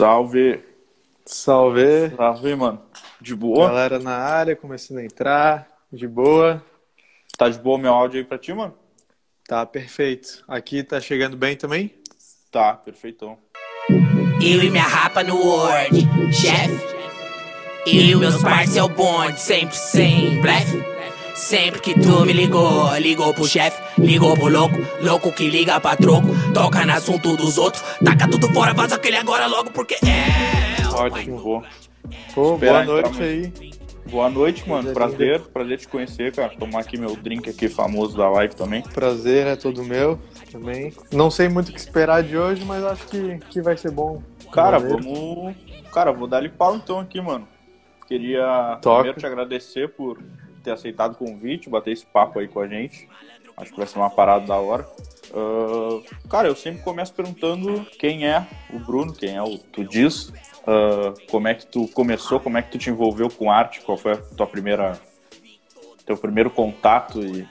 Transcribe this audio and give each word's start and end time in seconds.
Salve. 0.00 0.62
Salve. 1.26 2.16
Salve, 2.16 2.54
mano. 2.54 2.80
De 3.20 3.34
boa? 3.34 3.68
Galera 3.68 3.98
na 3.98 4.16
área, 4.16 4.56
começando 4.56 4.96
a 4.96 5.04
entrar. 5.04 5.68
De 5.92 6.08
boa. 6.08 6.64
Tá 7.36 7.50
de 7.50 7.58
boa 7.58 7.76
meu 7.76 7.92
áudio 7.92 8.18
aí 8.18 8.24
pra 8.24 8.38
ti, 8.38 8.50
mano? 8.54 8.74
Tá 9.46 9.66
perfeito. 9.66 10.42
Aqui 10.48 10.82
tá 10.82 10.98
chegando 11.02 11.36
bem 11.36 11.54
também? 11.54 11.92
Tá, 12.50 12.72
perfeitão. 12.72 13.36
Eu 14.42 14.64
e 14.64 14.70
minha 14.70 14.84
rapa 14.84 15.22
no 15.22 15.36
Word, 15.36 16.00
chefe. 16.32 16.96
Eu 17.86 18.00
e 18.02 18.16
meus 18.16 18.40
parceiros 18.40 18.76
é 18.78 18.82
o 18.82 18.88
bonde, 18.88 19.38
sempre 19.38 19.76
sem 19.76 20.40
blefe. 20.40 20.82
Sempre 21.40 21.80
que 21.80 21.94
tu 21.94 22.24
me 22.26 22.34
ligou, 22.34 22.94
ligou 22.98 23.32
pro 23.32 23.46
chefe, 23.46 23.80
ligou 23.98 24.34
pro 24.36 24.48
louco, 24.48 24.76
louco 25.02 25.32
que 25.32 25.48
liga 25.48 25.80
pra 25.80 25.96
troco, 25.96 26.28
toca 26.52 26.84
no 26.84 26.92
assunto 26.92 27.34
dos 27.34 27.56
outros, 27.56 27.82
taca 28.04 28.28
tudo 28.28 28.46
fora, 28.52 28.74
vaza 28.74 28.96
aquele 28.96 29.16
agora 29.16 29.46
logo 29.46 29.70
porque 29.70 29.94
é. 29.94 30.86
Ótimo, 30.94 31.38
vou. 31.38 31.64
Pô, 32.34 32.54
Espera 32.54 32.84
boa 32.84 33.00
noite 33.02 33.22
aí. 33.22 33.52
Boa 34.10 34.28
noite, 34.28 34.68
mano. 34.68 34.92
Prazer. 34.92 35.16
Prazer, 35.16 35.40
prazer 35.52 35.78
te 35.78 35.88
conhecer, 35.88 36.32
cara. 36.32 36.50
Tomar 36.58 36.80
aqui 36.80 36.98
meu 36.98 37.16
drink 37.16 37.48
aqui 37.48 37.68
famoso 37.68 38.16
da 38.18 38.28
live 38.28 38.54
também. 38.54 38.82
Prazer 38.82 39.46
é 39.46 39.56
todo 39.56 39.82
meu 39.82 40.18
também. 40.52 40.92
Não 41.10 41.30
sei 41.30 41.48
muito 41.48 41.70
o 41.70 41.72
que 41.72 41.80
esperar 41.80 42.22
de 42.22 42.36
hoje, 42.36 42.64
mas 42.66 42.84
acho 42.84 43.06
que, 43.06 43.38
que 43.48 43.62
vai 43.62 43.76
ser 43.78 43.90
bom. 43.92 44.22
Cara, 44.52 44.78
Valeu. 44.78 44.98
vamos. 44.98 45.54
Cara, 45.90 46.12
vou 46.12 46.28
dar-lhe 46.28 46.50
pau 46.50 46.76
então 46.76 47.00
aqui, 47.00 47.20
mano. 47.20 47.48
Queria 48.06 48.78
Toca. 48.82 48.96
primeiro 48.96 49.20
te 49.20 49.26
agradecer 49.26 49.88
por 49.88 50.18
ter 50.60 50.70
aceitado 50.72 51.12
o 51.12 51.16
convite, 51.16 51.68
bater 51.70 51.92
esse 51.92 52.06
papo 52.06 52.38
aí 52.38 52.48
com 52.48 52.60
a 52.60 52.68
gente. 52.68 53.08
Acho 53.56 53.70
que 53.72 53.76
vai 53.76 53.86
ser 53.86 53.98
uma 53.98 54.10
parada 54.10 54.46
da 54.46 54.56
hora. 54.56 54.88
Ah, 55.34 56.00
cara, 56.28 56.48
eu 56.48 56.56
sempre 56.56 56.82
começo 56.82 57.12
perguntando 57.12 57.84
quem 57.98 58.26
é 58.26 58.46
o 58.72 58.78
Bruno, 58.78 59.12
quem 59.12 59.36
é 59.36 59.42
o 59.42 59.58
Tu 59.58 59.84
Diz, 59.84 60.32
Ah, 60.66 61.12
como 61.30 61.48
é 61.48 61.54
que 61.54 61.66
tu 61.66 61.88
começou, 61.88 62.38
como 62.40 62.58
é 62.58 62.62
que 62.62 62.70
tu 62.70 62.78
te 62.78 62.90
envolveu 62.90 63.28
com 63.30 63.50
arte, 63.50 63.80
qual 63.80 63.96
foi 63.98 64.12
a 64.12 64.16
tua 64.16 64.46
primeira, 64.46 64.98
teu 66.06 66.16
primeiro 66.16 66.50
contato 66.50 67.22
e, 67.22 67.46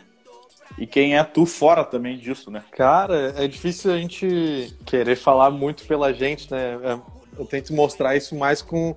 e 0.78 0.86
quem 0.88 1.18
é 1.18 1.24
tu 1.24 1.46
fora 1.46 1.84
também 1.84 2.18
disso, 2.18 2.50
né? 2.52 2.64
Cara, 2.72 3.34
é 3.38 3.48
difícil 3.48 3.92
a 3.92 3.98
gente 3.98 4.74
querer 4.86 5.16
falar 5.16 5.50
muito 5.52 5.86
pela 5.86 6.14
gente, 6.14 6.52
né? 6.52 6.78
É, 6.84 7.00
Eu 7.40 7.46
tento 7.46 7.74
mostrar 7.74 8.16
isso 8.16 8.36
mais 8.36 8.62
com, 8.62 8.96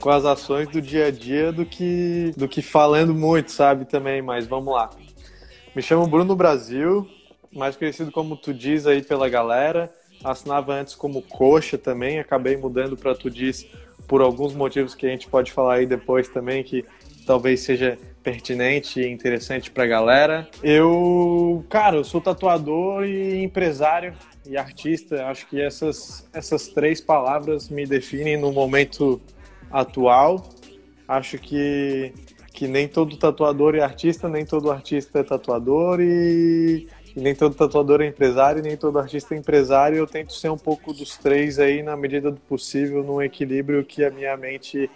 com 0.00 0.10
as 0.10 0.24
ações 0.24 0.68
do 0.68 0.80
dia 0.80 1.06
a 1.06 1.10
dia 1.10 1.52
do 1.52 1.64
que, 1.64 2.32
do 2.36 2.48
que 2.48 2.60
falando 2.60 3.14
muito, 3.14 3.50
sabe? 3.52 3.84
Também, 3.84 4.20
mas 4.20 4.46
vamos 4.46 4.72
lá. 4.74 4.90
Me 5.74 5.80
chamo 5.80 6.06
Bruno 6.06 6.36
Brasil, 6.36 7.08
mais 7.52 7.76
conhecido 7.76 8.10
como 8.10 8.36
Tu 8.36 8.52
Diz 8.52 8.86
aí 8.86 9.02
pela 9.02 9.28
galera. 9.28 9.92
Assinava 10.22 10.74
antes 10.74 10.94
como 10.94 11.22
Coxa 11.22 11.76
também, 11.76 12.18
acabei 12.18 12.56
mudando 12.56 12.96
para 12.96 13.14
Tu 13.14 13.30
Diz 13.30 13.66
por 14.06 14.20
alguns 14.20 14.54
motivos 14.54 14.94
que 14.94 15.06
a 15.06 15.08
gente 15.08 15.28
pode 15.28 15.50
falar 15.52 15.74
aí 15.74 15.86
depois 15.86 16.28
também, 16.28 16.62
que 16.62 16.84
talvez 17.26 17.60
seja 17.60 17.98
pertinente 18.22 19.00
e 19.00 19.08
interessante 19.08 19.70
pra 19.70 19.86
galera. 19.86 20.48
Eu, 20.62 21.64
cara, 21.68 21.96
eu 21.96 22.04
sou 22.04 22.20
tatuador 22.20 23.04
e 23.04 23.42
empresário 23.42 24.14
e 24.46 24.56
artista. 24.56 25.26
Acho 25.26 25.48
que 25.48 25.60
essas, 25.60 26.28
essas 26.32 26.68
três 26.68 27.00
palavras 27.00 27.68
me 27.68 27.86
definem 27.86 28.36
no 28.36 28.52
momento 28.52 29.20
atual. 29.72 30.48
Acho 31.08 31.38
que, 31.38 32.12
que 32.52 32.68
nem 32.68 32.88
todo 32.88 33.16
tatuador 33.16 33.74
é 33.74 33.80
artista, 33.80 34.28
nem 34.28 34.44
todo 34.46 34.70
artista 34.70 35.18
é 35.20 35.22
tatuador 35.22 36.00
e, 36.00 36.86
e 37.16 37.20
nem 37.20 37.34
todo 37.34 37.54
tatuador 37.54 38.00
é 38.00 38.06
empresário, 38.06 38.60
e 38.60 38.62
nem 38.62 38.76
todo 38.76 38.98
artista 38.98 39.34
é 39.34 39.38
empresário. 39.38 39.98
Eu 39.98 40.06
tento 40.06 40.32
ser 40.32 40.50
um 40.50 40.58
pouco 40.58 40.92
dos 40.92 41.16
três 41.18 41.58
aí 41.58 41.82
na 41.82 41.96
medida 41.96 42.30
do 42.30 42.40
possível, 42.40 43.02
num 43.02 43.20
equilíbrio 43.22 43.84
que 43.84 44.04
a 44.04 44.10
minha 44.10 44.36
mente 44.36 44.90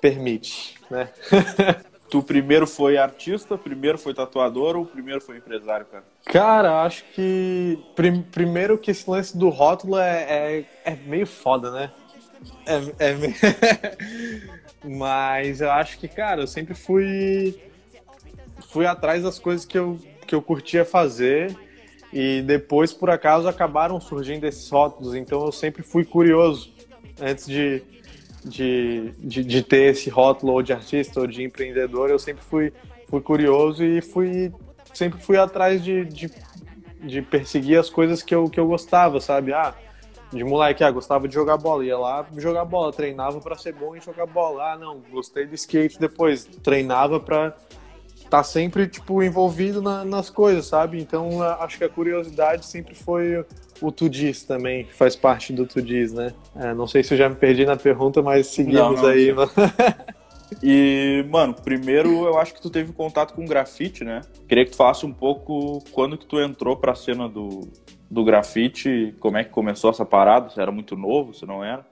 permite, 0.00 0.76
né? 0.90 1.10
Tu 2.10 2.22
primeiro 2.22 2.66
foi 2.66 2.96
artista, 2.96 3.58
primeiro 3.58 3.98
foi 3.98 4.14
tatuador 4.14 4.76
ou 4.76 4.86
primeiro 4.86 5.20
foi 5.20 5.36
empresário, 5.36 5.84
cara? 5.84 6.04
Cara, 6.24 6.82
acho 6.82 7.04
que 7.14 7.78
prim- 7.94 8.22
primeiro 8.22 8.78
que 8.78 8.90
esse 8.90 9.08
lance 9.10 9.36
do 9.36 9.50
rótulo 9.50 9.98
é, 9.98 10.22
é, 10.22 10.64
é 10.84 10.96
meio 10.96 11.26
foda, 11.26 11.70
né? 11.70 11.90
É, 12.66 13.10
é 13.10 13.16
Mas 14.84 15.60
eu 15.60 15.70
acho 15.70 15.98
que, 15.98 16.06
cara, 16.06 16.42
eu 16.42 16.46
sempre 16.46 16.74
fui 16.74 17.58
fui 18.68 18.86
atrás 18.86 19.22
das 19.22 19.38
coisas 19.38 19.64
que 19.64 19.78
eu, 19.78 19.98
que 20.26 20.34
eu 20.34 20.42
curtia 20.42 20.84
fazer 20.84 21.56
e 22.12 22.42
depois, 22.42 22.92
por 22.92 23.10
acaso, 23.10 23.48
acabaram 23.48 24.00
surgindo 24.00 24.44
esses 24.46 24.68
rótulos. 24.68 25.14
Então 25.14 25.44
eu 25.44 25.52
sempre 25.52 25.82
fui 25.82 26.04
curioso 26.04 26.72
antes 27.20 27.46
de, 27.46 27.82
de, 28.44 29.12
de, 29.18 29.44
de 29.44 29.62
ter 29.62 29.92
esse 29.92 30.08
rótulo 30.10 30.52
ou 30.52 30.62
de 30.62 30.72
artista 30.72 31.20
ou 31.20 31.26
de 31.26 31.42
empreendedor. 31.42 32.10
Eu 32.10 32.18
sempre 32.18 32.42
fui, 32.42 32.72
fui 33.08 33.20
curioso 33.20 33.84
e 33.84 34.00
fui 34.00 34.52
sempre 34.94 35.20
fui 35.20 35.36
atrás 35.36 35.82
de, 35.82 36.04
de, 36.04 36.30
de 37.00 37.22
perseguir 37.22 37.78
as 37.78 37.88
coisas 37.88 38.22
que 38.22 38.34
eu, 38.34 38.48
que 38.48 38.58
eu 38.58 38.66
gostava, 38.66 39.20
sabe? 39.20 39.52
Ah, 39.52 39.74
de 40.32 40.44
moleque, 40.44 40.84
ah, 40.84 40.90
gostava 40.90 41.26
de 41.26 41.34
jogar 41.34 41.56
bola, 41.56 41.84
ia 41.84 41.96
lá 41.98 42.26
jogar 42.36 42.64
bola, 42.64 42.92
treinava 42.92 43.40
para 43.40 43.56
ser 43.56 43.72
bom 43.72 43.96
em 43.96 44.00
jogar 44.00 44.26
bola. 44.26 44.72
Ah, 44.72 44.76
não, 44.78 45.00
gostei 45.10 45.46
do 45.46 45.54
skate 45.54 45.98
depois, 45.98 46.44
treinava 46.62 47.18
para 47.18 47.56
estar 48.14 48.42
sempre 48.42 48.86
tipo 48.86 49.22
envolvido 49.22 49.80
na- 49.80 50.04
nas 50.04 50.28
coisas, 50.28 50.66
sabe? 50.66 51.00
Então 51.00 51.40
a- 51.40 51.64
acho 51.64 51.78
que 51.78 51.84
a 51.84 51.88
curiosidade 51.88 52.66
sempre 52.66 52.94
foi 52.94 53.42
o 53.80 53.90
tu 53.90 54.08
diz 54.08 54.44
também, 54.44 54.84
que 54.84 54.92
faz 54.92 55.16
parte 55.16 55.52
do 55.52 55.64
tu 55.66 55.80
diz, 55.80 56.12
né? 56.12 56.34
É, 56.56 56.74
não 56.74 56.86
sei 56.86 57.02
se 57.02 57.14
eu 57.14 57.18
já 57.18 57.28
me 57.28 57.36
perdi 57.36 57.64
na 57.64 57.76
pergunta, 57.76 58.20
mas 58.20 58.48
seguimos 58.48 58.74
Não, 58.74 58.92
não, 59.02 59.06
aí. 59.08 59.32
mano. 59.32 59.50
E, 60.62 61.26
mano, 61.30 61.52
primeiro 61.54 62.24
eu 62.24 62.38
acho 62.38 62.54
que 62.54 62.60
tu 62.62 62.70
teve 62.70 62.90
contato 62.92 63.34
com 63.34 63.44
grafite, 63.44 64.02
né? 64.02 64.22
Queria 64.48 64.64
que 64.64 64.70
tu 64.70 64.78
falasse 64.78 65.04
um 65.04 65.12
pouco 65.12 65.84
quando 65.92 66.16
que 66.16 66.24
tu 66.24 66.40
entrou 66.40 66.74
pra 66.74 66.94
cena 66.94 67.28
do, 67.28 67.68
do 68.10 68.24
grafite, 68.24 69.14
como 69.20 69.36
é 69.38 69.44
que 69.44 69.50
começou 69.50 69.90
essa 69.90 70.04
parada, 70.04 70.50
se 70.50 70.60
era 70.60 70.72
muito 70.72 70.96
novo, 70.96 71.34
se 71.34 71.46
não 71.46 71.64
era. 71.64 71.86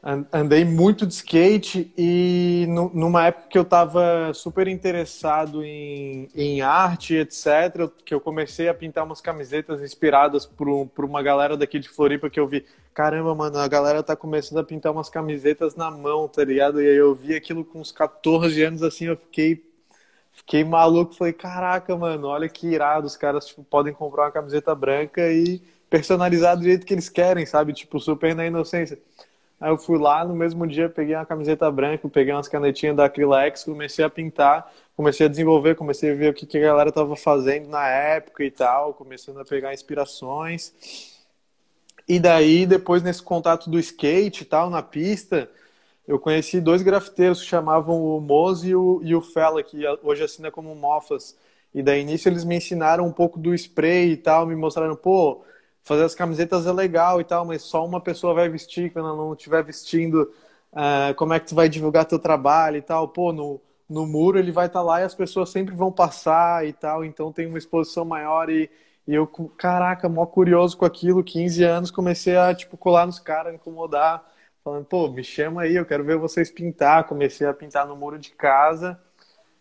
An- 0.00 0.26
Andei 0.32 0.64
muito 0.64 1.04
de 1.06 1.12
skate 1.12 1.92
e 1.98 2.66
nu- 2.68 2.90
numa 2.94 3.26
época 3.26 3.48
que 3.48 3.58
eu 3.58 3.64
tava 3.64 4.32
super 4.32 4.68
interessado 4.68 5.64
em, 5.64 6.28
em 6.34 6.60
arte, 6.60 7.14
etc., 7.16 7.90
que 8.04 8.14
eu 8.14 8.20
comecei 8.20 8.68
a 8.68 8.74
pintar 8.74 9.04
umas 9.04 9.20
camisetas 9.20 9.82
inspiradas 9.82 10.46
por, 10.46 10.86
por 10.94 11.04
uma 11.04 11.20
galera 11.20 11.56
daqui 11.56 11.80
de 11.80 11.88
Floripa 11.88 12.30
que 12.30 12.38
eu 12.38 12.46
vi, 12.46 12.64
caramba, 12.94 13.34
mano, 13.34 13.58
a 13.58 13.66
galera 13.66 14.00
tá 14.02 14.14
começando 14.14 14.58
a 14.58 14.64
pintar 14.64 14.92
umas 14.92 15.10
camisetas 15.10 15.74
na 15.74 15.90
mão, 15.90 16.28
tá 16.28 16.44
ligado? 16.44 16.80
E 16.80 16.86
aí 16.88 16.96
eu 16.96 17.12
vi 17.12 17.34
aquilo 17.34 17.64
com 17.64 17.80
uns 17.80 17.90
14 17.90 18.62
anos 18.62 18.84
assim, 18.84 19.06
eu 19.06 19.16
fiquei 19.16 19.64
Fiquei 20.38 20.62
maluco, 20.64 21.14
falei, 21.14 21.32
caraca, 21.32 21.96
mano, 21.96 22.28
olha 22.28 22.48
que 22.48 22.68
irado, 22.68 23.06
os 23.06 23.16
caras 23.16 23.46
tipo, 23.46 23.64
podem 23.64 23.92
comprar 23.92 24.26
uma 24.26 24.30
camiseta 24.30 24.72
branca 24.74 25.30
e 25.32 25.60
personalizar 25.90 26.56
do 26.56 26.62
jeito 26.62 26.86
que 26.86 26.94
eles 26.94 27.08
querem, 27.08 27.44
sabe? 27.44 27.72
Tipo, 27.72 27.98
super 27.98 28.34
na 28.36 28.46
inocência. 28.46 28.98
Aí 29.60 29.70
eu 29.70 29.76
fui 29.76 29.98
lá, 29.98 30.24
no 30.24 30.34
mesmo 30.36 30.64
dia, 30.66 30.88
peguei 30.88 31.16
uma 31.16 31.26
camiseta 31.26 31.68
branca, 31.70 32.08
peguei 32.08 32.32
umas 32.32 32.46
canetinhas 32.46 32.96
da 32.96 33.06
Acrylex, 33.06 33.64
comecei 33.64 34.04
a 34.04 34.08
pintar, 34.08 34.72
comecei 34.96 35.26
a 35.26 35.28
desenvolver, 35.28 35.74
comecei 35.74 36.12
a 36.12 36.14
ver 36.14 36.30
o 36.30 36.34
que, 36.34 36.46
que 36.46 36.58
a 36.58 36.60
galera 36.60 36.92
tava 36.92 37.16
fazendo 37.16 37.68
na 37.68 37.88
época 37.88 38.44
e 38.44 38.50
tal, 38.50 38.94
começando 38.94 39.40
a 39.40 39.44
pegar 39.44 39.74
inspirações. 39.74 40.72
E 42.08 42.20
daí, 42.20 42.64
depois 42.64 43.02
nesse 43.02 43.22
contato 43.22 43.68
do 43.68 43.78
skate 43.78 44.44
e 44.44 44.46
tal, 44.46 44.70
na 44.70 44.82
pista, 44.82 45.50
eu 46.08 46.18
conheci 46.18 46.58
dois 46.58 46.80
grafiteiros 46.80 47.42
que 47.42 47.46
chamavam 47.46 48.02
o 48.02 48.18
Mose 48.18 48.70
e 48.70 48.74
o, 48.74 49.00
e 49.04 49.14
o 49.14 49.20
Fela, 49.20 49.62
que 49.62 49.86
hoje 50.02 50.24
assina 50.24 50.50
como 50.50 50.74
Mofas. 50.74 51.36
E 51.74 51.82
daí, 51.82 52.00
início, 52.00 52.30
eles 52.30 52.44
me 52.44 52.56
ensinaram 52.56 53.06
um 53.06 53.12
pouco 53.12 53.38
do 53.38 53.54
spray 53.54 54.12
e 54.12 54.16
tal, 54.16 54.46
me 54.46 54.56
mostraram, 54.56 54.96
pô, 54.96 55.44
fazer 55.82 56.04
as 56.04 56.14
camisetas 56.14 56.66
é 56.66 56.72
legal 56.72 57.20
e 57.20 57.24
tal, 57.24 57.44
mas 57.44 57.60
só 57.60 57.84
uma 57.84 58.00
pessoa 58.00 58.32
vai 58.32 58.48
vestir, 58.48 58.90
quando 58.90 59.08
ela 59.08 59.18
não 59.18 59.34
estiver 59.34 59.62
vestindo, 59.62 60.32
ah, 60.72 61.12
como 61.14 61.34
é 61.34 61.40
que 61.40 61.48
tu 61.48 61.54
vai 61.54 61.68
divulgar 61.68 62.06
teu 62.06 62.18
trabalho 62.18 62.78
e 62.78 62.82
tal? 62.82 63.08
Pô, 63.08 63.30
no, 63.30 63.60
no 63.86 64.06
muro 64.06 64.38
ele 64.38 64.50
vai 64.50 64.66
estar 64.66 64.80
lá 64.80 65.00
e 65.00 65.04
as 65.04 65.14
pessoas 65.14 65.50
sempre 65.50 65.74
vão 65.74 65.92
passar 65.92 66.66
e 66.66 66.72
tal, 66.72 67.04
então 67.04 67.30
tem 67.30 67.46
uma 67.46 67.58
exposição 67.58 68.06
maior 68.06 68.48
e, 68.48 68.70
e 69.06 69.14
eu, 69.14 69.26
caraca, 69.26 70.08
mó 70.08 70.24
curioso 70.24 70.76
com 70.76 70.86
aquilo, 70.86 71.22
15 71.22 71.62
anos, 71.64 71.90
comecei 71.90 72.36
a, 72.36 72.54
tipo, 72.54 72.78
colar 72.78 73.04
nos 73.04 73.18
caras, 73.18 73.54
incomodar, 73.54 74.24
falando, 74.68 74.84
pô, 74.84 75.08
me 75.08 75.24
chama 75.24 75.62
aí, 75.62 75.76
eu 75.76 75.86
quero 75.86 76.04
ver 76.04 76.16
vocês 76.16 76.50
pintar. 76.50 77.04
Comecei 77.04 77.46
a 77.46 77.54
pintar 77.54 77.86
no 77.86 77.96
muro 77.96 78.18
de 78.18 78.30
casa. 78.30 78.98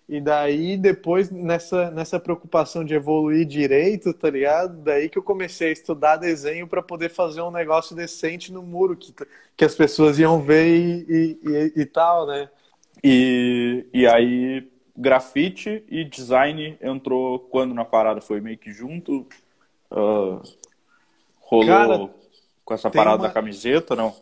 E 0.09 0.21
daí, 0.21 0.77
depois, 0.77 1.30
nessa, 1.30 1.92
nessa 1.92 2.19
preocupação 2.19 2.86
de 2.86 2.94
evoluir 2.94 3.45
direito, 3.45 4.13
tá 4.13 4.30
ligado? 4.30 4.77
Daí 4.81 5.09
que 5.09 5.18
eu 5.18 5.24
comecei 5.24 5.69
a 5.69 5.74
estudar 5.74 6.15
desenho 6.18 6.68
para 6.68 6.81
poder 6.81 7.09
fazer 7.09 7.42
um 7.42 7.51
negócio 7.51 7.95
decente 7.95 8.51
no 8.54 8.62
muro, 8.63 8.95
que, 8.95 9.13
que 9.57 9.65
as 9.65 9.75
pessoas 9.75 10.18
iam 10.18 10.42
ver 10.42 10.68
e, 10.68 11.06
e, 11.09 11.39
e, 11.77 11.81
e 11.81 11.86
tal, 11.86 12.25
né? 12.25 12.50
E, 13.04 13.86
e 13.94 14.07
aí, 14.07 14.69
grafite 14.95 15.83
e 15.89 16.04
design 16.06 16.77
entrou 16.81 17.39
quando 17.39 17.74
na 17.74 17.86
parada? 17.86 18.21
Foi 18.21 18.39
meio 18.42 18.57
que 18.57 18.71
junto? 18.71 19.27
Ah, 19.92 20.42
rolou 21.42 21.68
Cara, 21.68 22.13
com 22.65 22.74
essa 22.74 22.89
parada 22.89 23.18
uma- 23.18 23.27
da 23.27 23.33
camiseta, 23.33 23.95
não? 23.95 24.13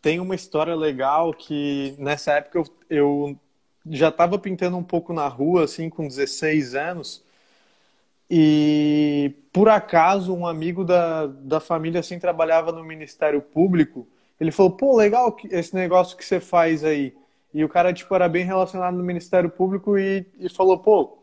Tem 0.00 0.20
uma 0.20 0.34
história 0.34 0.74
legal 0.74 1.32
que 1.32 1.94
nessa 1.98 2.32
época 2.32 2.58
eu, 2.58 2.66
eu 2.88 3.38
já 3.90 4.08
estava 4.08 4.38
pintando 4.38 4.76
um 4.76 4.82
pouco 4.82 5.12
na 5.12 5.26
rua, 5.28 5.64
assim, 5.64 5.88
com 5.90 6.06
16 6.06 6.74
anos. 6.74 7.24
E 8.30 9.32
por 9.52 9.68
acaso 9.68 10.34
um 10.34 10.46
amigo 10.46 10.84
da, 10.84 11.26
da 11.26 11.60
família 11.60 12.00
assim 12.00 12.18
trabalhava 12.18 12.70
no 12.72 12.84
Ministério 12.84 13.40
Público. 13.40 14.06
Ele 14.38 14.50
falou: 14.52 14.72
"Pô, 14.72 14.96
legal 14.96 15.34
esse 15.50 15.74
negócio 15.74 16.16
que 16.16 16.24
você 16.24 16.38
faz 16.40 16.84
aí". 16.84 17.14
E 17.52 17.64
o 17.64 17.68
cara 17.68 17.92
tipo 17.92 18.14
era 18.14 18.28
bem 18.28 18.44
relacionado 18.44 18.96
no 18.96 19.02
Ministério 19.04 19.50
Público 19.50 19.98
e, 19.98 20.26
e 20.38 20.48
falou: 20.50 20.78
"Pô, 20.78 21.18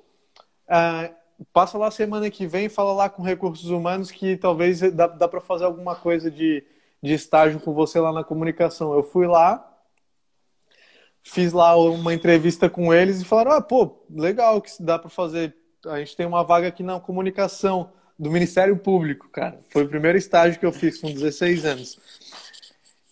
uh, 0.68 1.16
passa 1.54 1.78
lá 1.78 1.92
semana 1.92 2.30
que 2.30 2.48
vem, 2.48 2.70
fala 2.70 2.94
lá 2.94 3.10
com 3.10 3.22
recursos 3.22 3.70
humanos 3.70 4.12
que 4.12 4.38
talvez 4.38 4.80
dá, 4.94 5.08
dá 5.08 5.28
para 5.28 5.42
fazer 5.42 5.66
alguma 5.66 5.96
coisa 5.96 6.32
de, 6.32 6.64
de 7.06 7.14
estágio 7.14 7.60
com 7.60 7.74
você 7.74 8.00
lá 8.00 8.12
na 8.12 8.24
comunicação". 8.24 8.94
Eu 8.94 9.04
fui 9.04 9.28
lá, 9.28 9.66
fiz 11.24 11.54
lá 11.54 11.76
uma 11.78 12.14
entrevista 12.14 12.70
com 12.70 12.94
eles 12.94 13.22
e 13.22 13.26
falaram: 13.26 13.52
"Ah, 13.52 13.62
pô, 13.62 14.04
legal 14.10 14.62
que 14.62 14.72
dá 14.82 15.00
para 15.00 15.10
fazer 15.10 15.56
a 15.88 16.00
gente 16.00 16.16
tem 16.16 16.26
uma 16.26 16.44
vaga 16.44 16.68
aqui 16.68 16.84
na 16.84 17.00
comunicação 17.00 17.92
do 18.18 18.32
Ministério 18.32 18.78
Público, 18.78 19.30
cara. 19.30 19.60
Foi 19.70 19.84
o 19.84 19.90
primeiro 19.90 20.18
estágio 20.18 20.60
que 20.60 20.66
eu 20.66 20.72
fiz 20.72 21.00
com 21.00 21.12
16 21.12 21.66
anos. 21.66 22.00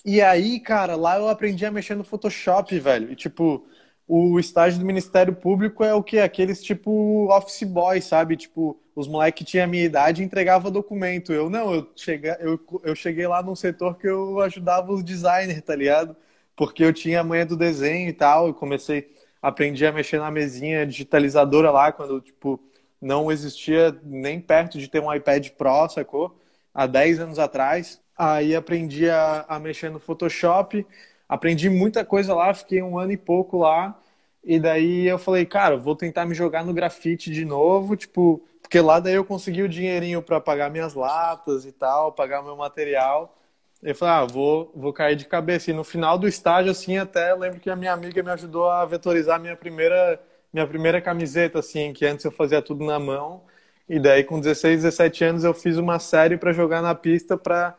E 0.05 0.21
aí, 0.21 0.59
cara, 0.59 0.95
lá 0.95 1.17
eu 1.17 1.27
aprendi 1.27 1.65
a 1.65 1.71
mexer 1.71 1.95
no 1.95 2.03
Photoshop, 2.03 2.77
velho. 2.79 3.11
E, 3.11 3.15
tipo, 3.15 3.65
o 4.07 4.39
estágio 4.39 4.79
do 4.79 4.85
Ministério 4.85 5.33
Público 5.33 5.83
é 5.83 5.93
o 5.93 6.03
que? 6.03 6.19
Aqueles, 6.19 6.63
tipo, 6.63 7.29
office 7.31 7.63
boy, 7.63 8.01
sabe? 8.01 8.35
Tipo, 8.35 8.79
os 8.95 9.07
moleques 9.07 9.39
que 9.39 9.51
tinham 9.51 9.65
a 9.65 9.67
minha 9.67 9.83
idade 9.83 10.21
e 10.21 10.25
entregava 10.25 10.71
documento. 10.71 11.33
Eu 11.33 11.49
não, 11.49 11.73
eu 11.73 11.87
cheguei, 11.95 12.31
eu, 12.39 12.59
eu 12.83 12.95
cheguei 12.95 13.27
lá 13.27 13.41
num 13.41 13.55
setor 13.55 13.97
que 13.97 14.07
eu 14.07 14.39
ajudava 14.41 14.91
os 14.91 15.03
designers, 15.03 15.61
tá 15.61 15.75
ligado? 15.75 16.15
Porque 16.55 16.83
eu 16.83 16.93
tinha 16.93 17.21
a 17.21 17.23
manha 17.23 17.45
do 17.45 17.57
desenho 17.57 18.09
e 18.09 18.13
tal. 18.13 18.47
Eu 18.47 18.53
comecei 18.53 19.13
aprendi 19.43 19.85
a 19.85 19.91
mexer 19.91 20.19
na 20.19 20.31
mesinha 20.31 20.87
digitalizadora 20.87 21.69
lá, 21.69 21.91
quando, 21.91 22.21
tipo, 22.21 22.57
não 23.01 23.29
existia 23.29 23.93
nem 24.03 24.39
perto 24.39 24.77
de 24.79 24.87
ter 24.87 25.01
um 25.01 25.13
iPad 25.13 25.49
Pro, 25.49 25.89
sacou? 25.89 26.39
Há 26.73 26.87
10 26.87 27.19
anos 27.19 27.39
atrás. 27.39 28.01
Aí 28.17 28.55
aprendi 28.55 29.09
a, 29.09 29.45
a 29.49 29.59
mexer 29.59 29.91
no 29.91 29.99
Photoshop, 29.99 30.85
aprendi 31.27 31.69
muita 31.69 32.05
coisa 32.05 32.33
lá, 32.33 32.53
fiquei 32.53 32.81
um 32.81 32.97
ano 32.97 33.11
e 33.11 33.17
pouco 33.17 33.57
lá. 33.57 33.99
E 34.43 34.59
daí 34.59 35.07
eu 35.07 35.17
falei, 35.19 35.45
cara, 35.45 35.75
vou 35.77 35.95
tentar 35.95 36.25
me 36.25 36.33
jogar 36.33 36.63
no 36.65 36.73
grafite 36.73 37.29
de 37.31 37.43
novo, 37.43 37.97
tipo, 37.97 38.41
porque 38.73 38.81
lá 38.81 38.99
daí 38.99 39.13
eu 39.13 39.23
consegui 39.23 39.61
o 39.61 39.69
dinheirinho 39.69 40.19
para 40.19 40.41
pagar 40.41 40.67
minhas 40.71 40.95
latas 40.95 41.63
e 41.63 41.71
tal, 41.71 42.11
pagar 42.11 42.41
meu 42.41 42.55
material. 42.57 43.37
Eu 43.83 43.93
falei, 43.93 44.15
ah, 44.15 44.25
vou, 44.25 44.71
vou 44.75 44.91
cair 44.91 45.15
de 45.15 45.25
cabeça. 45.25 45.69
E 45.69 45.73
no 45.75 45.83
final 45.83 46.17
do 46.17 46.27
estágio, 46.27 46.71
assim, 46.71 46.97
até 46.97 47.35
lembro 47.35 47.59
que 47.59 47.69
a 47.69 47.75
minha 47.75 47.93
amiga 47.93 48.23
me 48.23 48.31
ajudou 48.31 48.67
a 48.67 48.83
vetorizar 48.83 49.39
minha 49.39 49.55
primeira, 49.55 50.19
minha 50.51 50.65
primeira 50.65 50.99
camiseta, 50.99 51.59
assim, 51.59 51.93
que 51.93 52.03
antes 52.03 52.25
eu 52.25 52.31
fazia 52.31 52.63
tudo 52.63 52.83
na 52.83 52.97
mão. 52.97 53.43
E 53.87 53.99
daí, 53.99 54.23
com 54.23 54.39
16, 54.39 54.81
17 54.81 55.23
anos, 55.23 55.43
eu 55.43 55.53
fiz 55.53 55.77
uma 55.77 55.99
série 55.99 56.35
para 56.35 56.51
jogar 56.51 56.81
na 56.81 56.95
pista 56.95 57.37
para 57.37 57.77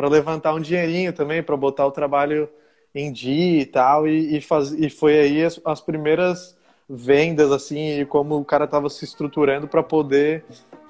levantar 0.00 0.54
um 0.54 0.60
dinheirinho 0.60 1.12
também, 1.12 1.40
para 1.40 1.56
botar 1.56 1.86
o 1.86 1.92
trabalho 1.92 2.48
em 2.92 3.12
dia 3.12 3.60
e 3.62 3.66
tal. 3.66 4.08
E, 4.08 4.38
e, 4.38 4.40
faz, 4.40 4.72
e 4.72 4.90
foi 4.90 5.20
aí 5.20 5.44
as, 5.44 5.60
as 5.64 5.80
primeiras 5.80 6.56
vendas, 6.88 7.50
assim, 7.50 8.00
e 8.00 8.06
como 8.06 8.36
o 8.36 8.44
cara 8.44 8.64
estava 8.64 8.88
se 8.88 9.04
estruturando 9.04 9.66
para 9.68 9.82
poder 9.82 10.44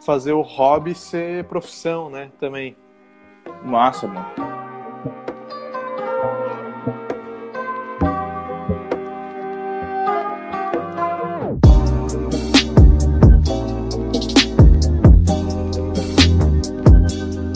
fazer 0.05 0.33
o 0.33 0.43
hobby 0.43 0.95
ser 0.95 1.45
profissão, 1.45 2.11
né, 2.11 2.31
também. 2.39 2.77
Massa, 3.65 4.07
mano. 4.07 4.53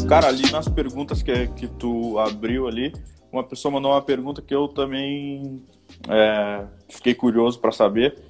Cara, 0.09 0.29
ali 0.29 0.50
nas 0.53 0.69
perguntas 0.69 1.21
que, 1.21 1.49
que 1.49 1.67
tu 1.67 2.17
abriu 2.19 2.69
ali, 2.69 2.93
uma 3.32 3.43
pessoa 3.43 3.73
mandou 3.73 3.91
uma 3.91 4.00
pergunta 4.00 4.41
que 4.41 4.55
eu 4.55 4.69
também 4.69 5.61
é, 6.08 6.66
fiquei 6.88 7.14
curioso 7.14 7.60
para 7.60 7.72
saber. 7.72 8.22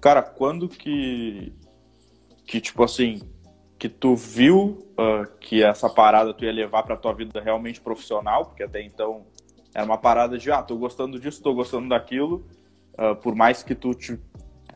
Cara, 0.00 0.22
quando 0.22 0.68
que, 0.68 1.52
que 2.46 2.60
tipo 2.60 2.82
assim, 2.82 3.20
que 3.78 3.88
tu 3.88 4.14
viu 4.14 4.86
uh, 4.98 5.26
que 5.40 5.62
essa 5.62 5.88
parada 5.88 6.32
tu 6.32 6.44
ia 6.44 6.52
levar 6.52 6.82
para 6.82 6.96
tua 6.96 7.12
vida 7.12 7.40
realmente 7.40 7.80
profissional, 7.80 8.46
porque 8.46 8.62
até 8.62 8.82
então 8.82 9.26
era 9.74 9.84
uma 9.84 9.98
parada 9.98 10.38
de, 10.38 10.50
ah, 10.50 10.62
tô 10.62 10.76
gostando 10.76 11.18
disso, 11.18 11.42
tô 11.42 11.52
gostando 11.52 11.88
daquilo, 11.88 12.46
uh, 12.98 13.16
por 13.16 13.34
mais 13.34 13.62
que 13.62 13.74
tu 13.74 13.92
te 13.94 14.18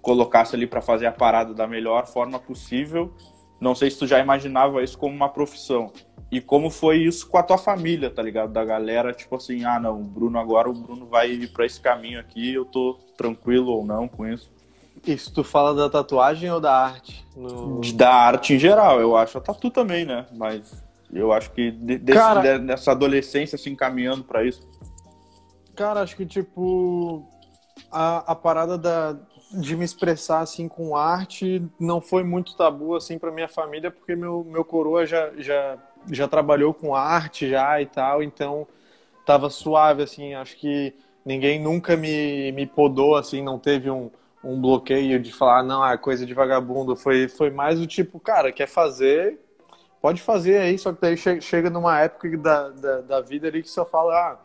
colocasse 0.03 0.55
ali 0.57 0.67
para 0.67 0.81
fazer 0.81 1.07
a 1.07 1.13
parada 1.13 1.55
da 1.55 1.67
melhor 1.67 2.07
forma 2.07 2.39
possível, 2.39 3.15
não 3.61 3.75
sei 3.75 3.91
se 3.91 3.99
tu 3.99 4.07
já 4.07 4.19
imaginava 4.19 4.83
isso 4.83 4.99
como 4.99 5.15
uma 5.15 5.29
profissão. 5.29 5.93
E 6.31 6.41
como 6.41 6.69
foi 6.69 6.99
isso 6.99 7.27
com 7.29 7.39
a 7.39 7.43
tua 7.43 7.57
família, 7.57 8.11
tá 8.11 8.23
ligado? 8.23 8.53
Da 8.53 8.65
galera, 8.65 9.15
tipo 9.15 9.37
assim, 9.37 9.65
ah, 9.65 9.81
não, 9.81 10.01
o 10.01 10.05
Bruno 10.05 10.39
agora, 10.39 10.69
o 10.69 10.75
Bruno 10.75 11.07
vai 11.07 11.31
ir 11.31 11.49
pra 11.53 11.65
esse 11.65 11.81
caminho 11.81 12.21
aqui, 12.21 12.53
eu 12.53 12.67
tô 12.67 12.99
tranquilo 13.17 13.73
ou 13.73 13.85
não 13.85 14.07
com 14.07 14.27
isso. 14.27 14.51
Isso 15.07 15.33
tu 15.33 15.43
fala 15.43 15.75
da 15.75 15.89
tatuagem 15.89 16.51
ou 16.51 16.61
da 16.61 16.75
arte? 16.75 17.25
No... 17.35 17.81
Da 17.95 18.13
arte 18.13 18.55
em 18.55 18.59
geral, 18.59 19.01
eu 19.01 19.17
acho. 19.17 19.39
A 19.39 19.41
tatu 19.41 19.71
também, 19.71 20.05
né? 20.05 20.27
Mas 20.37 20.85
eu 21.13 21.33
acho 21.33 21.51
que 21.53 21.71
de, 21.71 21.99
desse, 21.99 22.19
cara, 22.19 22.59
dessa 22.59 22.93
adolescência 22.93 23.57
se 23.57 23.65
assim, 23.65 23.71
encaminhando 23.71 24.25
para 24.25 24.45
isso. 24.45 24.69
Cara, 25.75 26.03
acho 26.03 26.17
que 26.17 26.27
tipo 26.27 27.25
a, 27.91 28.33
a 28.33 28.35
parada 28.35 28.77
da, 28.77 29.17
de 29.53 29.77
me 29.77 29.85
expressar 29.85 30.41
assim 30.41 30.69
com 30.69 30.97
arte 30.97 31.63
não 31.79 32.01
foi 32.01 32.23
muito 32.23 32.57
tabu 32.57 32.95
assim 32.95 33.19
para 33.19 33.31
minha 33.31 33.49
família 33.49 33.91
porque 33.91 34.15
meu, 34.15 34.45
meu 34.45 34.65
coroa 34.65 35.07
já, 35.07 35.31
já 35.37 35.79
já 36.11 36.29
trabalhou 36.29 36.73
com 36.75 36.95
arte 36.95 37.49
já 37.49 37.81
e 37.81 37.87
tal 37.87 38.23
então 38.23 38.67
tava 39.25 39.51
suave 39.51 40.03
assim 40.03 40.35
acho 40.35 40.57
que 40.57 40.95
ninguém 41.25 41.61
nunca 41.61 41.97
me, 41.97 42.53
me 42.53 42.67
podou 42.67 43.17
assim 43.17 43.43
não 43.43 43.59
teve 43.59 43.91
um, 43.91 44.11
um 44.43 44.61
bloqueio 44.61 45.21
de 45.21 45.33
falar 45.33 45.63
não 45.63 45.87
é 45.87 45.97
coisa 45.97 46.25
de 46.25 46.35
vagabundo 46.35 46.97
foi 46.97 47.29
foi 47.29 47.51
mais 47.51 47.81
o 47.81 47.87
tipo 47.87 48.21
cara 48.21 48.53
quer 48.53 48.69
fazer 48.69 49.39
pode 50.01 50.21
fazer 50.21 50.59
aí 50.59 50.79
só 50.79 50.93
que 50.93 51.01
daí 51.01 51.17
chega 51.41 51.71
numa 51.71 52.01
época 52.01 52.37
da, 52.37 52.69
da, 52.71 53.01
da 53.01 53.21
vida 53.21 53.49
ali 53.49 53.63
que 53.63 53.71
só 53.71 53.85
fala 53.85 54.15
ah, 54.15 54.39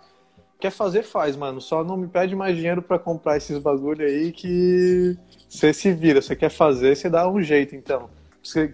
quer 0.64 0.72
fazer, 0.72 1.04
faz, 1.04 1.36
mano. 1.36 1.60
Só 1.60 1.84
não 1.84 1.98
me 1.98 2.08
pede 2.08 2.34
mais 2.38 2.56
dinheiro 2.56 2.82
para 2.82 2.98
comprar 2.98 3.36
esses 3.36 3.60
bagulho 3.60 4.06
aí 4.06 4.32
que 4.32 5.18
você 5.50 5.74
se 5.74 5.92
vira. 5.92 6.22
Você 6.22 6.38
quer 6.38 6.50
fazer, 6.50 6.96
você 6.96 7.10
dá 7.10 7.30
um 7.30 7.42
jeito, 7.42 7.76
então. 7.76 8.10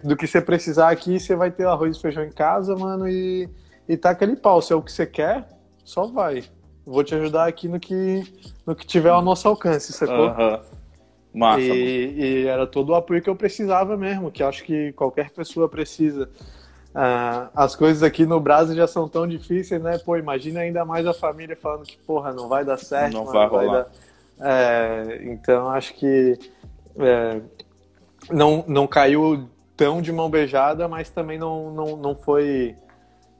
Do 0.02 0.16
que 0.16 0.26
você 0.26 0.40
precisar 0.40 0.90
aqui, 0.90 1.20
você 1.20 1.36
vai 1.36 1.50
ter 1.50 1.66
arroz 1.66 1.96
e 1.96 2.00
feijão 2.00 2.24
em 2.24 2.32
casa, 2.32 2.74
mano, 2.74 3.08
e, 3.08 3.48
e 3.88 3.96
tá 3.96 4.10
aquele 4.10 4.34
pau. 4.34 4.60
Se 4.60 4.72
é 4.72 4.76
o 4.76 4.82
que 4.82 4.90
você 4.90 5.06
quer, 5.06 5.46
só 5.84 6.06
vai. 6.06 6.44
Vou 6.84 7.04
te 7.04 7.14
ajudar 7.14 7.46
aqui 7.46 7.68
no 7.68 7.78
que, 7.78 8.24
no 8.66 8.74
que 8.74 8.84
tiver 8.84 9.10
ao 9.10 9.22
nosso 9.22 9.46
alcance, 9.46 9.92
sacou? 9.92 10.30
Uhum. 10.30 10.60
Massa, 11.32 11.60
e, 11.60 12.42
e, 12.42 12.46
era 12.46 12.66
todo 12.66 12.90
o 12.90 12.94
apoio 12.96 13.22
que 13.22 13.30
eu 13.30 13.36
precisava 13.36 13.96
mesmo, 13.96 14.32
que 14.32 14.42
acho 14.42 14.64
que 14.64 14.92
qualquer 14.94 15.30
pessoa 15.30 15.68
precisa. 15.68 16.28
Ah, 16.92 17.48
as 17.54 17.76
coisas 17.76 18.02
aqui 18.02 18.26
no 18.26 18.40
Brasil 18.40 18.74
já 18.74 18.88
são 18.88 19.08
tão 19.08 19.26
difíceis, 19.26 19.80
né? 19.80 19.98
Pô, 19.98 20.16
imagina 20.16 20.60
ainda 20.60 20.84
mais 20.84 21.06
a 21.06 21.14
família 21.14 21.56
falando 21.56 21.84
que, 21.84 21.96
porra, 21.98 22.32
não 22.32 22.48
vai 22.48 22.64
dar 22.64 22.76
certo. 22.76 23.12
Não 23.12 23.24
mano, 23.24 23.32
vai 23.32 23.46
rolar. 23.46 23.72
Vai 23.72 23.84
dar... 23.84 24.48
é, 24.48 25.20
então, 25.26 25.68
acho 25.68 25.94
que 25.94 26.36
é, 26.98 27.40
não, 28.28 28.64
não 28.66 28.88
caiu 28.88 29.48
tão 29.80 30.02
de 30.02 30.12
mão 30.12 30.28
beijada, 30.28 30.86
mas 30.86 31.08
também 31.08 31.38
não, 31.38 31.72
não, 31.72 31.96
não 31.96 32.14
foi 32.14 32.76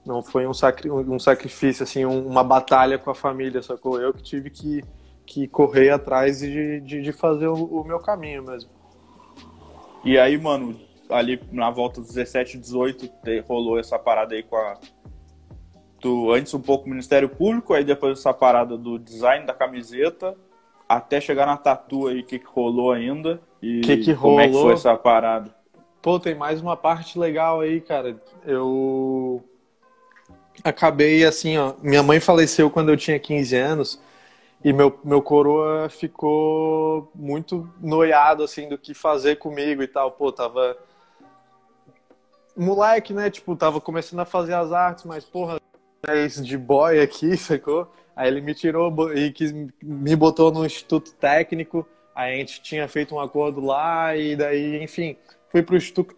não 0.06 0.22
foi 0.22 0.46
um, 0.46 0.54
sacri 0.54 0.90
um 0.90 1.18
sacrifício, 1.18 1.82
assim, 1.82 2.06
uma 2.06 2.42
batalha 2.42 2.98
com 2.98 3.10
a 3.10 3.14
família, 3.14 3.60
sacou? 3.60 4.00
Eu 4.00 4.14
que 4.14 4.22
tive 4.22 4.48
que, 4.48 4.82
que 5.26 5.46
correr 5.46 5.90
atrás 5.90 6.40
de, 6.40 6.80
de, 6.80 7.02
de 7.02 7.12
fazer 7.12 7.48
o, 7.48 7.66
o 7.66 7.84
meu 7.84 7.98
caminho 7.98 8.42
mesmo. 8.42 8.70
E 10.02 10.18
aí, 10.18 10.38
mano, 10.38 10.80
ali 11.10 11.38
na 11.52 11.70
volta 11.70 12.00
dos 12.00 12.14
17, 12.14 12.56
18, 12.56 13.06
te, 13.22 13.40
rolou 13.40 13.78
essa 13.78 13.98
parada 13.98 14.34
aí 14.34 14.42
com 14.42 14.56
a. 14.56 14.78
Tu, 16.00 16.32
antes 16.32 16.54
um 16.54 16.60
pouco 16.62 16.88
Ministério 16.88 17.28
Público, 17.28 17.74
aí 17.74 17.84
depois 17.84 18.18
essa 18.18 18.32
parada 18.32 18.78
do 18.78 18.98
design 18.98 19.44
da 19.44 19.52
camiseta, 19.52 20.34
até 20.88 21.20
chegar 21.20 21.44
na 21.44 21.58
tatu 21.58 22.06
aí, 22.06 22.20
o 22.20 22.24
que, 22.24 22.38
que 22.38 22.46
rolou 22.46 22.92
ainda? 22.92 23.42
E 23.60 23.82
que 23.82 23.98
que 23.98 24.14
como 24.14 24.36
rolou? 24.36 24.40
é 24.40 24.48
que 24.48 24.54
foi 24.54 24.72
essa 24.72 24.96
parada? 24.96 25.59
Pô, 26.02 26.18
tem 26.18 26.34
mais 26.34 26.62
uma 26.62 26.76
parte 26.76 27.18
legal 27.18 27.60
aí, 27.60 27.80
cara. 27.80 28.20
Eu 28.46 29.44
acabei 30.64 31.24
assim, 31.24 31.58
ó. 31.58 31.74
Minha 31.82 32.02
mãe 32.02 32.18
faleceu 32.18 32.70
quando 32.70 32.90
eu 32.90 32.96
tinha 32.96 33.18
15 33.18 33.56
anos. 33.56 34.00
E 34.64 34.72
meu, 34.72 34.98
meu 35.04 35.22
coroa 35.22 35.88
ficou 35.88 37.10
muito 37.14 37.70
noiado, 37.80 38.42
assim, 38.42 38.68
do 38.68 38.78
que 38.78 38.94
fazer 38.94 39.36
comigo 39.36 39.82
e 39.82 39.86
tal. 39.86 40.12
Pô, 40.12 40.32
tava 40.32 40.76
moleque, 42.56 43.12
né? 43.12 43.30
Tipo, 43.30 43.54
tava 43.54 43.80
começando 43.80 44.20
a 44.20 44.24
fazer 44.24 44.54
as 44.54 44.72
artes, 44.72 45.04
mas, 45.04 45.24
porra, 45.24 45.60
é 46.08 46.24
esse 46.24 46.42
de 46.42 46.56
boy 46.56 47.00
aqui, 47.00 47.36
sacou? 47.38 47.90
Aí 48.16 48.28
ele 48.28 48.40
me 48.40 48.54
tirou 48.54 49.14
e 49.14 49.32
quis, 49.32 49.52
me 49.82 50.16
botou 50.16 50.50
no 50.50 50.64
instituto 50.64 51.12
técnico. 51.14 51.86
Aí 52.14 52.34
a 52.34 52.36
gente 52.36 52.60
tinha 52.62 52.88
feito 52.88 53.14
um 53.14 53.20
acordo 53.20 53.60
lá 53.60 54.16
e 54.16 54.36
daí, 54.36 54.82
enfim, 54.82 55.16
fui 55.50 55.62
pro 55.62 55.76
instituto, 55.76 56.16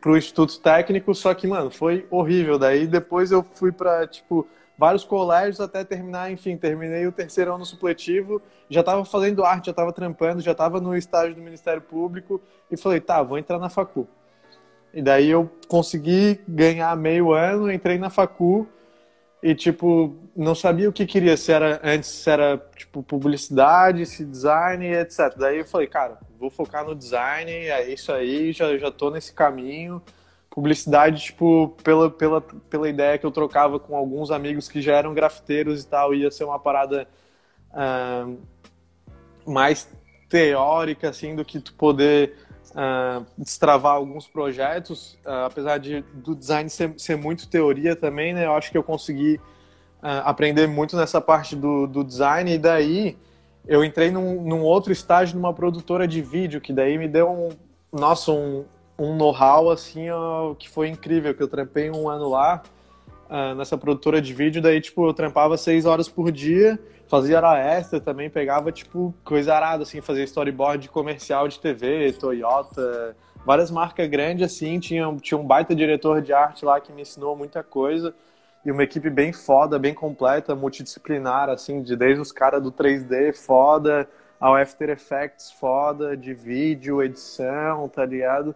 pro 0.00 0.16
instituto 0.16 0.60
técnico, 0.60 1.14
só 1.14 1.32
que, 1.32 1.46
mano, 1.46 1.70
foi 1.70 2.06
horrível. 2.10 2.58
Daí 2.58 2.86
depois 2.86 3.32
eu 3.32 3.42
fui 3.42 3.72
para 3.72 4.06
tipo, 4.06 4.46
vários 4.76 5.04
colégios 5.04 5.60
até 5.60 5.84
terminar, 5.84 6.30
enfim, 6.30 6.56
terminei 6.56 7.06
o 7.06 7.12
terceiro 7.12 7.54
ano 7.54 7.64
supletivo, 7.64 8.42
já 8.68 8.80
estava 8.80 9.04
fazendo 9.04 9.44
arte, 9.44 9.66
já 9.66 9.70
estava 9.70 9.92
trampando, 9.92 10.40
já 10.40 10.52
estava 10.52 10.80
no 10.80 10.96
estágio 10.96 11.34
do 11.34 11.40
Ministério 11.40 11.80
Público 11.80 12.40
e 12.70 12.76
falei, 12.76 13.00
tá, 13.00 13.22
vou 13.22 13.38
entrar 13.38 13.58
na 13.58 13.68
facu. 13.68 14.06
E 14.92 15.00
daí 15.00 15.30
eu 15.30 15.50
consegui 15.68 16.40
ganhar 16.46 16.94
meio 16.96 17.32
ano, 17.32 17.72
entrei 17.72 17.96
na 17.96 18.10
facu 18.10 18.68
e, 19.42 19.56
tipo, 19.56 20.16
não 20.36 20.54
sabia 20.54 20.88
o 20.88 20.92
que 20.92 21.04
queria, 21.04 21.36
se 21.36 21.50
era 21.50 21.80
antes, 21.82 22.08
se 22.08 22.30
era, 22.30 22.64
tipo, 22.76 23.02
publicidade, 23.02 24.06
se 24.06 24.24
design, 24.24 24.86
etc. 24.86 25.34
Daí 25.36 25.58
eu 25.58 25.64
falei, 25.64 25.88
cara, 25.88 26.18
vou 26.38 26.48
focar 26.48 26.84
no 26.84 26.94
design, 26.94 27.50
é 27.50 27.92
isso 27.92 28.12
aí, 28.12 28.52
já, 28.52 28.78
já 28.78 28.90
tô 28.92 29.10
nesse 29.10 29.32
caminho. 29.32 30.00
Publicidade, 30.48 31.24
tipo, 31.24 31.76
pela, 31.82 32.08
pela, 32.08 32.40
pela 32.40 32.88
ideia 32.88 33.18
que 33.18 33.26
eu 33.26 33.32
trocava 33.32 33.80
com 33.80 33.96
alguns 33.96 34.30
amigos 34.30 34.68
que 34.68 34.80
já 34.80 34.94
eram 34.96 35.12
grafiteiros 35.12 35.82
e 35.82 35.88
tal, 35.88 36.14
ia 36.14 36.30
ser 36.30 36.44
uma 36.44 36.58
parada 36.58 37.08
uh, 37.72 38.38
mais 39.44 39.88
teórica, 40.28 41.08
assim, 41.08 41.34
do 41.34 41.44
que 41.44 41.58
tu 41.58 41.74
poder 41.74 42.36
uh, 42.72 43.24
destravar 43.36 43.92
alguns 43.92 44.26
projetos, 44.26 45.18
uh, 45.26 45.46
apesar 45.46 45.78
de 45.78 46.02
do 46.14 46.34
design 46.34 46.68
ser, 46.68 46.94
ser, 46.96 47.16
muito 47.16 47.48
teoria 47.48 47.94
também, 47.94 48.32
né? 48.34 48.46
Eu 48.46 48.54
acho 48.54 48.70
que 48.70 48.78
eu 48.78 48.82
consegui 48.82 49.36
uh, 50.02 50.22
aprender 50.24 50.66
muito 50.66 50.96
nessa 50.96 51.20
parte 51.20 51.54
do, 51.54 51.86
do, 51.86 52.02
design 52.02 52.52
e 52.52 52.58
daí 52.58 53.16
eu 53.66 53.84
entrei 53.84 54.10
num, 54.10 54.42
num, 54.42 54.62
outro 54.62 54.92
estágio 54.92 55.36
numa 55.36 55.52
produtora 55.52 56.08
de 56.08 56.20
vídeo 56.20 56.60
que 56.60 56.72
daí 56.72 56.98
me 56.98 57.08
deu 57.08 57.30
um, 57.30 57.50
nossa, 57.92 58.32
um, 58.32 58.64
um 58.98 59.16
know-how 59.16 59.70
assim 59.70 60.10
ó, 60.10 60.54
que 60.54 60.68
foi 60.68 60.88
incrível, 60.88 61.34
que 61.34 61.42
eu 61.42 61.48
trampei 61.48 61.90
um 61.90 62.08
ano 62.08 62.28
lá 62.28 62.62
nessa 63.56 63.78
produtora 63.78 64.20
de 64.20 64.34
vídeo, 64.34 64.60
daí 64.60 64.78
tipo 64.78 65.06
eu 65.06 65.14
trampava 65.14 65.56
seis 65.56 65.86
horas 65.86 66.06
por 66.06 66.30
dia 66.30 66.78
fazia 67.12 67.36
hora 67.36 67.58
extra 67.58 68.00
também, 68.00 68.30
pegava, 68.30 68.72
tipo, 68.72 69.14
coisa 69.22 69.54
arada, 69.54 69.82
assim, 69.82 70.00
fazia 70.00 70.24
storyboard 70.24 70.88
comercial 70.88 71.46
de 71.46 71.60
TV, 71.60 72.10
Toyota, 72.14 73.14
várias 73.44 73.70
marcas 73.70 74.08
grandes, 74.08 74.46
assim, 74.46 74.80
tinha, 74.80 75.14
tinha 75.20 75.36
um 75.36 75.46
baita 75.46 75.74
diretor 75.74 76.22
de 76.22 76.32
arte 76.32 76.64
lá 76.64 76.80
que 76.80 76.90
me 76.90 77.02
ensinou 77.02 77.36
muita 77.36 77.62
coisa, 77.62 78.14
e 78.64 78.72
uma 78.72 78.82
equipe 78.82 79.10
bem 79.10 79.30
foda, 79.30 79.78
bem 79.78 79.92
completa, 79.92 80.54
multidisciplinar, 80.54 81.50
assim, 81.50 81.82
de 81.82 81.94
desde 81.96 82.18
os 82.18 82.32
caras 82.32 82.62
do 82.62 82.72
3D 82.72 83.34
foda, 83.34 84.08
ao 84.40 84.56
After 84.56 84.88
Effects 84.88 85.52
foda, 85.52 86.16
de 86.16 86.32
vídeo, 86.32 87.02
edição, 87.02 87.90
tá 87.90 88.06
ligado? 88.06 88.54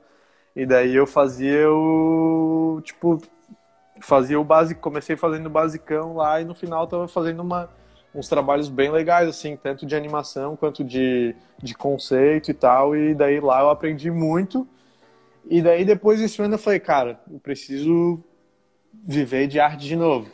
E 0.55 0.65
daí 0.65 0.95
eu 0.95 1.07
fazia 1.07 1.71
o, 1.71 2.81
tipo, 2.83 3.21
fazia 4.01 4.41
o 4.41 4.45
básico, 4.45 4.81
comecei 4.81 5.15
fazendo 5.15 5.45
o 5.45 5.51
basicão 5.51 6.17
lá, 6.17 6.41
e 6.41 6.47
no 6.47 6.55
final 6.55 6.87
tava 6.87 7.07
fazendo 7.07 7.43
uma 7.43 7.69
uns 8.17 8.29
trabalhos 8.29 8.69
bem 8.69 8.91
legais, 8.91 9.29
assim, 9.29 9.57
tanto 9.57 9.85
de 9.85 9.95
animação 9.95 10.57
quanto 10.57 10.83
de, 10.83 11.37
de 11.63 11.75
conceito 11.75 12.51
e 12.51 12.55
tal. 12.55 12.97
E 12.97 13.15
daí 13.15 13.39
lá 13.41 13.61
eu 13.61 13.71
aprendi 13.71 14.11
muito. 14.11 14.67
E 15.49 15.61
daí 15.61 15.85
depois 15.85 16.19
desse 16.19 16.41
ano 16.41 16.55
eu 16.55 16.59
falei, 16.59 16.81
cara, 16.81 17.21
eu 17.31 17.39
preciso 17.39 18.25
viver 19.07 19.47
de 19.47 19.61
arte 19.61 19.87
de 19.87 19.95
novo. 19.95 20.31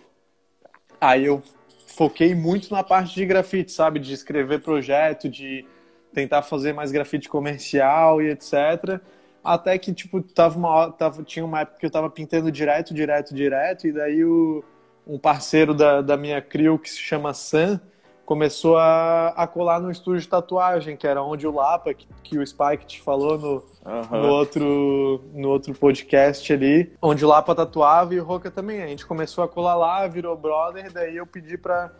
Aí 1.01 1.25
eu 1.25 1.43
foquei 1.89 2.35
muito 2.35 2.73
na 2.73 2.85
parte 2.85 3.15
de 3.15 3.27
grafite, 3.27 3.73
sabe? 3.73 3.99
De 3.99 4.15
escrever 4.15 4.61
projeto, 4.61 5.29
de 5.29 5.67
tentar 6.15 6.43
fazer 6.43 6.73
mais 6.73 6.93
grafite 6.93 7.29
comercial 7.29 8.23
e 8.23 8.31
etc. 8.31 9.01
Até 9.43 9.77
que, 9.77 9.93
tipo, 9.93 10.23
tava 10.23 10.57
uma, 10.57 10.93
tava, 10.93 11.25
tinha 11.25 11.45
uma 11.45 11.63
época 11.63 11.81
que 11.81 11.87
eu 11.87 11.91
tava 11.91 12.09
pintando 12.09 12.53
direto, 12.53 12.95
direto, 12.95 13.35
direto, 13.35 13.87
e 13.89 13.93
daí 13.93 14.25
o, 14.25 14.63
um 15.07 15.19
parceiro 15.19 15.75
da, 15.75 16.01
da 16.01 16.17
minha 16.17 16.41
crew 16.41 16.79
que 16.79 16.91
se 16.91 16.99
chama 16.99 17.35
Sam 17.35 17.81
começou 18.25 18.79
a, 18.79 19.29
a 19.29 19.47
colar 19.47 19.81
no 19.81 19.91
estúdio 19.91 20.21
de 20.21 20.29
tatuagem, 20.29 20.97
que 20.97 21.07
era 21.07 21.23
onde 21.23 21.47
o 21.47 21.55
Lapa, 21.55 21.93
que, 21.93 22.07
que 22.23 22.39
o 22.39 22.47
Spike 22.47 22.87
te 22.87 23.03
falou 23.03 23.37
no, 23.37 23.65
uhum. 23.85 24.23
no, 24.23 24.29
outro, 24.29 25.25
no 25.35 25.49
outro 25.51 25.75
podcast 25.75 26.51
ali, 26.53 26.93
onde 27.03 27.25
o 27.25 27.29
Lapa 27.29 27.55
tatuava 27.55 28.15
e 28.15 28.21
o 28.21 28.25
Roca 28.25 28.51
também. 28.51 28.83
A 28.83 28.87
gente 28.87 29.05
começou 29.05 29.45
a 29.45 29.49
colar 29.49 29.75
lá, 29.75 30.07
virou 30.07 30.37
brother, 30.37 30.91
daí 30.93 31.17
eu 31.17 31.27
pedi 31.27 31.59
para 31.59 31.93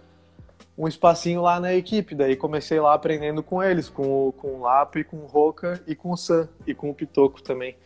um 0.79 0.89
espacinho 0.89 1.43
lá 1.43 1.61
na 1.61 1.75
equipe. 1.75 2.15
Daí 2.15 2.37
comecei 2.37 2.81
lá 2.81 2.95
aprendendo 2.95 3.43
com 3.43 3.63
eles, 3.63 3.89
com 3.89 4.29
o, 4.29 4.33
com 4.33 4.55
o 4.55 4.63
Lapa 4.63 5.01
e 5.01 5.05
com 5.05 5.19
o 5.19 5.27
Roca 5.27 5.83
e 5.87 5.95
com 5.95 6.13
o 6.13 6.17
Sam 6.17 6.49
e 6.67 6.75
com 6.75 6.89
o 6.89 6.95
Pitoco 6.95 7.43
também. 7.43 7.77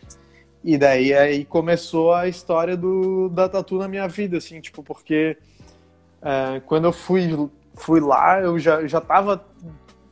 E 0.66 0.76
daí 0.76 1.14
aí 1.14 1.44
começou 1.44 2.12
a 2.12 2.26
história 2.26 2.76
do, 2.76 3.28
da 3.28 3.48
tatu 3.48 3.78
na 3.78 3.86
minha 3.86 4.08
vida, 4.08 4.38
assim, 4.38 4.60
tipo, 4.60 4.82
porque 4.82 5.38
é, 6.20 6.60
quando 6.66 6.86
eu 6.86 6.92
fui, 6.92 7.48
fui 7.74 8.00
lá, 8.00 8.40
eu 8.40 8.58
já, 8.58 8.84
já 8.84 9.00
tava. 9.00 9.44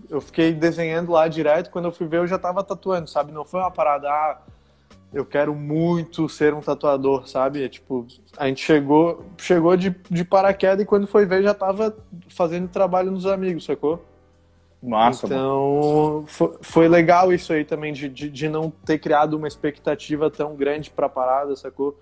Eu 0.09 0.21
fiquei 0.21 0.53
desenhando 0.53 1.11
lá 1.11 1.27
direto, 1.27 1.71
quando 1.71 1.87
eu 1.87 1.93
fui 1.93 2.07
ver, 2.07 2.19
eu 2.19 2.27
já 2.29 2.39
tava 2.39 2.63
tatuando, 2.63 3.11
sabe? 3.11 3.33
Não 3.33 3.45
foi 3.45 3.59
uma 3.59 3.71
parada, 3.73 4.09
ah, 4.09 4.39
eu 5.13 5.27
quero 5.27 5.53
muito 5.57 6.29
ser 6.29 6.55
um 6.55 6.61
tatuador, 6.61 7.27
sabe? 7.27 7.65
É, 7.65 7.69
tipo, 7.69 8.07
a 8.37 8.47
gente 8.47 8.65
chegou, 8.65 9.25
chegou 9.37 9.77
de, 9.77 9.91
de 10.09 10.25
paraquedas 10.25 10.85
e 10.85 10.87
quando 10.87 11.09
foi 11.09 11.27
ver 11.27 11.43
já 11.43 11.53
tava 11.53 11.97
fazendo 12.29 12.69
trabalho 12.69 13.11
nos 13.11 13.27
amigos, 13.27 13.65
sacou? 13.65 14.05
Massa, 14.85 15.25
então, 15.27 16.25
foi, 16.27 16.59
foi, 16.61 16.89
legal 16.89 17.33
isso 17.33 17.55
aí 17.55 17.65
também, 17.65 17.93
de, 17.93 18.07
de, 18.07 18.29
de, 18.29 18.49
não 18.51 18.71
ter 18.71 18.99
criado 18.99 19.35
uma 19.35 19.49
expectativa 19.49 20.31
tão 20.31 20.55
grande 20.55 20.91
pra 20.91 21.09
parada, 21.09 21.57
sacou? 21.57 21.99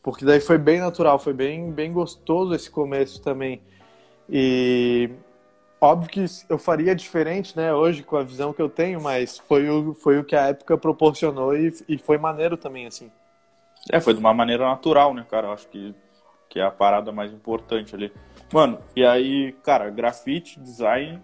Porque 0.00 0.24
daí 0.24 0.40
foi 0.40 0.56
bem 0.56 0.78
natural, 0.78 1.18
foi 1.18 1.32
bem, 1.32 1.72
bem 1.72 1.92
gostoso 1.92 2.54
esse 2.54 2.70
começo 2.70 3.20
também. 3.20 3.60
E 4.28 5.10
óbvio 5.80 6.08
que 6.08 6.24
eu 6.48 6.56
faria 6.56 6.94
diferente, 6.94 7.56
né, 7.56 7.74
hoje 7.74 8.04
com 8.04 8.16
a 8.16 8.22
visão 8.22 8.52
que 8.52 8.62
eu 8.62 8.68
tenho, 8.68 9.00
mas 9.00 9.38
foi 9.38 9.68
o, 9.68 9.92
foi 9.92 10.18
o 10.18 10.24
que 10.24 10.36
a 10.36 10.48
época 10.48 10.78
proporcionou 10.78 11.56
e, 11.56 11.74
e 11.88 11.98
foi 11.98 12.16
maneiro 12.16 12.56
também, 12.56 12.86
assim. 12.86 13.10
É, 13.90 14.00
foi 14.00 14.14
de 14.14 14.20
uma 14.20 14.32
maneira 14.32 14.64
natural, 14.64 15.12
né, 15.14 15.26
cara? 15.28 15.48
Eu 15.48 15.52
acho 15.52 15.66
que, 15.68 15.94
que 16.48 16.60
é 16.60 16.64
a 16.64 16.70
parada 16.70 17.10
mais 17.10 17.32
importante 17.32 17.94
ali. 17.94 18.12
Mano, 18.52 18.78
e 18.94 19.04
aí, 19.04 19.52
cara, 19.64 19.90
grafite, 19.90 20.60
design, 20.60 21.20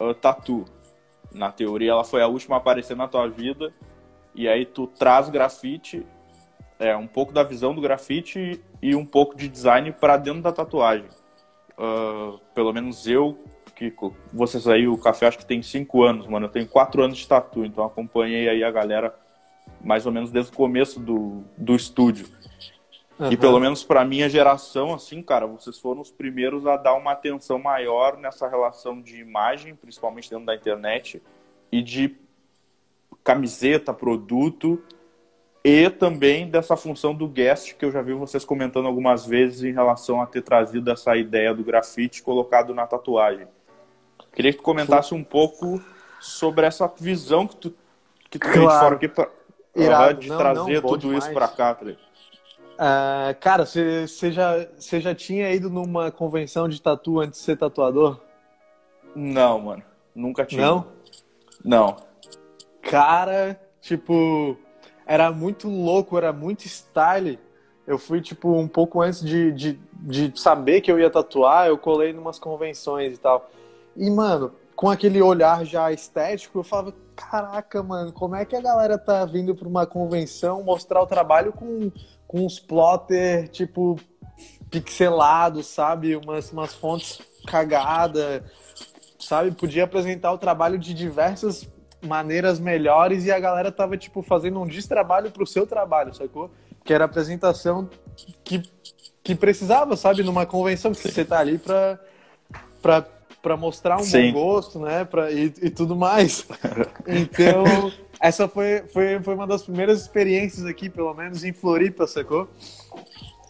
uh, 0.00 0.14
tatu. 0.14 0.64
Na 1.32 1.50
teoria, 1.50 1.90
ela 1.90 2.04
foi 2.04 2.22
a 2.22 2.26
última 2.26 2.56
a 2.56 2.58
aparecer 2.58 2.96
na 2.96 3.08
tua 3.08 3.28
vida. 3.28 3.72
E 4.34 4.48
aí 4.48 4.64
tu 4.64 4.86
traz 4.86 5.28
grafite, 5.28 6.06
é, 6.78 6.96
um 6.96 7.06
pouco 7.06 7.32
da 7.32 7.42
visão 7.42 7.74
do 7.74 7.80
grafite 7.80 8.62
e 8.82 8.94
um 8.94 9.04
pouco 9.04 9.36
de 9.36 9.48
design 9.48 9.92
para 9.92 10.16
dentro 10.16 10.42
da 10.42 10.52
tatuagem. 10.52 11.06
Uh, 11.78 12.38
pelo 12.54 12.72
menos 12.72 13.06
eu, 13.06 13.38
que 13.74 13.92
vocês 14.32 14.66
aí, 14.66 14.88
o 14.88 14.96
café 14.96 15.26
acho 15.26 15.38
que 15.38 15.46
tem 15.46 15.62
cinco 15.62 16.02
anos, 16.02 16.26
mano. 16.26 16.46
Eu 16.46 16.50
tenho 16.50 16.66
quatro 16.66 17.02
anos 17.02 17.18
de 17.18 17.28
tatu, 17.28 17.64
então 17.64 17.84
acompanhei 17.84 18.48
aí 18.48 18.64
a 18.64 18.70
galera 18.70 19.14
mais 19.84 20.06
ou 20.06 20.12
menos 20.12 20.30
desde 20.30 20.50
o 20.50 20.54
começo 20.54 20.98
do, 20.98 21.44
do 21.56 21.76
estúdio. 21.76 22.26
Uhum. 23.18 23.32
E 23.32 23.36
pelo 23.36 23.58
menos 23.58 23.82
para 23.82 24.04
minha 24.04 24.28
geração, 24.28 24.92
assim, 24.92 25.22
cara, 25.22 25.46
vocês 25.46 25.78
foram 25.78 26.02
os 26.02 26.10
primeiros 26.10 26.66
a 26.66 26.76
dar 26.76 26.94
uma 26.94 27.12
atenção 27.12 27.58
maior 27.58 28.18
nessa 28.18 28.46
relação 28.46 29.00
de 29.00 29.18
imagem, 29.18 29.74
principalmente 29.74 30.28
dentro 30.28 30.44
da 30.44 30.54
internet, 30.54 31.22
e 31.72 31.82
de 31.82 32.14
camiseta, 33.24 33.94
produto, 33.94 34.82
e 35.64 35.88
também 35.90 36.48
dessa 36.48 36.76
função 36.76 37.14
do 37.14 37.26
guest, 37.26 37.74
que 37.74 37.84
eu 37.84 37.90
já 37.90 38.02
vi 38.02 38.12
vocês 38.12 38.44
comentando 38.44 38.86
algumas 38.86 39.26
vezes 39.26 39.64
em 39.64 39.72
relação 39.72 40.20
a 40.20 40.26
ter 40.26 40.42
trazido 40.42 40.90
essa 40.90 41.16
ideia 41.16 41.54
do 41.54 41.64
grafite 41.64 42.22
colocado 42.22 42.74
na 42.74 42.86
tatuagem. 42.86 43.48
Queria 44.32 44.52
que 44.52 44.58
tu 44.58 44.62
comentasse 44.62 45.14
um 45.14 45.24
pouco 45.24 45.82
sobre 46.20 46.66
essa 46.66 46.86
visão 47.00 47.46
que 47.46 47.56
tu, 47.56 47.74
que 48.30 48.38
tu 48.38 48.46
claro. 48.46 48.68
de 48.68 48.78
fora 48.78 48.94
aqui 48.94 49.08
pra, 49.08 49.28
Irado. 49.74 50.20
de 50.20 50.28
não, 50.28 50.38
trazer 50.38 50.82
não, 50.82 50.88
tudo 50.88 51.00
demais. 51.00 51.24
isso 51.24 51.32
para 51.32 51.48
cá, 51.48 51.74
tá 51.74 51.86
Uh, 52.76 53.34
cara, 53.40 53.64
você 53.64 54.30
já, 54.30 54.66
já 54.78 55.14
tinha 55.14 55.50
ido 55.50 55.70
numa 55.70 56.10
convenção 56.10 56.68
de 56.68 56.80
tatu 56.80 57.20
antes 57.20 57.40
de 57.40 57.44
ser 57.44 57.56
tatuador? 57.56 58.20
Não, 59.14 59.58
mano. 59.58 59.82
Nunca 60.14 60.44
tinha. 60.44 60.62
Não? 60.62 60.86
Não. 61.64 61.96
Cara, 62.82 63.58
tipo, 63.80 64.56
era 65.06 65.32
muito 65.32 65.68
louco, 65.68 66.18
era 66.18 66.32
muito 66.32 66.68
style. 66.68 67.38
Eu 67.86 67.98
fui, 67.98 68.20
tipo, 68.20 68.52
um 68.52 68.68
pouco 68.68 69.00
antes 69.00 69.24
de, 69.24 69.52
de, 69.52 69.80
de 69.92 70.38
saber 70.38 70.80
que 70.80 70.90
eu 70.92 70.98
ia 70.98 71.08
tatuar, 71.08 71.68
eu 71.68 71.78
colei 71.78 72.12
numas 72.12 72.38
convenções 72.38 73.16
e 73.16 73.20
tal. 73.20 73.48
E, 73.96 74.10
mano, 74.10 74.52
com 74.74 74.90
aquele 74.90 75.22
olhar 75.22 75.64
já 75.64 75.90
estético, 75.90 76.58
eu 76.58 76.62
falava, 76.62 76.92
caraca, 77.14 77.82
mano, 77.82 78.12
como 78.12 78.34
é 78.34 78.44
que 78.44 78.54
a 78.54 78.60
galera 78.60 78.98
tá 78.98 79.24
vindo 79.24 79.54
pra 79.54 79.66
uma 79.66 79.86
convenção 79.86 80.62
mostrar 80.62 81.00
o 81.00 81.06
trabalho 81.06 81.52
com 81.52 81.90
com 82.26 82.44
uns 82.44 82.58
plotter, 82.58 83.48
tipo, 83.48 83.98
pixelados, 84.70 85.66
sabe? 85.66 86.16
Umas, 86.16 86.50
umas 86.52 86.74
fontes 86.74 87.20
cagada, 87.46 88.44
sabe? 89.18 89.52
Podia 89.52 89.84
apresentar 89.84 90.32
o 90.32 90.38
trabalho 90.38 90.78
de 90.78 90.92
diversas 90.92 91.68
maneiras 92.02 92.58
melhores 92.58 93.24
e 93.24 93.32
a 93.32 93.38
galera 93.38 93.72
tava, 93.72 93.96
tipo, 93.96 94.22
fazendo 94.22 94.60
um 94.60 94.66
destrabalho 94.66 95.30
pro 95.30 95.46
seu 95.46 95.66
trabalho, 95.66 96.14
sacou? 96.14 96.50
Que 96.84 96.92
era 96.92 97.04
a 97.04 97.06
apresentação 97.06 97.88
que, 98.44 98.62
que 99.22 99.34
precisava, 99.34 99.96
sabe? 99.96 100.22
Numa 100.22 100.46
convenção 100.46 100.92
que 100.92 100.98
você 100.98 101.24
tá 101.24 101.38
ali 101.38 101.58
pra, 101.58 101.98
pra, 102.80 103.04
pra 103.42 103.56
mostrar 103.56 103.96
um 103.96 104.04
Sim. 104.04 104.32
bom 104.32 104.40
gosto, 104.40 104.78
né? 104.78 105.04
Pra, 105.04 105.30
e, 105.30 105.52
e 105.62 105.70
tudo 105.70 105.96
mais. 105.96 106.46
Então, 107.08 107.92
essa 108.20 108.48
foi, 108.48 108.82
foi, 108.92 109.20
foi 109.22 109.34
uma 109.34 109.46
das 109.46 109.62
primeiras 109.62 110.00
experiências 110.00 110.64
aqui, 110.64 110.88
pelo 110.88 111.12
menos 111.14 111.44
em 111.44 111.52
Floripa, 111.52 112.06
sacou? 112.06 112.48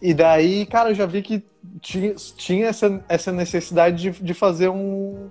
E 0.01 0.13
daí, 0.13 0.65
cara, 0.65 0.89
eu 0.89 0.95
já 0.95 1.05
vi 1.05 1.21
que 1.21 1.43
tinha, 1.81 2.13
tinha 2.13 2.67
essa, 2.67 3.03
essa 3.09 3.31
necessidade 3.31 4.11
de, 4.11 4.23
de 4.23 4.33
fazer 4.33 4.69
um. 4.69 5.29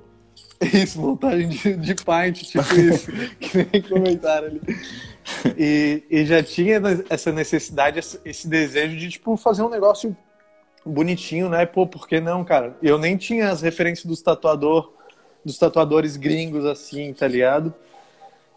Isso, 0.73 1.01
montagem 1.01 1.49
de, 1.49 1.77
de 1.77 1.95
pint, 1.95 2.43
tipo 2.43 2.75
isso, 2.75 3.13
que 3.39 3.69
nem 3.71 3.83
comentaram 3.83 4.47
ali. 4.47 4.61
E, 5.55 6.03
e 6.09 6.25
já 6.25 6.43
tinha 6.43 6.81
essa 7.11 7.31
necessidade, 7.31 7.99
esse, 8.25 8.49
desejo 8.49 8.97
de, 8.97 9.11
tipo, 9.11 9.37
fazer 9.37 9.63
um 9.63 9.69
negócio 9.69 10.17
bonitinho, 10.85 11.51
né? 11.51 11.67
Pô, 11.67 11.87
por 11.87 12.09
que 12.09 12.21
não, 12.21 12.43
cara? 12.43 12.75
Eu 12.83 12.97
nem 12.97 13.19
tinha 13.19 13.51
as 13.51 13.61
referências 13.61 14.07
dos 14.07 14.23
tatuador, 14.23 14.95
dos 15.45 15.59
tatuadores 15.59 16.17
gringos, 16.17 16.65
assim, 16.65 17.13
tá 17.13 17.29
ligado? 17.29 17.75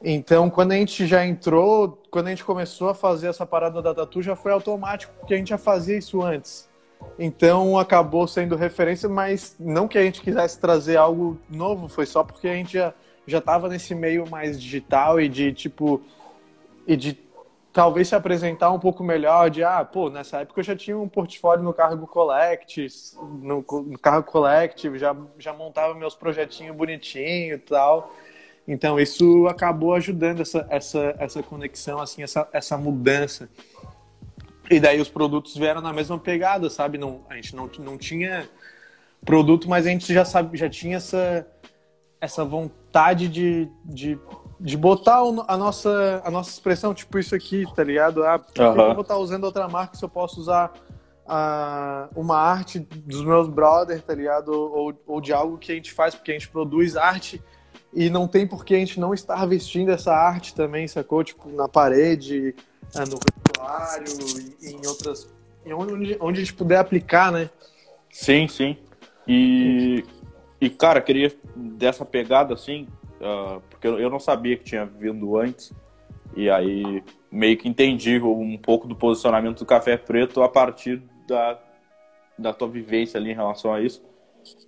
Então, 0.03 0.49
quando 0.49 0.71
a 0.71 0.75
gente 0.75 1.05
já 1.05 1.25
entrou, 1.25 2.01
quando 2.09 2.27
a 2.27 2.29
gente 2.29 2.45
começou 2.45 2.89
a 2.89 2.93
fazer 2.93 3.27
essa 3.27 3.45
parada 3.45 3.81
da 3.81 3.93
tatu, 3.93 4.21
já 4.21 4.35
foi 4.35 4.51
automático, 4.51 5.13
porque 5.19 5.33
a 5.33 5.37
gente 5.37 5.49
já 5.49 5.57
fazia 5.57 5.97
isso 5.97 6.21
antes. 6.21 6.69
Então, 7.17 7.77
acabou 7.77 8.27
sendo 8.27 8.55
referência, 8.55 9.09
mas 9.09 9.55
não 9.59 9.87
que 9.87 9.97
a 9.97 10.03
gente 10.03 10.21
quisesse 10.21 10.59
trazer 10.59 10.97
algo 10.97 11.37
novo, 11.49 11.87
foi 11.87 12.05
só 12.05 12.23
porque 12.23 12.47
a 12.47 12.53
gente 12.53 12.73
já, 12.73 12.93
já 13.27 13.41
tava 13.41 13.67
nesse 13.67 13.93
meio 13.93 14.29
mais 14.29 14.61
digital 14.61 15.19
e 15.19 15.27
de, 15.27 15.51
tipo, 15.51 16.01
e 16.87 16.95
de 16.95 17.17
talvez 17.73 18.07
se 18.07 18.15
apresentar 18.15 18.71
um 18.71 18.79
pouco 18.79 19.03
melhor, 19.03 19.49
de, 19.49 19.63
ah, 19.63 19.83
pô, 19.83 20.09
nessa 20.09 20.41
época 20.41 20.61
eu 20.61 20.63
já 20.63 20.75
tinha 20.75 20.97
um 20.97 21.07
portfólio 21.07 21.63
no 21.63 21.73
Cargo 21.73 22.07
Collect, 22.07 22.87
no, 23.41 23.65
no 23.67 23.99
Cargo 23.99 24.29
Collective, 24.29 24.97
já, 24.97 25.15
já 25.37 25.53
montava 25.53 25.93
meus 25.93 26.15
projetinhos 26.15 26.75
bonitinho 26.75 27.55
e 27.55 27.59
tal. 27.59 28.13
Então 28.71 28.99
isso 28.99 29.47
acabou 29.47 29.95
ajudando 29.95 30.41
essa, 30.41 30.63
essa, 30.69 31.15
essa 31.17 31.41
conexão, 31.41 31.99
assim, 31.99 32.21
essa, 32.21 32.47
essa 32.53 32.77
mudança. 32.77 33.49
E 34.69 34.79
daí 34.79 35.01
os 35.01 35.09
produtos 35.09 35.57
vieram 35.57 35.81
na 35.81 35.91
mesma 35.91 36.19
pegada, 36.19 36.69
sabe? 36.69 36.99
Não, 36.99 37.21
a 37.27 37.33
gente 37.33 37.55
não, 37.55 37.67
não 37.79 37.97
tinha 37.97 38.47
produto, 39.25 39.67
mas 39.67 39.87
a 39.87 39.89
gente 39.89 40.13
já 40.13 40.23
sabe, 40.23 40.55
já 40.55 40.69
tinha 40.69 40.97
essa, 40.97 41.47
essa 42.21 42.45
vontade 42.45 43.27
de, 43.27 43.67
de, 43.83 44.19
de 44.59 44.77
botar 44.77 45.23
a 45.47 45.57
nossa, 45.57 46.21
a 46.23 46.29
nossa 46.29 46.51
expressão, 46.51 46.93
tipo 46.93 47.17
isso 47.17 47.33
aqui, 47.33 47.65
tá 47.75 47.83
ligado? 47.83 48.23
Ah, 48.23 48.37
por 48.37 48.53
que 48.53 48.61
eu 48.61 48.93
vou 48.93 49.01
estar 49.01 49.17
usando 49.17 49.45
outra 49.45 49.67
marca 49.67 49.97
se 49.97 50.05
eu 50.05 50.09
posso 50.09 50.39
usar 50.39 50.71
ah, 51.25 52.07
uma 52.15 52.37
arte 52.37 52.77
dos 52.79 53.25
meus 53.25 53.47
brothers, 53.47 54.03
tá 54.03 54.13
ligado? 54.13 54.49
Ou, 54.49 54.93
ou 55.07 55.19
de 55.19 55.33
algo 55.33 55.57
que 55.57 55.71
a 55.71 55.75
gente 55.75 55.91
faz, 55.91 56.13
porque 56.13 56.29
a 56.29 56.35
gente 56.35 56.49
produz 56.49 56.95
arte 56.95 57.41
e 57.93 58.09
não 58.09 58.27
tem 58.27 58.45
por 58.47 58.63
que 58.63 58.75
a 58.75 58.79
gente 58.79 58.99
não 58.99 59.13
estar 59.13 59.45
vestindo 59.45 59.91
essa 59.91 60.13
arte 60.13 60.53
também, 60.53 60.87
sacou? 60.87 61.23
Tipo, 61.23 61.49
na 61.49 61.67
parede, 61.67 62.55
ah, 62.95 63.05
no 63.05 63.17
vestuário, 63.17 64.55
em 64.61 64.87
outras. 64.87 65.27
Em 65.65 65.73
onde, 65.73 66.17
onde 66.19 66.39
a 66.39 66.43
gente 66.43 66.53
puder 66.53 66.77
aplicar, 66.77 67.31
né? 67.31 67.49
Sim, 68.11 68.47
sim. 68.47 68.77
E, 69.27 70.03
e 70.61 70.69
cara, 70.69 71.01
queria 71.01 71.35
dessa 71.55 72.05
pegada 72.05 72.53
assim, 72.53 72.87
ah, 73.21 73.59
porque 73.69 73.87
eu 73.87 73.99
eu 73.99 74.09
não 74.09 74.19
sabia 74.19 74.57
que 74.57 74.63
tinha 74.63 74.85
vindo 74.85 75.37
antes, 75.37 75.73
e 76.35 76.49
aí 76.49 77.03
meio 77.31 77.57
que 77.57 77.67
entendi 77.67 78.19
um 78.19 78.57
pouco 78.57 78.87
do 78.87 78.95
posicionamento 78.95 79.59
do 79.59 79.65
Café 79.65 79.97
Preto 79.97 80.41
a 80.41 80.49
partir 80.49 81.01
da, 81.27 81.59
da 82.37 82.53
tua 82.53 82.67
vivência 82.67 83.19
ali 83.19 83.31
em 83.31 83.35
relação 83.35 83.73
a 83.73 83.81
isso. 83.81 84.01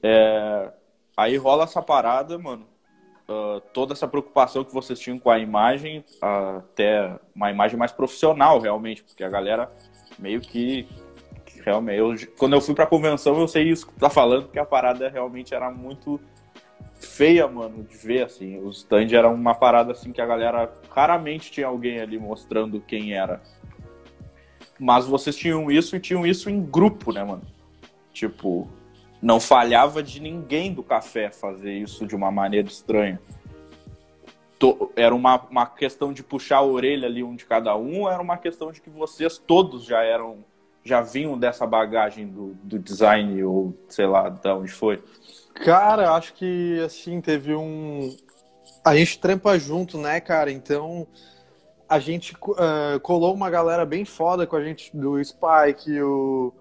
É, 0.03 0.71
aí 1.15 1.37
rola 1.37 1.63
essa 1.63 1.81
parada, 1.81 2.37
mano. 2.37 2.70
Ah, 3.31 3.61
toda 3.73 3.93
essa 3.93 4.07
preocupação 4.07 4.63
que 4.63 4.73
vocês 4.73 4.99
tinham 4.99 5.17
com 5.17 5.29
a 5.29 5.39
imagem, 5.39 6.03
ah, 6.21 6.57
até 6.57 7.15
uma 7.33 7.49
imagem 7.49 7.77
mais 7.77 7.91
profissional, 7.91 8.59
realmente, 8.59 9.03
porque 9.03 9.23
a 9.23 9.29
galera 9.29 9.71
meio 10.19 10.41
que 10.41 10.87
que 11.45 11.61
realmente, 11.61 11.97
eu, 11.97 12.15
quando 12.37 12.53
eu 12.53 12.61
fui 12.61 12.75
pra 12.75 12.85
convenção, 12.85 13.39
eu 13.39 13.47
sei 13.47 13.69
isso 13.69 13.87
que 13.87 13.93
tá 13.93 14.09
falando, 14.09 14.49
que 14.49 14.59
a 14.59 14.65
parada 14.65 15.09
realmente 15.09 15.53
era 15.53 15.71
muito 15.71 16.19
feia, 16.99 17.47
mano, 17.47 17.83
de 17.83 17.97
ver, 17.97 18.23
assim. 18.23 18.59
Os 18.59 18.77
stand 18.77 19.07
era 19.11 19.29
uma 19.29 19.55
parada, 19.55 19.91
assim, 19.91 20.11
que 20.11 20.21
a 20.21 20.25
galera 20.25 20.71
raramente 20.89 21.51
tinha 21.51 21.67
alguém 21.67 21.99
ali 21.99 22.17
mostrando 22.17 22.79
quem 22.79 23.13
era. 23.13 23.41
Mas 24.79 25.05
vocês 25.05 25.35
tinham 25.35 25.69
isso 25.71 25.95
e 25.95 25.99
tinham 25.99 26.25
isso 26.25 26.49
em 26.49 26.61
grupo, 26.61 27.11
né, 27.11 27.23
mano? 27.23 27.43
Tipo, 28.13 28.67
não 29.21 29.39
falhava 29.39 30.01
de 30.01 30.19
ninguém 30.19 30.73
do 30.73 30.81
café 30.81 31.29
fazer 31.29 31.73
isso 31.73 32.05
de 32.07 32.15
uma 32.15 32.31
maneira 32.31 32.67
estranha. 32.67 33.21
Era 34.95 35.13
uma, 35.13 35.41
uma 35.49 35.65
questão 35.65 36.13
de 36.13 36.23
puxar 36.23 36.57
a 36.57 36.63
orelha 36.63 37.07
ali 37.07 37.23
um 37.23 37.35
de 37.35 37.45
cada 37.45 37.75
um, 37.75 38.07
era 38.07 38.21
uma 38.21 38.37
questão 38.37 38.71
de 38.71 38.81
que 38.81 38.89
vocês 38.89 39.37
todos 39.37 39.83
já 39.83 40.03
eram, 40.03 40.43
já 40.83 41.01
vinham 41.01 41.37
dessa 41.37 41.65
bagagem 41.65 42.27
do, 42.27 42.53
do 42.63 42.77
design, 42.77 43.43
ou 43.43 43.75
sei 43.87 44.05
lá, 44.05 44.29
de 44.29 44.47
onde 44.49 44.71
foi. 44.71 45.03
Cara, 45.53 46.11
acho 46.11 46.33
que 46.33 46.79
assim, 46.79 47.19
teve 47.21 47.55
um. 47.55 48.15
A 48.85 48.95
gente 48.95 49.19
trampa 49.19 49.57
junto, 49.57 49.97
né, 49.97 50.19
cara? 50.19 50.51
Então 50.51 51.07
a 51.89 51.99
gente 51.99 52.33
eh, 52.57 52.99
colou 52.99 53.33
uma 53.33 53.49
galera 53.49 53.85
bem 53.85 54.05
foda 54.05 54.47
com 54.47 54.55
a 54.55 54.63
gente 54.63 54.95
do 54.95 55.21
Spike, 55.21 56.01
o, 56.01 56.53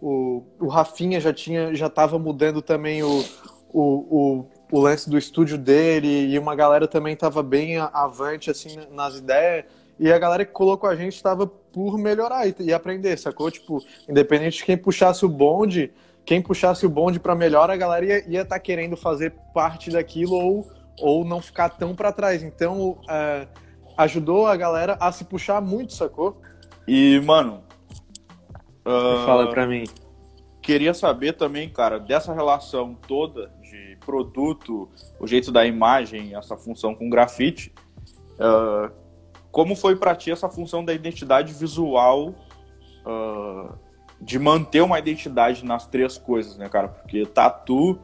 o, 0.00 0.42
o 0.58 0.68
Rafinha 0.68 1.20
já 1.20 1.32
tinha, 1.32 1.74
já 1.74 1.88
tava 1.88 2.18
mudando 2.18 2.62
também 2.62 3.02
o, 3.02 3.24
o, 3.72 3.82
o, 3.82 4.46
o 4.72 4.80
lance 4.80 5.08
do 5.08 5.18
estúdio 5.18 5.58
dele, 5.58 6.28
e 6.28 6.38
uma 6.38 6.54
galera 6.54 6.88
também 6.88 7.14
tava 7.14 7.42
bem 7.42 7.78
avante 7.78 8.50
assim 8.50 8.78
nas 8.90 9.16
ideias. 9.16 9.64
E 9.98 10.10
a 10.10 10.18
galera 10.18 10.46
que 10.46 10.52
colou 10.52 10.78
com 10.78 10.86
a 10.86 10.96
gente 10.96 11.14
estava 11.14 11.46
por 11.46 11.98
melhorar 11.98 12.46
e, 12.46 12.54
e 12.60 12.72
aprender, 12.72 13.18
sacou? 13.18 13.50
Tipo, 13.50 13.84
independente 14.08 14.58
de 14.58 14.64
quem 14.64 14.76
puxasse 14.76 15.26
o 15.26 15.28
bonde, 15.28 15.92
quem 16.24 16.40
puxasse 16.40 16.86
o 16.86 16.88
bonde 16.88 17.20
para 17.20 17.34
melhor, 17.34 17.70
a 17.70 17.76
galera 17.76 18.26
ia 18.26 18.42
estar 18.42 18.58
querendo 18.60 18.96
fazer 18.96 19.34
parte 19.52 19.90
daquilo 19.90 20.34
ou, 20.34 20.66
ou 20.98 21.24
não 21.24 21.42
ficar 21.42 21.68
tão 21.68 21.94
para 21.94 22.12
trás. 22.12 22.42
Então, 22.42 22.98
é, 23.08 23.46
ajudou 23.98 24.46
a 24.46 24.56
galera 24.56 24.96
a 24.98 25.12
se 25.12 25.24
puxar 25.24 25.60
muito, 25.60 25.92
sacou? 25.92 26.40
E, 26.88 27.20
mano. 27.20 27.69
Ah, 28.84 29.24
Fala 29.26 29.50
pra 29.50 29.66
mim. 29.66 29.84
Queria 30.62 30.92
saber 30.92 31.34
também, 31.34 31.68
cara, 31.68 31.98
dessa 31.98 32.32
relação 32.32 32.94
toda 33.06 33.50
de 33.62 33.96
produto, 34.04 34.88
o 35.18 35.26
jeito 35.26 35.50
da 35.50 35.64
imagem, 35.64 36.34
essa 36.34 36.56
função 36.56 36.94
com 36.94 37.08
grafite, 37.08 37.72
ah, 38.38 38.90
como 39.50 39.74
foi 39.74 39.96
pra 39.96 40.14
ti 40.14 40.30
essa 40.30 40.48
função 40.48 40.84
da 40.84 40.92
identidade 40.92 41.52
visual, 41.52 42.34
ah, 43.04 43.74
de 44.20 44.38
manter 44.38 44.82
uma 44.82 44.98
identidade 44.98 45.64
nas 45.64 45.86
três 45.86 46.18
coisas, 46.18 46.56
né, 46.56 46.68
cara? 46.68 46.88
Porque 46.88 47.24
tatu 47.26 47.98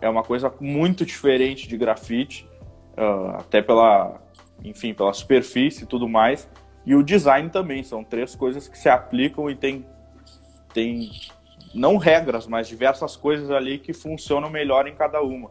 é 0.00 0.08
uma 0.08 0.22
coisa 0.22 0.52
muito 0.60 1.06
diferente 1.06 1.68
de 1.68 1.76
grafite, 1.76 2.48
ah, 2.96 3.38
até 3.40 3.62
pela, 3.62 4.20
enfim, 4.64 4.92
pela 4.92 5.12
superfície 5.12 5.84
e 5.84 5.86
tudo 5.86 6.08
mais, 6.08 6.48
e 6.84 6.94
o 6.94 7.02
design 7.02 7.48
também, 7.48 7.82
são 7.84 8.02
três 8.02 8.34
coisas 8.34 8.66
que 8.68 8.76
se 8.76 8.88
aplicam 8.88 9.48
e 9.48 9.54
tem, 9.54 9.86
tem 10.72 11.10
não 11.74 11.96
regras, 11.96 12.46
mas 12.46 12.68
diversas 12.68 13.16
coisas 13.16 13.50
ali 13.50 13.78
que 13.78 13.92
funcionam 13.92 14.50
melhor 14.50 14.86
em 14.86 14.94
cada 14.94 15.22
uma. 15.22 15.50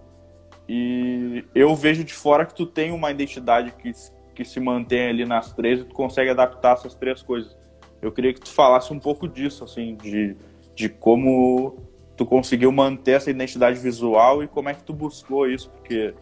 E 0.69 1.43
eu 1.53 1.75
vejo 1.75 2.03
de 2.03 2.13
fora 2.13 2.45
que 2.45 2.53
tu 2.53 2.65
tem 2.65 2.91
uma 2.91 3.11
identidade 3.11 3.71
que, 3.71 3.91
que 4.35 4.45
se 4.45 4.59
mantém 4.59 5.07
ali 5.07 5.25
nas 5.25 5.53
três 5.53 5.81
e 5.81 5.83
tu 5.83 5.93
consegue 5.93 6.29
adaptar 6.29 6.73
essas 6.73 6.93
três 6.93 7.21
coisas. 7.21 7.57
Eu 8.01 8.11
queria 8.11 8.33
que 8.33 8.39
tu 8.39 8.49
falasse 8.49 8.93
um 8.93 8.99
pouco 8.99 9.27
disso, 9.27 9.63
assim, 9.63 9.95
de, 9.95 10.35
de 10.75 10.89
como 10.89 11.77
tu 12.15 12.25
conseguiu 12.25 12.71
manter 12.71 13.13
essa 13.13 13.31
identidade 13.31 13.79
visual 13.79 14.43
e 14.43 14.47
como 14.47 14.69
é 14.69 14.73
que 14.73 14.83
tu 14.83 14.93
buscou 14.93 15.47
isso, 15.47 15.69
porque 15.71 16.13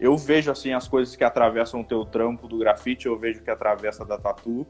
eu 0.00 0.16
vejo, 0.16 0.50
assim, 0.50 0.72
as 0.72 0.88
coisas 0.88 1.14
que 1.14 1.24
atravessam 1.24 1.80
o 1.80 1.84
teu 1.84 2.04
trampo 2.04 2.48
do 2.48 2.58
grafite, 2.58 3.06
eu 3.06 3.18
vejo 3.18 3.42
que 3.42 3.50
atravessa 3.50 4.04
da 4.04 4.18
tatu, 4.18 4.66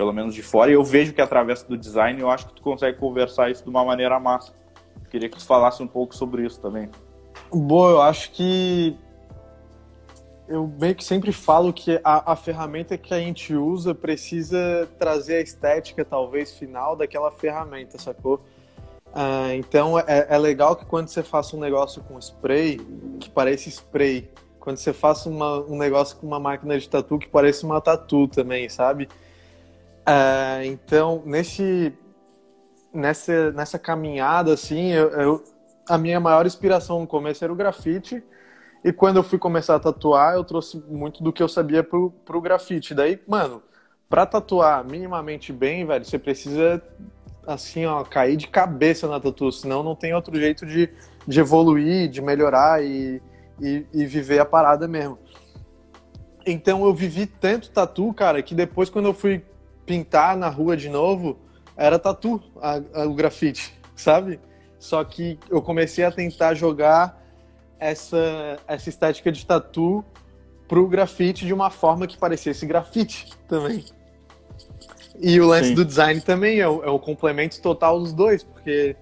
pelo 0.00 0.14
menos 0.14 0.34
de 0.34 0.42
fora, 0.42 0.70
e 0.70 0.74
eu 0.74 0.82
vejo 0.82 1.12
que 1.12 1.20
atravessa 1.20 1.68
do 1.68 1.76
design, 1.76 2.18
eu 2.18 2.30
acho 2.30 2.46
que 2.46 2.54
tu 2.54 2.62
consegue 2.62 2.96
conversar 2.96 3.50
isso 3.50 3.62
de 3.62 3.68
uma 3.68 3.84
maneira 3.84 4.18
massa. 4.18 4.50
Queria 5.10 5.28
que 5.28 5.36
tu 5.36 5.44
falasse 5.44 5.82
um 5.82 5.86
pouco 5.86 6.16
sobre 6.16 6.42
isso 6.46 6.58
também. 6.58 6.88
Boa, 7.52 7.90
eu 7.90 8.00
acho 8.00 8.30
que 8.32 8.96
eu 10.48 10.66
meio 10.80 10.94
que 10.94 11.04
sempre 11.04 11.32
falo 11.32 11.70
que 11.70 12.00
a, 12.02 12.32
a 12.32 12.34
ferramenta 12.34 12.96
que 12.96 13.12
a 13.12 13.18
gente 13.18 13.54
usa 13.54 13.94
precisa 13.94 14.88
trazer 14.98 15.34
a 15.34 15.40
estética, 15.42 16.02
talvez, 16.02 16.56
final 16.56 16.96
daquela 16.96 17.30
ferramenta, 17.30 17.98
sacou? 17.98 18.40
Ah, 19.14 19.54
então 19.54 19.98
é, 19.98 20.28
é, 20.30 20.38
legal 20.38 20.76
que 20.76 20.86
quando 20.86 21.08
você 21.08 21.22
faça 21.22 21.54
um 21.54 21.60
negócio 21.60 22.02
com 22.04 22.18
spray, 22.18 22.80
que 23.20 23.28
parece 23.28 23.68
spray, 23.68 24.30
quando 24.58 24.78
você 24.78 24.94
faça 24.94 25.28
um 25.28 25.76
negócio 25.76 26.16
com 26.16 26.26
uma 26.26 26.40
máquina 26.40 26.78
de 26.78 26.88
tatu 26.88 27.18
que 27.18 27.28
parece 27.28 27.66
uma 27.66 27.82
tatu 27.82 28.26
também, 28.28 28.66
sabe? 28.70 29.06
Ah, 30.04 30.60
então, 30.64 31.22
nesse, 31.24 31.92
nessa, 32.92 33.52
nessa 33.52 33.78
caminhada, 33.78 34.52
assim, 34.52 34.90
eu, 34.90 35.08
eu, 35.10 35.44
a 35.88 35.98
minha 35.98 36.18
maior 36.18 36.46
inspiração 36.46 37.00
no 37.00 37.06
começo 37.06 37.44
era 37.44 37.52
o 37.52 37.56
grafite, 37.56 38.22
e 38.82 38.92
quando 38.92 39.16
eu 39.16 39.22
fui 39.22 39.38
começar 39.38 39.74
a 39.76 39.80
tatuar, 39.80 40.34
eu 40.34 40.44
trouxe 40.44 40.82
muito 40.88 41.22
do 41.22 41.32
que 41.32 41.42
eu 41.42 41.48
sabia 41.48 41.82
pro, 41.82 42.10
pro 42.24 42.40
grafite. 42.40 42.94
Daí, 42.94 43.20
mano, 43.28 43.62
pra 44.08 44.24
tatuar 44.24 44.84
minimamente 44.84 45.52
bem, 45.52 45.86
velho, 45.86 46.04
você 46.04 46.18
precisa 46.18 46.82
assim, 47.46 47.84
ó, 47.84 48.02
cair 48.04 48.36
de 48.36 48.48
cabeça 48.48 49.06
na 49.08 49.20
tatu, 49.20 49.50
senão 49.52 49.82
não 49.82 49.94
tem 49.94 50.14
outro 50.14 50.38
jeito 50.38 50.64
de, 50.64 50.88
de 51.26 51.40
evoluir, 51.40 52.08
de 52.08 52.22
melhorar 52.22 52.82
e, 52.82 53.20
e, 53.60 53.86
e 53.92 54.06
viver 54.06 54.38
a 54.38 54.44
parada 54.44 54.86
mesmo. 54.88 55.18
Então 56.46 56.84
eu 56.84 56.94
vivi 56.94 57.26
tanto 57.26 57.70
tatu, 57.70 58.12
cara, 58.14 58.42
que 58.42 58.54
depois 58.54 58.88
quando 58.88 59.06
eu 59.06 59.14
fui 59.14 59.44
pintar 59.90 60.36
na 60.36 60.48
rua 60.48 60.76
de 60.76 60.88
novo, 60.88 61.36
era 61.76 61.98
tatu 61.98 62.40
a, 62.62 62.80
a, 62.94 63.06
o 63.08 63.12
grafite, 63.12 63.74
sabe? 63.96 64.38
Só 64.78 65.02
que 65.02 65.36
eu 65.50 65.60
comecei 65.60 66.04
a 66.04 66.12
tentar 66.12 66.54
jogar 66.54 67.20
essa, 67.76 68.56
essa 68.68 68.88
estética 68.88 69.32
de 69.32 69.44
tatu 69.44 70.04
pro 70.68 70.86
grafite 70.86 71.44
de 71.44 71.52
uma 71.52 71.70
forma 71.70 72.06
que 72.06 72.16
parecesse 72.16 72.64
grafite 72.66 73.30
também. 73.48 73.84
E 75.18 75.40
o 75.40 75.48
lance 75.48 75.70
Sim. 75.70 75.74
do 75.74 75.84
design 75.84 76.20
também 76.20 76.60
é 76.60 76.68
o, 76.68 76.84
é 76.84 76.88
o, 76.88 76.98
complemento 77.00 77.60
total 77.60 77.98
dos 77.98 78.12
dois, 78.12 78.44
porque 78.44 78.94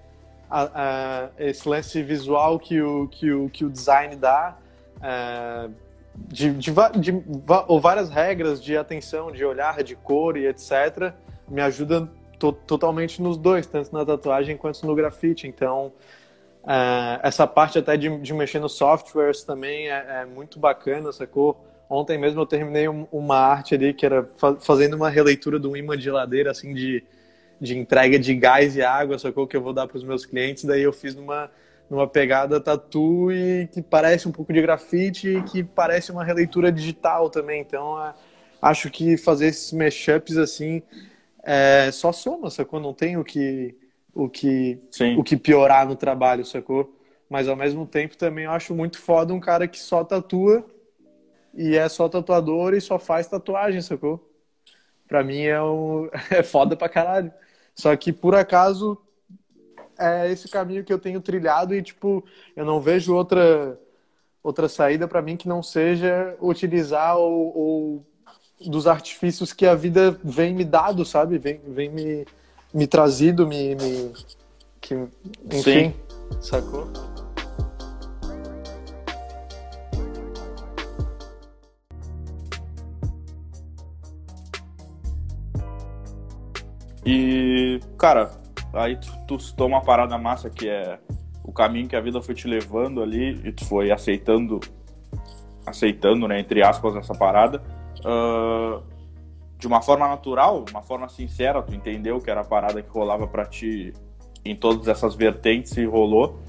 a, 0.49 0.69
a, 0.73 1.29
esse 1.37 1.69
lance 1.69 2.01
visual 2.01 2.57
que 2.57 2.81
o, 2.81 3.07
que 3.09 3.31
o, 3.31 3.47
que 3.47 3.63
o 3.63 3.69
design 3.69 4.15
dá, 4.15 4.57
é, 5.03 5.69
de, 6.27 6.51
de, 6.53 6.71
de, 6.99 7.23
várias 7.81 8.09
regras 8.09 8.61
de 8.61 8.77
atenção, 8.77 9.31
de 9.31 9.43
olhar, 9.45 9.83
de 9.83 9.95
cor 9.95 10.37
e 10.37 10.47
etc., 10.47 11.13
me 11.47 11.61
ajuda 11.61 12.09
to, 12.37 12.51
totalmente 12.51 13.21
nos 13.21 13.37
dois, 13.37 13.65
tanto 13.65 13.93
na 13.93 14.05
tatuagem 14.05 14.57
quanto 14.57 14.85
no 14.85 14.95
grafite. 14.95 15.47
Então, 15.47 15.91
é, 16.67 17.19
essa 17.23 17.47
parte 17.47 17.79
até 17.79 17.97
de, 17.97 18.17
de 18.19 18.33
mexer 18.33 18.59
nos 18.59 18.73
softwares 18.73 19.43
também 19.43 19.89
é, 19.89 20.21
é 20.21 20.25
muito 20.25 20.59
bacana, 20.59 21.11
sacou? 21.11 21.65
Ontem 21.89 22.17
mesmo 22.19 22.39
eu 22.39 22.45
terminei 22.45 22.87
uma 22.87 23.37
arte 23.37 23.73
ali 23.73 23.93
que 23.93 24.05
era 24.05 24.27
fazendo 24.59 24.95
uma 24.95 25.09
releitura 25.09 25.59
de 25.59 25.67
um 25.67 25.75
imã 25.75 25.97
de 25.97 26.03
geladeira, 26.03 26.51
assim, 26.51 26.73
de, 26.73 27.03
de 27.59 27.75
entrega 27.75 28.19
de 28.19 28.35
gás 28.35 28.75
e 28.75 28.81
água, 28.83 29.17
sacou? 29.17 29.47
Que 29.47 29.57
eu 29.57 29.61
vou 29.61 29.73
dar 29.73 29.87
para 29.87 29.97
os 29.97 30.03
meus 30.03 30.23
clientes. 30.23 30.65
Daí 30.65 30.83
eu 30.83 30.93
fiz 30.93 31.15
numa, 31.15 31.49
numa 31.89 32.07
pegada 32.07 32.59
tatu 32.59 33.31
e 33.31 33.67
que 33.71 33.81
parece 33.81 34.27
um 34.27 34.31
pouco 34.31 34.53
de 34.53 34.61
grafite 34.61 35.27
e 35.29 35.43
que 35.43 35.63
parece 35.63 36.11
uma 36.11 36.23
releitura 36.23 36.71
digital 36.71 37.29
também. 37.29 37.61
Então, 37.61 38.01
é, 38.03 38.13
acho 38.61 38.89
que 38.89 39.17
fazer 39.17 39.47
esses 39.47 39.73
mashups 39.73 40.37
assim 40.37 40.83
é, 41.43 41.89
só 41.91 42.11
soma, 42.11 42.49
sacou? 42.49 42.79
Não 42.79 42.93
tem 42.93 43.17
o 43.17 43.23
que, 43.23 43.75
o 44.13 44.29
que, 44.29 44.79
o 45.17 45.23
que 45.23 45.35
piorar 45.35 45.87
no 45.87 45.95
trabalho, 45.95 46.45
sacou? 46.45 46.95
Mas 47.29 47.47
ao 47.47 47.55
mesmo 47.55 47.85
tempo 47.85 48.17
também 48.17 48.45
eu 48.45 48.51
acho 48.51 48.73
muito 48.75 48.99
foda 48.99 49.33
um 49.33 49.39
cara 49.39 49.67
que 49.67 49.79
só 49.79 50.03
tatua 50.03 50.65
e 51.53 51.75
é 51.75 51.87
só 51.89 52.07
tatuador 52.07 52.73
e 52.73 52.81
só 52.81 52.99
faz 52.99 53.27
tatuagem, 53.27 53.81
sacou? 53.81 54.27
Pra 55.07 55.23
mim 55.23 55.41
é, 55.41 55.61
um... 55.61 56.09
é 56.29 56.43
foda 56.43 56.75
pra 56.75 56.89
caralho. 56.89 57.31
Só 57.73 57.95
que 57.95 58.11
por 58.11 58.35
acaso 58.35 59.01
é 59.99 60.31
esse 60.31 60.47
caminho 60.47 60.83
que 60.83 60.93
eu 60.93 60.99
tenho 60.99 61.21
trilhado 61.21 61.75
e, 61.75 61.81
tipo, 61.81 62.23
eu 62.55 62.65
não 62.65 62.79
vejo 62.79 63.13
outra, 63.13 63.79
outra 64.41 64.69
saída 64.69 65.07
para 65.07 65.21
mim 65.21 65.37
que 65.37 65.47
não 65.47 65.61
seja 65.61 66.35
utilizar 66.41 67.17
ou, 67.17 67.57
ou, 67.57 68.05
dos 68.67 68.87
artifícios 68.87 69.53
que 69.53 69.65
a 69.65 69.75
vida 69.75 70.17
vem 70.23 70.53
me 70.53 70.65
dado, 70.65 71.05
sabe? 71.05 71.37
Vem, 71.37 71.61
vem 71.67 71.89
me, 71.89 72.25
me 72.73 72.87
trazido, 72.87 73.47
me. 73.47 73.75
me 73.75 74.13
que, 74.81 74.95
enfim, 75.51 75.61
Sim. 75.61 75.93
sacou? 76.41 76.87
E, 87.05 87.79
cara, 87.97 88.38
aí 88.73 88.97
tu, 88.97 89.11
tu 89.27 89.39
citou 89.39 89.67
uma 89.67 89.81
parada 89.81 90.17
massa 90.17 90.49
que 90.49 90.67
é 90.67 90.99
o 91.43 91.51
caminho 91.51 91.87
que 91.87 91.95
a 91.95 92.01
vida 92.01 92.21
foi 92.21 92.35
te 92.35 92.47
levando 92.47 93.01
ali 93.01 93.39
e 93.43 93.51
tu 93.51 93.65
foi 93.65 93.91
aceitando, 93.91 94.59
aceitando, 95.65 96.27
né, 96.27 96.39
entre 96.39 96.63
aspas, 96.63 96.95
essa 96.95 97.13
parada. 97.13 97.61
Uh, 97.99 98.83
de 99.57 99.67
uma 99.67 99.81
forma 99.81 100.07
natural, 100.07 100.63
uma 100.69 100.81
forma 100.81 101.09
sincera, 101.09 101.61
tu 101.61 101.73
entendeu 101.73 102.19
que 102.19 102.29
era 102.29 102.41
a 102.41 102.45
parada 102.45 102.81
que 102.81 102.89
rolava 102.89 103.27
para 103.27 103.45
ti 103.45 103.93
em 104.45 104.55
todas 104.55 104.87
essas 104.87 105.15
vertentes 105.15 105.75
e 105.75 105.85
rolou. 105.85 106.39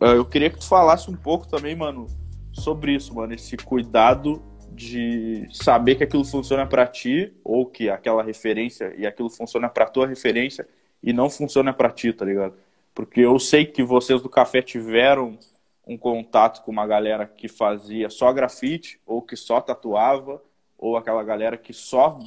Uh, 0.00 0.16
eu 0.16 0.24
queria 0.24 0.50
que 0.50 0.58
tu 0.58 0.66
falasse 0.66 1.10
um 1.10 1.14
pouco 1.14 1.46
também, 1.46 1.76
mano, 1.76 2.06
sobre 2.52 2.94
isso, 2.94 3.14
mano, 3.14 3.34
esse 3.34 3.56
cuidado 3.56 4.42
de 4.70 5.46
saber 5.52 5.96
que 5.96 6.04
aquilo 6.04 6.24
funciona 6.24 6.66
para 6.66 6.86
ti 6.86 7.32
ou 7.44 7.66
que 7.66 7.90
aquela 7.90 8.22
referência 8.22 8.94
e 8.96 9.06
aquilo 9.06 9.28
funciona 9.28 9.68
para 9.68 9.86
tua 9.86 10.06
referência 10.06 10.66
e 11.02 11.12
não 11.12 11.28
funciona 11.28 11.72
para 11.72 11.90
ti, 11.90 12.12
tá 12.12 12.24
ligado? 12.24 12.54
Porque 12.94 13.20
eu 13.20 13.38
sei 13.38 13.64
que 13.64 13.82
vocês 13.82 14.20
do 14.22 14.28
café 14.28 14.62
tiveram 14.62 15.38
um 15.86 15.96
contato 15.96 16.62
com 16.62 16.70
uma 16.70 16.86
galera 16.86 17.26
que 17.26 17.48
fazia 17.48 18.08
só 18.08 18.32
grafite 18.32 19.00
ou 19.06 19.20
que 19.22 19.36
só 19.36 19.60
tatuava 19.60 20.42
ou 20.78 20.96
aquela 20.96 21.22
galera 21.22 21.56
que 21.56 21.72
só 21.72 22.18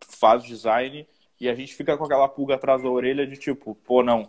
faz 0.00 0.42
design 0.42 1.06
e 1.40 1.48
a 1.48 1.54
gente 1.54 1.74
fica 1.74 1.96
com 1.96 2.04
aquela 2.04 2.28
pulga 2.28 2.54
atrás 2.54 2.82
da 2.82 2.88
orelha 2.88 3.26
de 3.26 3.36
tipo, 3.36 3.74
pô, 3.84 4.02
não. 4.02 4.28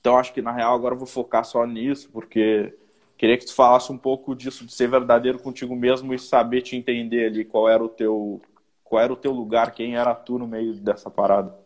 Então 0.00 0.16
acho 0.18 0.32
que 0.32 0.42
na 0.42 0.52
real 0.52 0.74
agora 0.74 0.94
eu 0.94 0.98
vou 0.98 1.06
focar 1.06 1.44
só 1.44 1.64
nisso, 1.66 2.10
porque 2.12 2.74
Queria 3.16 3.38
que 3.38 3.46
tu 3.46 3.54
falasse 3.54 3.92
um 3.92 3.98
pouco 3.98 4.34
disso, 4.34 4.66
de 4.66 4.72
ser 4.72 4.88
verdadeiro 4.88 5.38
contigo 5.38 5.74
mesmo 5.76 6.12
e 6.12 6.18
saber 6.18 6.62
te 6.62 6.76
entender 6.76 7.26
ali 7.26 7.44
qual 7.44 7.68
era 7.68 7.82
o 7.82 7.88
teu, 7.88 8.42
qual 8.82 9.02
era 9.02 9.12
o 9.12 9.16
teu 9.16 9.32
lugar, 9.32 9.72
quem 9.72 9.96
era 9.96 10.14
tu 10.14 10.38
no 10.38 10.46
meio 10.46 10.74
dessa 10.74 11.10
parada. 11.10 11.56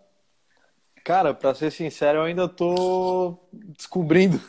Cara, 1.05 1.33
para 1.35 1.55
ser 1.55 1.71
sincero, 1.73 2.19
eu 2.19 2.23
ainda 2.25 2.49
tô 2.49 3.39
descobrindo. 3.53 4.41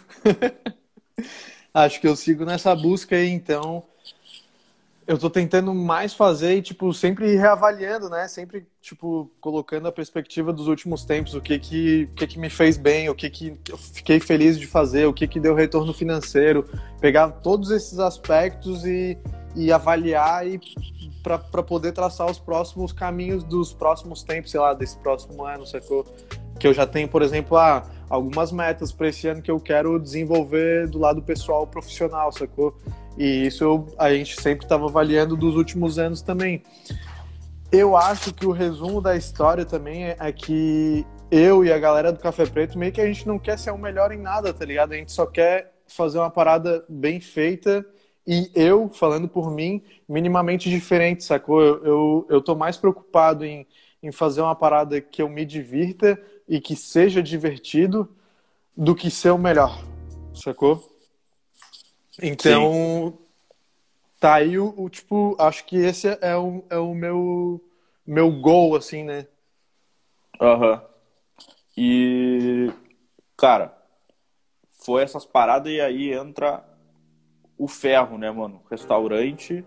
Acho 1.74 2.00
que 2.02 2.08
eu 2.08 2.16
sigo 2.16 2.46
nessa 2.46 2.76
busca 2.76 3.16
aí, 3.16 3.30
então 3.30 3.84
eu 5.10 5.18
tô 5.18 5.28
tentando 5.28 5.74
mais 5.74 6.14
fazer 6.14 6.58
e, 6.58 6.62
tipo, 6.62 6.94
sempre 6.94 7.36
reavaliando, 7.36 8.12
né? 8.12 8.28
Sempre, 8.28 8.68
tipo, 8.80 9.32
colocando 9.42 9.88
a 9.88 9.92
perspectiva 9.92 10.54
dos 10.54 10.68
últimos 10.68 11.04
tempos, 11.04 11.34
o 11.34 11.42
que 11.42 11.58
que, 11.58 12.08
o 12.12 12.14
que, 12.14 12.28
que 12.28 12.38
me 12.38 12.48
fez 12.48 12.78
bem, 12.78 13.10
o 13.10 13.16
que 13.16 13.28
que 13.28 13.60
eu 13.68 13.76
fiquei 13.76 14.20
feliz 14.20 14.60
de 14.60 14.68
fazer, 14.68 15.08
o 15.08 15.14
que 15.14 15.28
que 15.28 15.40
deu 15.40 15.56
retorno 15.56 15.96
financeiro, 15.96 16.64
pegar 17.02 17.28
todos 17.30 17.72
esses 17.72 17.98
aspectos 17.98 18.86
e, 18.86 19.18
e 19.56 19.72
avaliar 19.72 20.46
e 20.46 20.62
para 21.24 21.64
poder 21.64 21.92
traçar 21.92 22.30
os 22.30 22.38
próximos 22.38 22.94
caminhos 22.94 23.44
dos 23.44 23.74
próximos 23.74 24.22
tempos, 24.22 24.52
sei 24.52 24.60
lá, 24.60 24.76
desse 24.76 24.96
próximo 25.00 25.44
ano, 25.44 25.66
sacou? 25.66 26.06
Que 26.60 26.68
eu 26.68 26.74
já 26.74 26.86
tenho, 26.86 27.08
por 27.08 27.24
exemplo, 27.24 27.58
ah, 27.58 27.84
algumas 28.08 28.52
metas 28.52 28.92
para 28.92 29.08
esse 29.08 29.28
ano 29.28 29.42
que 29.42 29.50
eu 29.50 29.60
quero 29.60 30.00
desenvolver 30.00 30.88
do 30.88 31.00
lado 31.00 31.20
pessoal 31.24 31.66
profissional, 31.66 32.32
sacou? 32.32 32.78
E 33.20 33.48
isso 33.48 33.66
eu, 33.66 33.86
a 33.98 34.14
gente 34.14 34.42
sempre 34.42 34.64
estava 34.64 34.86
avaliando 34.86 35.36
dos 35.36 35.58
últimos 35.58 36.00
anos 36.00 36.22
também. 36.22 36.64
Eu 37.70 37.98
acho 37.98 38.34
que 38.34 38.48
o 38.48 38.52
resumo 38.52 39.02
da 39.02 39.18
história 39.18 39.66
também 39.66 40.06
é, 40.06 40.16
é 40.18 40.32
que 40.32 41.06
eu 41.30 41.66
e 41.66 41.72
a 41.72 41.78
galera 41.78 42.14
do 42.14 42.20
Café 42.20 42.46
Preto 42.46 42.80
meio 42.80 42.94
que 42.94 43.02
a 43.02 43.06
gente 43.06 43.28
não 43.28 43.38
quer 43.38 43.60
ser 43.60 43.72
o 43.72 43.78
melhor 43.78 44.14
em 44.14 44.18
nada, 44.18 44.54
tá 44.54 44.64
ligado? 44.64 44.94
A 44.94 44.96
gente 44.96 45.12
só 45.12 45.26
quer 45.26 45.74
fazer 45.86 46.18
uma 46.18 46.30
parada 46.30 46.86
bem 46.88 47.20
feita 47.20 47.86
e 48.26 48.50
eu, 48.56 48.90
falando 48.90 49.28
por 49.28 49.52
mim, 49.52 49.84
minimamente 50.08 50.70
diferente, 50.70 51.24
sacou? 51.26 51.62
Eu, 51.62 51.86
eu, 51.86 52.28
eu 52.30 52.42
tô 52.42 52.56
mais 52.56 52.78
preocupado 52.78 53.44
em, 53.44 53.68
em 54.02 54.14
fazer 54.14 54.40
uma 54.42 54.56
parada 54.56 55.02
que 55.02 55.22
eu 55.22 55.28
me 55.28 55.46
divirta 55.46 56.18
e 56.48 56.62
que 56.62 56.74
seja 56.74 57.22
divertido 57.22 58.10
do 58.78 58.96
que 58.96 59.12
ser 59.12 59.32
o 59.32 59.38
melhor, 59.38 59.84
sacou? 60.34 60.99
Então, 62.22 63.14
Sim. 63.14 63.18
tá 64.20 64.36
aí 64.36 64.58
o, 64.58 64.74
o, 64.78 64.90
tipo, 64.90 65.36
acho 65.40 65.66
que 65.66 65.78
esse 65.78 66.08
é 66.22 66.36
o, 66.36 66.64
é 66.70 66.78
o 66.78 66.94
meu, 66.94 67.64
meu 68.06 68.32
gol, 68.32 68.76
assim, 68.76 69.04
né? 69.04 69.28
Aham. 70.40 70.74
Uhum. 70.74 70.82
E, 71.78 72.72
cara, 73.38 73.74
foi 74.80 75.04
essas 75.04 75.26
paradas 75.26 75.72
e 75.72 75.80
aí 75.80 76.12
entra 76.12 76.64
o 77.58 77.68
ferro, 77.68 78.18
né, 78.18 78.30
mano? 78.32 78.62
Restaurante, 78.70 79.64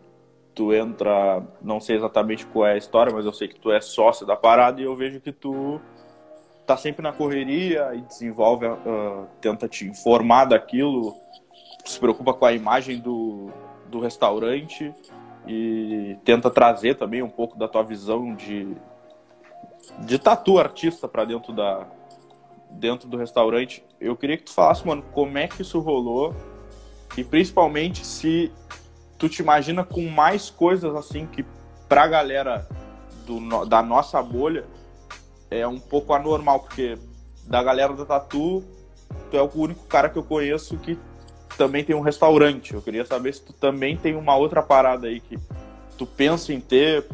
tu 0.54 0.72
entra, 0.74 1.42
não 1.60 1.80
sei 1.80 1.96
exatamente 1.96 2.46
qual 2.46 2.66
é 2.66 2.72
a 2.74 2.76
história, 2.76 3.12
mas 3.12 3.24
eu 3.24 3.32
sei 3.32 3.48
que 3.48 3.58
tu 3.58 3.72
é 3.72 3.80
sócio 3.80 4.26
da 4.26 4.36
parada 4.36 4.80
e 4.80 4.84
eu 4.84 4.94
vejo 4.96 5.20
que 5.20 5.32
tu 5.32 5.80
tá 6.66 6.76
sempre 6.76 7.02
na 7.02 7.12
correria 7.12 7.94
e 7.94 8.02
desenvolve, 8.02 8.66
uh, 8.66 9.26
tenta 9.40 9.68
te 9.68 9.86
informar 9.86 10.46
daquilo, 10.46 11.14
se 11.84 11.98
preocupa 11.98 12.32
com 12.32 12.44
a 12.44 12.52
imagem 12.52 12.98
do, 12.98 13.50
do 13.88 14.00
restaurante 14.00 14.94
e 15.46 16.16
tenta 16.24 16.50
trazer 16.50 16.96
também 16.96 17.22
um 17.22 17.28
pouco 17.28 17.58
da 17.58 17.66
tua 17.66 17.82
visão 17.82 18.34
de, 18.34 18.76
de 20.00 20.18
tatu 20.18 20.58
artista 20.58 21.08
para 21.08 21.24
dentro 21.24 21.52
da 21.52 21.86
dentro 22.70 23.06
do 23.06 23.18
restaurante. 23.18 23.84
Eu 24.00 24.16
queria 24.16 24.38
que 24.38 24.44
tu 24.44 24.52
falasse, 24.52 24.86
mano, 24.86 25.02
como 25.12 25.36
é 25.36 25.46
que 25.46 25.60
isso 25.60 25.78
rolou 25.78 26.34
e 27.16 27.22
principalmente 27.22 28.06
se 28.06 28.50
tu 29.18 29.28
te 29.28 29.42
imagina 29.42 29.84
com 29.84 30.08
mais 30.08 30.48
coisas 30.48 30.94
assim 30.94 31.26
que 31.26 31.44
pra 31.86 32.06
galera 32.06 32.66
do, 33.26 33.66
da 33.66 33.82
nossa 33.82 34.22
bolha 34.22 34.64
é 35.50 35.66
um 35.66 35.78
pouco 35.78 36.14
anormal, 36.14 36.60
porque 36.60 36.98
da 37.46 37.62
galera 37.62 37.92
da 37.92 38.06
Tatu, 38.06 38.64
tu 39.30 39.36
é 39.36 39.42
o 39.42 39.50
único 39.54 39.84
cara 39.86 40.08
que 40.08 40.18
eu 40.18 40.22
conheço 40.22 40.78
que 40.78 40.98
também 41.56 41.84
tem 41.84 41.94
um 41.94 42.00
restaurante. 42.00 42.74
Eu 42.74 42.82
queria 42.82 43.04
saber 43.04 43.34
se 43.34 43.42
tu 43.42 43.52
também 43.52 43.96
tem 43.96 44.14
uma 44.14 44.36
outra 44.36 44.62
parada 44.62 45.06
aí 45.06 45.20
que 45.20 45.38
tu 45.96 46.06
pensa 46.06 46.52
em 46.52 46.60
ter, 46.60 47.04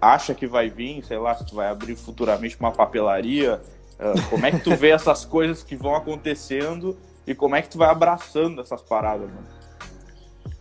acha 0.00 0.34
que 0.34 0.46
vai 0.46 0.68
vir, 0.68 1.04
sei 1.04 1.18
lá, 1.18 1.34
se 1.34 1.46
tu 1.46 1.54
vai 1.54 1.68
abrir 1.68 1.96
futuramente 1.96 2.56
uma 2.58 2.72
papelaria. 2.72 3.60
Uh, 3.98 4.30
como 4.30 4.46
é 4.46 4.50
que 4.50 4.58
tu 4.58 4.74
vê 4.74 4.90
essas 4.90 5.24
coisas 5.24 5.62
que 5.62 5.76
vão 5.76 5.94
acontecendo 5.94 6.96
e 7.26 7.34
como 7.34 7.54
é 7.54 7.62
que 7.62 7.68
tu 7.68 7.78
vai 7.78 7.88
abraçando 7.88 8.60
essas 8.60 8.82
paradas, 8.82 9.28
mano? 9.28 9.62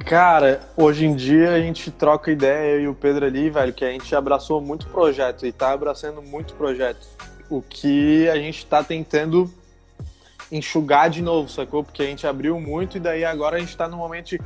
Cara, 0.05 0.61
hoje 0.75 1.05
em 1.05 1.15
dia 1.15 1.53
a 1.53 1.59
gente 1.59 1.91
troca 1.91 2.31
ideia, 2.31 2.75
eu 2.75 2.81
e 2.81 2.87
o 2.87 2.93
Pedro 2.93 3.25
ali, 3.25 3.49
velho, 3.49 3.73
que 3.73 3.85
a 3.85 3.91
gente 3.91 4.13
abraçou 4.15 4.59
muito 4.59 4.87
projeto 4.87 5.45
e 5.45 5.51
tá 5.51 5.71
abraçando 5.71 6.21
muito 6.21 6.53
projeto. 6.55 7.07
O 7.49 7.61
que 7.61 8.27
a 8.29 8.35
gente 8.35 8.65
tá 8.65 8.83
tentando 8.83 9.51
enxugar 10.51 11.09
de 11.09 11.21
novo, 11.21 11.49
sacou? 11.49 11.83
Porque 11.83 12.01
a 12.01 12.05
gente 12.05 12.27
abriu 12.27 12.59
muito 12.59 12.97
e 12.97 12.99
daí 12.99 13.23
agora 13.23 13.57
a 13.57 13.59
gente 13.59 13.75
tá 13.75 13.87
no 13.87 13.97
momento 13.97 14.29
de 14.29 14.41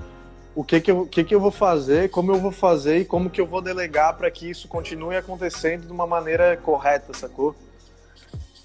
o 0.56 0.64
que 0.64 0.80
que 0.80 0.92
eu, 0.92 1.06
que 1.06 1.24
que 1.24 1.36
eu 1.36 1.40
vou 1.40 1.52
fazer, 1.52 2.10
como 2.10 2.32
eu 2.32 2.40
vou 2.40 2.52
fazer 2.52 3.00
e 3.00 3.06
como 3.06 3.30
que 3.30 3.42
eu 3.42 3.46
vou 3.46 3.62
delegar 3.62 4.16
para 4.16 4.32
que 4.32 4.50
isso 4.50 4.68
continue 4.68 5.18
acontecendo 5.18 5.86
de 5.86 5.92
uma 5.92 6.08
maneira 6.08 6.56
correta, 6.58 7.14
sacou? 7.14 7.56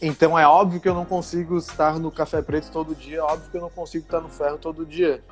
Então 0.01 0.39
é 0.39 0.47
óbvio 0.47 0.81
que 0.81 0.89
eu 0.89 0.95
não 0.95 1.05
consigo 1.05 1.59
estar 1.59 1.99
no 1.99 2.11
Café 2.11 2.41
Preto 2.41 2.71
todo 2.71 2.95
dia, 2.95 3.19
é 3.19 3.23
óbvio 3.23 3.51
que 3.51 3.57
eu 3.57 3.61
não 3.61 3.71
consigo 3.71 4.05
estar 4.05 4.21
no 4.21 4.29
Ferro 4.29 4.57
todo 4.57 4.87
dia. 4.87 5.23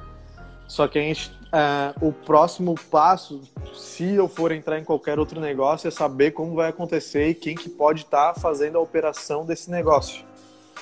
Só 0.66 0.87
que 0.87 0.99
a 0.99 1.03
gente, 1.03 1.33
é, 1.51 1.94
o 2.03 2.12
próximo 2.12 2.75
passo, 2.90 3.40
se 3.75 4.05
eu 4.05 4.29
for 4.29 4.53
entrar 4.53 4.79
em 4.79 4.85
qualquer 4.85 5.18
outro 5.18 5.40
negócio, 5.40 5.88
é 5.88 5.90
saber 5.90 6.33
como 6.33 6.55
vai 6.55 6.68
acontecer 6.68 7.29
e 7.29 7.35
quem 7.35 7.55
que 7.55 7.71
pode 7.71 8.03
estar 8.03 8.35
tá 8.35 8.40
fazendo 8.40 8.77
a 8.77 8.81
operação 8.81 9.47
desse 9.47 9.71
negócio. 9.71 10.28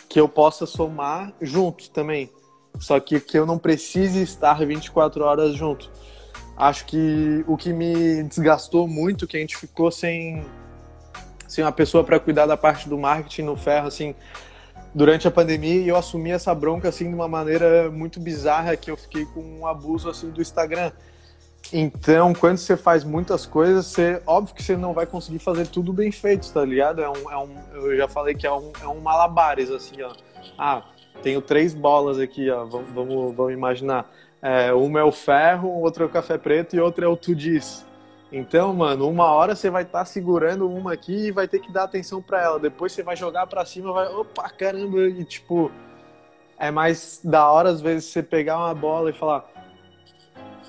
Que 0.08 0.20
eu 0.20 0.28
possa 0.28 0.66
somar 0.66 1.32
junto 1.40 1.90
também. 1.90 2.30
Só 2.78 3.00
que 3.00 3.20
que 3.20 3.38
eu 3.38 3.46
não 3.46 3.58
precise 3.58 4.22
estar 4.22 4.64
24 4.64 5.24
horas 5.24 5.54
junto. 5.54 5.90
Acho 6.56 6.86
que 6.86 7.44
o 7.46 7.56
que 7.56 7.72
me 7.72 8.22
desgastou 8.22 8.88
muito, 8.88 9.26
que 9.26 9.36
a 9.36 9.40
gente 9.40 9.56
ficou 9.56 9.90
sem, 9.90 10.44
sem 11.46 11.62
uma 11.62 11.72
pessoa 11.72 12.02
para 12.02 12.18
cuidar 12.18 12.46
da 12.46 12.56
parte 12.56 12.88
do 12.88 12.96
marketing 12.96 13.42
no 13.42 13.56
ferro, 13.56 13.88
assim, 13.88 14.14
durante 14.96 15.28
a 15.28 15.30
pandemia 15.30 15.82
e 15.82 15.88
eu 15.88 15.96
assumi 15.96 16.30
essa 16.30 16.54
bronca 16.54 16.88
assim 16.88 17.06
de 17.06 17.14
uma 17.14 17.28
maneira 17.28 17.90
muito 17.90 18.18
bizarra 18.18 18.74
que 18.78 18.90
eu 18.90 18.96
fiquei 18.96 19.26
com 19.26 19.42
um 19.42 19.66
abuso 19.66 20.08
assim 20.08 20.30
do 20.30 20.40
Instagram. 20.40 20.90
Então, 21.72 22.33
quando 22.33 22.59
você 22.59 22.76
faz 22.76 23.02
muitas 23.02 23.44
coisas, 23.44 23.87
você, 23.87 24.22
óbvio 24.26 24.55
que 24.55 24.62
você 24.62 24.76
não 24.76 24.92
vai 24.92 25.05
conseguir 25.05 25.40
fazer 25.40 25.66
tudo 25.66 25.92
bem 25.92 26.12
feito, 26.12 26.52
tá 26.52 26.64
ligado? 26.64 27.02
É 27.02 27.09
um, 27.09 27.31
é 27.31 27.37
um, 27.37 27.55
eu 27.74 27.96
já 27.96 28.07
falei 28.07 28.35
que 28.35 28.46
é 28.46 28.52
um, 28.52 28.72
é 28.81 28.87
um 28.87 29.00
malabares, 29.00 29.70
assim, 29.70 30.00
ó. 30.02 30.12
Ah, 30.57 30.85
tenho 31.22 31.42
três 31.42 31.74
bolas 31.74 32.18
aqui, 32.18 32.48
ó. 32.50 32.64
Vamos, 32.64 32.90
vamos, 32.90 33.35
vamos 33.35 33.52
imaginar. 33.52 34.11
É, 34.40 34.72
uma 34.72 35.00
é 35.00 35.02
o 35.02 35.11
ferro, 35.11 35.68
outra 35.68 36.05
é 36.05 36.07
o 36.07 36.11
café 36.11 36.38
preto 36.38 36.76
e 36.76 36.81
outra 36.81 37.07
é 37.07 37.09
o 37.09 37.16
tudis. 37.16 37.85
Então, 38.31 38.72
mano, 38.72 39.09
uma 39.09 39.26
hora 39.26 39.57
você 39.57 39.70
vai 39.70 39.83
estar 39.83 40.00
tá 40.00 40.05
segurando 40.05 40.68
uma 40.68 40.92
aqui 40.92 41.26
e 41.29 41.33
vai 41.33 41.48
ter 41.48 41.61
que 41.61 41.72
dar 41.72 41.85
atenção 41.85 42.20
para 42.20 42.42
ela. 42.42 42.59
Depois 42.59 42.92
você 42.92 43.02
vai 43.02 43.16
jogar 43.16 43.46
para 43.46 43.64
cima, 43.64 43.92
vai, 43.92 44.09
opa, 44.09 44.48
caramba, 44.50 45.00
e 45.09 45.24
tipo, 45.24 45.70
é 46.59 46.70
mais 46.70 47.20
da 47.24 47.50
hora 47.50 47.70
às 47.70 47.81
vezes 47.81 48.11
você 48.11 48.22
pegar 48.22 48.59
uma 48.59 48.74
bola 48.74 49.11
e 49.11 49.12
falar, 49.12 49.48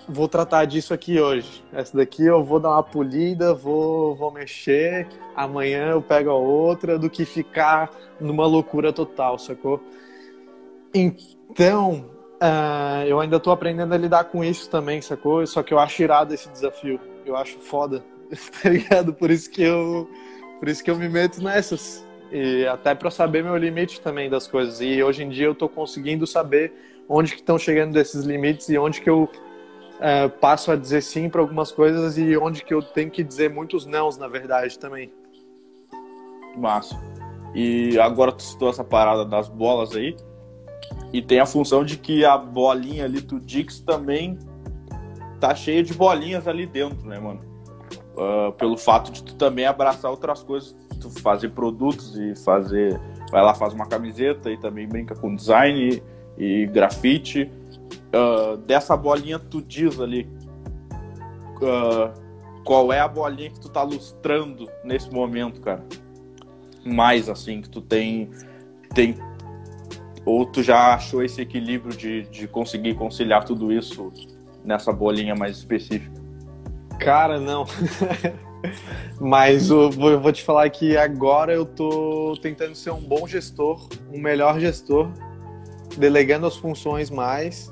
vou 0.07 0.27
tratar 0.27 0.65
disso 0.65 0.93
aqui 0.93 1.19
hoje. 1.19 1.63
Essa 1.73 1.97
daqui 1.97 2.25
eu 2.25 2.43
vou 2.43 2.59
dar 2.59 2.69
uma 2.69 2.83
polida, 2.83 3.53
vou, 3.53 4.15
vou 4.15 4.31
mexer, 4.31 5.07
amanhã 5.35 5.89
eu 5.89 6.01
pego 6.01 6.29
a 6.29 6.35
outra, 6.35 6.97
do 6.97 7.09
que 7.09 7.25
ficar 7.25 7.89
numa 8.19 8.45
loucura 8.45 8.93
total, 8.93 9.37
sacou? 9.37 9.81
Então, 10.93 12.05
uh, 12.41 13.05
eu 13.05 13.19
ainda 13.19 13.39
tô 13.39 13.51
aprendendo 13.51 13.93
a 13.93 13.97
lidar 13.97 14.25
com 14.25 14.43
isso 14.43 14.69
também, 14.69 15.01
sacou? 15.01 15.45
Só 15.45 15.61
que 15.61 15.73
eu 15.73 15.79
acho 15.79 16.01
irado 16.01 16.33
esse 16.33 16.49
desafio 16.49 16.99
eu 17.29 17.35
acho 17.35 17.59
foda, 17.59 18.03
tá 18.61 18.69
ligado? 18.69 19.13
Por 19.13 19.29
isso 19.29 19.49
que 19.49 19.61
eu, 19.61 20.09
por 20.59 20.69
isso 20.69 20.83
que 20.83 20.89
eu 20.89 20.95
me 20.95 21.09
meto 21.09 21.41
nessas. 21.43 22.05
E 22.31 22.65
até 22.65 22.93
para 22.95 23.09
saber 23.09 23.43
meu 23.43 23.55
limite 23.57 24.01
também 24.01 24.29
das 24.29 24.47
coisas. 24.47 24.81
E 24.81 25.01
hoje 25.01 25.23
em 25.23 25.29
dia 25.29 25.45
eu 25.45 25.55
tô 25.55 25.69
conseguindo 25.69 26.25
saber 26.25 26.73
onde 27.07 27.33
que 27.33 27.39
estão 27.39 27.57
chegando 27.57 27.93
desses 27.93 28.25
limites 28.25 28.67
e 28.69 28.77
onde 28.77 29.01
que 29.01 29.09
eu 29.09 29.29
é, 29.99 30.27
passo 30.27 30.71
a 30.71 30.75
dizer 30.75 31.01
sim 31.01 31.29
para 31.29 31.41
algumas 31.41 31.71
coisas 31.71 32.17
e 32.17 32.37
onde 32.37 32.63
que 32.63 32.73
eu 32.73 32.81
tenho 32.81 33.09
que 33.09 33.23
dizer 33.23 33.49
muitos 33.49 33.85
nãos, 33.85 34.17
na 34.17 34.27
verdade, 34.27 34.77
também. 34.77 35.11
Massa. 36.55 36.99
E 37.53 37.99
agora 37.99 38.31
tu 38.31 38.43
citou 38.43 38.69
essa 38.69 38.83
parada 38.83 39.25
das 39.25 39.49
bolas 39.49 39.95
aí. 39.95 40.15
E 41.11 41.21
tem 41.21 41.39
a 41.39 41.45
função 41.45 41.83
de 41.83 41.97
que 41.97 42.25
a 42.25 42.37
bolinha 42.37 43.05
ali 43.05 43.21
do 43.21 43.39
Dix 43.39 43.79
também 43.79 44.37
tá 45.39 45.55
cheia 45.55 45.83
de 45.83 45.93
bolinhas 45.93 46.47
ali 46.47 46.65
dentro, 46.65 47.07
né, 47.07 47.19
mano? 47.19 47.41
Uh, 48.15 48.51
pelo 48.53 48.77
fato 48.77 49.11
de 49.11 49.23
tu 49.23 49.35
também 49.35 49.65
abraçar 49.65 50.09
outras 50.09 50.41
coisas, 50.41 50.75
tu 50.99 51.09
fazer 51.21 51.49
produtos 51.49 52.17
e 52.17 52.35
fazer. 52.35 52.99
Vai 53.31 53.43
lá, 53.43 53.53
faz 53.53 53.73
uma 53.73 53.87
camiseta 53.87 54.51
e 54.51 54.57
também 54.57 54.87
brinca 54.87 55.15
com 55.15 55.35
design 55.35 56.01
e, 56.37 56.43
e 56.43 56.65
grafite. 56.67 57.49
Uh, 58.17 58.57
dessa 58.57 58.97
bolinha 58.97 59.37
tu 59.37 59.61
diz 59.61 59.99
ali 59.99 60.27
uh, 61.61 62.11
qual 62.63 62.91
é 62.91 62.99
a 62.99 63.07
bolinha 63.07 63.51
que 63.51 63.59
tu 63.59 63.69
tá 63.69 63.83
lustrando 63.83 64.67
nesse 64.83 65.11
momento, 65.11 65.61
cara. 65.61 65.85
Mais 66.83 67.29
assim, 67.29 67.61
que 67.61 67.69
tu 67.69 67.79
tem. 67.79 68.31
tem 68.95 69.15
ou 70.25 70.45
tu 70.45 70.63
já 70.63 70.95
achou 70.95 71.23
esse 71.23 71.41
equilíbrio 71.41 71.95
de, 71.95 72.23
de 72.23 72.47
conseguir 72.47 72.95
conciliar 72.95 73.45
tudo 73.45 73.71
isso 73.71 74.11
nessa 74.65 74.91
bolinha 74.91 75.35
mais 75.35 75.57
específica? 75.57 76.19
Cara, 76.99 77.39
não. 77.39 77.65
Mas 79.21 79.69
eu 79.69 79.91
vou 79.91 80.31
te 80.33 80.43
falar 80.43 80.69
que 80.69 80.97
agora 80.97 81.53
eu 81.53 81.65
tô 81.65 82.37
tentando 82.41 82.73
ser 82.73 82.91
um 82.91 82.99
bom 82.99 83.27
gestor, 83.27 83.87
um 84.11 84.19
melhor 84.19 84.59
gestor, 84.59 85.09
delegando 85.97 86.47
as 86.47 86.57
funções 86.57 87.09
mais 87.09 87.71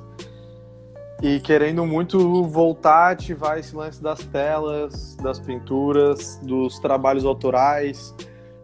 e 1.21 1.39
querendo 1.39 1.85
muito 1.85 2.43
voltar 2.43 3.07
a 3.07 3.09
ativar 3.11 3.57
esse 3.57 3.75
lance 3.75 4.01
das 4.01 4.19
telas, 4.25 5.15
das 5.15 5.39
pinturas, 5.39 6.39
dos 6.43 6.79
trabalhos 6.79 7.25
autorais. 7.25 8.13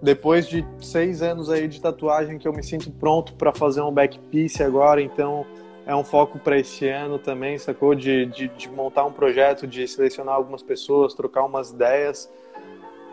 Depois 0.01 0.47
de 0.47 0.65
seis 0.79 1.21
anos 1.21 1.49
aí 1.49 1.67
de 1.67 1.79
tatuagem 1.79 2.37
que 2.37 2.47
eu 2.47 2.53
me 2.53 2.63
sinto 2.63 2.91
pronto 2.91 3.33
para 3.35 3.53
fazer 3.53 3.81
um 3.81 3.91
backpiece 3.91 4.63
agora, 4.63 5.01
então 5.01 5.45
é 5.85 5.95
um 5.95 6.03
foco 6.03 6.39
para 6.39 6.57
esse 6.57 6.87
ano 6.87 7.17
também, 7.19 7.57
sacou? 7.57 7.95
De, 7.95 8.25
de, 8.27 8.47
de, 8.49 8.69
montar 8.69 9.05
um 9.05 9.11
projeto, 9.11 9.65
de 9.65 9.87
selecionar 9.87 10.35
algumas 10.35 10.63
pessoas, 10.63 11.13
trocar 11.13 11.43
umas 11.43 11.71
ideias. 11.71 12.31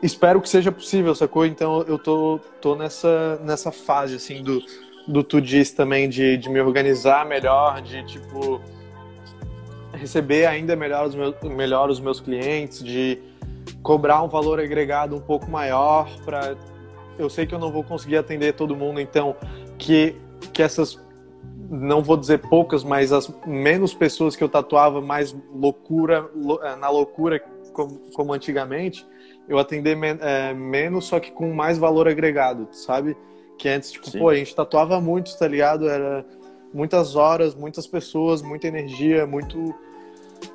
Espero 0.02 0.40
que 0.40 0.48
seja 0.48 0.72
possível, 0.72 1.14
sacou? 1.14 1.44
Então 1.44 1.82
eu 1.82 1.98
tô, 1.98 2.40
tô 2.60 2.74
nessa, 2.74 3.36
nessa 3.44 3.70
fase, 3.70 4.16
assim, 4.16 4.42
do, 4.42 4.62
do 5.06 5.22
tu 5.22 5.40
diz 5.40 5.72
também, 5.72 6.08
de, 6.08 6.36
de 6.36 6.48
me 6.48 6.60
organizar 6.60 7.26
melhor, 7.26 7.82
de, 7.82 8.04
tipo, 8.04 8.60
receber 9.98 10.46
ainda 10.46 10.76
melhor 10.76 11.06
os, 11.06 11.14
meus, 11.14 11.34
melhor 11.42 11.90
os 11.90 12.00
meus 12.00 12.20
clientes, 12.20 12.82
de 12.82 13.18
cobrar 13.82 14.22
um 14.22 14.28
valor 14.28 14.60
agregado 14.60 15.16
um 15.16 15.20
pouco 15.20 15.50
maior 15.50 16.08
para 16.24 16.56
eu 17.18 17.28
sei 17.28 17.46
que 17.46 17.54
eu 17.54 17.58
não 17.58 17.72
vou 17.72 17.82
conseguir 17.82 18.16
atender 18.16 18.54
todo 18.54 18.76
mundo, 18.76 19.00
então 19.00 19.34
que 19.76 20.14
que 20.52 20.62
essas 20.62 20.98
não 21.70 22.02
vou 22.02 22.16
dizer 22.16 22.38
poucas, 22.38 22.82
mas 22.82 23.12
as 23.12 23.30
menos 23.46 23.92
pessoas 23.92 24.34
que 24.34 24.42
eu 24.42 24.48
tatuava, 24.48 25.02
mais 25.02 25.36
loucura, 25.52 26.30
eh, 26.62 26.76
na 26.76 26.88
loucura 26.88 27.42
como, 27.72 27.98
como 28.14 28.32
antigamente, 28.32 29.06
eu 29.46 29.58
atender 29.58 29.94
men 29.94 30.18
é, 30.20 30.54
menos, 30.54 31.06
só 31.06 31.20
que 31.20 31.30
com 31.30 31.52
mais 31.52 31.78
valor 31.78 32.08
agregado, 32.08 32.68
sabe? 32.72 33.16
Que 33.58 33.68
antes, 33.68 33.92
tipo, 33.92 34.08
Sim. 34.08 34.18
pô, 34.18 34.28
a 34.28 34.34
gente 34.34 34.54
tatuava 34.54 35.00
muito, 35.00 35.36
tá 35.38 35.46
ligado? 35.46 35.88
Era 35.88 36.24
muitas 36.72 37.16
horas, 37.16 37.54
muitas 37.54 37.86
pessoas, 37.86 38.42
muita 38.42 38.68
energia, 38.68 39.26
muito 39.26 39.74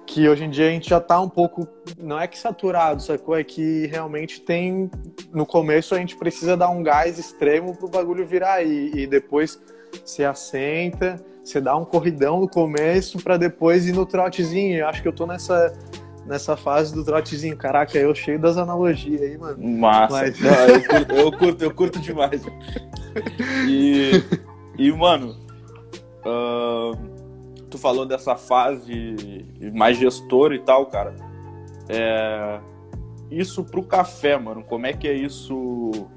que 0.05 0.27
hoje 0.29 0.43
em 0.43 0.49
dia 0.49 0.67
a 0.67 0.71
gente 0.71 0.89
já 0.89 0.99
tá 0.99 1.19
um 1.19 1.29
pouco, 1.29 1.67
não 1.97 2.19
é 2.19 2.27
que 2.27 2.37
saturado, 2.37 3.01
sacou? 3.01 3.35
É 3.35 3.43
que 3.43 3.87
realmente 3.87 4.41
tem, 4.41 4.89
no 5.31 5.45
começo 5.45 5.95
a 5.95 5.97
gente 5.97 6.15
precisa 6.15 6.55
dar 6.55 6.69
um 6.69 6.83
gás 6.83 7.17
extremo 7.17 7.75
pro 7.75 7.87
bagulho 7.87 8.25
virar 8.25 8.63
e, 8.63 8.91
e 8.93 9.07
depois 9.07 9.59
se 10.05 10.23
assenta, 10.23 11.23
você 11.43 11.59
dá 11.59 11.75
um 11.75 11.85
corridão 11.85 12.39
no 12.39 12.47
começo 12.47 13.17
para 13.23 13.37
depois 13.37 13.87
ir 13.87 13.93
no 13.93 14.05
trotezinho. 14.05 14.79
Eu 14.79 14.87
acho 14.87 15.01
que 15.01 15.07
eu 15.07 15.13
tô 15.13 15.25
nessa 15.25 15.73
nessa 16.25 16.55
fase 16.55 16.93
do 16.93 17.03
trotezinho. 17.03 17.57
Caraca, 17.57 17.97
eu 17.97 18.13
cheio 18.15 18.39
das 18.39 18.57
analogias 18.57 19.21
aí, 19.21 19.37
mano. 19.37 19.57
Massa. 19.77 20.13
Mas... 20.13 20.39
Não, 20.39 20.51
eu, 20.51 20.81
curto, 20.81 21.15
eu, 21.15 21.31
curto, 21.31 21.63
eu 21.63 21.73
curto 21.73 21.99
demais. 21.99 22.41
E, 23.69 24.23
e 24.75 24.91
mano, 24.91 25.37
uh, 26.25 26.97
tu 27.73 27.77
falou 27.79 28.05
dessa 28.05 28.36
fase 28.36 29.43
mais 29.73 29.97
gestor 29.97 30.53
e 30.53 30.59
tal, 30.59 30.86
cara. 30.86 31.15
É, 31.89 32.59
isso 33.31 33.63
pro 33.63 33.81
café, 33.81 34.38
mano, 34.38 34.63
como 34.63 34.86
é 34.86 34.93
que 34.93 35.07
é 35.07 35.13
isso? 35.13 36.07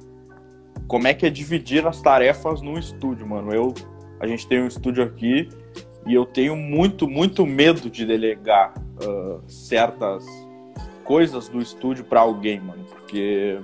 Como 0.86 1.08
é 1.08 1.14
que 1.14 1.24
é 1.24 1.30
dividir 1.30 1.86
as 1.86 2.02
tarefas 2.02 2.60
no 2.60 2.78
estúdio, 2.78 3.26
mano? 3.26 3.54
Eu, 3.54 3.72
a 4.20 4.26
gente 4.26 4.46
tem 4.46 4.62
um 4.62 4.66
estúdio 4.66 5.02
aqui 5.02 5.48
e 6.06 6.12
eu 6.12 6.26
tenho 6.26 6.54
muito, 6.54 7.08
muito 7.08 7.46
medo 7.46 7.88
de 7.88 8.04
delegar 8.04 8.74
uh, 9.02 9.40
certas 9.50 10.26
coisas 11.04 11.48
do 11.48 11.58
estúdio 11.58 12.04
para 12.04 12.20
alguém, 12.20 12.60
mano, 12.60 12.84
porque 12.84 13.58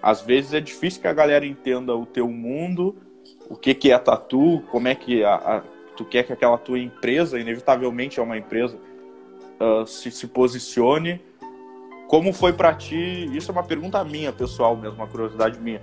às 0.00 0.22
vezes 0.22 0.54
é 0.54 0.60
difícil 0.60 1.02
que 1.02 1.06
a 1.06 1.12
galera 1.12 1.44
entenda 1.44 1.94
o 1.94 2.06
teu 2.06 2.28
mundo, 2.28 2.96
o 3.46 3.56
que 3.56 3.74
que 3.74 3.92
é 3.92 3.98
tatu, 3.98 4.62
como 4.70 4.88
é 4.88 4.94
que 4.94 5.22
a, 5.22 5.34
a 5.34 5.62
tu 6.00 6.04
quer 6.06 6.22
que 6.22 6.32
aquela 6.32 6.56
tua 6.56 6.78
empresa, 6.78 7.38
inevitavelmente 7.38 8.18
é 8.18 8.22
uma 8.22 8.38
empresa, 8.38 8.74
uh, 9.60 9.86
se, 9.86 10.10
se 10.10 10.26
posicione. 10.26 11.20
Como 12.08 12.32
foi 12.32 12.54
para 12.54 12.72
ti? 12.74 13.28
Isso 13.36 13.50
é 13.50 13.52
uma 13.52 13.62
pergunta 13.62 14.02
minha, 14.02 14.32
pessoal, 14.32 14.74
mesmo, 14.74 14.96
uma 14.96 15.06
curiosidade 15.06 15.60
minha. 15.60 15.82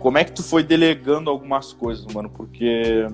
Como 0.00 0.16
é 0.16 0.24
que 0.24 0.32
tu 0.32 0.42
foi 0.42 0.62
delegando 0.62 1.28
algumas 1.28 1.74
coisas, 1.74 2.06
mano? 2.06 2.30
Porque 2.30 3.06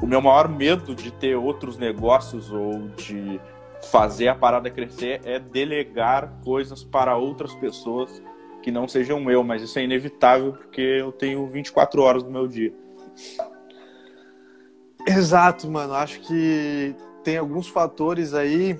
o 0.00 0.06
meu 0.06 0.22
maior 0.22 0.48
medo 0.48 0.94
de 0.94 1.10
ter 1.10 1.34
outros 1.34 1.76
negócios 1.76 2.52
ou 2.52 2.88
de 2.90 3.40
fazer 3.90 4.28
a 4.28 4.34
parada 4.36 4.70
crescer 4.70 5.20
é 5.24 5.40
delegar 5.40 6.34
coisas 6.44 6.84
para 6.84 7.16
outras 7.16 7.52
pessoas 7.56 8.22
que 8.62 8.70
não 8.70 8.86
sejam 8.86 9.28
eu, 9.28 9.42
mas 9.42 9.60
isso 9.60 9.76
é 9.76 9.82
inevitável 9.82 10.52
porque 10.52 10.80
eu 10.80 11.10
tenho 11.10 11.44
24 11.48 12.00
horas 12.00 12.22
do 12.22 12.30
meu 12.30 12.46
dia. 12.46 12.72
Exato, 15.06 15.70
mano. 15.70 15.94
Acho 15.94 16.20
que 16.20 16.94
tem 17.22 17.36
alguns 17.36 17.68
fatores 17.68 18.34
aí. 18.34 18.78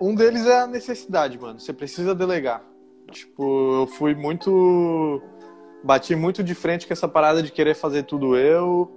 Um 0.00 0.14
deles 0.14 0.46
é 0.46 0.60
a 0.60 0.66
necessidade, 0.66 1.38
mano. 1.38 1.58
Você 1.58 1.72
precisa 1.72 2.14
delegar. 2.14 2.62
Tipo, 3.10 3.82
eu 3.82 3.86
fui 3.86 4.14
muito. 4.14 5.22
Bati 5.82 6.14
muito 6.14 6.44
de 6.44 6.54
frente 6.54 6.86
com 6.86 6.92
essa 6.92 7.08
parada 7.08 7.42
de 7.42 7.50
querer 7.50 7.74
fazer 7.74 8.04
tudo 8.04 8.36
eu. 8.36 8.96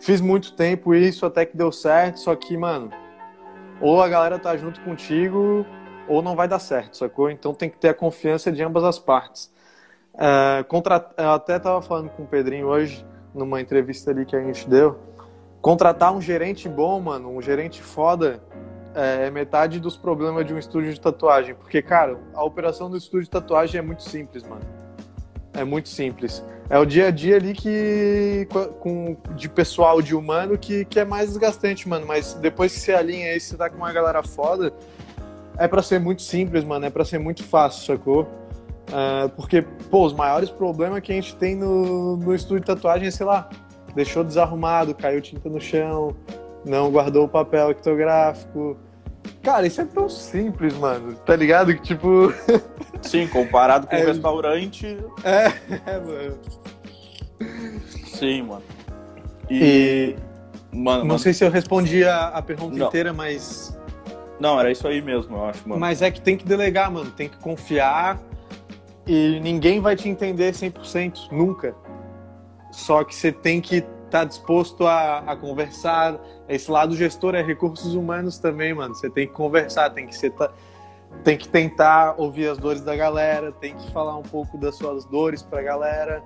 Fiz 0.00 0.20
muito 0.20 0.54
tempo 0.54 0.94
isso 0.94 1.26
até 1.26 1.44
que 1.44 1.56
deu 1.56 1.70
certo. 1.70 2.20
Só 2.20 2.34
que, 2.34 2.56
mano, 2.56 2.90
ou 3.80 4.00
a 4.00 4.08
galera 4.08 4.38
tá 4.38 4.56
junto 4.56 4.80
contigo 4.82 5.66
ou 6.08 6.22
não 6.22 6.34
vai 6.34 6.48
dar 6.48 6.58
certo, 6.58 6.96
sacou? 6.96 7.30
Então 7.30 7.54
tem 7.54 7.70
que 7.70 7.78
ter 7.78 7.88
a 7.88 7.94
confiança 7.94 8.50
de 8.50 8.62
ambas 8.62 8.82
as 8.82 8.98
partes. 8.98 9.52
É, 10.14 10.64
contra... 10.64 11.08
Eu 11.16 11.30
até 11.30 11.58
tava 11.58 11.80
falando 11.82 12.10
com 12.10 12.24
o 12.24 12.26
Pedrinho 12.26 12.66
hoje, 12.66 13.06
numa 13.32 13.60
entrevista 13.60 14.10
ali 14.10 14.26
que 14.26 14.34
a 14.34 14.42
gente 14.42 14.68
deu 14.68 14.98
Contratar 15.60 16.12
um 16.14 16.20
gerente 16.20 16.68
bom, 16.68 17.00
mano, 17.00 17.36
um 17.36 17.42
gerente 17.42 17.82
foda, 17.82 18.40
é, 18.94 19.26
é 19.26 19.30
metade 19.30 19.78
dos 19.78 19.96
problemas 19.96 20.46
de 20.46 20.54
um 20.54 20.58
estúdio 20.58 20.92
de 20.92 21.00
tatuagem. 21.00 21.54
Porque, 21.54 21.82
cara, 21.82 22.18
a 22.34 22.44
operação 22.44 22.90
do 22.90 22.96
estúdio 22.96 23.24
de 23.24 23.30
tatuagem 23.30 23.78
é 23.78 23.82
muito 23.82 24.02
simples, 24.02 24.42
mano. 24.42 24.62
É 25.52 25.64
muito 25.64 25.88
simples. 25.88 26.44
É 26.70 26.78
o 26.78 26.84
dia 26.86 27.08
a 27.08 27.10
dia 27.10 27.36
ali 27.36 27.52
que. 27.52 28.46
Com, 28.78 29.16
de 29.34 29.48
pessoal, 29.48 30.00
de 30.00 30.14
humano, 30.14 30.56
que, 30.56 30.84
que 30.84 31.00
é 31.00 31.04
mais 31.04 31.30
desgastante, 31.30 31.88
mano. 31.88 32.06
Mas 32.06 32.34
depois 32.34 32.72
que 32.72 32.80
você 32.80 32.92
alinha 32.92 33.26
aí, 33.26 33.40
você 33.40 33.56
tá 33.56 33.68
com 33.68 33.76
uma 33.76 33.92
galera 33.92 34.22
foda, 34.22 34.72
é 35.58 35.66
para 35.66 35.82
ser 35.82 35.98
muito 35.98 36.22
simples, 36.22 36.64
mano. 36.64 36.86
É 36.86 36.90
para 36.90 37.04
ser 37.04 37.18
muito 37.18 37.42
fácil, 37.42 37.84
sacou? 37.84 38.22
Uh, 38.22 39.28
porque, 39.36 39.62
pô, 39.90 40.06
os 40.06 40.12
maiores 40.12 40.48
problemas 40.48 41.00
que 41.00 41.12
a 41.12 41.14
gente 41.14 41.36
tem 41.36 41.54
no, 41.54 42.16
no 42.16 42.34
estúdio 42.34 42.60
de 42.60 42.66
tatuagem 42.66 43.08
é, 43.08 43.10
sei 43.10 43.26
lá, 43.26 43.48
deixou 43.94 44.24
desarrumado, 44.24 44.94
caiu 44.94 45.20
tinta 45.20 45.48
no 45.48 45.60
chão, 45.60 46.14
não 46.64 46.90
guardou 46.90 47.24
o 47.24 47.28
papel 47.28 47.70
ectográfico. 47.70 48.76
Cara, 49.42 49.66
isso 49.66 49.80
é 49.80 49.84
tão 49.84 50.08
simples, 50.08 50.74
mano. 50.74 51.14
Tá 51.24 51.34
ligado? 51.34 51.74
Que 51.74 51.82
tipo. 51.82 52.32
Sim, 53.02 53.26
comparado 53.26 53.86
com 53.86 53.94
o 53.94 53.98
é... 53.98 54.02
um 54.02 54.06
restaurante. 54.06 54.98
É, 55.24 55.46
é, 55.90 55.98
mano. 55.98 56.38
Sim, 58.06 58.42
mano. 58.42 58.62
E. 59.48 60.16
e... 60.72 60.76
Mano, 60.76 61.00
não 61.00 61.06
mano... 61.08 61.18
sei 61.18 61.32
se 61.32 61.44
eu 61.44 61.50
respondi 61.50 62.04
a, 62.04 62.28
a 62.28 62.42
pergunta 62.42 62.76
não. 62.76 62.86
inteira, 62.86 63.12
mas. 63.12 63.76
Não, 64.38 64.58
era 64.58 64.70
isso 64.70 64.86
aí 64.86 65.02
mesmo, 65.02 65.36
eu 65.36 65.44
acho, 65.44 65.68
mano. 65.68 65.80
Mas 65.80 66.00
é 66.00 66.10
que 66.10 66.20
tem 66.20 66.36
que 66.36 66.44
delegar, 66.44 66.90
mano. 66.90 67.10
Tem 67.10 67.28
que 67.28 67.38
confiar. 67.38 68.18
E 69.06 69.40
ninguém 69.40 69.80
vai 69.80 69.96
te 69.96 70.08
entender 70.08 70.52
100%, 70.52 71.32
nunca. 71.32 71.74
Só 72.80 73.04
que 73.04 73.14
você 73.14 73.30
tem 73.30 73.60
que 73.60 73.76
estar 73.76 73.90
tá 74.10 74.24
disposto 74.24 74.86
a, 74.86 75.18
a, 75.18 75.36
conversar. 75.36 76.18
Esse 76.48 76.70
lado 76.70 76.96
gestor 76.96 77.34
é 77.34 77.42
recursos 77.42 77.94
humanos 77.94 78.38
também, 78.38 78.72
mano. 78.72 78.94
Você 78.94 79.10
tem 79.10 79.26
que 79.26 79.34
conversar, 79.34 79.90
tem 79.90 80.06
que 80.06 80.16
ser, 80.16 80.32
tem 81.22 81.36
que 81.36 81.46
tentar 81.46 82.14
ouvir 82.16 82.48
as 82.48 82.58
dores 82.58 82.80
da 82.80 82.96
galera, 82.96 83.52
tem 83.52 83.76
que 83.76 83.90
falar 83.92 84.16
um 84.16 84.22
pouco 84.22 84.56
das 84.56 84.76
suas 84.76 85.04
dores 85.04 85.42
pra 85.42 85.62
galera. 85.62 86.22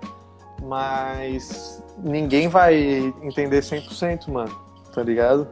Mas 0.63 1.83
ninguém 1.99 2.47
vai 2.47 2.77
entender 3.21 3.61
100%, 3.61 4.29
mano. 4.29 4.57
Tá 4.95 5.03
ligado? 5.03 5.49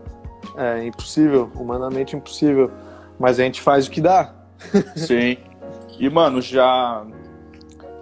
É 0.56 0.84
impossível, 0.84 1.50
humanamente 1.56 2.14
impossível. 2.14 2.70
Mas 3.18 3.40
a 3.40 3.42
gente 3.42 3.60
faz 3.60 3.88
o 3.88 3.90
que 3.90 4.00
dá. 4.00 4.32
Sim. 4.96 5.36
E, 5.98 6.08
mano, 6.08 6.40
já 6.40 7.04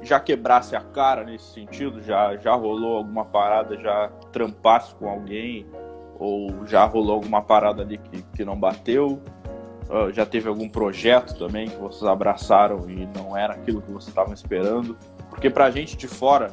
já 0.03 0.19
quebrasse 0.19 0.75
a 0.75 0.81
cara 0.81 1.25
nesse 1.25 1.53
sentido? 1.53 2.03
Já, 2.03 2.37
já 2.37 2.55
rolou 2.55 2.99
alguma 2.99 3.25
parada, 3.25 3.79
já 3.79 4.09
trampasse 4.33 4.95
com 4.95 5.09
alguém? 5.09 5.67
Ou 6.19 6.67
já 6.67 6.85
rolou 6.85 7.15
alguma 7.15 7.43
parada 7.43 7.83
ali 7.83 7.99
que, 7.99 8.23
que 8.37 8.45
não 8.45 8.59
bateu? 8.59 9.23
Uh, 9.89 10.13
já 10.13 10.25
teve 10.25 10.49
algum 10.49 10.69
projeto 10.69 11.37
também 11.37 11.69
que 11.69 11.77
vocês 11.77 12.05
abraçaram 12.05 12.89
e 12.89 13.09
não 13.17 13.37
era 13.37 13.55
aquilo 13.55 13.83
que 13.83 13.91
vocês 13.91 14.09
estavam 14.09 14.33
esperando? 14.33 14.97
Porque 15.29 15.51
pra 15.51 15.71
gente 15.71 15.97
de 15.97 16.07
fora, 16.07 16.53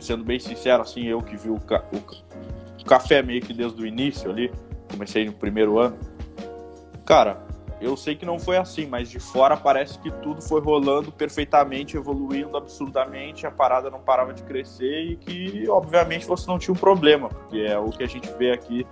sendo 0.00 0.24
bem 0.24 0.38
sincero, 0.38 0.82
assim, 0.82 1.06
eu 1.06 1.22
que 1.22 1.36
vi 1.36 1.48
o, 1.48 1.58
ca 1.58 1.82
o, 1.92 2.84
café 2.84 3.22
meio 3.22 3.40
que 3.40 3.54
desde 3.54 3.82
o 3.82 3.86
início 3.86 4.30
ali, 4.30 4.52
comecei 4.90 5.24
no 5.24 5.32
primeiro 5.32 5.78
ano, 5.78 5.96
cara, 7.04 7.45
eu 7.80 7.96
sei 7.96 8.16
que 8.16 8.24
não 8.24 8.38
foi 8.38 8.56
assim, 8.56 8.86
mas 8.86 9.10
de 9.10 9.20
fora 9.20 9.56
parece 9.56 9.98
que 9.98 10.10
tudo 10.10 10.40
foi 10.40 10.60
rolando 10.60 11.12
perfeitamente, 11.12 11.96
evoluindo 11.96 12.56
absurdamente, 12.56 13.46
a 13.46 13.50
parada 13.50 13.90
não 13.90 14.00
parava 14.00 14.32
de 14.32 14.42
crescer 14.42 15.02
e 15.02 15.16
que, 15.16 15.68
obviamente, 15.68 16.26
você 16.26 16.46
não 16.48 16.58
tinha 16.58 16.72
um 16.72 16.78
problema, 16.78 17.28
porque 17.28 17.58
é 17.58 17.78
o 17.78 17.90
que 17.90 18.02
a 18.02 18.06
gente 18.06 18.30
vê 18.32 18.52
aqui, 18.52 18.86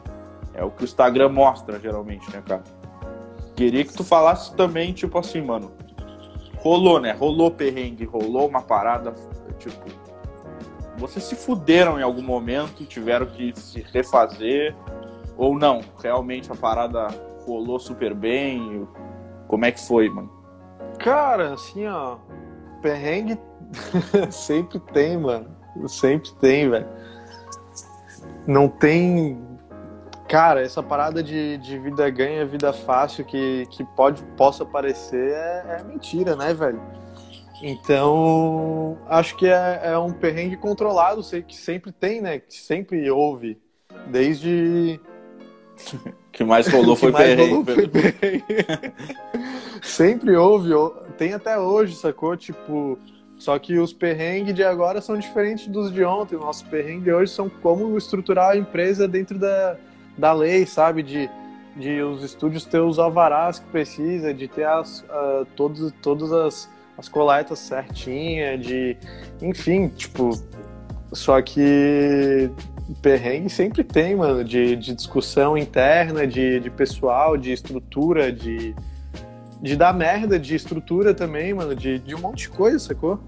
é 0.53 0.63
o 0.63 0.71
que 0.71 0.83
o 0.83 0.85
Instagram 0.85 1.31
mostra, 1.31 1.81
geralmente, 1.81 2.31
né, 2.31 2.43
cara? 2.47 2.63
Queria 3.57 3.85
que 3.85 3.95
tu 3.95 4.05
falasse 4.05 4.55
também, 4.55 4.93
tipo 4.93 5.19
assim, 5.19 5.41
mano, 5.41 5.73
rolou, 6.59 7.01
né? 7.01 7.13
Rolou 7.13 7.51
perrengue, 7.51 8.05
rolou 8.05 8.47
uma 8.49 8.61
parada, 8.61 9.15
tipo, 9.59 9.85
vocês 10.99 11.25
se 11.25 11.35
fuderam 11.35 11.99
em 11.99 12.03
algum 12.03 12.23
momento, 12.23 12.85
tiveram 12.85 13.27
que 13.27 13.59
se 13.59 13.81
refazer, 13.81 14.75
ou 15.37 15.59
não? 15.59 15.81
Realmente 16.03 16.53
a 16.53 16.55
parada 16.55 17.09
rolou 17.45 17.79
super 17.79 18.15
bem? 18.15 18.87
Como 19.49 19.65
é 19.65 19.73
que 19.73 19.81
foi, 19.81 20.09
mano? 20.09 20.31
Cara, 20.99 21.55
assim, 21.55 21.87
ó, 21.87 22.19
perrengue 22.81 23.39
sempre 24.31 24.79
tem, 24.93 25.17
mano. 25.17 25.49
Sempre 25.87 26.31
tem, 26.41 26.71
velho. 26.71 26.89
Não 28.47 28.69
tem. 28.69 29.43
Cara, 30.29 30.63
essa 30.63 30.83
parada 30.83 31.23
de, 31.23 31.59
de 31.59 31.79
vida 31.79 32.09
ganha, 32.11 32.47
vida 32.47 32.73
fácil 32.73 33.25
que, 33.25 33.67
que 33.71 33.85
pode, 33.97 34.23
possa 34.37 34.65
parecer 34.65 35.33
é, 35.33 35.79
é 35.81 35.85
mentira, 35.85 36.35
né, 36.35 36.55
velho? 36.55 36.81
Então, 37.63 38.99
acho 39.07 39.37
que 39.37 39.47
é, 39.47 39.81
é 39.85 39.99
um 39.99 40.13
perrengue 40.13 40.57
controlado, 40.57 41.23
sei 41.23 41.43
que 41.43 41.57
sempre 41.57 41.93
tem, 41.93 42.21
né? 42.21 42.39
Que 42.39 42.55
sempre 42.55 43.11
houve. 43.11 43.61
Desde 44.09 45.01
que 46.35 46.45
mais 46.45 46.69
rolou 46.69 46.95
foi 46.97 47.13
perrengue. 47.13 47.65
Sempre 49.83 50.37
houve, 50.37 50.71
tem 51.17 51.33
até 51.33 51.59
hoje, 51.59 51.95
sacou? 51.95 52.37
Tipo, 52.37 52.99
só 53.39 53.59
que 53.59 53.79
os 53.79 53.93
perrengues 53.93 54.55
de 54.55 54.63
agora 54.63 55.01
são 55.01 55.17
diferentes 55.17 55.67
dos 55.67 55.93
de 55.93 56.05
ontem. 56.05 56.37
Os 56.37 56.43
nossos 56.43 56.63
perrengues 56.63 57.05
de 57.05 57.13
hoje 57.13 57.33
são 57.33 57.49
como 57.49 57.97
estruturar 57.97 58.51
a 58.51 58.57
empresa 58.57 59.09
dentro 59.09 59.39
da, 59.39 59.77
da 60.19 60.33
lei, 60.33 60.67
sabe? 60.67 61.03
De 61.03 61.31
de 61.77 62.03
os 62.03 62.23
estúdios 62.23 62.65
ter 62.65 62.81
os 62.81 62.99
alvarás 62.99 63.59
que 63.59 63.67
precisa, 63.67 64.33
de 64.33 64.47
ter 64.47 64.65
as, 64.65 65.01
uh, 65.01 65.45
todos, 65.57 65.93
todas 66.01 66.33
as, 66.33 66.71
as 66.97 67.09
coletas 67.09 67.59
certinhas, 67.59 68.61
de. 68.61 68.97
Enfim, 69.43 69.89
tipo. 69.89 70.31
Só 71.13 71.41
que 71.43 72.51
perrengue 73.01 73.49
sempre 73.49 73.83
tem, 73.85 74.15
mano, 74.17 74.45
de, 74.45 74.77
de 74.77 74.95
discussão 74.95 75.57
interna, 75.57 76.27
de, 76.27 76.61
de 76.61 76.71
pessoal, 76.71 77.37
de 77.37 77.53
estrutura, 77.53 78.31
de, 78.33 78.75
de 79.61 79.77
dar 79.77 79.93
merda, 79.95 80.39
de 80.39 80.55
estrutura 80.55 81.15
também, 81.15 81.55
mano, 81.55 81.75
de, 81.75 81.99
de 81.99 82.15
um 82.15 82.21
monte 82.21 82.43
de 82.43 82.49
coisa, 82.51 82.79
sacou? 82.79 83.19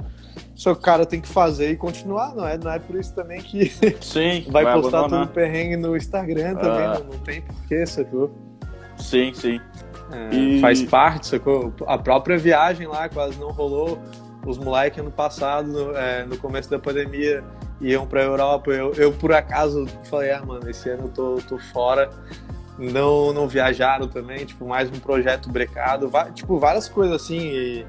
Só 0.55 0.75
que 0.75 0.81
o 0.81 0.83
cara 0.83 1.05
tem 1.07 1.21
que 1.21 1.29
fazer 1.29 1.71
e 1.71 1.77
continuar, 1.77 2.35
não 2.35 2.47
é? 2.47 2.57
Não 2.59 2.71
é 2.71 2.79
por 2.79 2.97
isso 2.97 3.15
também 3.15 3.41
que 3.41 3.67
Sim, 4.01 4.47
vai, 4.51 4.65
vai 4.65 4.75
postar 4.81 4.99
abandonar. 5.01 5.27
todo 5.27 5.35
perrengue 5.35 5.77
no 5.77 5.97
Instagram 5.97 6.55
também, 6.57 6.87
Ah. 6.87 6.99
não, 6.99 7.13
não 7.13 7.19
tem 7.21 7.41
porquê, 7.43 7.85
sacou? 7.87 8.31
Sim, 8.99 9.33
sim. 9.35 9.61
É, 10.11 10.35
E- 10.35 10.61
Faz 10.61 10.83
parte, 10.85 11.27
sacou? 11.27 11.73
A 11.87 11.99
própria 11.99 12.39
viagem 12.39 12.87
lá 12.87 13.09
quase 13.09 13.39
não 13.39 13.51
rolou. 13.51 13.99
Os 14.47 14.57
moleques 14.59 15.01
ano 15.01 15.11
passado, 15.11 15.97
é, 15.97 16.25
no 16.25 16.37
começo 16.39 16.71
da 16.71 16.79
pandemia, 16.79 17.43
iam 17.81 18.07
pra 18.07 18.23
Europa. 18.23 18.71
Eu, 18.71 18.93
eu 18.95 19.13
por 19.13 19.33
acaso, 19.33 19.87
falei, 20.05 20.33
ah, 20.33 20.45
mano, 20.45 20.69
esse 20.69 20.89
ano 20.89 21.05
eu 21.05 21.09
tô, 21.09 21.37
tô 21.49 21.59
fora. 21.59 22.11
Não, 22.79 23.33
não 23.33 23.49
viajaram 23.49 24.07
também, 24.07 24.45
tipo, 24.45 24.67
mais 24.67 24.89
um 24.91 25.01
projeto 25.01 25.51
brecado. 25.51 26.11
tipo, 26.35 26.59
várias 26.59 26.89
coisas 26.89 27.23
assim. 27.23 27.39
E, 27.39 27.87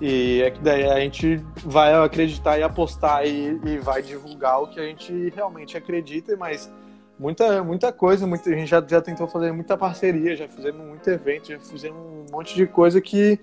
e 0.00 0.42
é 0.42 0.50
que 0.50 0.60
daí 0.60 0.84
a 0.84 1.00
gente 1.00 1.42
vai 1.64 1.94
acreditar 1.94 2.58
e 2.58 2.62
apostar 2.62 3.26
e, 3.26 3.58
e 3.64 3.78
vai 3.78 4.02
divulgar 4.02 4.62
o 4.62 4.66
que 4.66 4.78
a 4.78 4.84
gente 4.84 5.32
realmente 5.34 5.76
acredita, 5.76 6.36
mas 6.36 6.70
muita, 7.18 7.64
muita 7.64 7.90
coisa, 7.92 8.26
muita, 8.26 8.50
a 8.50 8.52
gente 8.52 8.68
já, 8.68 8.84
já 8.86 9.00
tentou 9.00 9.26
fazer 9.26 9.52
muita 9.52 9.76
parceria, 9.76 10.36
já 10.36 10.46
fizemos 10.46 10.86
muito 10.86 11.08
evento, 11.08 11.48
já 11.48 11.58
fizemos 11.58 11.98
um 11.98 12.26
monte 12.30 12.54
de 12.54 12.66
coisa 12.66 13.00
que 13.00 13.40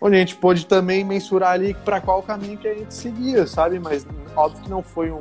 onde 0.00 0.16
a 0.16 0.18
gente 0.18 0.36
pôde 0.36 0.66
também 0.66 1.04
mensurar 1.04 1.52
ali 1.52 1.74
para 1.74 2.00
qual 2.00 2.22
caminho 2.22 2.56
que 2.56 2.66
a 2.66 2.74
gente 2.74 2.94
seguia, 2.94 3.46
sabe? 3.46 3.78
Mas 3.78 4.06
óbvio 4.34 4.62
que 4.62 4.70
não 4.70 4.82
foi 4.82 5.10
um. 5.10 5.20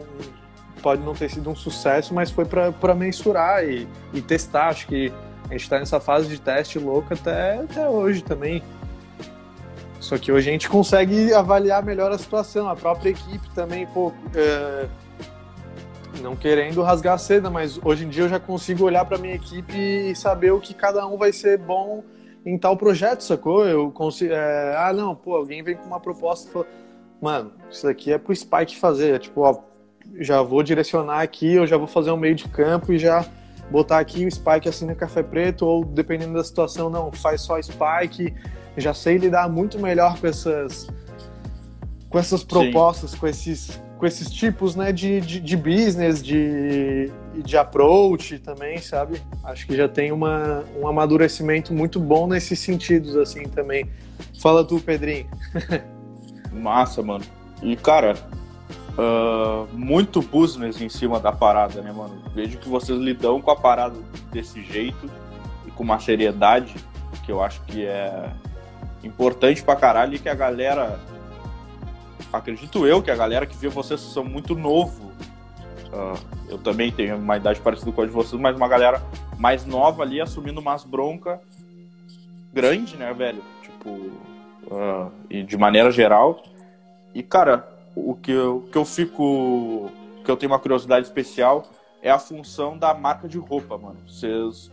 Pode 0.81 1.01
não 1.01 1.13
ter 1.13 1.29
sido 1.29 1.49
um 1.49 1.55
sucesso, 1.55 2.13
mas 2.13 2.31
foi 2.31 2.45
para 2.45 2.95
mensurar 2.95 3.65
e, 3.65 3.85
e 4.13 4.21
testar. 4.21 4.69
Acho 4.69 4.87
que 4.87 5.11
a 5.49 5.51
gente 5.51 5.63
está 5.63 5.77
nessa 5.77 5.99
fase 5.99 6.29
de 6.29 6.39
teste 6.39 6.79
louca 6.79 7.15
até, 7.15 7.55
até 7.55 7.89
hoje 7.89 8.23
também. 8.23 8.63
Só 9.99 10.17
que 10.17 10.31
hoje 10.31 10.49
a 10.49 10.53
gente 10.53 10.69
consegue 10.69 11.33
avaliar 11.33 11.83
melhor 11.83 12.11
a 12.11 12.17
situação. 12.17 12.69
A 12.69 12.75
própria 12.75 13.09
equipe 13.09 13.49
também, 13.53 13.85
pô, 13.87 14.13
é, 14.33 14.87
não 16.21 16.37
querendo 16.37 16.81
rasgar 16.81 17.15
a 17.15 17.17
seda, 17.17 17.49
mas 17.49 17.77
hoje 17.83 18.05
em 18.05 18.09
dia 18.09 18.23
eu 18.23 18.29
já 18.29 18.39
consigo 18.39 18.85
olhar 18.85 19.03
para 19.03 19.17
minha 19.17 19.35
equipe 19.35 19.75
e 19.75 20.15
saber 20.15 20.51
o 20.51 20.61
que 20.61 20.73
cada 20.73 21.05
um 21.05 21.17
vai 21.17 21.33
ser 21.33 21.57
bom 21.57 22.01
em 22.49 22.57
tal 22.57 22.75
projeto, 22.75 23.21
sacou? 23.21 23.65
Eu 23.65 23.91
consigo. 23.91 24.33
é, 24.33 24.75
ah, 24.77 24.93
não, 24.93 25.15
pô, 25.15 25.35
alguém 25.35 25.63
vem 25.63 25.75
com 25.75 25.85
uma 25.85 25.99
proposta 25.99 26.49
e 26.49 26.51
fala, 26.51 26.67
mano, 27.21 27.51
isso 27.69 27.87
aqui 27.87 28.11
é 28.11 28.17
pro 28.17 28.35
Spike 28.35 28.77
fazer. 28.77 29.15
É 29.15 29.19
tipo, 29.19 29.41
ó, 29.41 29.59
já 30.19 30.41
vou 30.41 30.63
direcionar 30.63 31.21
aqui, 31.21 31.53
eu 31.53 31.67
já 31.67 31.77
vou 31.77 31.87
fazer 31.87 32.11
um 32.11 32.17
meio 32.17 32.35
de 32.35 32.47
campo 32.47 32.91
e 32.91 32.97
já 32.97 33.25
botar 33.69 33.99
aqui 33.99 34.25
o 34.25 34.31
Spike 34.31 34.67
assina 34.67 34.95
café 34.95 35.21
preto, 35.21 35.65
ou 35.65 35.85
dependendo 35.85 36.33
da 36.33 36.43
situação, 36.43 36.89
não, 36.89 37.11
faz 37.11 37.41
só 37.41 37.61
Spike. 37.61 38.33
Já 38.77 38.93
sei 38.93 39.17
lidar 39.17 39.49
muito 39.49 39.77
melhor 39.79 40.19
com 40.19 40.27
essas 40.27 40.87
com 42.09 42.17
essas 42.17 42.43
propostas, 42.43 43.13
com 43.13 43.27
esses 43.27 43.79
com 43.99 44.05
esses 44.05 44.31
tipos 44.31 44.77
né, 44.77 44.93
de, 44.93 45.19
de, 45.19 45.39
de 45.41 45.57
business, 45.57 46.23
de, 46.23 47.11
de 47.43 47.57
approach 47.57 48.39
também, 48.39 48.77
sabe? 48.77 49.21
Acho 49.43 49.67
que 49.67 49.75
já 49.75 49.89
tem 49.89 50.13
uma, 50.13 50.63
um 50.79 50.87
amadurecimento 50.87 51.73
muito 51.73 51.99
bom 51.99 52.25
nesses 52.25 52.59
sentidos, 52.59 53.17
assim, 53.17 53.43
também. 53.43 53.91
Fala 54.41 54.63
tu, 54.63 54.79
Pedrinho. 54.79 55.27
Massa, 56.53 57.03
mano. 57.03 57.25
E, 57.61 57.75
cara, 57.75 58.15
ah, 58.97 59.65
muito 59.73 60.21
business 60.21 60.79
em 60.81 60.87
cima 60.87 61.19
da 61.19 61.33
parada, 61.33 61.81
né, 61.81 61.91
mano? 61.91 62.21
Vejo 62.33 62.57
que 62.57 62.69
vocês 62.69 62.97
lidam 62.97 63.41
com 63.41 63.51
a 63.51 63.55
parada 63.55 63.97
desse 64.31 64.63
jeito 64.63 65.09
e 65.67 65.71
com 65.71 65.83
uma 65.83 65.99
seriedade 65.99 66.73
que 67.25 67.31
eu 67.33 67.43
acho 67.43 67.61
que 67.63 67.85
é 67.85 68.29
importante 69.03 69.61
pra 69.61 69.75
caralho 69.75 70.15
e 70.15 70.19
que 70.19 70.29
a 70.29 70.35
galera. 70.35 70.97
Acredito 72.31 72.85
eu 72.85 73.01
que 73.01 73.09
a 73.11 73.15
galera 73.15 73.45
que 73.45 73.57
vê 73.57 73.67
vocês 73.67 73.99
são 73.99 74.23
muito 74.23 74.55
novo. 74.55 75.11
Ah, 75.91 76.13
eu 76.47 76.57
também 76.57 76.91
tenho 76.91 77.17
uma 77.17 77.37
idade 77.37 77.59
parecida 77.59 77.91
com 77.91 78.01
a 78.01 78.05
de 78.05 78.11
vocês, 78.11 78.39
mas 78.39 78.55
uma 78.55 78.67
galera 78.67 79.01
mais 79.37 79.65
nova 79.65 80.03
ali 80.03 80.21
assumindo 80.21 80.59
umas 80.59 80.83
bronca 80.83 81.41
grande, 82.53 82.97
né, 82.97 83.13
velho? 83.13 83.41
Tipo, 83.61 84.11
ah, 84.71 85.09
e 85.29 85.43
de 85.43 85.57
maneira 85.57 85.91
geral. 85.91 86.43
E, 87.13 87.23
cara, 87.23 87.67
o 87.95 88.15
que 88.15 88.31
eu, 88.31 88.67
que 88.71 88.77
eu 88.77 88.85
fico. 88.85 89.89
que 90.23 90.29
eu 90.29 90.37
tenho 90.37 90.51
uma 90.51 90.59
curiosidade 90.59 91.05
especial 91.05 91.65
é 92.01 92.09
a 92.09 92.19
função 92.19 92.77
da 92.77 92.93
marca 92.93 93.27
de 93.27 93.37
roupa, 93.37 93.77
mano. 93.77 93.97
Vocês 94.07 94.71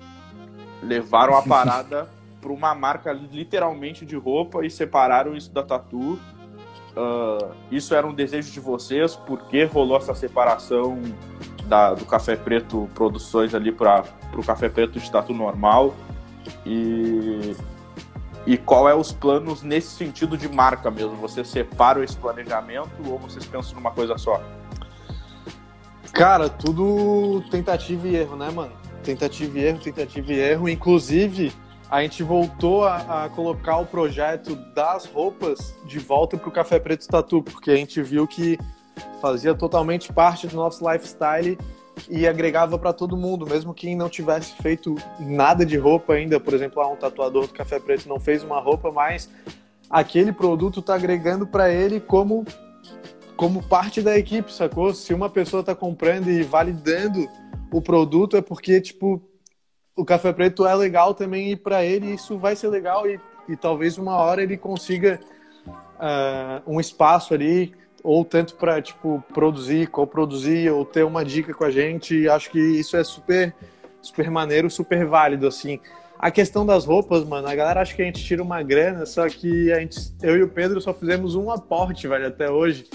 levaram 0.83 1.37
a 1.37 1.43
parada 1.47 2.09
para 2.41 2.53
uma 2.53 2.75
marca 2.75 3.13
literalmente 3.13 4.05
de 4.05 4.17
roupa 4.17 4.65
e 4.65 4.71
separaram 4.71 5.37
isso 5.37 5.53
da 5.53 5.63
tatu. 5.63 6.19
Ah, 6.97 7.51
isso 7.71 7.95
era 7.95 8.07
um 8.07 8.15
desejo 8.15 8.51
de 8.51 8.61
vocês? 8.61 9.15
Por 9.15 9.43
que 9.49 9.65
rolou 9.65 9.99
essa 9.99 10.15
separação 10.15 11.01
da- 11.67 11.95
do 11.95 12.05
Café 12.07 12.37
Preto 12.37 12.89
Produções 12.95 13.55
ali 13.55 13.71
para 13.71 14.05
o 14.35 14.43
Café 14.45 14.69
Preto 14.69 14.99
de 14.99 15.11
tatu 15.11 15.33
normal? 15.35 15.95
E 16.65 17.55
e 18.47 18.57
qual 18.57 18.89
é 18.89 18.95
os 18.95 19.11
planos 19.11 19.65
nesse 19.65 19.89
sentido 19.89 20.39
de 20.39 20.49
marca 20.49 20.89
mesmo? 20.89 21.17
Vocês 21.17 21.49
separam 21.49 22.05
esse 22.05 22.17
planejamento 22.17 22.89
ou 23.05 23.19
vocês 23.19 23.45
pensam 23.45 23.75
numa 23.75 23.91
coisa 23.91 24.17
só? 24.17 24.41
Cara, 26.13 26.49
tudo 26.49 27.43
tentativa 27.51 28.07
e 28.07 28.15
erro, 28.17 28.37
né, 28.37 28.49
mano? 28.51 28.73
Tentativa 29.03 29.59
e 29.59 29.65
erro, 29.65 29.79
tentativa 29.81 30.33
e 30.33 30.39
erro. 30.39 30.69
Inclusive, 30.69 31.53
a 31.91 32.03
gente 32.03 32.22
voltou 32.22 32.84
a, 32.84 33.24
a 33.24 33.28
colocar 33.28 33.78
o 33.78 33.87
projeto 33.87 34.57
das 34.74 35.07
roupas 35.07 35.74
de 35.84 35.99
volta 35.99 36.37
pro 36.37 36.51
Café 36.51 36.78
Preto 36.78 37.07
Tatu, 37.07 37.43
porque 37.43 37.70
a 37.70 37.76
gente 37.76 38.03
viu 38.03 38.26
que 38.26 38.59
fazia 39.20 39.55
totalmente 39.55 40.12
parte 40.12 40.47
do 40.47 40.57
nosso 40.57 40.89
lifestyle 40.91 41.57
e 42.11 42.26
agregava 42.26 42.78
para 42.78 42.93
todo 42.93 43.16
mundo, 43.16 43.47
mesmo 43.47 43.72
quem 43.72 43.97
não 43.97 44.09
tivesse 44.09 44.53
feito 44.61 44.97
nada 45.18 45.64
de 45.64 45.76
roupa 45.76 46.14
ainda, 46.14 46.39
por 46.39 46.53
exemplo, 46.53 46.82
ah, 46.82 46.89
um 46.89 46.97
tatuador 46.97 47.47
do 47.47 47.53
Café 47.53 47.78
Preto 47.78 48.09
não 48.09 48.20
fez 48.20 48.43
uma 48.43 48.61
roupa, 48.61 48.91
mas 48.91 49.30
aquele 49.89 50.32
produto 50.32 50.82
tá 50.82 50.95
agregando 50.95 51.47
para 51.47 51.70
ele 51.70 52.01
como 52.01 52.45
como 53.37 53.62
parte 53.62 54.01
da 54.01 54.16
equipe, 54.16 54.51
sacou? 54.51 54.95
Se 54.95 55.12
uma 55.12 55.28
pessoa 55.28 55.62
tá 55.62 55.74
comprando 55.74 56.30
e 56.30 56.43
validando 56.43 57.28
o 57.70 57.82
produto 57.82 58.34
é 58.34 58.41
porque 58.41 58.80
tipo 58.80 59.20
o 59.97 60.05
Café 60.05 60.33
Preto 60.33 60.67
é 60.67 60.75
legal 60.75 61.15
também 61.15 61.53
e 61.53 61.57
para 61.57 61.83
ele 61.83 62.13
isso 62.15 62.37
vai 62.37 62.55
ser 62.55 62.69
legal 62.69 63.09
e, 63.09 63.19
e 63.49 63.57
talvez 63.57 63.97
uma 63.97 64.17
hora 64.17 64.43
ele 64.43 64.57
consiga 64.57 65.19
ah, 65.99 66.61
um 66.67 66.79
espaço 66.79 67.33
ali 67.33 67.75
ou 68.05 68.25
tanto 68.25 68.55
para 68.55 68.81
tipo 68.81 69.25
produzir, 69.33 69.89
coproduzir 69.89 70.73
ou 70.73 70.85
ter 70.85 71.03
uma 71.03 71.25
dica 71.25 71.53
com 71.53 71.65
a 71.65 71.71
gente. 71.71 72.29
Acho 72.29 72.51
que 72.51 72.61
isso 72.61 72.97
é 72.97 73.03
super 73.03 73.53
super 74.01 74.31
maneiro, 74.31 74.71
super 74.71 75.05
válido 75.07 75.47
assim. 75.47 75.81
A 76.19 76.31
questão 76.31 76.65
das 76.65 76.87
roupas, 76.87 77.25
mano, 77.25 77.49
a 77.49 77.55
galera 77.55 77.81
acha 77.81 77.95
que 77.95 78.03
a 78.03 78.05
gente 78.05 78.25
tira 78.25 78.43
uma 78.43 78.63
grana, 78.63 79.05
só 79.05 79.29
que 79.29 79.73
a 79.73 79.81
gente, 79.81 79.99
eu 80.23 80.37
e 80.37 80.43
o 80.43 80.49
Pedro 80.49 80.81
só 80.81 80.95
fizemos 80.95 81.35
um 81.35 81.51
aporte, 81.51 82.07
velho, 82.09 82.27
até 82.27 82.51
hoje. 82.51 82.87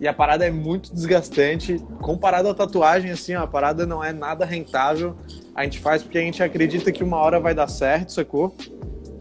E 0.00 0.08
a 0.08 0.12
parada 0.12 0.44
é 0.44 0.50
muito 0.50 0.92
desgastante. 0.92 1.78
Comparado 2.00 2.48
à 2.48 2.54
tatuagem, 2.54 3.10
assim, 3.10 3.34
ó, 3.34 3.42
a 3.42 3.46
parada 3.46 3.86
não 3.86 4.02
é 4.02 4.12
nada 4.12 4.44
rentável. 4.44 5.16
A 5.54 5.64
gente 5.64 5.78
faz 5.78 6.02
porque 6.02 6.18
a 6.18 6.22
gente 6.22 6.42
acredita 6.42 6.90
que 6.90 7.04
uma 7.04 7.18
hora 7.18 7.38
vai 7.38 7.54
dar 7.54 7.68
certo, 7.68 8.12
sacou? 8.12 8.54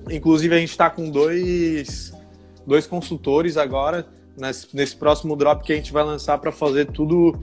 Inclusive, 0.10 0.56
a 0.56 0.58
gente 0.58 0.76
tá 0.76 0.90
com 0.90 1.10
dois, 1.10 2.12
dois 2.66 2.88
consultores 2.88 3.56
agora, 3.56 4.08
nesse, 4.38 4.68
nesse 4.76 4.96
próximo 4.96 5.36
drop 5.36 5.64
que 5.64 5.74
a 5.74 5.76
gente 5.76 5.94
vai 5.94 6.04
lançar 6.04 6.40
para 6.40 6.52
fazer 6.52 6.88
tudo 6.88 7.40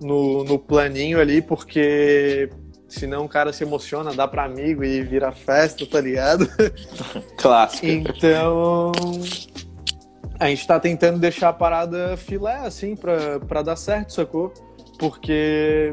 no, 0.00 0.42
no 0.42 0.58
planinho 0.58 1.20
ali, 1.20 1.42
porque 1.42 2.48
senão 2.88 3.24
o 3.24 3.28
cara 3.28 3.52
se 3.52 3.64
emociona, 3.64 4.12
dá 4.12 4.26
para 4.26 4.44
amigo 4.44 4.82
e 4.82 5.02
vira 5.02 5.30
festa, 5.30 5.86
tá 5.86 6.00
ligado? 6.00 6.48
Clássico. 7.36 7.86
Então, 7.86 8.92
a 10.42 10.48
gente 10.48 10.66
tá 10.66 10.78
tentando 10.80 11.18
deixar 11.18 11.50
a 11.50 11.52
parada 11.52 12.16
filé, 12.16 12.56
assim, 12.66 12.96
pra, 12.96 13.38
pra 13.40 13.62
dar 13.62 13.76
certo, 13.76 14.12
sacou? 14.12 14.52
Porque 14.98 15.90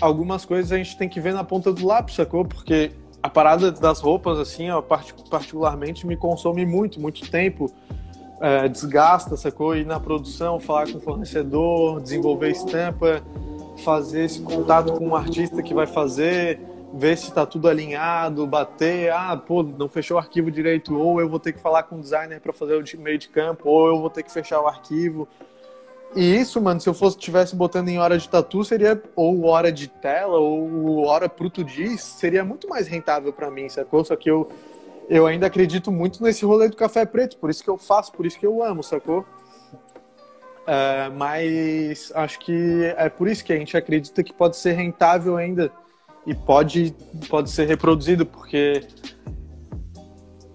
algumas 0.00 0.44
coisas 0.44 0.72
a 0.72 0.76
gente 0.76 0.96
tem 0.98 1.08
que 1.08 1.20
ver 1.20 1.32
na 1.32 1.44
ponta 1.44 1.72
do 1.72 1.86
lápis, 1.86 2.16
sacou? 2.16 2.44
Porque 2.44 2.90
a 3.22 3.30
parada 3.30 3.70
das 3.70 4.00
roupas, 4.00 4.38
assim, 4.38 4.70
ó, 4.70 4.82
part- 4.82 5.14
particularmente 5.30 6.06
me 6.06 6.16
consome 6.16 6.66
muito, 6.66 7.00
muito 7.00 7.30
tempo. 7.30 7.70
É, 8.40 8.68
desgasta, 8.68 9.36
sacou? 9.36 9.76
Ir 9.76 9.86
na 9.86 9.98
produção, 10.00 10.58
falar 10.58 10.90
com 10.90 10.98
o 10.98 11.00
fornecedor, 11.00 12.00
desenvolver 12.00 12.50
estampa, 12.50 13.22
fazer 13.84 14.24
esse 14.24 14.40
contato 14.40 14.92
com 14.94 15.08
o 15.10 15.16
artista 15.16 15.62
que 15.62 15.72
vai 15.72 15.86
fazer, 15.86 16.60
ver 16.96 17.18
se 17.18 17.28
está 17.28 17.44
tudo 17.44 17.68
alinhado, 17.68 18.46
bater, 18.46 19.12
ah, 19.12 19.36
pô, 19.36 19.64
não 19.64 19.88
fechou 19.88 20.16
o 20.16 20.20
arquivo 20.20 20.48
direito, 20.48 20.96
ou 20.96 21.20
eu 21.20 21.28
vou 21.28 21.40
ter 21.40 21.52
que 21.52 21.58
falar 21.58 21.82
com 21.82 21.96
o 21.96 22.00
designer 22.00 22.40
para 22.40 22.52
fazer 22.52 22.76
o 22.76 23.00
meio 23.00 23.18
de 23.18 23.28
campo, 23.28 23.68
ou 23.68 23.88
eu 23.88 23.98
vou 23.98 24.08
ter 24.08 24.22
que 24.22 24.30
fechar 24.30 24.60
o 24.60 24.68
arquivo. 24.68 25.28
E 26.14 26.36
isso, 26.36 26.60
mano, 26.60 26.80
se 26.80 26.88
eu 26.88 26.94
fosse 26.94 27.18
tivesse 27.18 27.56
botando 27.56 27.88
em 27.88 27.98
hora 27.98 28.16
de 28.16 28.28
tatu, 28.28 28.62
seria 28.62 29.02
ou 29.16 29.46
hora 29.46 29.72
de 29.72 29.88
tela, 29.88 30.38
ou 30.38 31.04
hora 31.04 31.28
pro 31.28 31.50
Tudis, 31.50 32.00
seria 32.00 32.44
muito 32.44 32.68
mais 32.68 32.86
rentável 32.86 33.32
para 33.32 33.50
mim, 33.50 33.68
sacou? 33.68 34.04
Só 34.04 34.14
que 34.14 34.30
eu, 34.30 34.48
eu 35.08 35.26
ainda 35.26 35.48
acredito 35.48 35.90
muito 35.90 36.22
nesse 36.22 36.44
rolê 36.44 36.68
do 36.68 36.76
café 36.76 37.04
preto, 37.04 37.36
por 37.38 37.50
isso 37.50 37.64
que 37.64 37.70
eu 37.70 37.76
faço, 37.76 38.12
por 38.12 38.24
isso 38.24 38.38
que 38.38 38.46
eu 38.46 38.62
amo, 38.62 38.84
sacou? 38.84 39.26
É, 40.64 41.08
mas 41.10 42.12
acho 42.14 42.38
que 42.38 42.84
é 42.96 43.08
por 43.08 43.26
isso 43.26 43.44
que 43.44 43.52
a 43.52 43.58
gente 43.58 43.76
acredita 43.76 44.22
que 44.22 44.32
pode 44.32 44.56
ser 44.56 44.72
rentável 44.72 45.36
ainda 45.36 45.72
e 46.26 46.34
pode, 46.34 46.94
pode 47.28 47.50
ser 47.50 47.66
reproduzido, 47.66 48.24
porque, 48.24 48.82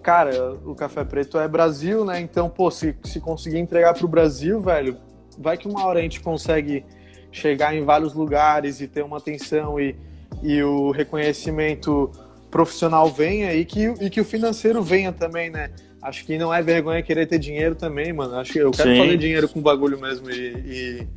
cara, 0.02 0.54
o 0.64 0.74
café 0.74 1.04
preto 1.04 1.38
é 1.38 1.46
Brasil, 1.46 2.04
né? 2.04 2.20
Então, 2.20 2.48
pô, 2.48 2.70
se, 2.70 2.96
se 3.04 3.20
conseguir 3.20 3.58
entregar 3.58 3.94
pro 3.94 4.08
Brasil, 4.08 4.60
velho, 4.60 4.96
vai 5.38 5.56
que 5.56 5.68
uma 5.68 5.84
hora 5.86 6.00
a 6.00 6.02
gente 6.02 6.20
consegue 6.20 6.84
chegar 7.30 7.74
em 7.74 7.84
vários 7.84 8.14
lugares 8.14 8.80
e 8.80 8.88
ter 8.88 9.02
uma 9.04 9.18
atenção 9.18 9.78
e, 9.78 9.96
e 10.42 10.62
o 10.62 10.90
reconhecimento 10.90 12.10
profissional 12.50 13.08
venha 13.08 13.54
e 13.54 13.64
que, 13.64 13.86
e 14.00 14.10
que 14.10 14.20
o 14.20 14.24
financeiro 14.24 14.82
venha 14.82 15.12
também, 15.12 15.50
né? 15.50 15.70
Acho 16.02 16.24
que 16.24 16.36
não 16.36 16.52
é 16.52 16.62
vergonha 16.62 17.02
querer 17.02 17.26
ter 17.26 17.38
dinheiro 17.38 17.76
também, 17.76 18.12
mano. 18.12 18.34
Acho 18.36 18.52
que 18.52 18.58
eu 18.58 18.70
quero 18.70 18.90
Sim. 18.90 18.98
fazer 18.98 19.16
dinheiro 19.18 19.48
com 19.48 19.60
o 19.60 19.62
bagulho 19.62 20.00
mesmo 20.00 20.30
e, 20.30 20.34
e 20.34 21.08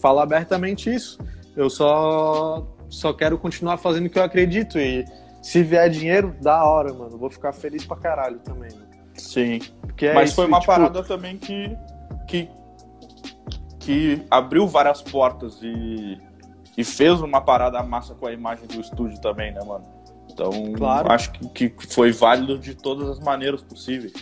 falar 0.00 0.22
abertamente 0.22 0.94
isso. 0.94 1.18
Eu 1.56 1.68
só 1.68 2.66
só 2.88 3.12
quero 3.12 3.38
continuar 3.38 3.76
fazendo 3.76 4.06
o 4.06 4.10
que 4.10 4.18
eu 4.18 4.22
acredito 4.22 4.78
e 4.78 5.04
se 5.42 5.62
vier 5.62 5.88
dinheiro, 5.90 6.34
da 6.40 6.64
hora, 6.64 6.92
mano. 6.92 7.16
Vou 7.16 7.30
ficar 7.30 7.52
feliz 7.52 7.84
pra 7.84 7.96
caralho 7.96 8.38
também. 8.40 8.70
Mano. 8.72 8.86
Sim. 9.14 9.60
É 10.00 10.14
Mas 10.14 10.28
isso, 10.28 10.36
foi 10.36 10.46
uma 10.46 10.60
tipo... 10.60 10.72
parada 10.72 11.02
também 11.02 11.36
que, 11.36 11.76
que 12.26 12.48
que 13.88 14.22
abriu 14.30 14.68
várias 14.68 15.00
portas 15.00 15.60
e, 15.62 16.18
e 16.76 16.84
fez 16.84 17.22
uma 17.22 17.40
parada 17.40 17.82
massa 17.82 18.14
com 18.14 18.26
a 18.26 18.32
imagem 18.34 18.66
do 18.66 18.82
estúdio 18.82 19.18
também, 19.18 19.50
né, 19.50 19.60
mano? 19.64 19.84
Então, 20.30 20.50
claro. 20.74 21.10
acho 21.10 21.32
que, 21.32 21.70
que 21.70 21.86
foi 21.86 22.12
válido 22.12 22.58
de 22.58 22.74
todas 22.74 23.08
as 23.08 23.18
maneiras 23.18 23.62
possíveis. 23.62 24.12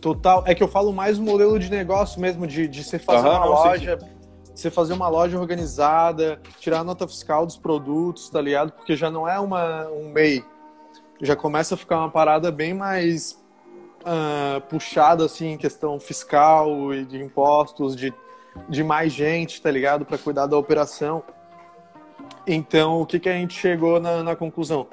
Total. 0.00 0.44
É 0.46 0.54
que 0.54 0.62
eu 0.62 0.68
falo 0.68 0.92
mais 0.92 1.18
o 1.18 1.22
modelo 1.22 1.58
de 1.58 1.68
negócio 1.68 2.20
mesmo, 2.20 2.46
de, 2.46 2.68
de 2.68 2.84
você 2.84 2.96
fazer 2.96 3.26
uhum, 3.26 3.34
uma 3.34 3.44
loja, 3.44 3.98
você 4.60 4.70
fazer 4.70 4.92
uma 4.92 5.08
loja 5.08 5.38
organizada, 5.38 6.40
tirar 6.58 6.80
a 6.80 6.84
nota 6.84 7.06
fiscal 7.06 7.46
dos 7.46 7.56
produtos, 7.56 8.28
tá 8.28 8.40
ligado? 8.40 8.72
Porque 8.72 8.96
já 8.96 9.10
não 9.10 9.28
é 9.28 9.38
uma, 9.38 9.88
um 9.88 10.10
MEI. 10.10 10.44
Já 11.20 11.34
começa 11.34 11.74
a 11.74 11.78
ficar 11.78 11.98
uma 11.98 12.10
parada 12.10 12.50
bem 12.50 12.74
mais 12.74 13.32
uh, 14.02 14.60
puxada, 14.68 15.24
assim, 15.24 15.52
em 15.52 15.58
questão 15.58 15.98
fiscal 15.98 16.94
e 16.94 17.04
de 17.04 17.22
impostos, 17.22 17.96
de 17.96 18.12
de 18.68 18.82
mais 18.82 19.12
gente, 19.12 19.60
tá 19.60 19.70
ligado? 19.70 20.04
Para 20.04 20.18
cuidar 20.18 20.46
da 20.46 20.56
operação. 20.56 21.22
Então, 22.46 23.00
o 23.00 23.06
que, 23.06 23.20
que 23.20 23.28
a 23.28 23.32
gente 23.32 23.54
chegou 23.54 24.00
na, 24.00 24.22
na 24.22 24.34
conclusão? 24.34 24.86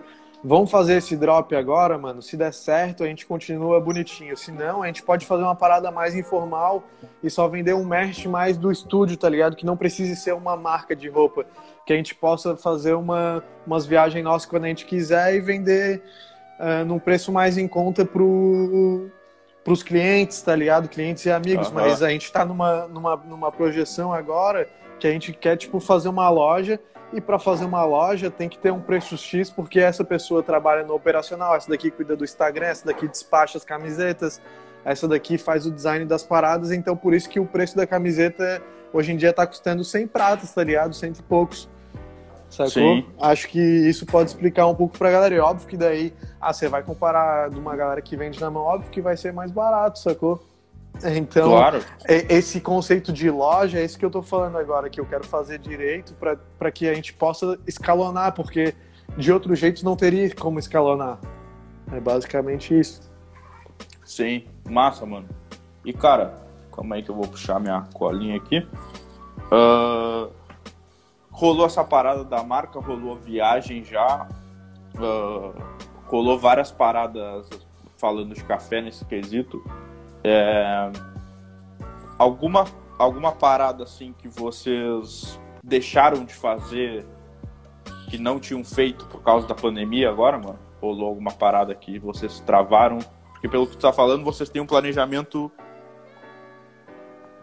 Vamos 0.47 0.69
fazer 0.69 0.97
esse 0.97 1.17
drop 1.17 1.55
agora, 1.55 1.97
mano. 1.97 2.21
Se 2.21 2.37
der 2.37 2.53
certo, 2.53 3.03
a 3.03 3.07
gente 3.07 3.25
continua 3.25 3.81
bonitinho. 3.81 4.37
Se 4.37 4.51
não, 4.51 4.83
a 4.83 4.85
gente 4.85 5.01
pode 5.01 5.25
fazer 5.25 5.41
uma 5.41 5.55
parada 5.55 5.89
mais 5.89 6.15
informal 6.15 6.83
e 7.23 7.31
só 7.31 7.47
vender 7.47 7.73
um 7.73 7.83
merch 7.83 8.27
mais 8.27 8.55
do 8.55 8.71
estúdio, 8.71 9.17
tá 9.17 9.27
ligado? 9.27 9.55
Que 9.55 9.65
não 9.65 9.75
precise 9.75 10.15
ser 10.15 10.35
uma 10.35 10.55
marca 10.55 10.95
de 10.95 11.09
roupa. 11.09 11.47
Que 11.83 11.93
a 11.93 11.95
gente 11.95 12.13
possa 12.13 12.55
fazer 12.55 12.93
uma, 12.93 13.43
umas 13.65 13.87
viagens 13.87 14.23
nossas 14.23 14.47
quando 14.47 14.65
a 14.65 14.67
gente 14.67 14.85
quiser 14.85 15.33
e 15.33 15.41
vender 15.41 16.03
uh, 16.59 16.85
num 16.85 16.99
preço 16.99 17.31
mais 17.31 17.57
em 17.57 17.67
conta 17.67 18.05
pro, 18.05 19.09
para 19.63 19.73
os 19.73 19.81
clientes, 19.81 20.43
tá 20.43 20.55
ligado? 20.55 20.87
Clientes 20.87 21.25
e 21.25 21.31
amigos, 21.31 21.69
uhum. 21.69 21.73
mas 21.73 22.03
a 22.03 22.09
gente 22.09 22.25
está 22.25 22.45
numa, 22.45 22.87
numa, 22.87 23.15
numa 23.15 23.51
projeção 23.51 24.13
agora 24.13 24.69
que 24.99 25.07
a 25.07 25.11
gente 25.11 25.33
quer, 25.33 25.57
tipo, 25.57 25.79
fazer 25.79 26.07
uma 26.07 26.29
loja 26.29 26.79
e 27.13 27.21
para 27.21 27.39
fazer 27.39 27.65
uma 27.65 27.83
loja 27.83 28.29
tem 28.29 28.49
que 28.49 28.57
ter 28.57 28.71
um 28.71 28.81
preço 28.81 29.17
X 29.17 29.49
porque 29.49 29.79
essa 29.79 30.03
pessoa 30.03 30.43
trabalha 30.43 30.83
no 30.83 30.93
operacional, 30.93 31.55
essa 31.55 31.69
daqui 31.69 31.91
cuida 31.91 32.15
do 32.15 32.23
Instagram, 32.23 32.67
essa 32.67 32.85
daqui 32.85 33.07
despacha 33.07 33.57
as 33.57 33.63
camisetas, 33.63 34.41
essa 34.83 35.07
daqui 35.07 35.37
faz 35.37 35.65
o 35.65 35.71
design 35.71 36.05
das 36.05 36.23
paradas, 36.23 36.71
então 36.71 36.95
por 36.95 37.13
isso 37.13 37.29
que 37.29 37.39
o 37.39 37.45
preço 37.45 37.75
da 37.75 37.87
camiseta 37.87 38.61
hoje 38.91 39.11
em 39.11 39.17
dia 39.17 39.29
está 39.29 39.45
custando 39.45 39.83
100 39.83 40.07
pratas, 40.07 40.53
tá 40.53 40.63
ligado? 40.63 40.93
Cento 40.93 41.19
e 41.19 41.23
poucos. 41.23 41.69
Sacou? 42.49 42.69
Sim. 42.69 43.05
Acho 43.19 43.49
que 43.49 43.59
isso 43.59 44.05
pode 44.05 44.29
explicar 44.29 44.67
um 44.67 44.75
pouco 44.75 44.97
pra 44.97 45.11
galera. 45.11 45.35
E 45.35 45.39
óbvio 45.39 45.67
que 45.67 45.75
daí, 45.75 46.13
ah, 46.39 46.53
você 46.53 46.69
vai 46.69 46.83
comparar 46.83 47.49
de 47.49 47.59
uma 47.59 47.75
galera 47.75 48.01
que 48.01 48.15
vende 48.15 48.39
na 48.39 48.49
mão, 48.49 48.63
óbvio 48.63 48.89
que 48.89 49.01
vai 49.01 49.17
ser 49.17 49.33
mais 49.33 49.51
barato, 49.51 49.99
sacou? 49.99 50.41
Então, 51.03 51.49
claro. 51.49 51.83
esse 52.07 52.61
conceito 52.61 53.11
de 53.11 53.29
loja 53.29 53.79
é 53.79 53.85
isso 53.85 53.97
que 53.97 54.05
eu 54.05 54.09
tô 54.09 54.21
falando 54.21 54.57
agora, 54.57 54.89
que 54.89 54.99
eu 54.99 55.05
quero 55.05 55.23
fazer 55.25 55.59
direito 55.59 56.15
para 56.59 56.71
que 56.71 56.87
a 56.87 56.93
gente 56.93 57.13
possa 57.13 57.59
escalonar, 57.67 58.33
porque 58.33 58.73
de 59.17 59.31
outro 59.31 59.55
jeito 59.55 59.83
não 59.83 59.95
teria 59.95 60.33
como 60.35 60.59
escalonar. 60.59 61.19
É 61.91 61.99
basicamente 61.99 62.77
isso. 62.77 63.11
Sim, 64.03 64.45
massa, 64.67 65.05
mano. 65.05 65.27
E 65.83 65.93
cara, 65.93 66.33
calma 66.71 66.95
aí 66.95 67.03
que 67.03 67.09
eu 67.09 67.15
vou 67.15 67.27
puxar 67.27 67.59
minha 67.59 67.87
colinha 67.93 68.37
aqui. 68.37 68.67
Uh, 69.51 70.31
rolou 71.31 71.65
essa 71.65 71.83
parada 71.83 72.23
da 72.23 72.43
marca, 72.43 72.79
rolou 72.79 73.15
viagem 73.15 73.83
já, 73.83 74.27
uh, 74.95 75.53
rolou 76.05 76.39
várias 76.39 76.71
paradas 76.71 77.47
falando 77.97 78.33
de 78.33 78.43
café 78.43 78.81
nesse 78.81 79.05
quesito. 79.05 79.63
É, 80.28 80.91
alguma, 82.17 82.65
alguma 82.97 83.32
parada 83.32 83.84
assim 83.84 84.11
que 84.17 84.28
vocês 84.28 85.39
deixaram 85.63 86.26
de 86.26 86.34
fazer 86.34 87.05
que 88.09 88.17
não 88.17 88.39
tinham 88.39 88.63
feito 88.63 89.05
por 89.05 89.21
causa 89.21 89.47
da 89.47 89.53
pandemia 89.53 90.09
agora, 90.09 90.39
mano? 90.39 90.57
Rolou 90.82 91.09
alguma 91.09 91.32
parada 91.32 91.76
que 91.76 91.99
vocês 91.99 92.39
travaram? 92.39 92.97
Porque 93.34 93.47
pelo 93.47 93.67
que 93.67 93.78
tu 93.78 93.82
tá 93.82 93.93
falando, 93.93 94.23
vocês 94.23 94.49
têm 94.49 94.61
um 94.61 94.65
planejamento 94.65 95.51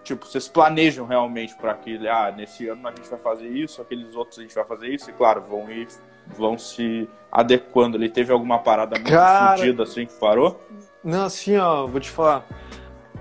Tipo, 0.03 0.27
vocês 0.27 0.49
planejam 0.49 1.07
realmente 1.07 1.55
para 1.55 1.73
aquele, 1.73 2.09
ah, 2.09 2.33
nesse 2.37 2.67
ano 2.67 2.89
a 2.89 2.91
gente 2.91 3.09
vai 3.09 3.21
fazer 3.21 3.49
isso, 3.49 3.81
aqueles 3.81 4.17
outros 4.17 4.39
a 4.41 4.43
gente 4.43 4.55
vai 4.55 4.65
fazer 4.65 4.89
isso, 4.89 5.09
e 5.09 5.13
claro, 5.13 5.43
vão 5.43 5.71
ir, 5.71 5.87
vão 6.27 6.59
se 6.59 7.09
adequando. 7.31 7.97
Ele 7.97 8.09
teve 8.09 8.33
alguma 8.33 8.59
parada 8.59 8.97
muito 8.97 9.09
Cara... 9.09 9.57
fodida 9.57 9.85
assim 9.85 10.05
que 10.05 10.15
parou? 10.15 10.61
Não, 11.05 11.25
assim, 11.25 11.57
ó, 11.57 11.87
vou 11.87 12.01
te 12.01 12.11
falar. 12.11 12.47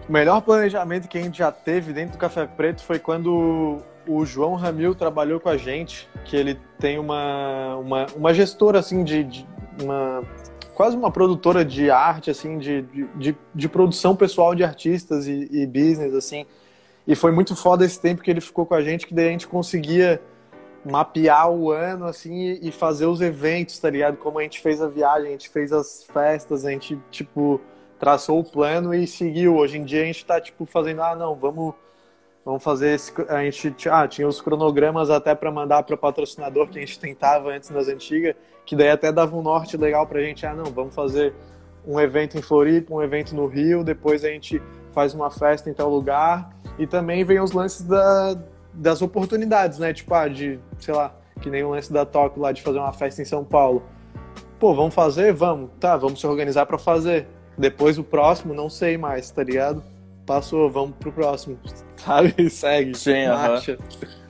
O 0.07 0.11
melhor 0.11 0.41
planejamento 0.41 1.07
que 1.07 1.17
a 1.17 1.21
gente 1.21 1.37
já 1.37 1.51
teve 1.51 1.93
dentro 1.93 2.13
do 2.13 2.17
Café 2.17 2.45
Preto 2.45 2.83
foi 2.83 2.99
quando 2.99 3.81
o 4.07 4.25
João 4.25 4.55
Ramil 4.55 4.93
trabalhou 4.95 5.39
com 5.39 5.49
a 5.49 5.57
gente, 5.57 6.09
que 6.25 6.35
ele 6.35 6.59
tem 6.79 6.99
uma, 6.99 7.75
uma, 7.77 8.05
uma 8.15 8.33
gestora, 8.33 8.79
assim, 8.79 9.03
de, 9.03 9.23
de 9.23 9.47
uma 9.81 10.23
quase 10.73 10.95
uma 10.97 11.11
produtora 11.11 11.63
de 11.63 11.91
arte, 11.91 12.31
assim, 12.31 12.57
de, 12.57 12.81
de, 13.15 13.37
de 13.53 13.69
produção 13.69 14.15
pessoal 14.15 14.55
de 14.55 14.63
artistas 14.63 15.27
e, 15.27 15.47
e, 15.51 15.67
business, 15.67 16.13
assim. 16.13 16.45
E 17.05 17.15
foi 17.15 17.31
muito 17.31 17.55
foda 17.55 17.85
esse 17.85 17.99
tempo 17.99 18.21
que 18.21 18.31
ele 18.31 18.41
ficou 18.41 18.65
com 18.65 18.73
a 18.73 18.81
gente, 18.81 19.05
que 19.05 19.13
daí 19.13 19.27
a 19.27 19.31
gente 19.31 19.47
conseguia 19.47 20.21
mapear 20.83 21.51
o 21.51 21.69
ano, 21.71 22.05
assim, 22.05 22.57
e 22.61 22.71
fazer 22.71 23.05
os 23.05 23.21
eventos, 23.21 23.77
tá 23.77 23.89
ligado? 23.89 24.17
Como 24.17 24.39
a 24.39 24.43
gente 24.43 24.59
fez 24.59 24.81
a 24.81 24.87
viagem, 24.87 25.27
a 25.27 25.31
gente 25.31 25.49
fez 25.49 25.71
as 25.71 26.03
festas, 26.03 26.65
a 26.65 26.71
gente, 26.71 26.97
tipo, 27.11 27.61
traçou 28.01 28.39
o 28.39 28.43
plano 28.43 28.95
e 28.95 29.05
seguiu. 29.05 29.55
Hoje 29.55 29.77
em 29.77 29.85
dia 29.85 30.01
a 30.01 30.05
gente 30.05 30.25
tá, 30.25 30.41
tipo, 30.41 30.65
fazendo, 30.65 31.03
ah, 31.03 31.15
não, 31.15 31.35
vamos, 31.35 31.75
vamos 32.43 32.63
fazer 32.63 32.95
esse... 32.95 33.13
A 33.29 33.43
gente, 33.43 33.87
ah, 33.87 34.07
tinha 34.07 34.27
os 34.27 34.41
cronogramas 34.41 35.11
até 35.11 35.35
para 35.35 35.51
mandar 35.51 35.83
para 35.83 35.95
patrocinador 35.95 36.67
que 36.67 36.79
a 36.79 36.81
gente 36.81 36.99
tentava 36.99 37.51
antes 37.51 37.69
nas 37.69 37.87
antigas, 37.87 38.35
que 38.65 38.75
daí 38.75 38.89
até 38.89 39.11
dava 39.11 39.37
um 39.37 39.43
norte 39.43 39.77
legal 39.77 40.07
pra 40.07 40.19
gente, 40.19 40.47
ah, 40.47 40.53
não, 40.55 40.65
vamos 40.65 40.95
fazer 40.95 41.31
um 41.85 41.99
evento 41.99 42.39
em 42.39 42.41
Floripa, 42.41 42.91
um 42.91 43.03
evento 43.03 43.35
no 43.35 43.45
Rio, 43.45 43.83
depois 43.83 44.25
a 44.25 44.29
gente 44.29 44.59
faz 44.91 45.13
uma 45.13 45.29
festa 45.29 45.69
em 45.69 45.73
tal 45.73 45.89
lugar, 45.89 46.49
e 46.79 46.87
também 46.87 47.23
vem 47.23 47.39
os 47.39 47.51
lances 47.51 47.83
da, 47.83 48.35
das 48.73 49.03
oportunidades, 49.03 49.77
né? 49.77 49.93
Tipo, 49.93 50.15
ah, 50.15 50.27
de, 50.27 50.59
sei 50.79 50.95
lá, 50.95 51.13
que 51.39 51.51
nem 51.51 51.63
o 51.63 51.69
lance 51.69 51.93
da 51.93 52.03
Tóquio 52.03 52.41
lá 52.41 52.51
de 52.51 52.63
fazer 52.63 52.79
uma 52.79 52.93
festa 52.93 53.21
em 53.21 53.25
São 53.25 53.43
Paulo. 53.43 53.83
Pô, 54.59 54.73
vamos 54.73 54.95
fazer? 54.95 55.33
Vamos. 55.33 55.69
Tá, 55.79 55.95
vamos 55.97 56.19
se 56.19 56.25
organizar 56.25 56.65
para 56.65 56.79
fazer. 56.79 57.27
Depois 57.61 57.99
o 57.99 58.03
próximo, 58.03 58.55
não 58.55 58.69
sei 58.69 58.97
mais, 58.97 59.29
tá 59.29 59.43
ligado? 59.43 59.83
Passou, 60.25 60.69
vamos 60.69 60.95
pro 60.99 61.11
próximo. 61.11 61.59
Sabe? 61.95 62.49
Segue. 62.49 62.97
Sim, 62.97 63.27
marcha. 63.27 63.73
Uh 63.73 63.77
-huh. 63.77 64.21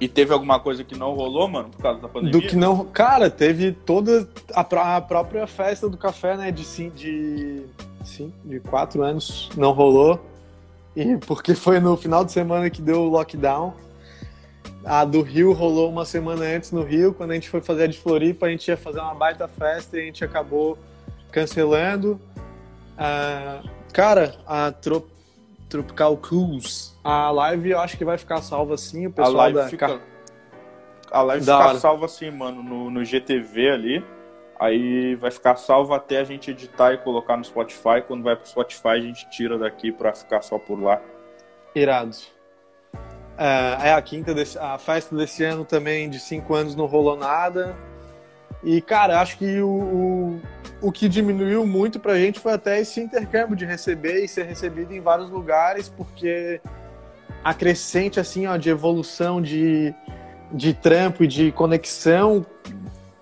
E 0.00 0.08
teve 0.08 0.32
alguma 0.32 0.60
coisa 0.60 0.82
que 0.84 0.96
não 0.96 1.12
rolou, 1.12 1.48
mano, 1.48 1.70
por 1.70 1.80
causa 1.80 2.00
da 2.00 2.08
pandemia? 2.08 2.32
Do 2.32 2.46
que 2.46 2.56
não. 2.56 2.84
Cara, 2.86 3.30
teve 3.30 3.72
toda 3.72 4.28
a, 4.52 4.96
a 4.96 5.00
própria 5.00 5.46
festa 5.46 5.88
do 5.88 5.96
café, 5.96 6.36
né? 6.36 6.50
De, 6.52 6.64
de, 6.90 7.62
sim, 8.04 8.32
de 8.44 8.60
quatro 8.60 9.02
anos 9.02 9.48
não 9.56 9.72
rolou. 9.72 10.20
E 10.96 11.16
porque 11.18 11.54
foi 11.54 11.78
no 11.78 11.96
final 11.96 12.24
de 12.24 12.32
semana 12.32 12.68
que 12.70 12.82
deu 12.82 13.02
o 13.02 13.08
lockdown. 13.08 13.74
A 14.84 15.04
do 15.04 15.22
Rio 15.22 15.52
rolou 15.52 15.90
uma 15.90 16.04
semana 16.04 16.44
antes 16.44 16.72
no 16.72 16.82
Rio. 16.82 17.12
Quando 17.12 17.32
a 17.32 17.34
gente 17.34 17.48
foi 17.48 17.60
fazer 17.60 17.84
a 17.84 17.86
de 17.86 17.98
Floripa, 17.98 18.46
a 18.46 18.50
gente 18.50 18.68
ia 18.68 18.76
fazer 18.76 19.00
uma 19.00 19.14
baita 19.14 19.46
festa 19.46 19.96
e 19.96 20.00
a 20.00 20.04
gente 20.04 20.24
acabou 20.24 20.78
cancelando. 21.30 22.20
Uh, 22.94 23.68
cara, 23.92 24.36
a 24.46 24.72
Trop 24.72 25.06
Tropical 25.68 26.16
Cruise, 26.16 26.92
a 27.04 27.30
live 27.30 27.70
eu 27.70 27.78
acho 27.78 27.98
que 27.98 28.04
vai 28.04 28.16
ficar 28.16 28.40
salva 28.40 28.76
sim. 28.78 29.06
O 29.06 29.12
pessoal 29.12 29.34
a 29.34 29.38
live 29.38 29.58
da... 29.58 29.68
fica, 29.68 30.00
a 31.10 31.22
live 31.22 31.44
da 31.44 31.56
fica 31.58 31.68
hora. 31.68 31.78
salva 31.78 32.08
sim, 32.08 32.30
mano, 32.30 32.62
no, 32.62 32.90
no 32.90 33.04
GTV 33.04 33.70
ali. 33.70 34.04
Aí 34.58 35.14
vai 35.14 35.30
ficar 35.30 35.56
salvo 35.56 35.94
até 35.94 36.18
a 36.18 36.24
gente 36.24 36.50
editar 36.50 36.92
e 36.92 36.98
colocar 36.98 37.36
no 37.36 37.44
Spotify. 37.44 38.02
Quando 38.06 38.24
vai 38.24 38.34
pro 38.34 38.48
Spotify, 38.48 38.88
a 38.88 39.00
gente 39.00 39.28
tira 39.30 39.56
daqui 39.56 39.92
pra 39.92 40.12
ficar 40.12 40.42
só 40.42 40.58
por 40.58 40.82
lá. 40.82 41.00
Irado. 41.74 42.16
É, 43.36 43.90
é 43.90 43.92
a 43.92 44.02
quinta 44.02 44.34
desse, 44.34 44.58
a 44.58 44.76
festa 44.78 45.14
desse 45.14 45.44
ano 45.44 45.64
também 45.64 46.10
de 46.10 46.18
cinco 46.18 46.54
anos 46.54 46.74
não 46.74 46.86
rolou 46.86 47.16
nada. 47.16 47.76
E, 48.64 48.80
cara, 48.80 49.20
acho 49.20 49.38
que 49.38 49.60
o, 49.60 49.68
o, 49.68 50.40
o 50.80 50.92
que 50.92 51.08
diminuiu 51.08 51.66
muito 51.66 51.98
pra 51.98 52.16
gente 52.16 52.38
foi 52.38 52.52
até 52.52 52.80
esse 52.80 53.00
intercâmbio 53.00 53.56
de 53.56 53.64
receber 53.64 54.24
e 54.24 54.28
ser 54.28 54.44
recebido 54.44 54.92
em 54.92 55.00
vários 55.00 55.30
lugares, 55.30 55.88
porque 55.88 56.60
a 57.42 57.52
crescente, 57.52 58.20
assim, 58.20 58.46
ó, 58.46 58.56
de 58.56 58.70
evolução, 58.70 59.42
de, 59.42 59.94
de 60.52 60.74
trampo 60.74 61.24
e 61.24 61.26
de 61.26 61.50
conexão, 61.52 62.44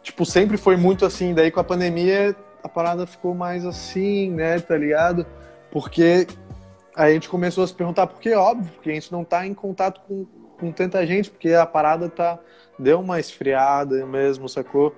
tipo, 0.03 0.27
sempre 0.27 0.57
foi 0.57 0.77
muito 0.77 1.05
assim. 1.05 1.35
Daí 1.35 1.51
com 1.51 1.61
a 1.61 1.65
pandemia 1.65 2.37
a 2.63 2.69
parada 2.69 3.07
ficou 3.07 3.35
mais 3.35 3.65
assim, 3.65 4.31
né, 4.31 4.59
tá 4.59 4.77
ligado? 4.77 5.25
Porque 5.71 6.27
a 6.95 7.11
gente 7.11 7.29
começou 7.29 7.63
a 7.63 7.67
se 7.67 7.75
perguntar 7.75 8.07
por 8.07 8.21
que, 8.21 8.35
óbvio, 8.35 8.73
porque 8.73 8.91
a 8.91 8.95
gente 8.95 9.13
não 9.13 9.23
está 9.23 9.47
em 9.47 9.55
contato 9.55 10.01
com, 10.07 10.27
com 10.59 10.73
tanta 10.73 11.07
gente, 11.07 11.31
porque 11.31 11.53
a 11.53 11.65
parada 11.65 12.09
tá, 12.09 12.39
deu 12.79 13.01
uma 13.01 13.21
esfriada 13.21 14.05
mesmo, 14.05 14.49
sacou? 14.49 14.95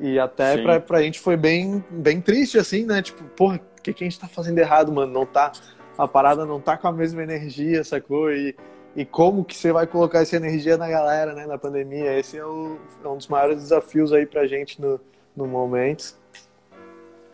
E 0.00 0.18
até 0.18 0.60
pra, 0.60 0.80
pra 0.80 1.02
gente 1.02 1.20
foi 1.20 1.36
bem, 1.36 1.84
bem 1.90 2.20
triste, 2.20 2.58
assim, 2.58 2.84
né? 2.84 3.00
Tipo, 3.00 3.22
porra, 3.36 3.56
o 3.56 3.82
que, 3.82 3.92
que 3.92 4.04
a 4.04 4.06
gente 4.06 4.18
tá 4.18 4.26
fazendo 4.26 4.58
errado, 4.58 4.92
mano? 4.92 5.12
Não 5.12 5.24
tá, 5.24 5.52
a 5.96 6.08
parada 6.08 6.44
não 6.44 6.60
tá 6.60 6.76
com 6.76 6.88
a 6.88 6.92
mesma 6.92 7.22
energia, 7.22 7.84
sacou? 7.84 8.32
E, 8.32 8.56
e 8.96 9.04
como 9.04 9.44
que 9.44 9.56
você 9.56 9.72
vai 9.72 9.86
colocar 9.86 10.20
essa 10.20 10.36
energia 10.36 10.76
na 10.76 10.88
galera, 10.88 11.32
né, 11.32 11.46
na 11.46 11.58
pandemia? 11.58 12.18
Esse 12.18 12.38
é, 12.38 12.44
o, 12.44 12.78
é 13.04 13.08
um 13.08 13.16
dos 13.16 13.28
maiores 13.28 13.58
desafios 13.58 14.12
aí 14.12 14.26
pra 14.26 14.46
gente 14.46 14.80
no, 14.80 15.00
no 15.36 15.46
momento. 15.46 16.16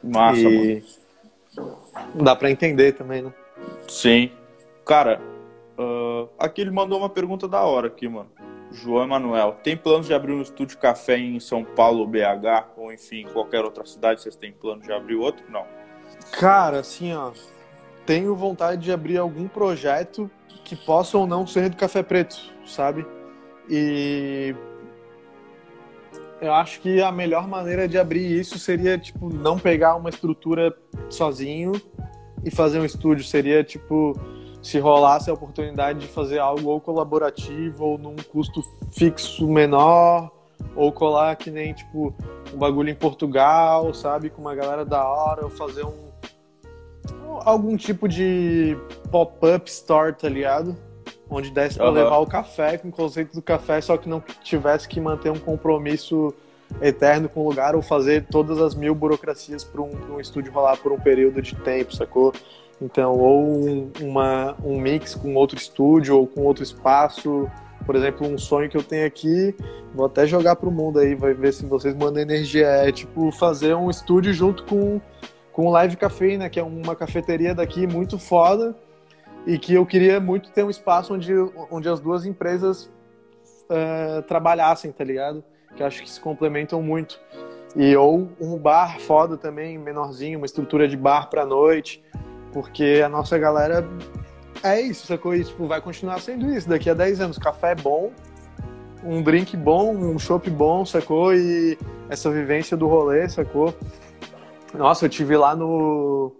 Massa, 0.02 0.40
e... 0.40 0.84
mano. 1.56 1.78
Dá 2.14 2.36
pra 2.36 2.50
entender 2.50 2.92
também, 2.92 3.22
né? 3.22 3.32
Sim. 3.88 4.30
Cara, 4.84 5.20
uh, 5.78 6.28
aqui 6.38 6.60
ele 6.60 6.70
mandou 6.70 6.98
uma 6.98 7.08
pergunta 7.08 7.48
da 7.48 7.60
hora 7.62 7.88
aqui, 7.88 8.08
mano. 8.08 8.30
João 8.72 9.04
Emanuel, 9.04 9.56
tem 9.62 9.76
planos 9.76 10.06
de 10.06 10.14
abrir 10.14 10.32
um 10.32 10.42
estúdio 10.42 10.78
café 10.78 11.18
em 11.18 11.40
São 11.40 11.64
Paulo, 11.64 12.06
BH, 12.06 12.68
ou 12.76 12.92
enfim, 12.92 13.26
qualquer 13.32 13.64
outra 13.64 13.84
cidade? 13.84 14.22
Vocês 14.22 14.36
têm 14.36 14.52
plano 14.52 14.82
de 14.82 14.92
abrir 14.92 15.16
outro? 15.16 15.44
Não. 15.50 15.64
Cara, 16.32 16.80
assim, 16.80 17.12
ó, 17.12 17.32
tenho 18.06 18.34
vontade 18.34 18.82
de 18.82 18.92
abrir 18.92 19.18
algum 19.18 19.48
projeto 19.48 20.30
que 20.64 20.76
possa 20.76 21.18
ou 21.18 21.26
não 21.26 21.46
ser 21.46 21.68
do 21.68 21.76
café 21.76 22.02
preto, 22.02 22.36
sabe? 22.64 23.04
E 23.68 24.54
eu 26.40 26.54
acho 26.54 26.80
que 26.80 27.02
a 27.02 27.12
melhor 27.12 27.46
maneira 27.46 27.86
de 27.86 27.98
abrir 27.98 28.38
isso 28.38 28.58
seria, 28.58 28.96
tipo, 28.96 29.28
não 29.32 29.58
pegar 29.58 29.96
uma 29.96 30.08
estrutura 30.08 30.74
sozinho 31.08 31.72
e 32.44 32.50
fazer 32.50 32.80
um 32.80 32.84
estúdio. 32.84 33.24
Seria 33.24 33.62
tipo, 33.62 34.18
se 34.62 34.78
rolasse 34.78 35.30
a 35.30 35.34
oportunidade 35.34 36.00
de 36.00 36.06
fazer 36.06 36.38
algo 36.38 36.70
ou 36.70 36.80
colaborativo 36.80 37.84
ou 37.84 37.98
num 37.98 38.16
custo 38.16 38.62
fixo 38.90 39.48
menor, 39.48 40.30
ou 40.76 40.92
colar 40.92 41.36
que 41.36 41.50
nem 41.50 41.72
tipo 41.72 42.14
um 42.52 42.58
bagulho 42.58 42.90
em 42.90 42.94
Portugal, 42.94 43.92
sabe, 43.94 44.30
com 44.30 44.40
uma 44.40 44.54
galera 44.54 44.84
da 44.84 45.04
hora, 45.06 45.44
ou 45.44 45.50
fazer 45.50 45.84
um 45.84 46.10
algum 47.44 47.76
tipo 47.76 48.08
de 48.08 48.76
pop-up 49.10 49.70
store, 49.70 50.12
tá 50.14 50.28
ligado? 50.28 50.76
Onde 51.28 51.50
desse 51.50 51.78
para 51.78 51.88
uhum. 51.88 51.94
levar 51.94 52.18
o 52.18 52.26
café 52.26 52.76
com 52.76 52.88
o 52.88 52.92
conceito 52.92 53.34
do 53.34 53.42
café, 53.42 53.80
só 53.80 53.96
que 53.96 54.08
não 54.08 54.22
tivesse 54.42 54.88
que 54.88 55.00
manter 55.00 55.30
um 55.30 55.38
compromisso 55.38 56.34
eterno 56.80 57.28
com 57.28 57.40
o 57.40 57.48
lugar 57.48 57.74
ou 57.74 57.82
fazer 57.82 58.26
todas 58.30 58.60
as 58.60 58.74
mil 58.74 58.94
burocracias 58.94 59.64
para 59.64 59.80
um, 59.80 59.90
um, 60.10 60.20
estúdio 60.20 60.52
rolar 60.52 60.76
por 60.76 60.92
um 60.92 60.98
período 60.98 61.40
de 61.40 61.54
tempo, 61.56 61.94
sacou? 61.94 62.32
Então, 62.80 63.12
ou 63.12 63.44
um, 63.44 63.90
uma, 64.00 64.56
um 64.64 64.80
mix 64.80 65.14
com 65.14 65.34
outro 65.34 65.58
estúdio 65.58 66.16
ou 66.16 66.26
com 66.26 66.42
outro 66.42 66.62
espaço. 66.62 67.50
Por 67.84 67.94
exemplo, 67.96 68.26
um 68.26 68.38
sonho 68.38 68.70
que 68.70 68.76
eu 68.76 68.82
tenho 68.82 69.06
aqui, 69.06 69.54
vou 69.94 70.06
até 70.06 70.26
jogar 70.26 70.56
pro 70.56 70.70
mundo 70.70 70.98
aí, 70.98 71.14
vai 71.14 71.34
ver 71.34 71.52
se 71.52 71.66
vocês 71.66 71.94
mandam 71.94 72.22
energia. 72.22 72.66
É 72.66 72.92
tipo 72.92 73.30
fazer 73.32 73.74
um 73.74 73.90
estúdio 73.90 74.32
junto 74.32 74.64
com, 74.64 75.00
com 75.52 75.66
o 75.66 75.70
Live 75.70 75.96
Café, 75.96 76.36
né? 76.36 76.48
Que 76.48 76.60
é 76.60 76.62
uma 76.62 76.96
cafeteria 76.96 77.54
daqui 77.54 77.86
muito 77.86 78.18
foda 78.18 78.74
e 79.46 79.58
que 79.58 79.74
eu 79.74 79.84
queria 79.84 80.20
muito 80.20 80.50
ter 80.50 80.62
um 80.62 80.70
espaço 80.70 81.14
onde, 81.14 81.32
onde 81.70 81.88
as 81.88 82.00
duas 82.00 82.24
empresas 82.24 82.90
uh, 83.70 84.22
trabalhassem, 84.26 84.92
tá 84.92 85.04
ligado? 85.04 85.42
que 85.76 85.82
acho 85.82 86.02
que 86.02 86.10
se 86.10 86.20
complementam 86.20 86.82
muito. 86.82 87.20
E 87.76 87.96
ou 87.96 88.28
um 88.40 88.58
bar 88.58 88.98
foda 89.00 89.36
também, 89.36 89.78
menorzinho, 89.78 90.38
uma 90.38 90.46
estrutura 90.46 90.88
de 90.88 90.96
bar 90.96 91.30
para 91.30 91.46
noite, 91.46 92.02
porque 92.52 93.02
a 93.04 93.08
nossa 93.08 93.38
galera 93.38 93.86
é 94.62 94.80
isso, 94.80 95.06
sacou? 95.06 95.34
E, 95.34 95.44
tipo, 95.44 95.66
vai 95.66 95.80
continuar 95.80 96.20
sendo 96.20 96.50
isso 96.52 96.68
daqui 96.68 96.90
a 96.90 96.94
10 96.94 97.20
anos. 97.20 97.38
Café 97.38 97.74
bom, 97.74 98.12
um 99.02 99.22
drink 99.22 99.56
bom, 99.56 99.94
um 99.94 100.18
chopp 100.18 100.48
bom, 100.50 100.84
sacou? 100.84 101.34
E 101.34 101.78
essa 102.08 102.30
vivência 102.30 102.76
do 102.76 102.86
rolê, 102.86 103.28
sacou? 103.28 103.74
Nossa, 104.74 105.06
eu 105.06 105.08
tive 105.08 105.36
lá 105.36 105.54
no 105.56 106.32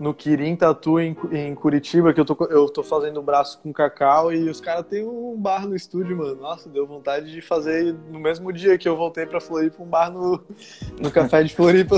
no 0.00 0.14
Kirin 0.14 0.56
Tatu 0.56 0.98
em, 0.98 1.14
em, 1.30 1.54
Curitiba, 1.54 2.14
que 2.14 2.18
eu 2.18 2.24
tô, 2.24 2.34
eu 2.46 2.66
tô 2.70 2.82
fazendo 2.82 3.20
braço 3.20 3.60
com 3.60 3.70
cacau 3.70 4.32
e 4.32 4.48
os 4.48 4.58
caras 4.58 4.86
têm 4.86 5.06
um 5.06 5.36
bar 5.38 5.68
no 5.68 5.76
estúdio, 5.76 6.16
mano. 6.16 6.40
Nossa, 6.40 6.70
deu 6.70 6.86
vontade 6.86 7.30
de 7.30 7.42
fazer 7.42 7.94
no 8.10 8.18
mesmo 8.18 8.50
dia 8.50 8.78
que 8.78 8.88
eu 8.88 8.96
voltei 8.96 9.26
pra 9.26 9.42
Floripa, 9.42 9.82
um 9.82 9.86
bar 9.86 10.10
no, 10.10 10.42
no 10.98 11.10
café 11.10 11.42
de 11.42 11.54
Floripa. 11.54 11.96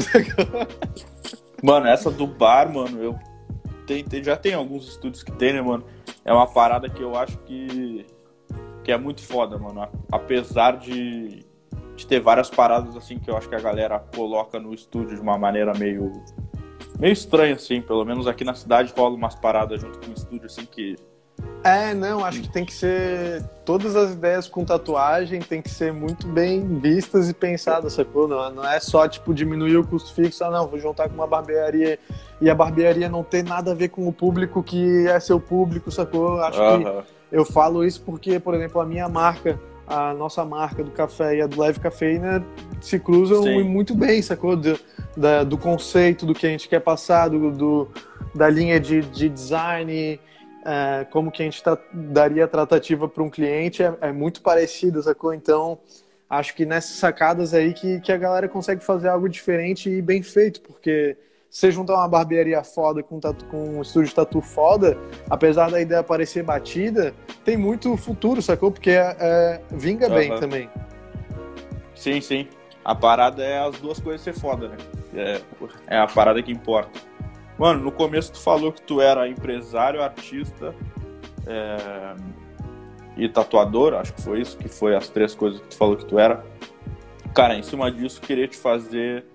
mano, 1.63 1.87
essa 1.87 2.11
do 2.11 2.27
bar, 2.27 2.75
mano, 2.75 3.01
eu 3.01 3.17
tem, 3.87 4.05
tem, 4.05 4.23
já 4.23 4.37
tem 4.37 4.55
alguns 4.55 4.89
estúdios 4.89 5.23
que 5.23 5.33
tem, 5.33 5.53
né, 5.53 5.63
mano? 5.63 5.85
É 6.25 6.33
uma 6.33 6.47
parada 6.47 6.89
que 6.89 7.03
eu 7.03 7.17
acho 7.17 7.39
que, 7.39 8.07
que 8.85 8.93
é 8.93 8.99
muito 8.99 9.23
foda, 9.23 9.59
mano. 9.59 9.89
Apesar 10.11 10.79
de, 10.79 11.45
de 11.97 12.07
ter 12.07 12.21
várias 12.21 12.51
paradas 12.51 12.97
assim 12.97 13.19
que 13.19 13.31
eu 13.31 13.37
acho 13.37 13.49
que 13.49 13.55
a 13.55 13.61
galera 13.61 13.99
coloca 13.99 14.59
no 14.59 14.73
estúdio 14.73 15.17
de 15.17 15.21
uma 15.21 15.39
maneira 15.39 15.73
meio 15.75 16.13
meio 17.03 17.13
estranho, 17.13 17.57
assim. 17.57 17.81
Pelo 17.81 18.05
menos 18.05 18.27
aqui 18.27 18.45
na 18.45 18.55
cidade 18.55 18.93
rola 18.97 19.15
umas 19.15 19.35
paradas 19.35 19.81
junto 19.81 19.99
com 19.99 20.11
o 20.11 20.15
estúdio, 20.15 20.47
assim, 20.47 20.65
que. 20.65 20.97
É, 21.65 21.93
não, 21.95 22.25
acho 22.25 22.41
que 22.43 22.49
tem 22.49 22.65
que 22.65 22.73
ser. 22.73 23.43
Todas 23.65 23.97
as 23.97 24.13
ideias 24.13 24.49
com 24.49 24.65
tatuagem 24.65 25.41
tem 25.41 25.61
que 25.61 25.71
ser 25.71 25.93
muito 25.93 26.27
bem 26.27 26.79
vistas 26.79 27.29
e 27.29 27.35
pensadas, 27.35 27.95
sacou? 27.95 28.29
Não, 28.29 28.51
não 28.53 28.65
é 28.65 28.79
só, 28.79 29.09
tipo, 29.09 29.35
diminuir 29.35 29.77
o 29.77 29.87
custo 29.87 30.15
fixo, 30.15 30.45
ah, 30.45 30.51
não, 30.51 30.69
vou 30.69 30.79
juntar 30.79 31.09
com 31.09 31.15
uma 31.15 31.27
barbearia 31.27 31.99
e 32.43 32.51
a 32.51 32.55
barbearia 32.55 33.09
não 33.09 33.23
tem 33.23 33.43
nada 33.43 33.71
a 33.71 33.75
ver 33.75 33.89
com 33.89 34.07
o 34.07 34.13
público 34.13 34.63
que 34.63 35.07
é 35.07 35.19
seu 35.21 35.41
público, 35.41 35.91
sacou? 35.91 36.41
Acho 36.41 36.59
que 36.59 37.15
eu 37.31 37.45
falo 37.45 37.85
isso 37.85 38.03
porque, 38.03 38.39
por 38.41 38.53
exemplo, 38.55 38.81
a 38.81 38.85
minha 38.85 39.09
marca 39.09 39.59
a 39.87 40.15
nossa 40.15 40.45
marca 40.45 40.83
do 40.83 40.91
café 40.91 41.37
e 41.37 41.43
a 41.43 41.47
do 41.47 41.61
Leve 41.61 41.81
Cafeína 41.81 42.45
se 42.81 42.99
cruzam 42.99 43.43
Sim. 43.43 43.63
muito 43.63 43.95
bem, 43.95 44.23
sacou? 44.23 44.57
Do, 44.57 44.79
da, 45.17 45.45
do 45.45 45.59
conceito, 45.59 46.25
do 46.25 46.35
que 46.35 46.47
a 46.47 46.49
gente 46.49 46.69
quer 46.69 46.81
passar, 46.81 47.29
do, 47.29 47.51
do 47.51 47.89
da 48.35 48.49
linha 48.49 48.81
de, 48.81 49.03
de 49.03 49.29
design, 49.29 50.19
é, 50.65 51.05
como 51.11 51.31
que 51.31 51.43
a 51.43 51.45
gente 51.45 51.63
tra 51.63 51.77
daria 51.93 52.49
tratativa 52.49 53.09
para 53.09 53.23
um 53.23 53.29
cliente, 53.29 53.83
é, 53.83 53.95
é, 54.01 54.13
muito 54.13 54.41
parecida, 54.41 55.03
sacou? 55.03 55.35
Então, 55.35 55.79
acho 56.31 56.55
que 56.55 56.65
nessas 56.65 56.97
sacadas 56.97 57.53
aí 57.53 57.75
que, 57.75 58.01
que 58.01 58.11
a 58.11 58.17
galera 58.17 58.49
consegue 58.49 58.83
fazer 58.83 59.09
algo 59.09 59.29
diferente 59.29 59.91
e 59.91 60.01
bem 60.01 60.23
feito, 60.23 60.63
porque 60.63 61.17
você 61.53 61.71
juntar 61.71 61.97
uma 61.97 62.09
barbearia 62.09 62.65
foda 62.65 63.03
com, 63.03 63.21
tatu, 63.21 63.45
com 63.45 63.77
um 63.77 63.83
estúdio 63.83 64.09
de 64.09 64.15
tatu 64.15 64.41
foda, 64.41 64.97
apesar 65.29 65.71
da 65.71 65.83
ideia 65.83 66.03
parecer 66.03 66.43
batida, 66.43 67.15
tem 67.45 67.59
muito 67.59 67.95
futuro, 67.99 68.41
sacou? 68.41 68.73
Porque 68.73 68.89
é, 68.89 69.15
é, 69.21 69.61
vinga 69.71 70.09
uhum. 70.09 70.15
bem 70.15 70.41
também. 70.41 70.71
Sim, 71.95 72.23
sim. 72.23 72.49
A 72.83 72.95
parada 72.95 73.45
é 73.45 73.59
as 73.59 73.79
duas 73.79 74.01
coisas 74.01 74.23
ser 74.23 74.33
foda, 74.33 74.69
né? 74.69 74.77
É, 75.15 75.41
é 75.89 75.99
a 75.99 76.07
parada 76.07 76.43
que 76.43 76.51
importa. 76.51 76.99
Mano, 77.59 77.85
no 77.85 77.93
começo 77.93 78.33
tu 78.33 78.41
falou 78.41 78.73
que 78.73 78.81
tu 78.81 79.03
era 79.03 79.29
empresário, 79.29 80.03
artista 80.03 80.75
é, 81.47 82.17
e 83.15 83.29
tatuador, 83.29 83.93
acho 83.93 84.15
que 84.15 84.23
foi 84.23 84.41
isso, 84.41 84.57
que 84.57 84.69
foi 84.69 84.97
as 84.97 85.07
três 85.11 85.35
coisas 85.35 85.61
que 85.61 85.69
tu 85.69 85.77
falou 85.77 85.99
que 85.99 86.07
tu 86.07 86.19
era. 86.19 86.43
Cara, 87.35 87.55
em 87.55 87.63
cima 87.63 87.93
disso, 87.93 88.23
queria 88.23 88.49
te 88.49 88.57
fazer 88.57 89.27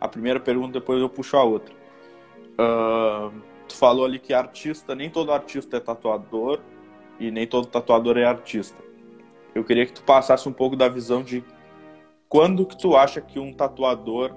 a 0.00 0.08
primeira 0.08 0.40
pergunta, 0.40 0.72
depois 0.72 1.00
eu 1.00 1.08
puxo 1.08 1.36
a 1.36 1.44
outra. 1.44 1.74
Uh, 2.52 3.32
tu 3.68 3.76
falou 3.76 4.04
ali 4.04 4.18
que 4.18 4.32
artista, 4.32 4.94
nem 4.94 5.10
todo 5.10 5.32
artista 5.32 5.76
é 5.76 5.80
tatuador 5.80 6.60
e 7.18 7.30
nem 7.30 7.46
todo 7.46 7.66
tatuador 7.66 8.16
é 8.16 8.24
artista. 8.24 8.82
eu 9.54 9.64
queria 9.64 9.84
que 9.84 9.92
tu 9.92 10.02
passasse 10.02 10.48
um 10.48 10.52
pouco 10.52 10.74
da 10.76 10.88
visão 10.88 11.22
de 11.22 11.44
quando 12.28 12.64
que 12.64 12.78
tu 12.78 12.96
acha 12.96 13.20
que 13.20 13.38
um 13.38 13.52
tatuador 13.52 14.32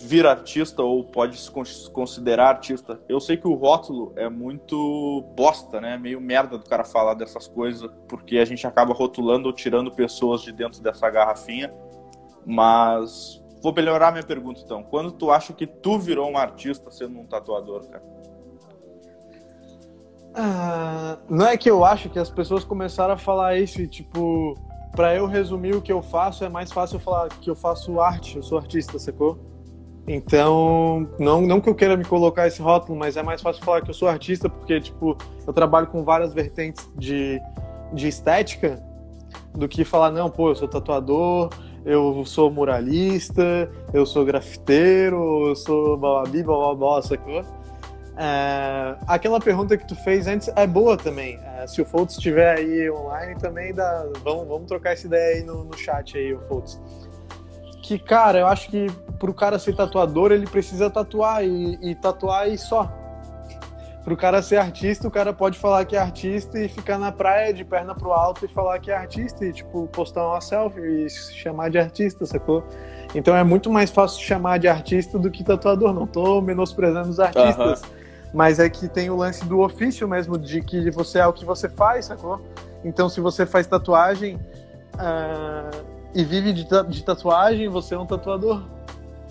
vira 0.00 0.30
artista 0.30 0.82
ou 0.82 1.04
pode 1.04 1.36
se 1.36 1.50
considerar 1.90 2.48
artista. 2.48 3.00
Eu 3.08 3.20
sei 3.20 3.36
que 3.36 3.48
o 3.48 3.54
rótulo 3.54 4.12
é 4.16 4.28
muito 4.28 5.22
bosta, 5.34 5.80
né? 5.80 5.98
Meio 5.98 6.20
merda 6.20 6.56
do 6.56 6.64
cara 6.64 6.84
falar 6.84 7.14
dessas 7.14 7.48
coisas, 7.48 7.90
porque 8.08 8.38
a 8.38 8.44
gente 8.44 8.66
acaba 8.66 8.94
rotulando 8.94 9.48
ou 9.48 9.52
tirando 9.52 9.90
pessoas 9.90 10.42
de 10.42 10.52
dentro 10.52 10.80
dessa 10.80 11.10
garrafinha. 11.10 11.72
Mas 12.46 13.42
vou 13.62 13.72
melhorar 13.72 14.12
minha 14.12 14.24
pergunta 14.24 14.60
então. 14.64 14.82
Quando 14.82 15.12
tu 15.12 15.30
acha 15.30 15.52
que 15.52 15.66
tu 15.66 15.98
virou 15.98 16.30
um 16.30 16.36
artista 16.36 16.90
sendo 16.90 17.18
um 17.18 17.24
tatuador, 17.24 17.88
cara? 17.88 18.04
Ah, 20.34 21.18
não 21.28 21.46
é 21.46 21.56
que 21.56 21.68
eu 21.68 21.84
acho 21.84 22.08
que 22.08 22.18
as 22.18 22.30
pessoas 22.30 22.64
começaram 22.64 23.14
a 23.14 23.16
falar 23.16 23.56
isso 23.56 23.84
tipo, 23.86 24.54
para 24.92 25.14
eu 25.14 25.26
resumir 25.26 25.74
o 25.74 25.82
que 25.82 25.92
eu 25.92 26.02
faço 26.02 26.44
é 26.44 26.48
mais 26.48 26.70
fácil 26.70 26.98
falar 26.98 27.28
que 27.28 27.50
eu 27.50 27.56
faço 27.56 28.00
arte, 28.00 28.36
eu 28.36 28.42
sou 28.42 28.58
artista, 28.58 28.98
sacou? 28.98 29.38
Então, 30.06 31.06
não, 31.18 31.42
não 31.42 31.60
que 31.60 31.68
eu 31.68 31.74
queira 31.74 31.94
me 31.94 32.04
colocar 32.04 32.46
esse 32.46 32.62
rótulo, 32.62 32.98
mas 32.98 33.16
é 33.18 33.22
mais 33.22 33.42
fácil 33.42 33.62
falar 33.62 33.82
que 33.82 33.90
eu 33.90 33.94
sou 33.94 34.08
artista, 34.08 34.48
porque, 34.48 34.80
tipo, 34.80 35.16
eu 35.46 35.52
trabalho 35.52 35.86
com 35.88 36.02
várias 36.02 36.32
vertentes 36.32 36.88
de, 36.96 37.38
de 37.92 38.08
estética, 38.08 38.82
do 39.54 39.68
que 39.68 39.84
falar, 39.84 40.10
não, 40.10 40.30
pô, 40.30 40.48
eu 40.48 40.56
sou 40.56 40.66
tatuador, 40.66 41.50
eu 41.84 42.24
sou 42.24 42.50
muralista, 42.50 43.70
eu 43.92 44.04
sou 44.04 44.24
grafiteiro, 44.24 45.48
eu 45.48 45.56
sou 45.56 45.96
bababi, 45.96 46.42
bababó, 46.42 47.00
sacou? 47.00 47.44
É, 48.16 48.96
aquela 49.06 49.38
pergunta 49.38 49.76
que 49.76 49.86
tu 49.86 49.94
fez 49.94 50.26
antes 50.26 50.48
é 50.56 50.66
boa 50.66 50.96
também. 50.96 51.38
É, 51.56 51.66
se 51.66 51.80
o 51.80 51.84
Foltz 51.84 52.14
estiver 52.14 52.58
aí 52.58 52.90
online 52.90 53.38
também, 53.40 53.72
dá, 53.72 54.06
vamos, 54.24 54.48
vamos 54.48 54.66
trocar 54.66 54.92
essa 54.92 55.06
ideia 55.06 55.36
aí 55.36 55.44
no, 55.44 55.64
no 55.64 55.76
chat 55.76 56.16
aí, 56.18 56.34
o 56.34 56.40
Foltz 56.40 56.80
que, 57.88 57.98
cara, 57.98 58.40
eu 58.40 58.46
acho 58.46 58.68
que 58.68 58.86
pro 59.18 59.32
cara 59.32 59.58
ser 59.58 59.74
tatuador, 59.74 60.30
ele 60.30 60.46
precisa 60.46 60.90
tatuar 60.90 61.42
e, 61.42 61.78
e 61.80 61.94
tatuar 61.94 62.46
e 62.46 62.58
só. 62.58 62.92
Pro 64.04 64.16
cara 64.16 64.40
ser 64.40 64.56
artista, 64.56 65.06
o 65.06 65.10
cara 65.10 65.32
pode 65.32 65.58
falar 65.58 65.84
que 65.84 65.94
é 65.94 65.98
artista 65.98 66.58
e 66.58 66.68
ficar 66.68 66.98
na 66.98 67.12
praia 67.12 67.52
de 67.52 67.64
perna 67.64 67.94
pro 67.94 68.12
alto 68.12 68.44
e 68.44 68.48
falar 68.48 68.78
que 68.78 68.90
é 68.90 68.96
artista 68.96 69.44
e, 69.44 69.52
tipo, 69.52 69.86
postar 69.88 70.26
uma 70.26 70.40
selfie 70.40 70.80
e 70.80 71.10
chamar 71.10 71.68
de 71.68 71.78
artista, 71.78 72.24
sacou? 72.24 72.64
Então 73.14 73.36
é 73.36 73.44
muito 73.44 73.70
mais 73.70 73.90
fácil 73.90 74.22
chamar 74.22 74.58
de 74.58 74.68
artista 74.68 75.18
do 75.18 75.30
que 75.30 75.44
tatuador. 75.44 75.92
Não 75.92 76.06
tô 76.06 76.40
menosprezando 76.40 77.10
os 77.10 77.20
artistas. 77.20 77.82
Uhum. 77.82 77.88
Mas 78.32 78.58
é 78.58 78.68
que 78.68 78.88
tem 78.88 79.10
o 79.10 79.16
lance 79.16 79.44
do 79.44 79.60
ofício 79.60 80.06
mesmo, 80.06 80.38
de 80.38 80.62
que 80.62 80.90
você 80.90 81.18
é 81.18 81.26
o 81.26 81.32
que 81.32 81.44
você 81.44 81.68
faz, 81.68 82.06
sacou? 82.06 82.40
Então 82.84 83.08
se 83.08 83.20
você 83.20 83.44
faz 83.44 83.66
tatuagem. 83.66 84.36
Uh 84.94 85.98
e 86.14 86.24
vive 86.24 86.52
de, 86.52 86.66
de 86.88 87.04
tatuagem, 87.04 87.68
você 87.68 87.94
é 87.94 87.98
um 87.98 88.06
tatuador. 88.06 88.62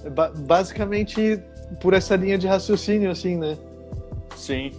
É 0.03 0.09
ba 0.09 0.31
basicamente 0.35 1.41
por 1.81 1.93
essa 1.93 2.15
linha 2.15 2.37
de 2.37 2.47
raciocínio, 2.47 3.11
assim, 3.11 3.35
né? 3.35 3.57
Sim. 4.37 4.71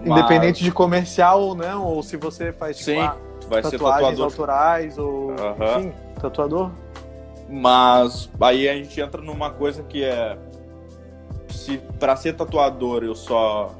Independente 0.00 0.56
mas... 0.56 0.64
de 0.64 0.72
comercial 0.72 1.40
ou 1.40 1.54
não, 1.54 1.84
ou 1.84 2.02
se 2.02 2.16
você 2.16 2.52
faz 2.52 2.78
tipo, 2.78 2.90
Sim, 2.90 2.98
ah, 2.98 3.16
vai 3.48 3.62
tatuagens 3.62 4.16
ser 4.16 4.22
autorais, 4.22 4.98
ou 4.98 5.30
uhum. 5.30 5.78
enfim, 5.78 5.92
tatuador. 6.20 6.70
Mas 7.48 8.30
aí 8.40 8.68
a 8.68 8.74
gente 8.74 9.00
entra 9.00 9.20
numa 9.20 9.50
coisa 9.50 9.82
que 9.82 10.02
é 10.02 10.36
se 11.48 11.78
para 12.00 12.16
ser 12.16 12.34
tatuador 12.34 13.04
eu 13.04 13.14
só 13.14 13.70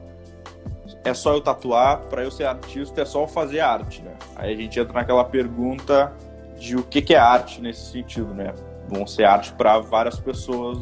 é 1.04 1.14
só 1.14 1.32
eu 1.32 1.40
tatuar, 1.40 1.98
para 2.02 2.22
eu 2.22 2.30
ser 2.30 2.44
artista 2.44 3.02
é 3.02 3.04
só 3.04 3.22
eu 3.22 3.28
fazer 3.28 3.60
arte, 3.60 4.02
né? 4.02 4.12
Aí 4.36 4.52
a 4.52 4.56
gente 4.56 4.78
entra 4.78 4.92
naquela 4.92 5.24
pergunta 5.24 6.12
de 6.58 6.76
o 6.76 6.82
que, 6.82 7.02
que 7.02 7.14
é 7.14 7.18
arte 7.18 7.60
nesse 7.60 7.90
sentido, 7.90 8.32
né? 8.32 8.54
Vão 8.88 9.04
ser 9.06 9.24
arte 9.24 9.52
para 9.52 9.80
várias 9.80 10.20
pessoas. 10.20 10.78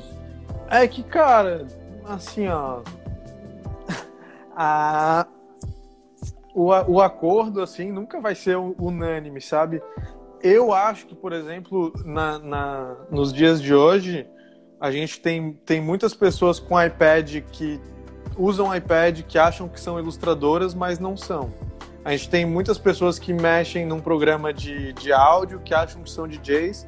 É 0.68 0.86
que, 0.86 1.03
cara, 1.03 1.66
assim, 2.05 2.48
ó. 2.48 2.80
A, 4.62 5.26
o, 6.54 6.66
o 6.66 7.00
acordo, 7.00 7.62
assim, 7.62 7.90
nunca 7.90 8.20
vai 8.20 8.34
ser 8.34 8.58
unânime, 8.58 9.40
sabe? 9.40 9.80
Eu 10.42 10.70
acho 10.70 11.06
que, 11.06 11.14
por 11.14 11.32
exemplo, 11.32 11.94
na, 12.04 12.38
na, 12.38 12.96
nos 13.11 13.32
dias 13.32 13.62
de 13.62 13.74
hoje, 13.74 14.26
a 14.78 14.90
gente 14.90 15.18
tem, 15.18 15.54
tem 15.64 15.80
muitas 15.80 16.12
pessoas 16.12 16.61
com 16.61 16.78
iPad 16.78 17.36
que 17.50 17.80
usam 18.36 18.74
iPad 18.76 19.22
que 19.22 19.38
acham 19.38 19.66
que 19.66 19.80
são 19.80 19.98
ilustradoras, 19.98 20.74
mas 20.74 20.98
não 20.98 21.16
são. 21.16 21.54
A 22.04 22.11
gente 22.12 22.28
tem 22.28 22.44
muitas 22.44 22.76
pessoas 22.76 23.18
que 23.18 23.32
mexem 23.32 23.86
num 23.86 24.00
programa 24.00 24.52
de, 24.52 24.92
de 24.92 25.11
áudio 25.11 25.61
que 25.61 25.72
acham 25.72 26.02
que 26.02 26.11
são 26.11 26.28
DJs, 26.28 26.86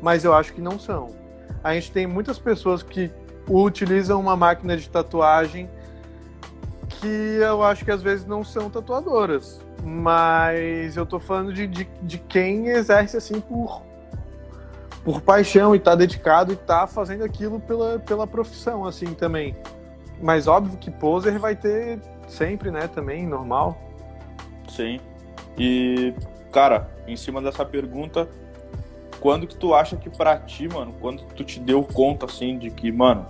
mas 0.00 0.24
eu 0.24 0.32
acho 0.32 0.52
que 0.52 0.60
não 0.60 0.78
são. 0.78 1.08
A 1.64 1.74
gente 1.74 1.90
tem 1.90 2.06
muitas 2.06 2.38
pessoas 2.38 2.80
que 2.80 3.10
utilizam 3.48 4.20
uma 4.20 4.36
máquina 4.36 4.76
de 4.76 4.88
tatuagem 4.88 5.68
que 6.88 7.06
eu 7.40 7.62
acho 7.62 7.84
que 7.84 7.90
às 7.90 8.02
vezes 8.02 8.26
não 8.26 8.42
são 8.42 8.70
tatuadoras. 8.70 9.60
Mas 9.84 10.96
eu 10.96 11.06
tô 11.06 11.20
falando 11.20 11.52
de, 11.52 11.66
de, 11.66 11.88
de 12.02 12.18
quem 12.18 12.68
exerce 12.68 13.16
assim 13.16 13.40
por, 13.40 13.82
por 15.04 15.20
paixão 15.20 15.74
e 15.74 15.78
tá 15.78 15.94
dedicado 15.94 16.52
e 16.52 16.56
tá 16.56 16.86
fazendo 16.86 17.24
aquilo 17.24 17.60
pela, 17.60 17.98
pela 17.98 18.26
profissão, 18.26 18.84
assim, 18.84 19.14
também. 19.14 19.56
Mas 20.20 20.48
óbvio 20.48 20.76
que 20.78 20.90
poser 20.90 21.38
vai 21.38 21.54
ter 21.54 22.00
sempre, 22.26 22.70
né, 22.70 22.88
também, 22.88 23.26
normal. 23.26 23.78
Sim. 24.68 25.00
E, 25.56 26.12
cara, 26.52 26.90
em 27.06 27.16
cima 27.16 27.40
dessa 27.40 27.64
pergunta, 27.64 28.28
quando 29.20 29.46
que 29.46 29.56
tu 29.56 29.74
acha 29.74 29.96
que 29.96 30.10
pra 30.10 30.38
ti, 30.38 30.68
mano, 30.68 30.94
quando 31.00 31.22
tu 31.34 31.44
te 31.44 31.60
deu 31.60 31.82
conta, 31.82 32.26
assim, 32.26 32.58
de 32.58 32.70
que, 32.70 32.90
mano, 32.92 33.26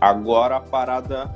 agora 0.00 0.56
a 0.56 0.60
parada 0.60 1.30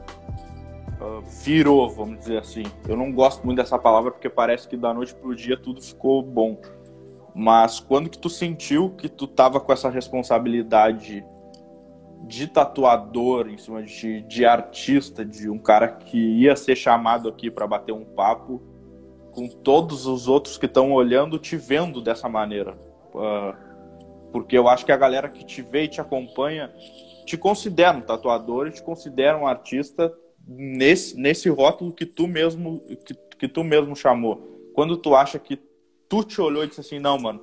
virou, 1.45 1.89
vamos 1.89 2.19
dizer 2.19 2.39
assim. 2.39 2.65
Eu 2.89 2.97
não 2.97 3.13
gosto 3.13 3.45
muito 3.45 3.59
dessa 3.59 3.79
palavra 3.79 4.11
porque 4.11 4.29
parece 4.29 4.69
que 4.69 4.77
da 4.77 4.93
noite 4.93 5.15
pro 5.15 5.35
dia 5.35 5.57
tudo 5.57 5.81
ficou 5.81 6.23
bom. 6.23 6.61
Mas 7.35 7.81
quando 7.81 8.11
que 8.11 8.19
tu 8.19 8.29
sentiu 8.29 8.91
que 8.91 9.09
tu 9.09 9.27
tava 9.27 9.61
com 9.61 9.73
essa 9.73 9.89
responsabilidade 9.89 11.25
de 12.27 12.47
tatuador 12.47 13.49
em 13.49 13.59
cima 13.59 13.83
de, 13.83 14.23
de 14.23 14.45
artista, 14.45 15.25
de 15.25 15.51
um 15.51 15.59
cara 15.59 15.89
que 15.89 16.19
ia 16.19 16.55
ser 16.55 16.77
chamado 16.77 17.29
aqui 17.29 17.51
para 17.51 17.67
bater 17.67 17.93
um 17.93 18.05
papo 18.05 18.63
com 19.33 19.49
todos 19.49 20.07
os 20.07 20.29
outros 20.29 20.59
que 20.59 20.67
estão 20.67 20.93
olhando, 20.93 21.39
te 21.39 21.57
vendo 21.57 22.01
dessa 22.01 22.29
maneira. 22.29 22.77
Uh, 23.15 23.57
porque 24.31 24.57
eu 24.57 24.69
acho 24.69 24.85
que 24.85 24.93
a 24.93 24.97
galera 24.97 25.29
que 25.29 25.45
te 25.45 25.63
vê 25.63 25.85
e 25.85 25.89
te 25.89 26.01
acompanha 26.01 26.71
te 27.25 27.37
considera 27.37 27.97
um 27.97 28.01
tatuador 28.01 28.67
e 28.67 28.73
te 28.73 28.83
considera 28.83 29.39
um 29.39 29.47
artista 29.47 30.13
nesse, 30.47 31.17
nesse 31.17 31.49
rótulo 31.49 31.93
que 31.93 32.07
tu 32.07 32.27
mesmo 32.27 32.81
que, 33.05 33.15
que 33.39 33.49
tu 33.49 33.65
mesmo 33.65 33.95
chamou. 33.95 34.71
Quando 34.75 34.97
tu 34.97 35.15
acha 35.15 35.39
que 35.39 35.61
tu 36.09 36.25
te 36.25 36.41
olhou 36.41 36.65
e 36.65 36.67
disse 36.67 36.81
assim, 36.81 36.99
não, 36.99 37.19
mano, 37.19 37.41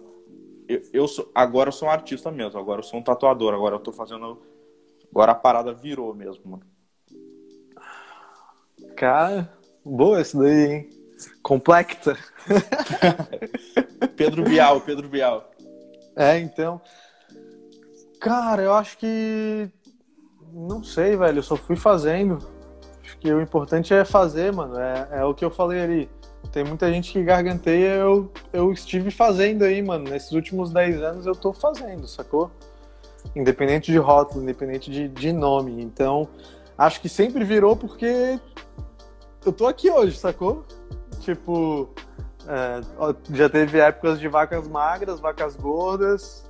eu, 0.68 0.82
eu 0.94 1.08
sou, 1.08 1.32
agora 1.34 1.70
eu 1.70 1.74
sou 1.74 1.88
um 1.88 1.92
artista 1.92 2.32
mesmo, 2.32 2.60
agora 2.60 2.80
eu 2.80 2.84
sou 2.84 3.00
um 3.00 3.04
tatuador, 3.04 3.54
agora 3.54 3.76
eu 3.76 3.80
tô 3.80 3.92
fazendo. 3.92 4.42
Agora 5.12 5.32
a 5.32 5.36
parada 5.36 5.74
virou 5.74 6.14
mesmo, 6.14 6.44
mano. 6.46 6.64
Cara, 8.96 9.52
boa 9.84 10.22
isso 10.22 10.38
daí, 10.38 10.72
hein? 10.72 10.90
Complexa. 11.42 12.18
Pedro 14.16 14.44
Bial, 14.44 14.82
Pedro 14.82 15.10
Bial. 15.10 15.50
É, 16.16 16.38
então. 16.38 16.80
Cara, 18.20 18.62
eu 18.62 18.74
acho 18.74 18.98
que. 18.98 19.70
Não 20.54 20.84
sei, 20.84 21.18
velho. 21.18 21.40
Eu 21.40 21.44
só 21.44 21.56
fui 21.56 21.76
fazendo. 21.76 22.40
Que 23.20 23.32
o 23.32 23.42
importante 23.42 23.94
é 23.94 24.06
fazer, 24.06 24.52
mano. 24.54 24.80
É, 24.80 25.08
é 25.20 25.26
o 25.26 25.34
que 25.34 25.44
eu 25.44 25.50
falei 25.50 25.82
ali. 25.82 26.10
Tem 26.52 26.64
muita 26.64 26.92
gente 26.92 27.12
que 27.12 27.22
garganteia, 27.22 27.96
eu, 27.96 28.32
eu 28.54 28.72
estive 28.72 29.12
fazendo 29.12 29.64
aí, 29.64 29.82
mano. 29.82 30.10
Nesses 30.10 30.32
últimos 30.32 30.72
10 30.72 31.02
anos 31.02 31.26
eu 31.26 31.36
tô 31.36 31.52
fazendo, 31.52 32.08
sacou? 32.08 32.50
Independente 33.36 33.92
de 33.92 33.98
rótulo, 33.98 34.42
independente 34.42 34.90
de, 34.90 35.08
de 35.10 35.34
nome. 35.34 35.82
Então, 35.82 36.30
acho 36.78 37.02
que 37.02 37.10
sempre 37.10 37.44
virou 37.44 37.76
porque 37.76 38.40
eu 39.46 39.52
tô 39.52 39.68
aqui 39.68 39.92
hoje, 39.92 40.18
sacou? 40.18 40.66
tipo, 41.20 41.90
é, 42.48 42.82
já 43.32 43.50
teve 43.50 43.80
épocas 43.80 44.20
de 44.20 44.28
vacas 44.28 44.68
magras, 44.68 45.20
vacas 45.20 45.56
gordas. 45.56 46.49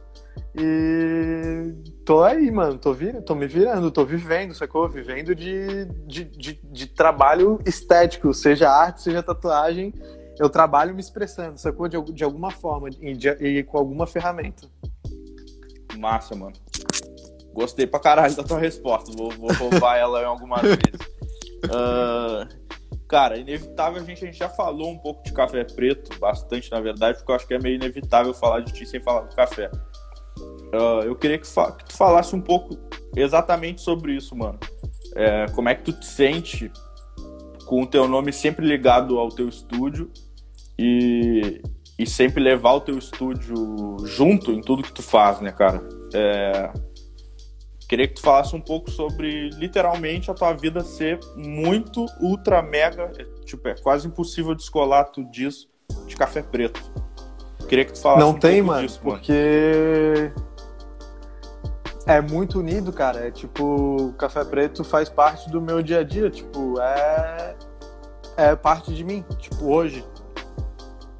E 0.55 1.73
tô 2.05 2.23
aí, 2.23 2.49
mano. 2.49 2.77
Tô, 2.77 2.93
vir, 2.93 3.21
tô 3.23 3.35
me 3.35 3.47
virando, 3.47 3.91
tô 3.91 4.05
vivendo, 4.05 4.53
sacou? 4.53 4.89
Vivendo 4.89 5.35
de, 5.35 5.85
de, 6.07 6.25
de, 6.25 6.59
de 6.63 6.87
trabalho 6.87 7.59
estético, 7.65 8.33
seja 8.33 8.69
arte, 8.69 9.01
seja 9.01 9.21
tatuagem. 9.21 9.93
Eu 10.39 10.49
trabalho 10.49 10.93
me 10.93 11.01
expressando, 11.01 11.57
sacou? 11.57 11.87
De, 11.87 12.01
de 12.13 12.23
alguma 12.23 12.49
forma 12.49 12.89
e, 12.89 13.13
de, 13.13 13.29
e 13.29 13.63
com 13.63 13.77
alguma 13.77 14.07
ferramenta. 14.07 14.67
Massa, 15.97 16.35
mano. 16.35 16.53
Gostei 17.53 17.85
pra 17.85 17.99
caralho 17.99 18.35
da 18.35 18.43
tua 18.43 18.59
resposta. 18.59 19.11
Vou, 19.15 19.31
vou 19.31 19.51
roubar 19.53 19.97
ela 19.97 20.21
em 20.21 20.25
algumas 20.25 20.61
vezes. 20.61 21.07
Uh, 21.65 22.47
cara, 23.07 23.37
inevitável 23.37 24.01
a 24.01 24.05
gente, 24.05 24.23
a 24.23 24.27
gente 24.27 24.37
já 24.37 24.47
falou 24.47 24.91
um 24.91 24.97
pouco 24.97 25.23
de 25.23 25.33
café 25.33 25.65
preto, 25.65 26.17
bastante 26.19 26.71
na 26.71 26.79
verdade, 26.79 27.17
porque 27.17 27.31
eu 27.31 27.35
acho 27.35 27.47
que 27.47 27.53
é 27.53 27.59
meio 27.59 27.75
inevitável 27.75 28.33
falar 28.33 28.61
de 28.61 28.71
ti 28.71 28.85
sem 28.85 29.01
falar 29.01 29.21
do 29.21 29.35
café. 29.35 29.69
Uh, 30.73 31.03
eu 31.03 31.15
queria 31.15 31.37
que, 31.37 31.47
fa 31.47 31.71
que, 31.71 31.85
tu 31.85 31.97
falasse 31.97 32.35
um 32.35 32.41
pouco 32.41 32.77
exatamente 33.15 33.81
sobre 33.81 34.13
isso, 34.13 34.35
mano. 34.35 34.59
É, 35.15 35.47
como 35.55 35.67
é 35.69 35.75
que 35.75 35.83
tu 35.83 35.93
te 35.93 36.05
sente 36.05 36.71
com 37.65 37.81
o 37.81 37.87
teu 37.87 38.07
nome 38.07 38.31
sempre 38.31 38.65
ligado 38.65 39.17
ao 39.17 39.29
teu 39.29 39.49
estúdio 39.49 40.11
e, 40.77 41.61
e 41.97 42.05
sempre 42.05 42.43
levar 42.43 42.73
o 42.73 42.81
teu 42.81 42.97
estúdio 42.97 43.97
junto 44.05 44.51
em 44.51 44.61
tudo 44.61 44.83
que 44.83 44.93
tu 44.93 45.01
faz, 45.01 45.41
né, 45.41 45.51
cara? 45.51 45.81
É, 46.13 46.71
queria 47.87 48.07
que 48.07 48.13
tu 48.13 48.21
falasse 48.21 48.55
um 48.55 48.61
pouco 48.61 48.91
sobre, 48.91 49.49
literalmente, 49.51 50.29
a 50.29 50.35
tua 50.35 50.53
vida 50.53 50.83
ser 50.83 51.19
muito, 51.35 52.05
ultra, 52.21 52.61
mega, 52.61 53.11
tipo, 53.43 53.67
é 53.67 53.75
quase 53.75 54.07
impossível 54.07 54.53
descolar 54.53 55.05
tudo 55.05 55.31
disso 55.31 55.67
de 56.05 56.15
café 56.15 56.43
preto. 56.43 56.79
Queria 57.67 57.85
que 57.85 57.93
tu 57.93 58.01
falasse 58.01 58.21
Não 58.21 58.31
um 58.31 58.39
tem, 58.39 58.57
pouco 58.57 58.67
mano, 58.67 58.87
disso, 58.87 58.99
mano. 59.03 59.17
porque 59.17 60.31
é 62.09 62.21
muito 62.21 62.59
unido, 62.59 62.91
cara. 62.91 63.27
É 63.27 63.31
tipo, 63.31 63.63
o 63.63 64.13
café 64.13 64.43
preto 64.43 64.83
faz 64.83 65.07
parte 65.07 65.49
do 65.49 65.61
meu 65.61 65.81
dia 65.81 65.99
a 65.99 66.03
dia, 66.03 66.29
tipo, 66.29 66.79
é 66.81 67.55
é 68.35 68.55
parte 68.55 68.93
de 68.93 69.03
mim, 69.03 69.23
tipo, 69.37 69.65
hoje. 69.65 70.03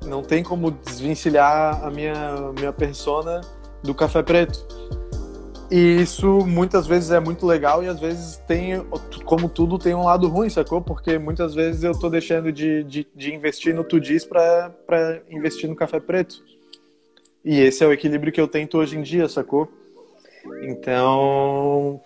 Não 0.06 0.24
tem 0.24 0.44
como 0.44 0.72
desvencilhar 0.72 1.84
a 1.84 1.92
minha 1.92 2.52
minha 2.58 2.74
persona 2.74 3.42
do 3.84 3.94
café 3.94 4.24
preto. 4.24 4.66
E 5.70 6.02
isso 6.02 6.40
muitas 6.48 6.88
vezes 6.88 7.12
é 7.12 7.20
muito 7.20 7.46
legal 7.46 7.84
e 7.84 7.88
às 7.88 8.00
vezes 8.00 8.38
tem, 8.48 8.84
como 9.24 9.48
tudo, 9.48 9.78
tem 9.78 9.94
um 9.94 10.04
lado 10.04 10.28
ruim, 10.28 10.50
sacou? 10.50 10.82
Porque 10.82 11.20
muitas 11.20 11.54
vezes 11.54 11.84
eu 11.84 11.92
tô 11.92 12.10
deixando 12.10 12.52
de, 12.52 12.84
de, 12.86 13.08
de 13.16 13.36
investir 13.36 13.76
no 13.76 13.84
Tudis 13.84 14.26
para 14.26 15.22
investir 15.30 15.70
no 15.70 15.76
café 15.76 16.00
preto. 16.00 16.44
E 17.46 17.60
esse 17.60 17.84
é 17.84 17.88
o 17.88 17.94
equilíbrio 17.94 18.34
que 18.34 18.42
eu 18.42 18.48
tento 18.48 18.80
hoje 18.80 18.98
em 18.98 19.04
dia, 19.04 19.30
sacou? 19.30 19.70
Então, 20.64 22.02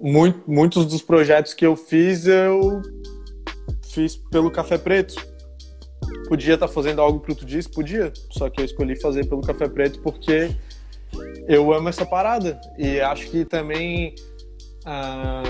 muito, 0.00 0.42
muitos 0.50 0.86
dos 0.86 1.02
projetos 1.02 1.54
que 1.54 1.66
eu 1.66 1.76
fiz, 1.76 2.26
eu 2.26 2.82
fiz 3.82 4.16
pelo 4.16 4.50
café 4.50 4.78
preto. 4.78 5.14
Podia 6.28 6.54
estar 6.54 6.68
tá 6.68 6.72
fazendo 6.72 7.00
algo 7.00 7.20
pro 7.20 7.34
Tudis? 7.34 7.66
Podia. 7.66 8.12
Só 8.30 8.50
que 8.50 8.60
eu 8.60 8.64
escolhi 8.64 9.00
fazer 9.00 9.26
pelo 9.26 9.40
café 9.40 9.68
preto 9.68 10.00
porque 10.00 10.54
eu 11.48 11.72
amo 11.72 11.88
essa 11.88 12.04
parada. 12.04 12.60
E 12.78 13.00
acho 13.00 13.30
que 13.30 13.44
também. 13.44 14.14
Ah, 14.84 15.42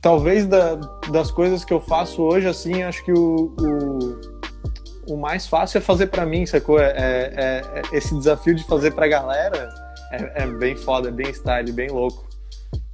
talvez 0.00 0.46
da, 0.46 0.74
das 1.10 1.30
coisas 1.30 1.64
que 1.64 1.72
eu 1.72 1.80
faço 1.80 2.22
hoje, 2.22 2.48
assim, 2.48 2.82
acho 2.82 3.04
que 3.04 3.12
o, 3.12 3.54
o, 3.60 5.14
o 5.14 5.16
mais 5.16 5.46
fácil 5.46 5.78
é 5.78 5.80
fazer 5.80 6.06
para 6.08 6.26
mim, 6.26 6.46
sacou? 6.46 6.78
É, 6.78 6.92
é, 6.96 7.62
é, 7.74 7.82
esse 7.96 8.16
desafio 8.16 8.54
de 8.54 8.64
fazer 8.64 8.92
pra 8.92 9.06
galera 9.06 9.83
é, 10.16 10.42
é, 10.42 10.46
bem 10.46 10.76
foda, 10.76 11.08
é 11.08 11.12
bem 11.12 11.30
style, 11.30 11.72
bem 11.72 11.88
louco. 11.88 12.26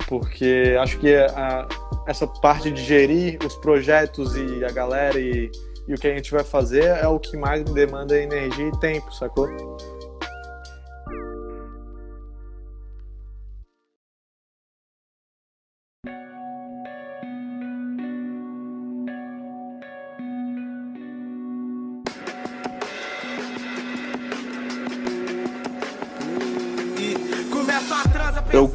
Porque 0.08 0.76
acho 0.80 0.98
que 0.98 1.14
a, 1.14 1.68
essa 2.06 2.26
parte 2.26 2.70
de 2.70 2.82
gerir 2.82 3.38
os 3.44 3.54
projetos 3.56 4.36
e 4.36 4.64
a 4.64 4.70
galera 4.70 5.18
e, 5.18 5.50
e 5.86 5.94
o 5.94 5.96
que 5.96 6.08
a 6.08 6.14
gente 6.14 6.30
vai 6.30 6.42
fazer 6.42 6.84
é 6.84 7.06
o 7.06 7.18
que 7.18 7.36
mais 7.36 7.62
demanda 7.64 8.18
energia 8.18 8.68
e 8.68 8.80
tempo, 8.80 9.12
sacou? 9.14 9.48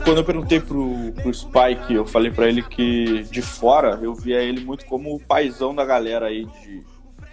Quando 0.05 0.19
eu 0.19 0.23
perguntei 0.23 0.59
pro, 0.59 1.11
pro 1.13 1.33
Spike, 1.33 1.91
eu 1.91 2.05
falei 2.05 2.29
para 2.29 2.47
ele 2.47 2.61
que 2.61 3.23
de 3.23 3.41
fora 3.41 3.99
eu 4.03 4.13
via 4.13 4.39
ele 4.39 4.63
muito 4.63 4.85
como 4.85 5.15
o 5.15 5.19
paizão 5.19 5.73
da 5.73 5.83
galera 5.83 6.27
aí 6.27 6.45
de, 6.45 6.85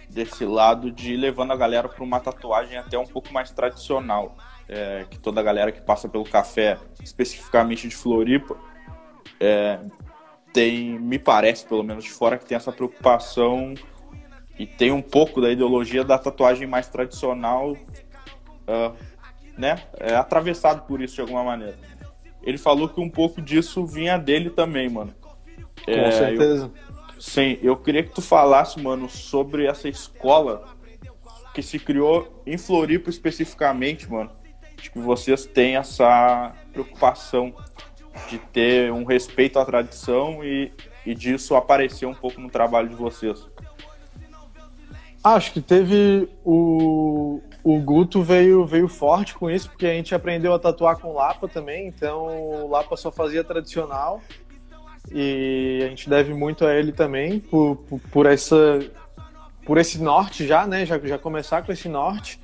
desse 0.09 0.43
lado 0.43 0.91
de 0.91 1.15
levando 1.15 1.53
a 1.53 1.55
galera 1.55 1.87
para 1.87 2.03
uma 2.03 2.19
tatuagem 2.19 2.75
até 2.75 2.97
um 2.97 3.05
pouco 3.05 3.31
mais 3.31 3.51
tradicional. 3.51 4.35
É, 4.67 5.05
que 5.07 5.19
toda 5.19 5.39
a 5.39 5.43
galera 5.43 5.71
que 5.71 5.81
passa 5.81 6.09
pelo 6.09 6.23
café, 6.23 6.79
especificamente 7.03 7.87
de 7.87 7.95
Floripa, 7.95 8.57
é, 9.39 9.79
tem, 10.51 10.97
me 10.97 11.19
parece, 11.19 11.67
pelo 11.67 11.83
menos 11.83 12.05
de 12.05 12.09
fora, 12.09 12.39
que 12.39 12.45
tem 12.45 12.55
essa 12.55 12.71
preocupação 12.71 13.75
e 14.57 14.65
tem 14.65 14.91
um 14.91 15.01
pouco 15.01 15.41
da 15.41 15.51
ideologia 15.51 16.03
da 16.03 16.17
tatuagem 16.17 16.65
mais 16.65 16.87
tradicional, 16.87 17.73
uh, 17.73 18.95
né? 19.57 19.83
É 19.99 20.15
atravessado 20.15 20.87
por 20.87 21.01
isso 21.01 21.15
de 21.15 21.21
alguma 21.21 21.43
maneira 21.43 21.77
ele 22.43 22.57
falou 22.57 22.89
que 22.89 22.99
um 22.99 23.09
pouco 23.09 23.41
disso 23.41 23.85
vinha 23.85 24.17
dele 24.17 24.49
também, 24.49 24.89
mano. 24.89 25.13
Com 25.85 25.91
é, 25.91 26.11
certeza. 26.11 26.71
Eu, 27.15 27.21
sim, 27.21 27.57
eu 27.61 27.75
queria 27.77 28.03
que 28.03 28.13
tu 28.13 28.21
falasse, 28.21 28.79
mano, 28.81 29.09
sobre 29.09 29.65
essa 29.65 29.87
escola 29.87 30.65
que 31.53 31.61
se 31.61 31.79
criou 31.79 32.41
em 32.45 32.57
Floripa 32.57 33.09
especificamente, 33.09 34.09
mano. 34.11 34.31
Acho 34.77 34.91
que 34.91 34.99
vocês 34.99 35.45
têm 35.45 35.77
essa 35.77 36.53
preocupação 36.73 37.53
de 38.29 38.37
ter 38.37 38.91
um 38.91 39.05
respeito 39.05 39.57
à 39.57 39.65
tradição 39.65 40.43
e, 40.43 40.71
e 41.05 41.15
disso 41.15 41.55
aparecer 41.55 42.05
um 42.05 42.13
pouco 42.13 42.41
no 42.41 42.49
trabalho 42.49 42.89
de 42.89 42.95
vocês. 42.95 43.47
Acho 45.23 45.53
que 45.53 45.61
teve 45.61 46.27
o, 46.43 47.41
o 47.63 47.79
Guto 47.79 48.21
veio, 48.21 48.65
veio 48.65 48.87
forte 48.87 49.33
com 49.33 49.49
isso, 49.49 49.69
porque 49.69 49.85
a 49.85 49.93
gente 49.93 50.13
aprendeu 50.13 50.53
a 50.53 50.59
tatuar 50.59 50.97
com 50.97 51.13
Lapa 51.13 51.47
também, 51.47 51.87
então 51.87 52.27
o 52.27 52.69
Lapa 52.69 52.97
só 52.97 53.11
fazia 53.11 53.43
tradicional. 53.43 54.21
E 55.11 55.81
a 55.83 55.87
gente 55.87 56.09
deve 56.09 56.33
muito 56.33 56.65
a 56.65 56.73
ele 56.73 56.91
também 56.91 57.39
por, 57.39 57.75
por, 57.75 57.99
por 57.99 58.25
essa 58.25 58.79
por 59.65 59.77
esse 59.77 60.01
norte 60.01 60.45
já, 60.45 60.67
né? 60.67 60.85
Já, 60.85 60.99
já 60.99 61.17
começar 61.17 61.61
com 61.61 61.71
esse 61.71 61.87
norte. 61.87 62.39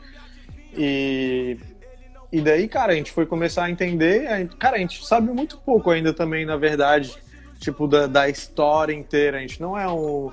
E, 0.76 1.58
e 2.32 2.42
daí, 2.42 2.68
cara, 2.68 2.94
a 2.94 2.96
gente 2.96 3.12
foi 3.12 3.26
começar 3.26 3.66
a 3.66 3.72
entender. 3.72 4.28
A 4.28 4.40
gente, 4.40 4.56
cara, 4.56 4.78
a 4.78 4.80
gente 4.80 5.06
sabe 5.06 5.32
muito 5.32 5.58
pouco 5.58 5.90
ainda 5.90 6.14
também, 6.14 6.46
na 6.46 6.56
verdade, 6.56 7.18
tipo, 7.60 7.88
da, 7.88 8.08
da 8.08 8.30
história 8.30 8.94
inteira. 8.94 9.38
A 9.38 9.42
gente 9.42 9.62
não 9.62 9.78
é 9.78 9.88
um 9.88 10.32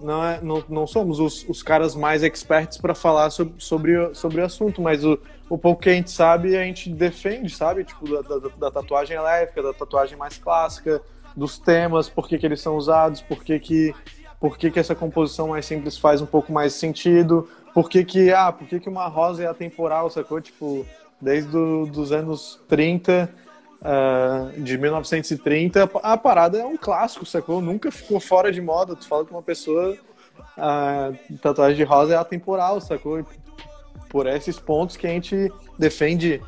não, 0.00 0.24
é, 0.24 0.40
não, 0.40 0.62
não 0.68 0.86
somos 0.86 1.18
os, 1.20 1.48
os 1.48 1.62
caras 1.62 1.94
mais 1.94 2.22
experts 2.22 2.78
para 2.78 2.94
falar 2.94 3.30
sobre, 3.30 3.54
sobre, 3.58 4.14
sobre 4.14 4.40
o 4.40 4.44
assunto, 4.44 4.82
mas 4.82 5.04
o, 5.04 5.18
o 5.48 5.56
pouco 5.56 5.82
que 5.82 5.88
a 5.88 5.94
gente 5.94 6.10
sabe, 6.10 6.56
a 6.56 6.64
gente 6.64 6.90
defende, 6.90 7.50
sabe? 7.50 7.84
Tipo, 7.84 8.08
da, 8.08 8.38
da, 8.38 8.48
da 8.58 8.70
tatuagem 8.70 9.16
elétrica, 9.16 9.62
da 9.62 9.72
tatuagem 9.72 10.16
mais 10.16 10.36
clássica, 10.38 11.00
dos 11.36 11.58
temas, 11.58 12.08
por 12.08 12.28
que, 12.28 12.38
que 12.38 12.46
eles 12.46 12.60
são 12.60 12.76
usados, 12.76 13.20
por 13.20 13.42
que, 13.44 13.58
que, 13.58 13.94
por 14.40 14.56
que, 14.56 14.70
que 14.70 14.78
essa 14.78 14.94
composição 14.94 15.48
mais 15.48 15.66
simples 15.66 15.98
faz 15.98 16.20
um 16.20 16.26
pouco 16.26 16.52
mais 16.52 16.72
sentido, 16.72 17.48
por 17.74 17.88
que, 17.90 18.04
que, 18.04 18.32
ah, 18.32 18.50
por 18.50 18.66
que, 18.66 18.80
que 18.80 18.88
uma 18.88 19.06
rosa 19.06 19.44
é 19.44 19.46
atemporal, 19.46 20.08
sacou? 20.08 20.40
Tipo, 20.40 20.86
desde 21.20 21.56
os 21.56 22.12
anos 22.12 22.60
30 22.68 23.28
uh, 23.82 24.60
de 24.60 24.78
1930, 24.78 25.90
a 26.02 26.16
parada 26.16 26.58
é 26.58 26.64
um 26.64 26.76
clássico, 26.76 27.26
sacou? 27.26 27.60
Nunca 27.60 27.90
ficou 27.90 28.20
fora 28.20 28.52
de 28.52 28.60
moda. 28.60 28.96
Tu 28.96 29.06
fala 29.06 29.24
que 29.24 29.30
uma 29.30 29.42
pessoa, 29.42 29.96
uh, 30.56 31.38
tatuagem 31.38 31.76
de 31.76 31.84
rosa 31.84 32.14
é 32.14 32.16
atemporal, 32.16 32.80
sacou? 32.80 33.24
Por 34.08 34.26
esses 34.26 34.58
pontos 34.58 34.96
que 34.96 35.06
a 35.06 35.10
gente 35.10 35.52
defende 35.78 36.40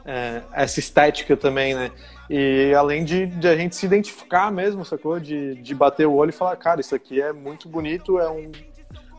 uh, 0.00 0.46
essa 0.52 0.80
estética 0.80 1.36
também, 1.36 1.74
né? 1.74 1.90
E 2.28 2.72
além 2.74 3.04
de, 3.04 3.26
de, 3.26 3.48
a 3.48 3.56
gente 3.56 3.74
se 3.74 3.84
identificar 3.86 4.52
mesmo, 4.52 4.84
sacou? 4.84 5.18
De, 5.18 5.56
de 5.56 5.74
bater 5.74 6.06
o 6.06 6.14
olho 6.14 6.30
e 6.30 6.32
falar, 6.32 6.54
cara, 6.56 6.80
isso 6.80 6.94
aqui 6.94 7.20
é 7.20 7.32
muito 7.32 7.68
bonito, 7.68 8.18
é 8.18 8.30
um. 8.30 8.52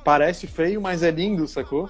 Parece 0.04 0.48
feio, 0.48 0.82
mas 0.82 1.04
é 1.04 1.12
lindo, 1.12 1.48
sacou? 1.48 1.90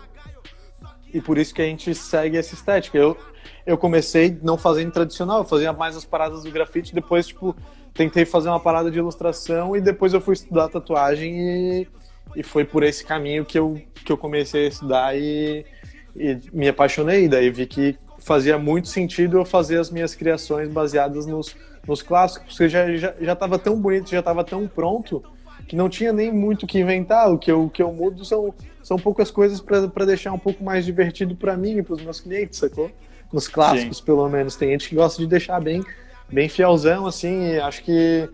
E 1.13 1.21
por 1.21 1.37
isso 1.37 1.53
que 1.53 1.61
a 1.61 1.65
gente 1.65 1.93
segue 1.93 2.37
essa 2.37 2.53
estética. 2.53 2.97
Eu, 2.97 3.17
eu 3.65 3.77
comecei 3.77 4.37
não 4.41 4.57
fazendo 4.57 4.91
tradicional, 4.91 5.39
eu 5.39 5.45
fazia 5.45 5.71
mais 5.73 5.95
as 5.95 6.05
paradas 6.05 6.43
do 6.43 6.51
grafite, 6.51 6.93
depois, 6.93 7.27
tipo, 7.27 7.55
tentei 7.93 8.25
fazer 8.25 8.49
uma 8.49 8.59
parada 8.59 8.89
de 8.89 8.97
ilustração 8.97 9.75
e 9.75 9.81
depois 9.81 10.13
eu 10.13 10.21
fui 10.21 10.33
estudar 10.33 10.69
tatuagem 10.69 11.37
e, 11.37 11.87
e 12.35 12.43
foi 12.43 12.65
por 12.65 12.83
esse 12.83 13.03
caminho 13.05 13.45
que 13.45 13.57
eu, 13.57 13.81
que 14.05 14.11
eu 14.11 14.17
comecei 14.17 14.65
a 14.65 14.69
estudar 14.69 15.17
e, 15.17 15.65
e 16.15 16.39
me 16.53 16.67
apaixonei. 16.67 17.27
Daí 17.27 17.49
vi 17.49 17.65
que 17.65 17.97
fazia 18.19 18.57
muito 18.57 18.87
sentido 18.87 19.37
eu 19.37 19.45
fazer 19.45 19.79
as 19.79 19.89
minhas 19.89 20.15
criações 20.15 20.69
baseadas 20.69 21.25
nos, 21.25 21.55
nos 21.87 22.01
clássicos, 22.01 22.55
porque 22.55 22.69
já, 22.69 22.95
já, 22.95 23.13
já 23.19 23.35
tava 23.35 23.59
tão 23.59 23.79
bonito, 23.79 24.09
já 24.09 24.19
estava 24.19 24.43
tão 24.43 24.67
pronto 24.67 25.23
que 25.67 25.75
não 25.75 25.89
tinha 25.89 26.11
nem 26.11 26.31
muito 26.31 26.67
que 26.67 26.79
inventar. 26.79 27.31
O 27.31 27.37
que 27.37 27.51
eu, 27.51 27.65
o 27.65 27.69
que 27.69 27.81
eu 27.81 27.91
mudo 27.91 28.23
são, 28.23 28.53
são 28.83 28.97
poucas 28.97 29.31
coisas 29.31 29.59
para 29.59 30.05
deixar 30.05 30.31
um 30.31 30.39
pouco 30.39 30.63
mais 30.63 30.85
divertido 30.85 31.35
para 31.35 31.57
mim 31.57 31.77
e 31.77 31.83
para 31.83 31.93
os 31.93 32.01
meus 32.01 32.19
clientes, 32.19 32.59
sacou? 32.59 32.91
Nos 33.31 33.47
clássicos, 33.47 33.97
Sim. 33.97 34.03
pelo 34.03 34.27
menos. 34.29 34.55
Tem 34.55 34.71
gente 34.71 34.89
que 34.89 34.95
gosta 34.95 35.21
de 35.21 35.27
deixar 35.27 35.59
bem, 35.61 35.83
bem 36.29 36.49
fielzão, 36.49 37.05
assim, 37.05 37.57
acho 37.57 37.83
que 37.83 38.29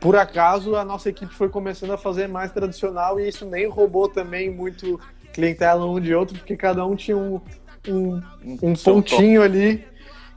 por 0.00 0.16
acaso 0.16 0.76
a 0.76 0.84
nossa 0.84 1.08
equipe 1.08 1.34
foi 1.34 1.48
começando 1.48 1.92
a 1.92 1.98
fazer 1.98 2.28
mais 2.28 2.52
tradicional 2.52 3.18
e 3.18 3.28
isso 3.28 3.46
nem 3.46 3.66
roubou 3.66 4.08
também 4.08 4.50
muito 4.50 5.00
clientela 5.32 5.84
um 5.84 6.00
de 6.00 6.14
outro, 6.14 6.38
porque 6.38 6.56
cada 6.56 6.84
um 6.86 6.94
tinha 6.94 7.16
um, 7.16 7.40
um, 7.88 8.22
um 8.62 8.74
pontinho 8.74 9.42
ali 9.42 9.84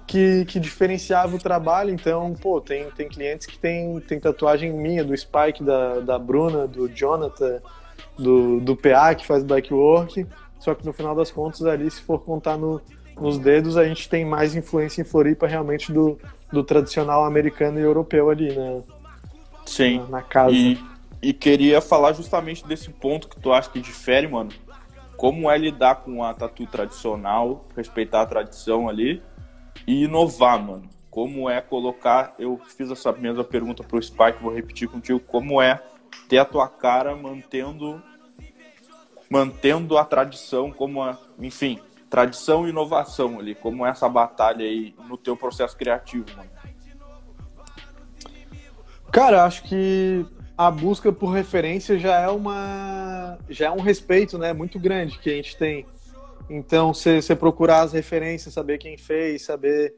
que, 0.05 0.43
que 0.45 0.59
diferenciava 0.59 1.36
o 1.36 1.39
trabalho. 1.39 1.91
Então, 1.91 2.34
pô, 2.34 2.59
tem, 2.59 2.89
tem 2.91 3.07
clientes 3.07 3.45
que 3.45 3.57
tem, 3.57 3.99
tem 4.01 4.19
tatuagem 4.19 4.73
minha, 4.73 5.03
do 5.03 5.15
Spike, 5.15 5.63
da, 5.63 5.99
da 5.99 6.17
Bruna, 6.17 6.67
do 6.67 6.89
Jonathan, 6.89 7.61
do, 8.17 8.59
do 8.59 8.75
PA, 8.75 9.13
que 9.13 9.25
faz 9.25 9.43
backwork. 9.43 10.25
Só 10.59 10.75
que 10.75 10.86
no 10.86 10.91
final 10.91 11.15
das 11.15 11.32
contas, 11.32 11.63
ali, 11.63 11.89
se 11.89 12.01
for 12.01 12.19
contar 12.19 12.57
no, 12.57 12.82
nos 13.20 13.38
dedos, 13.38 13.78
a 13.78 13.86
gente 13.86 14.09
tem 14.09 14.26
mais 14.26 14.55
influência 14.55 15.01
em 15.01 15.05
Floripa 15.05 15.47
realmente 15.47 15.91
do, 15.91 16.17
do 16.51 16.63
tradicional 16.63 17.26
americano 17.26 17.80
e 17.80 17.84
europeu 17.84 18.30
ali, 18.30 18.55
né? 18.55 18.82
Sim. 19.65 19.99
Na, 19.99 20.07
na 20.07 20.22
casa. 20.22 20.53
E, 20.53 20.80
e 21.22 21.34
queria 21.34 21.82
falar 21.82 22.13
justamente 22.13 22.65
desse 22.65 22.89
ponto 22.89 23.28
que 23.28 23.39
tu 23.39 23.51
acha 23.51 23.70
que 23.70 23.80
difere, 23.80 24.28
mano. 24.28 24.51
Como 25.17 25.51
é 25.51 25.57
lidar 25.57 25.95
com 25.95 26.24
a 26.24 26.34
tatu 26.34 26.65
tradicional, 26.65 27.65
respeitar 27.76 28.22
a 28.22 28.26
tradição 28.26 28.88
ali 28.88 29.22
e 29.86 30.05
inovar, 30.05 30.59
mano. 30.63 30.89
Como 31.11 31.49
é 31.49 31.59
colocar. 31.59 32.36
Eu 32.39 32.59
fiz 32.78 32.89
essa 32.89 33.11
mesma 33.11 33.43
pergunta 33.43 33.84
pro 33.84 34.01
Spike, 34.01 34.41
vou 34.41 34.53
repetir 34.53 34.88
contigo. 34.88 35.20
Como 35.20 35.61
é 35.61 35.82
ter 36.30 36.38
a 36.38 36.45
tua 36.45 36.67
cara 36.67 37.15
mantendo 37.15 38.01
mantendo 39.30 39.97
a 39.97 40.03
tradição 40.03 40.72
como 40.72 41.03
a, 41.03 41.15
enfim, 41.39 41.80
tradição 42.10 42.66
e 42.66 42.70
inovação 42.70 43.39
ali, 43.39 43.53
como 43.55 43.86
essa 43.86 44.10
batalha 44.10 44.66
aí 44.66 44.95
no 45.07 45.18
teu 45.18 45.38
processo 45.38 45.78
criativo, 45.78 46.26
mano. 46.36 46.49
Cara, 49.12 49.43
acho 49.43 49.64
que 49.64 50.26
a 50.57 50.70
busca 50.70 51.12
por 51.12 51.30
referência 51.30 51.97
já 51.97 52.20
é 52.20 52.30
uma 52.30 53.38
já 53.49 53.68
é 53.68 53.72
um 53.72 53.82
respeito, 53.82 54.38
né, 54.38 54.53
muito 54.53 54.80
grande 54.80 55.18
que 55.18 55.30
a 55.30 55.34
gente 55.34 55.57
tem 55.57 55.86
então, 56.49 56.93
você 56.93 57.36
procurar 57.36 57.82
as 57.82 57.93
referências, 57.93 58.55
saber 58.55 58.80
quem 58.80 58.97
fez, 58.97 59.43
saber 59.43 59.93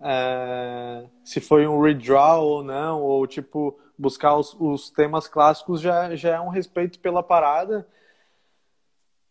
é, 0.00 1.04
se 1.24 1.40
foi 1.40 1.66
um 1.66 1.80
redraw 1.80 2.46
ou 2.46 2.62
não, 2.62 3.02
ou 3.02 3.26
tipo, 3.26 3.76
buscar 3.98 4.36
os, 4.36 4.54
os, 4.60 4.88
temas 4.88 5.26
clássicos 5.26 5.80
já, 5.80 6.14
já 6.14 6.36
é 6.36 6.40
um 6.40 6.48
respeito 6.48 7.00
pela 7.00 7.24
parada. 7.24 7.88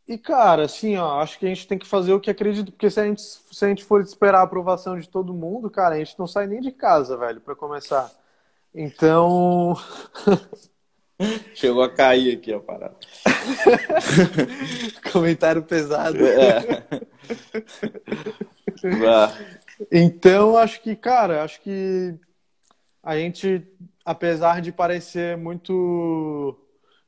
E, 0.07 0.19
cara, 0.19 0.65
assim, 0.65 0.95
ó, 0.97 1.19
acho 1.19 1.39
que 1.39 1.45
a 1.45 1.49
gente 1.49 1.67
tem 1.67 1.79
que 1.79 1.87
fazer 1.87 2.13
o 2.13 2.19
que 2.19 2.29
acredita, 2.29 2.71
porque 2.71 2.91
se 2.91 2.99
a 2.99 3.05
gente, 3.05 3.21
se 3.21 3.65
a 3.65 3.67
gente 3.67 3.83
for 3.83 4.01
esperar 4.01 4.39
a 4.39 4.43
aprovação 4.43 4.99
de 4.99 5.09
todo 5.09 5.33
mundo, 5.33 5.69
cara, 5.69 5.95
a 5.95 5.97
gente 5.97 6.17
não 6.19 6.27
sai 6.27 6.45
nem 6.45 6.61
de 6.61 6.71
casa, 6.71 7.17
velho, 7.17 7.41
para 7.41 7.55
começar. 7.55 8.11
Então. 8.73 9.73
Chegou 11.55 11.81
a 11.81 11.89
cair 11.89 12.37
aqui 12.37 12.53
a 12.53 12.59
parada. 12.59 12.95
Comentário 15.11 15.63
pesado. 15.63 16.17
É. 16.27 16.83
então, 19.91 20.57
acho 20.57 20.81
que, 20.81 20.95
cara, 20.95 21.43
acho 21.43 21.61
que 21.61 22.13
a 23.01 23.17
gente, 23.17 23.65
apesar 24.03 24.61
de 24.61 24.71
parecer 24.71 25.37
muito 25.37 26.59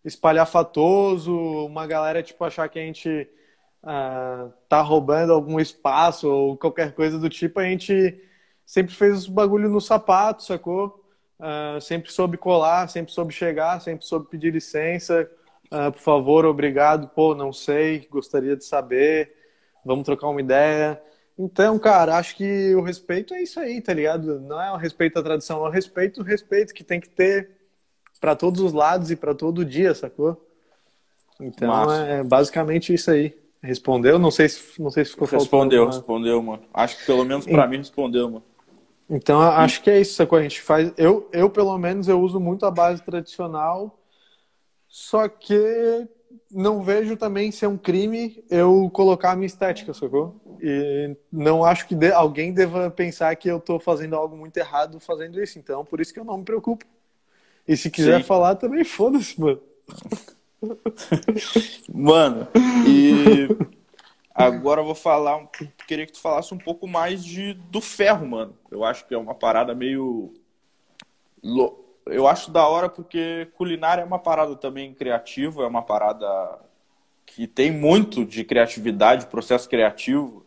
espalhafatoso, 0.08 1.36
uma 1.66 1.86
galera, 1.86 2.24
tipo, 2.24 2.43
achar 2.45 2.70
que 2.70 2.80
a 2.80 2.82
gente 2.82 3.30
uh, 3.84 4.51
tá 4.70 4.82
roubando 4.82 5.34
algum 5.34 5.60
espaço 5.60 6.30
ou 6.30 6.58
qualquer 6.58 6.93
coisa 6.93 7.20
do 7.20 7.30
tipo, 7.30 7.60
a 7.60 7.66
gente 7.66 8.18
sempre 8.66 8.95
fez 8.95 9.18
os 9.18 9.28
bagulho 9.28 9.70
no 9.70 9.82
sapato, 9.82 10.43
sacou? 10.43 11.03
Uh, 11.39 11.80
sempre 11.82 12.12
soube 12.12 12.38
colar, 12.38 12.89
sempre 12.89 13.12
soube 13.12 13.34
chegar, 13.34 13.82
sempre 13.82 14.05
soube 14.05 14.30
pedir 14.30 14.53
licença. 14.53 15.30
Uh, 15.66 15.91
por 15.91 15.99
favor, 15.99 16.45
obrigado. 16.45 17.10
Pô, 17.10 17.36
não 17.36 17.51
sei, 17.51 18.08
gostaria 18.10 18.55
de 18.55 18.64
saber. 18.64 19.34
Vamos 19.86 20.05
trocar 20.05 20.30
uma 20.30 20.41
ideia. 20.41 21.01
Então, 21.38 21.78
cara, 21.78 22.18
acho 22.18 22.36
que 22.36 22.74
o 22.76 22.82
respeito 22.82 23.34
é 23.34 23.43
isso 23.43 23.60
aí, 23.60 23.82
tá 23.82 23.93
ligado? 23.93 24.39
Não 24.39 24.60
é 24.60 24.72
o 24.72 24.78
respeito 24.78 25.20
à 25.20 25.24
tradição, 25.24 25.64
é 25.66 25.70
o 25.70 25.72
respeito, 25.72 26.22
o 26.22 26.24
respeito 26.24 26.74
que 26.74 26.84
tem 26.84 26.99
que 26.99 27.10
ter 27.10 27.57
para 28.20 28.36
todos 28.36 28.61
os 28.61 28.74
lados 28.74 29.11
e 29.11 29.15
para 29.15 29.34
todo 29.34 29.65
dia, 29.65 29.93
sacou? 29.93 30.43
Então, 31.39 31.68
Massa. 31.68 32.01
é 32.03 32.24
basicamente 32.24 32.93
isso 32.93 33.11
aí. 33.11 33.36
Respondeu? 33.61 34.20
Não 34.20 34.32
sei 34.32 34.49
se, 34.49 34.82
não 34.82 34.89
sei 34.89 35.03
se 35.05 35.11
ficou 35.11 35.28
Respondeu, 35.28 35.84
faltando, 35.84 35.97
respondeu, 35.97 36.41
mano. 36.41 36.63
Acho 36.74 36.97
que 36.97 37.05
pelo 37.05 37.26
menos 37.26 37.45
para 37.45 37.68
mim 37.68 37.78
respondeu, 37.78 38.30
mano. 38.30 38.43
Então, 39.09 39.41
acho 39.41 39.82
que 39.82 39.89
é 39.89 40.01
isso, 40.01 40.15
sacou? 40.15 40.38
A 40.38 40.41
gente 40.41 40.61
faz. 40.61 40.91
Eu, 40.97 41.30
eu, 41.32 41.49
pelo 41.49 41.78
menos, 41.78 42.07
eu 42.07 42.20
uso 42.20 42.39
muito 42.39 42.65
a 42.65 42.72
base 42.72 43.01
tradicional, 43.01 43.97
só 44.88 45.28
que 45.28 46.07
não 46.51 46.82
vejo 46.82 47.15
também 47.15 47.51
ser 47.51 47.68
um 47.68 47.78
crime 47.78 48.43
eu 48.49 48.89
colocar 48.93 49.32
a 49.32 49.36
minha 49.36 49.47
estética, 49.47 49.93
sacou? 49.93 50.36
E 50.61 51.15
não 51.32 51.63
acho 51.63 51.88
que 51.88 51.95
de, 51.95 52.11
alguém 52.11 52.53
deva 52.53 52.89
pensar 52.89 53.36
que 53.36 53.49
eu 53.49 53.59
tô 53.59 53.80
fazendo 53.80 54.15
algo 54.15 54.36
muito 54.36 54.57
errado 54.57 54.99
fazendo 54.99 55.41
isso. 55.41 55.57
Então, 55.57 55.86
por 55.86 56.01
isso 56.01 56.13
que 56.13 56.20
eu 56.20 56.26
não 56.26 56.38
me 56.38 56.43
preocupo. 56.43 56.86
E 57.68 57.76
se 57.76 57.89
quiser 57.91 58.20
Sim. 58.20 58.26
falar, 58.26 58.55
também 58.55 58.84
foda-se, 58.84 59.39
mano. 59.39 59.61
mano, 61.93 62.47
e 62.86 63.47
Agora 64.38 64.82
eu 64.82 64.86
vou 64.86 64.93
falar, 64.93 65.49
queria 65.88 66.05
que 66.05 66.11
tu 66.11 66.20
falasse 66.20 66.53
um 66.53 66.59
pouco 66.59 66.88
mais 66.88 67.26
de 67.26 67.55
do 67.55 67.82
ferro, 67.82 68.28
mano. 68.28 68.55
Eu 68.70 68.84
acho 68.84 69.03
que 69.07 69.15
é 69.15 69.18
uma 69.18 69.34
parada 69.34 69.74
meio 69.74 70.32
eu 72.05 72.28
acho 72.28 72.51
da 72.51 72.68
hora 72.68 72.88
porque 72.88 73.47
culinária 73.55 74.01
é 74.03 74.05
uma 74.05 74.20
parada 74.20 74.55
também 74.55 74.93
criativa, 74.93 75.63
é 75.63 75.68
uma 75.68 75.82
parada 75.82 76.59
que 77.26 77.47
tem 77.47 77.72
muito 77.72 78.24
de 78.24 78.43
criatividade, 78.43 79.26
processo 79.26 79.68
criativo. 79.68 80.45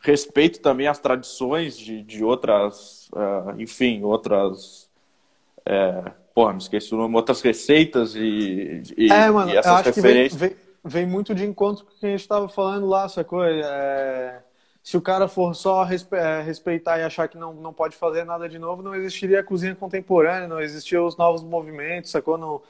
Respeito 0.00 0.60
também 0.60 0.88
as 0.88 0.98
tradições 0.98 1.78
de, 1.78 2.02
de 2.02 2.24
outras, 2.24 3.08
uh, 3.12 3.60
enfim, 3.60 4.02
outras. 4.02 4.90
É, 5.64 6.12
porra, 6.34 6.52
me 6.52 6.58
esqueci 6.58 6.94
o 6.94 6.98
nome, 6.98 7.14
outras 7.16 7.40
receitas 7.40 8.14
e, 8.14 8.82
e, 8.96 9.12
é, 9.12 9.30
mano, 9.30 9.50
e 9.50 9.56
essas 9.56 9.82
referências. 9.82 10.40
Vem, 10.40 10.50
vem 10.50 10.70
vem 10.84 11.06
muito 11.06 11.34
de 11.34 11.44
encontro 11.44 11.84
com 11.84 11.92
o 11.92 11.94
que 11.98 12.06
a 12.06 12.10
gente 12.10 12.20
estava 12.20 12.48
falando 12.48 12.86
lá, 12.86 13.08
sacou? 13.08 13.44
É, 13.44 14.42
se 14.82 14.96
o 14.96 15.00
cara 15.00 15.28
for 15.28 15.54
só 15.54 15.86
é, 16.12 16.42
respeitar 16.42 16.98
e 16.98 17.02
achar 17.02 17.28
que 17.28 17.36
não, 17.36 17.52
não 17.52 17.72
pode 17.72 17.96
fazer 17.96 18.24
nada 18.24 18.48
de 18.48 18.58
novo, 18.58 18.82
não 18.82 18.94
existiria 18.94 19.40
a 19.40 19.44
cozinha 19.44 19.74
contemporânea, 19.74 20.48
não 20.48 20.60
existiam 20.60 21.06
os 21.06 21.16
novos 21.16 21.42
movimentos, 21.42 22.10
sacou? 22.10 22.38
Não, 22.38 22.62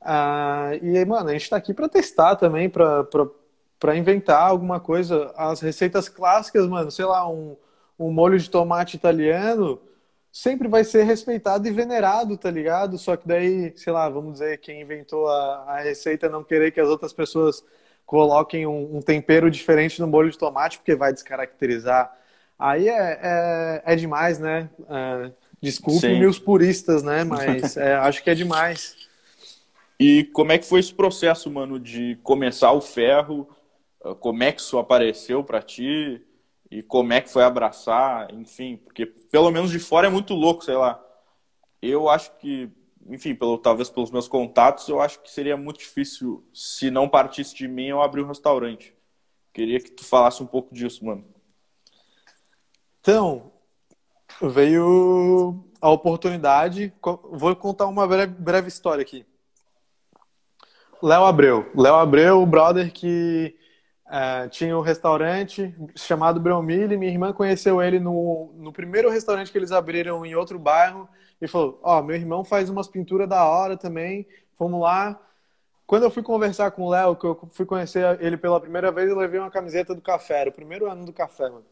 ah, 0.00 0.70
e, 0.80 1.04
mano, 1.04 1.28
a 1.28 1.32
gente 1.32 1.42
está 1.42 1.56
aqui 1.56 1.74
para 1.74 1.88
testar 1.88 2.36
também, 2.36 2.70
para 2.70 3.96
inventar 3.96 4.42
alguma 4.42 4.78
coisa. 4.78 5.32
As 5.36 5.60
receitas 5.60 6.08
clássicas, 6.08 6.66
mano, 6.68 6.90
sei 6.90 7.04
lá, 7.04 7.28
um, 7.28 7.56
um 7.98 8.12
molho 8.12 8.38
de 8.38 8.48
tomate 8.48 8.96
italiano 8.96 9.80
sempre 10.32 10.68
vai 10.68 10.84
ser 10.84 11.04
respeitado 11.04 11.66
e 11.66 11.70
venerado, 11.70 12.36
tá 12.36 12.50
ligado? 12.50 12.98
Só 12.98 13.16
que 13.16 13.26
daí, 13.26 13.72
sei 13.76 13.92
lá, 13.92 14.08
vamos 14.08 14.34
dizer, 14.34 14.58
quem 14.58 14.80
inventou 14.80 15.28
a, 15.28 15.64
a 15.68 15.80
receita 15.80 16.28
não 16.28 16.44
querer 16.44 16.70
que 16.70 16.80
as 16.80 16.88
outras 16.88 17.12
pessoas 17.12 17.64
coloquem 18.06 18.66
um, 18.66 18.96
um, 18.96 19.02
tempero 19.02 19.50
diferente 19.50 20.00
no 20.00 20.06
molho 20.06 20.30
de 20.30 20.38
tomate, 20.38 20.78
porque 20.78 20.94
vai 20.94 21.12
descaracterizar. 21.12 22.10
Aí 22.58 22.88
é, 22.88 23.20
é, 23.22 23.82
é 23.84 23.96
demais, 23.96 24.38
né? 24.38 24.70
É, 24.88 25.30
desculpe 25.60 26.24
os 26.26 26.38
puristas, 26.38 27.02
né? 27.02 27.24
Mas 27.24 27.76
é, 27.76 27.94
acho 27.94 28.22
que 28.22 28.30
é 28.30 28.34
demais. 28.34 28.96
E 30.00 30.24
como 30.32 30.52
é 30.52 30.58
que 30.58 30.66
foi 30.66 30.80
esse 30.80 30.94
processo, 30.94 31.50
mano, 31.50 31.78
de 31.78 32.16
começar 32.22 32.72
o 32.72 32.80
ferro? 32.80 33.48
Como 34.20 34.42
é 34.42 34.52
que 34.52 34.60
isso 34.60 34.78
apareceu 34.78 35.42
para 35.42 35.60
ti? 35.60 36.22
E 36.70 36.82
como 36.82 37.12
é 37.12 37.20
que 37.20 37.30
foi 37.30 37.42
abraçar, 37.42 38.32
enfim, 38.34 38.76
porque 38.76 39.06
pelo 39.06 39.50
menos 39.50 39.70
de 39.70 39.78
fora 39.78 40.06
é 40.06 40.10
muito 40.10 40.34
louco, 40.34 40.64
sei 40.64 40.76
lá. 40.76 41.02
Eu 41.80 42.08
acho 42.08 42.36
que, 42.38 42.70
enfim, 43.06 43.34
pelo, 43.34 43.56
talvez 43.56 43.88
pelos 43.88 44.10
meus 44.10 44.28
contatos, 44.28 44.86
eu 44.88 45.00
acho 45.00 45.20
que 45.20 45.30
seria 45.30 45.56
muito 45.56 45.78
difícil, 45.78 46.46
se 46.52 46.90
não 46.90 47.08
partisse 47.08 47.54
de 47.54 47.66
mim, 47.66 47.86
eu 47.86 48.02
abrir 48.02 48.22
um 48.22 48.28
restaurante. 48.28 48.94
Queria 49.52 49.80
que 49.80 49.90
tu 49.90 50.04
falasse 50.04 50.42
um 50.42 50.46
pouco 50.46 50.74
disso, 50.74 51.04
mano. 51.04 51.24
Então, 53.00 53.50
veio 54.42 55.64
a 55.80 55.90
oportunidade. 55.90 56.92
Vou 57.32 57.56
contar 57.56 57.86
uma 57.86 58.06
breve, 58.06 58.34
breve 58.34 58.68
história 58.68 59.02
aqui. 59.02 59.24
Léo 61.02 61.24
Abreu. 61.24 61.70
Léo 61.74 61.94
Abreu, 61.94 62.42
o 62.42 62.46
brother 62.46 62.92
que 62.92 63.57
é, 64.10 64.48
tinha 64.48 64.76
um 64.76 64.80
restaurante 64.80 65.74
chamado 65.94 66.40
Bromilha 66.40 66.96
minha 66.96 67.12
irmã 67.12 67.32
conheceu 67.32 67.82
ele 67.82 68.00
no, 68.00 68.50
no 68.56 68.72
primeiro 68.72 69.10
restaurante 69.10 69.52
que 69.52 69.58
eles 69.58 69.70
abriram 69.70 70.24
em 70.24 70.34
outro 70.34 70.58
bairro 70.58 71.08
e 71.40 71.46
falou: 71.46 71.78
Ó, 71.82 71.98
oh, 71.98 72.02
meu 72.02 72.16
irmão 72.16 72.42
faz 72.42 72.70
umas 72.70 72.88
pinturas 72.88 73.28
da 73.28 73.44
hora 73.44 73.76
também, 73.76 74.26
vamos 74.58 74.80
lá. 74.80 75.20
Quando 75.86 76.04
eu 76.04 76.10
fui 76.10 76.22
conversar 76.22 76.70
com 76.70 76.82
o 76.82 76.90
Léo, 76.90 77.16
que 77.16 77.26
eu 77.26 77.48
fui 77.52 77.66
conhecer 77.66 78.18
ele 78.20 78.36
pela 78.36 78.60
primeira 78.60 78.90
vez, 78.92 79.08
eu 79.08 79.16
levei 79.16 79.40
uma 79.40 79.50
camiseta 79.50 79.94
do 79.94 80.02
café, 80.02 80.40
era 80.40 80.50
o 80.50 80.52
primeiro 80.52 80.90
ano 80.90 81.04
do 81.04 81.12
café, 81.12 81.48
mano. 81.48 81.64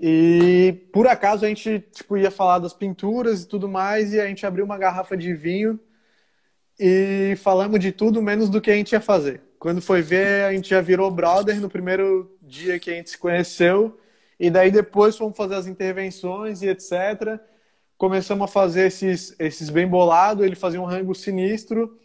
E 0.00 0.88
por 0.92 1.06
acaso 1.08 1.44
a 1.44 1.48
gente 1.48 1.80
tipo, 1.92 2.16
ia 2.16 2.30
falar 2.30 2.60
das 2.60 2.72
pinturas 2.72 3.42
e 3.42 3.48
tudo 3.48 3.68
mais, 3.68 4.12
e 4.12 4.20
a 4.20 4.26
gente 4.26 4.46
abriu 4.46 4.64
uma 4.64 4.78
garrafa 4.78 5.16
de 5.16 5.34
vinho 5.34 5.78
e 6.78 7.34
falamos 7.38 7.80
de 7.80 7.90
tudo 7.90 8.22
menos 8.22 8.48
do 8.48 8.60
que 8.60 8.70
a 8.70 8.74
gente 8.74 8.92
ia 8.92 9.00
fazer. 9.00 9.42
Quando 9.58 9.82
foi 9.82 10.02
ver, 10.02 10.44
a 10.44 10.52
gente 10.52 10.70
já 10.70 10.80
virou 10.80 11.10
brother 11.10 11.60
no 11.60 11.68
primeiro 11.68 12.30
dia 12.40 12.78
que 12.78 12.90
a 12.90 12.94
gente 12.94 13.10
se 13.10 13.18
conheceu. 13.18 13.98
E 14.38 14.50
daí 14.50 14.70
depois 14.70 15.16
fomos 15.16 15.36
fazer 15.36 15.56
as 15.56 15.66
intervenções 15.66 16.62
e 16.62 16.68
etc. 16.68 17.40
Começamos 17.96 18.44
a 18.44 18.46
fazer 18.46 18.86
esses, 18.86 19.34
esses 19.36 19.68
bem 19.68 19.86
bolados. 19.86 20.44
Ele 20.44 20.54
fazia 20.54 20.80
um 20.80 20.84
rango 20.84 21.12
sinistro. 21.12 21.98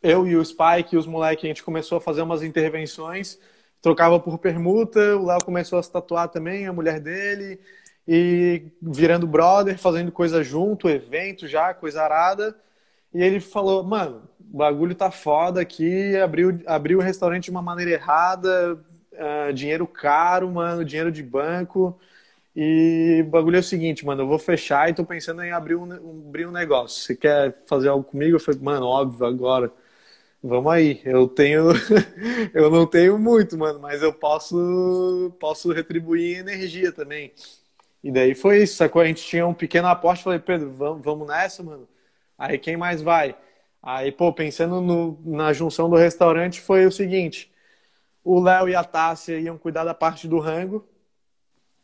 Eu 0.00 0.26
e 0.28 0.36
o 0.36 0.44
Spike 0.44 0.94
e 0.94 0.96
os 0.96 1.06
moleques, 1.06 1.44
a 1.44 1.48
gente 1.48 1.64
começou 1.64 1.98
a 1.98 2.00
fazer 2.00 2.22
umas 2.22 2.42
intervenções. 2.42 3.36
Trocava 3.82 4.20
por 4.20 4.38
permuta. 4.38 5.16
O 5.16 5.26
Léo 5.26 5.44
começou 5.44 5.80
a 5.80 5.82
se 5.82 5.90
tatuar 5.90 6.28
também, 6.28 6.68
a 6.68 6.72
mulher 6.72 7.00
dele. 7.00 7.58
E 8.06 8.70
virando 8.80 9.26
brother, 9.26 9.76
fazendo 9.76 10.12
coisa 10.12 10.44
junto, 10.44 10.88
evento 10.88 11.48
já, 11.48 11.74
coisa 11.74 12.02
arada. 12.02 12.56
E 13.12 13.20
ele 13.20 13.40
falou, 13.40 13.82
mano, 13.82 14.28
o 14.54 14.56
bagulho 14.56 14.94
tá 14.94 15.10
foda 15.10 15.60
aqui, 15.60 16.16
abriu, 16.16 16.60
abriu 16.64 17.00
o 17.00 17.02
restaurante 17.02 17.46
de 17.46 17.50
uma 17.50 17.60
maneira 17.60 17.90
errada, 17.90 18.80
uh, 19.12 19.52
dinheiro 19.52 19.84
caro, 19.84 20.48
mano, 20.48 20.84
dinheiro 20.84 21.10
de 21.10 21.24
banco. 21.24 21.98
E 22.54 23.24
o 23.26 23.30
bagulho 23.30 23.56
é 23.56 23.60
o 23.60 23.64
seguinte, 23.64 24.06
mano, 24.06 24.22
eu 24.22 24.28
vou 24.28 24.38
fechar 24.38 24.88
e 24.88 24.94
tô 24.94 25.04
pensando 25.04 25.42
em 25.42 25.50
abrir 25.50 25.74
um, 25.74 25.82
um, 25.92 26.24
abrir 26.28 26.46
um 26.46 26.52
negócio. 26.52 27.02
Você 27.02 27.16
quer 27.16 27.64
fazer 27.66 27.88
algo 27.88 28.04
comigo? 28.04 28.36
Eu 28.36 28.40
falei, 28.40 28.60
mano, 28.60 28.86
óbvio, 28.86 29.26
agora. 29.26 29.72
Vamos 30.42 30.72
aí. 30.72 31.02
Eu 31.04 31.26
tenho. 31.26 31.70
eu 32.54 32.70
não 32.70 32.86
tenho 32.86 33.18
muito, 33.18 33.58
mano, 33.58 33.80
mas 33.80 34.02
eu 34.02 34.12
posso, 34.12 35.34
posso 35.40 35.72
retribuir 35.72 36.38
energia 36.38 36.92
também. 36.92 37.32
E 38.04 38.12
daí 38.12 38.34
foi 38.36 38.62
isso, 38.62 38.76
sacou? 38.76 39.02
A 39.02 39.06
gente 39.06 39.24
tinha 39.24 39.46
um 39.46 39.54
pequeno 39.54 39.88
aporte. 39.88 40.22
Falei, 40.22 40.38
Pedro, 40.38 40.70
vamos, 40.70 41.04
vamos 41.04 41.26
nessa, 41.26 41.60
mano? 41.62 41.88
Aí 42.38 42.56
quem 42.58 42.76
mais 42.76 43.02
vai? 43.02 43.36
Aí, 43.86 44.10
pô, 44.10 44.32
pensando 44.32 44.80
no, 44.80 45.20
na 45.22 45.52
junção 45.52 45.90
do 45.90 45.96
restaurante, 45.96 46.58
foi 46.58 46.86
o 46.86 46.90
seguinte: 46.90 47.52
o 48.24 48.40
Léo 48.40 48.66
e 48.66 48.74
a 48.74 48.82
Tássia 48.82 49.38
iam 49.38 49.58
cuidar 49.58 49.84
da 49.84 49.92
parte 49.92 50.26
do 50.26 50.38
rango. 50.38 50.88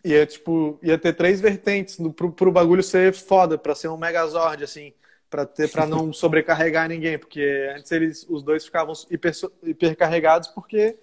Ia, 0.02 0.24
tipo, 0.24 0.78
ia 0.82 0.96
ter 0.96 1.12
três 1.12 1.42
vertentes. 1.42 1.98
Pro, 2.16 2.32
pro 2.32 2.50
bagulho 2.50 2.82
ser 2.82 3.12
foda, 3.12 3.58
pra 3.58 3.74
ser 3.74 3.88
um 3.88 3.98
megazord, 3.98 4.64
assim, 4.64 4.94
pra, 5.28 5.44
ter, 5.44 5.70
pra 5.70 5.84
não 5.84 6.10
sobrecarregar 6.14 6.88
ninguém, 6.88 7.18
porque 7.18 7.70
antes 7.76 7.92
eles, 7.92 8.26
os 8.30 8.42
dois 8.42 8.64
ficavam 8.64 8.94
hiper, 9.10 9.34
hipercarregados 9.62 10.48
porque 10.48 10.98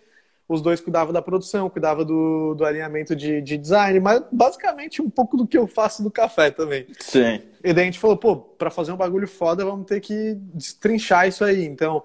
os 0.48 0.62
dois 0.62 0.80
cuidavam 0.80 1.12
da 1.12 1.22
produção, 1.22 1.70
cuidavam 1.70 2.06
do, 2.06 2.56
do 2.56 2.66
alinhamento 2.66 3.16
de, 3.16 3.42
de 3.42 3.58
design, 3.58 4.00
mas 4.00 4.24
basicamente 4.32 5.02
um 5.02 5.10
pouco 5.10 5.36
do 5.36 5.46
que 5.46 5.58
eu 5.58 5.68
faço 5.68 6.02
do 6.02 6.10
café 6.10 6.50
também. 6.50 6.88
Sim. 7.00 7.42
E 7.64 7.74
daí 7.74 7.84
a 7.84 7.86
gente 7.86 8.00
falou, 8.00 8.16
pô, 8.16 8.38
pra 8.38 8.70
fazer 8.70 8.92
um 8.92 8.98
bagulho 8.98 9.28
foda, 9.28 9.66
vamos 9.66 9.86
ter 9.86 10.00
que 10.00 10.36
destrinchar 10.54 11.28
isso 11.28 11.44
aí. 11.44 11.66
Então, 11.66 12.04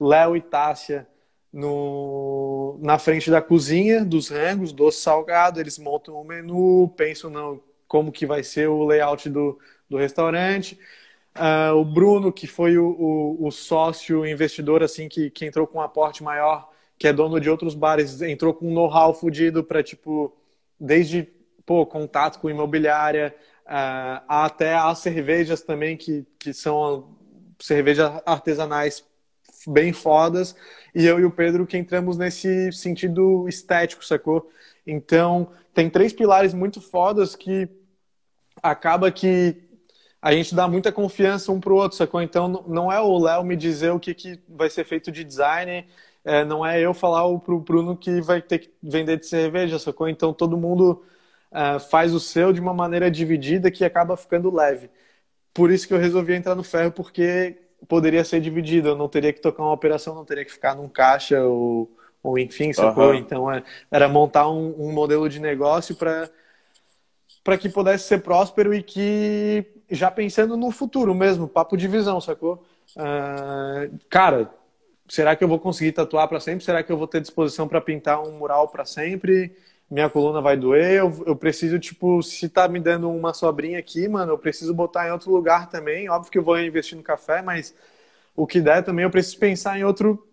Léo 0.00 0.36
e 0.36 0.40
Tássia 0.40 1.06
no, 1.52 2.80
na 2.82 2.98
frente 2.98 3.30
da 3.30 3.40
cozinha, 3.40 4.04
dos 4.04 4.28
rangos, 4.28 4.72
doce 4.72 5.00
salgado, 5.00 5.60
eles 5.60 5.78
montam 5.78 6.20
o 6.20 6.24
menu, 6.24 6.92
pensam 6.96 7.30
no, 7.30 7.62
como 7.86 8.10
que 8.10 8.26
vai 8.26 8.42
ser 8.42 8.68
o 8.68 8.84
layout 8.84 9.30
do, 9.30 9.56
do 9.88 9.96
restaurante. 9.96 10.76
Uh, 11.36 11.74
o 11.76 11.84
Bruno, 11.84 12.32
que 12.32 12.48
foi 12.48 12.76
o, 12.76 12.86
o, 12.86 13.46
o, 13.46 13.50
sócio 13.52 14.26
investidor 14.26 14.82
assim 14.82 15.08
que, 15.08 15.30
que 15.30 15.44
entrou 15.44 15.66
com 15.66 15.78
um 15.78 15.80
aporte 15.80 16.22
maior, 16.22 16.70
que 17.04 17.08
é 17.08 17.12
dono 17.12 17.38
de 17.38 17.50
outros 17.50 17.74
bares, 17.74 18.22
entrou 18.22 18.54
com 18.54 18.66
um 18.66 18.72
know-how 18.72 19.12
fudido 19.12 19.62
para, 19.62 19.82
tipo, 19.82 20.34
desde 20.80 21.28
pô, 21.66 21.84
contato 21.84 22.40
com 22.40 22.48
imobiliária, 22.48 23.36
uh, 23.66 24.24
até 24.26 24.74
as 24.74 25.00
cervejas 25.00 25.60
também, 25.60 25.98
que, 25.98 26.24
que 26.38 26.54
são 26.54 27.14
cervejas 27.60 28.10
artesanais 28.24 29.04
bem 29.66 29.92
fodas, 29.92 30.56
e 30.94 31.04
eu 31.04 31.20
e 31.20 31.26
o 31.26 31.30
Pedro 31.30 31.66
que 31.66 31.76
entramos 31.76 32.16
nesse 32.16 32.72
sentido 32.72 33.46
estético, 33.46 34.02
sacou? 34.02 34.50
Então, 34.86 35.50
tem 35.74 35.90
três 35.90 36.10
pilares 36.10 36.54
muito 36.54 36.80
fodas 36.80 37.36
que 37.36 37.68
acaba 38.62 39.12
que 39.12 39.56
a 40.22 40.32
gente 40.32 40.54
dá 40.54 40.66
muita 40.66 40.90
confiança 40.90 41.52
um 41.52 41.60
pro 41.60 41.76
outro, 41.76 41.98
sacou? 41.98 42.22
Então, 42.22 42.64
não 42.66 42.90
é 42.90 42.98
o 42.98 43.18
Léo 43.18 43.44
me 43.44 43.56
dizer 43.56 43.90
o 43.90 44.00
que, 44.00 44.14
que 44.14 44.40
vai 44.48 44.70
ser 44.70 44.84
feito 44.84 45.12
de 45.12 45.22
design, 45.22 45.86
é, 46.24 46.44
não 46.44 46.64
é 46.64 46.80
eu 46.80 46.94
falar 46.94 47.38
pro 47.40 47.60
Bruno 47.60 47.96
que 47.96 48.20
vai 48.20 48.40
ter 48.40 48.58
que 48.58 48.70
vender 48.82 49.18
de 49.18 49.26
cerveja, 49.26 49.78
sacou? 49.78 50.08
Então, 50.08 50.32
todo 50.32 50.56
mundo 50.56 51.02
uh, 51.52 51.78
faz 51.78 52.14
o 52.14 52.20
seu 52.20 52.52
de 52.52 52.60
uma 52.60 52.72
maneira 52.72 53.10
dividida 53.10 53.70
que 53.70 53.84
acaba 53.84 54.16
ficando 54.16 54.54
leve. 54.54 54.90
Por 55.52 55.70
isso 55.70 55.86
que 55.86 55.94
eu 55.94 55.98
resolvi 55.98 56.34
entrar 56.34 56.54
no 56.54 56.64
ferro, 56.64 56.90
porque 56.92 57.58
poderia 57.86 58.24
ser 58.24 58.40
dividido. 58.40 58.88
Eu 58.88 58.96
não 58.96 59.08
teria 59.08 59.32
que 59.32 59.40
tocar 59.40 59.62
uma 59.62 59.72
operação, 59.72 60.14
não 60.14 60.24
teria 60.24 60.44
que 60.44 60.52
ficar 60.52 60.74
num 60.74 60.88
caixa 60.88 61.42
ou, 61.44 61.90
ou 62.22 62.38
enfim, 62.38 62.72
sacou? 62.72 63.10
Uhum. 63.10 63.14
Então 63.14 63.52
é, 63.52 63.62
era 63.90 64.08
montar 64.08 64.48
um, 64.48 64.74
um 64.78 64.92
modelo 64.92 65.28
de 65.28 65.40
negócio 65.40 65.94
para 65.94 66.30
para 67.42 67.58
que 67.58 67.68
pudesse 67.68 68.08
ser 68.08 68.22
próspero 68.22 68.72
e 68.72 68.82
que 68.82 69.66
já 69.90 70.10
pensando 70.10 70.56
no 70.56 70.70
futuro 70.70 71.14
mesmo, 71.14 71.46
papo 71.46 71.76
de 71.76 71.86
visão, 71.86 72.18
sacou? 72.18 72.64
Uh, 72.96 73.98
cara, 74.08 74.50
será 75.08 75.36
que 75.36 75.44
eu 75.44 75.48
vou 75.48 75.58
conseguir 75.58 75.92
tatuar 75.92 76.28
para 76.28 76.40
sempre? 76.40 76.64
Será 76.64 76.82
que 76.82 76.90
eu 76.90 76.96
vou 76.96 77.06
ter 77.06 77.20
disposição 77.20 77.68
para 77.68 77.80
pintar 77.80 78.22
um 78.22 78.38
mural 78.38 78.68
para 78.68 78.84
sempre? 78.84 79.56
Minha 79.90 80.08
coluna 80.08 80.40
vai 80.40 80.56
doer? 80.56 80.94
Eu, 80.94 81.24
eu, 81.26 81.36
preciso, 81.36 81.78
tipo, 81.78 82.22
se 82.22 82.48
tá 82.48 82.66
me 82.68 82.80
dando 82.80 83.10
uma 83.10 83.34
sobrinha 83.34 83.78
aqui, 83.78 84.08
mano, 84.08 84.32
eu 84.32 84.38
preciso 84.38 84.74
botar 84.74 85.08
em 85.08 85.12
outro 85.12 85.30
lugar 85.30 85.68
também. 85.68 86.08
Óbvio 86.08 86.32
que 86.32 86.38
eu 86.38 86.42
vou 86.42 86.58
investir 86.58 86.96
no 86.96 87.04
café, 87.04 87.42
mas 87.42 87.74
o 88.34 88.46
que 88.46 88.60
der 88.60 88.82
também 88.82 89.04
eu 89.04 89.10
preciso 89.10 89.38
pensar 89.38 89.78
em 89.78 89.84
outro 89.84 90.26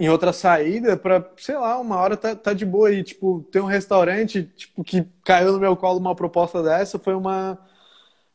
em 0.00 0.08
outra 0.08 0.32
saída 0.32 0.96
para, 0.96 1.30
sei 1.36 1.56
lá, 1.56 1.78
uma 1.78 1.96
hora 1.96 2.16
tá, 2.16 2.34
tá 2.34 2.52
de 2.52 2.66
boa 2.66 2.90
e 2.90 3.04
tipo, 3.04 3.46
ter 3.52 3.60
um 3.60 3.66
restaurante, 3.66 4.42
tipo, 4.56 4.82
que 4.82 5.06
caiu 5.24 5.52
no 5.52 5.60
meu 5.60 5.76
colo 5.76 6.00
uma 6.00 6.14
proposta 6.14 6.60
dessa, 6.60 6.98
foi 6.98 7.14
uma 7.14 7.56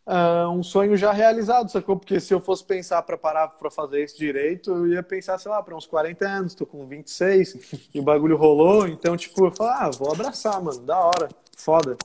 uh, 0.07 0.49
um 0.49 0.63
sonho 0.63 0.95
já 0.95 1.11
realizado, 1.11 1.69
sacou? 1.69 1.97
Porque 1.97 2.19
se 2.19 2.33
eu 2.33 2.39
fosse 2.39 2.63
pensar 2.63 3.01
para 3.03 3.17
parar 3.17 3.49
para 3.49 3.69
fazer 3.69 4.03
isso 4.03 4.17
direito, 4.17 4.71
eu 4.71 4.87
ia 4.87 5.03
pensar, 5.03 5.37
sei 5.37 5.51
lá, 5.51 5.61
para 5.61 5.75
uns 5.75 5.85
40 5.85 6.27
anos, 6.27 6.55
tô 6.55 6.65
com 6.65 6.87
26 6.87 7.89
e 7.93 7.99
o 7.99 8.03
bagulho 8.03 8.37
rolou, 8.37 8.87
então, 8.87 9.17
tipo, 9.17 9.45
eu 9.45 9.51
falo, 9.51 9.69
ah, 9.69 9.91
vou 9.91 10.11
abraçar, 10.11 10.61
mano, 10.61 10.81
da 10.81 10.97
hora, 10.97 11.29
foda. 11.55 11.97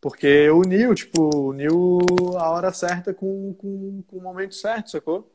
Porque 0.00 0.50
uniu, 0.50 0.94
tipo, 0.94 1.48
uniu 1.48 1.98
a 2.36 2.50
hora 2.50 2.72
certa 2.72 3.14
com, 3.14 3.54
com, 3.54 4.02
com 4.06 4.16
o 4.18 4.20
momento 4.20 4.54
certo, 4.54 4.90
sacou? 4.90 5.30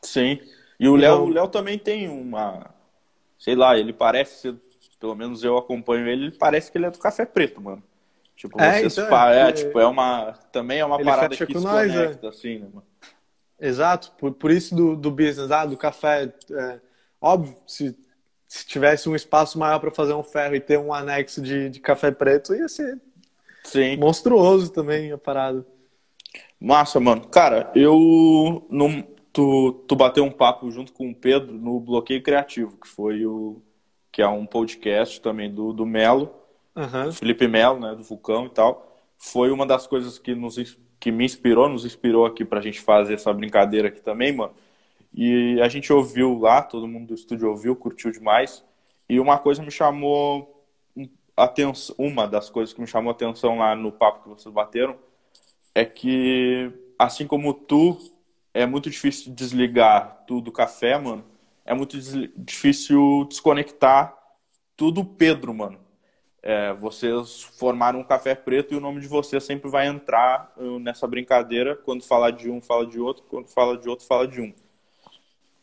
Sim. 0.00 0.38
E 0.78 0.88
o 0.88 0.94
Léo, 0.94 1.14
então... 1.14 1.28
Léo 1.28 1.48
também 1.48 1.78
tem 1.78 2.08
uma. 2.08 2.70
Sei 3.38 3.56
lá, 3.56 3.76
ele 3.76 3.92
parece. 3.92 4.54
Pelo 5.00 5.16
menos 5.16 5.42
eu 5.42 5.58
acompanho 5.58 6.06
ele, 6.06 6.26
ele 6.26 6.38
parece 6.38 6.70
que 6.70 6.78
ele 6.78 6.86
é 6.86 6.90
do 6.90 6.98
café 6.98 7.24
preto, 7.24 7.60
mano. 7.60 7.82
Tipo, 8.42 8.60
é, 8.60 8.80
vocês 8.80 8.98
então, 8.98 9.28
é, 9.28 9.48
é, 9.48 9.52
tipo, 9.52 9.78
é 9.78 9.86
uma. 9.86 10.32
Também 10.50 10.80
é 10.80 10.84
uma 10.84 11.00
parada 11.00 11.28
que 11.28 11.46
se 11.46 11.54
nós, 11.64 11.92
conecta, 11.92 12.26
é. 12.26 12.28
assim, 12.28 12.58
né, 12.58 12.66
mano? 12.74 12.86
Exato, 13.60 14.10
por, 14.18 14.32
por 14.32 14.50
isso 14.50 14.74
do, 14.74 14.96
do 14.96 15.12
business, 15.12 15.52
ah, 15.52 15.64
do 15.64 15.76
café. 15.76 16.34
É, 16.50 16.80
óbvio, 17.20 17.56
se, 17.64 17.96
se 18.48 18.66
tivesse 18.66 19.08
um 19.08 19.14
espaço 19.14 19.60
maior 19.60 19.78
para 19.78 19.92
fazer 19.92 20.14
um 20.14 20.24
ferro 20.24 20.56
e 20.56 20.60
ter 20.60 20.76
um 20.76 20.92
anexo 20.92 21.40
de, 21.40 21.70
de 21.70 21.78
café 21.78 22.10
preto, 22.10 22.52
ia 22.52 22.68
ser 22.68 23.00
Sim. 23.62 23.96
monstruoso 23.96 24.72
também 24.72 25.12
a 25.12 25.18
parada. 25.18 25.64
Massa, 26.58 26.98
mano. 26.98 27.24
Cara, 27.28 27.70
eu. 27.76 28.66
Não, 28.68 29.06
tu, 29.32 29.84
tu 29.86 29.94
bateu 29.94 30.24
um 30.24 30.32
papo 30.32 30.68
junto 30.72 30.92
com 30.92 31.08
o 31.08 31.14
Pedro 31.14 31.52
no 31.52 31.78
Bloqueio 31.78 32.24
Criativo, 32.24 32.76
que 32.76 32.88
foi 32.88 33.24
o. 33.24 33.62
que 34.10 34.20
é 34.20 34.26
um 34.26 34.44
podcast 34.44 35.20
também 35.20 35.48
do, 35.48 35.72
do 35.72 35.86
Melo 35.86 36.41
uhum. 36.76 37.12
Felipe 37.12 37.46
Melo, 37.46 37.80
né, 37.80 37.94
do 37.94 38.02
Vulcão 38.02 38.46
e 38.46 38.50
tal, 38.50 38.92
foi 39.18 39.50
uma 39.50 39.66
das 39.66 39.86
coisas 39.86 40.18
que, 40.18 40.34
nos, 40.34 40.56
que 40.98 41.12
me 41.12 41.24
inspirou, 41.24 41.68
nos 41.68 41.84
inspirou 41.84 42.26
aqui 42.26 42.44
pra 42.44 42.60
gente 42.60 42.80
fazer 42.80 43.14
essa 43.14 43.32
brincadeira 43.32 43.88
aqui 43.88 44.00
também, 44.00 44.32
mano. 44.32 44.54
E 45.14 45.60
a 45.60 45.68
gente 45.68 45.92
ouviu 45.92 46.38
lá, 46.38 46.62
todo 46.62 46.88
mundo 46.88 47.08
do 47.08 47.14
estúdio 47.14 47.50
ouviu, 47.50 47.76
curtiu 47.76 48.10
demais. 48.10 48.64
E 49.08 49.20
uma 49.20 49.38
coisa 49.38 49.62
me 49.62 49.70
chamou 49.70 50.66
atenção, 51.36 51.94
uma 51.98 52.26
das 52.26 52.48
coisas 52.50 52.74
que 52.74 52.80
me 52.80 52.86
chamou 52.86 53.10
atenção 53.10 53.58
lá 53.58 53.76
no 53.76 53.92
papo 53.92 54.22
que 54.22 54.28
vocês 54.28 54.52
bateram 54.52 54.96
é 55.74 55.84
que, 55.84 56.72
assim 56.98 57.26
como 57.26 57.52
tu, 57.54 57.98
é 58.54 58.66
muito 58.66 58.90
difícil 58.90 59.32
desligar 59.32 60.24
tudo 60.26 60.46
do 60.46 60.52
café, 60.52 60.98
mano. 60.98 61.24
É 61.64 61.74
muito 61.74 61.96
difícil 62.36 63.26
desconectar 63.28 64.16
tudo 64.76 65.04
Pedro, 65.04 65.54
mano 65.54 65.81
é, 66.42 66.72
vocês 66.72 67.42
formaram 67.42 68.00
um 68.00 68.04
café 68.04 68.34
preto 68.34 68.74
e 68.74 68.76
o 68.76 68.80
nome 68.80 69.00
de 69.00 69.06
vocês 69.06 69.44
sempre 69.44 69.70
vai 69.70 69.86
entrar 69.86 70.52
uh, 70.56 70.78
nessa 70.80 71.06
brincadeira. 71.06 71.76
Quando 71.76 72.02
falar 72.02 72.32
de 72.32 72.50
um, 72.50 72.60
fala 72.60 72.84
de 72.84 72.98
outro. 72.98 73.22
Quando 73.28 73.46
fala 73.46 73.78
de 73.78 73.88
outro, 73.88 74.04
fala 74.04 74.26
de 74.26 74.40
um. 74.40 74.52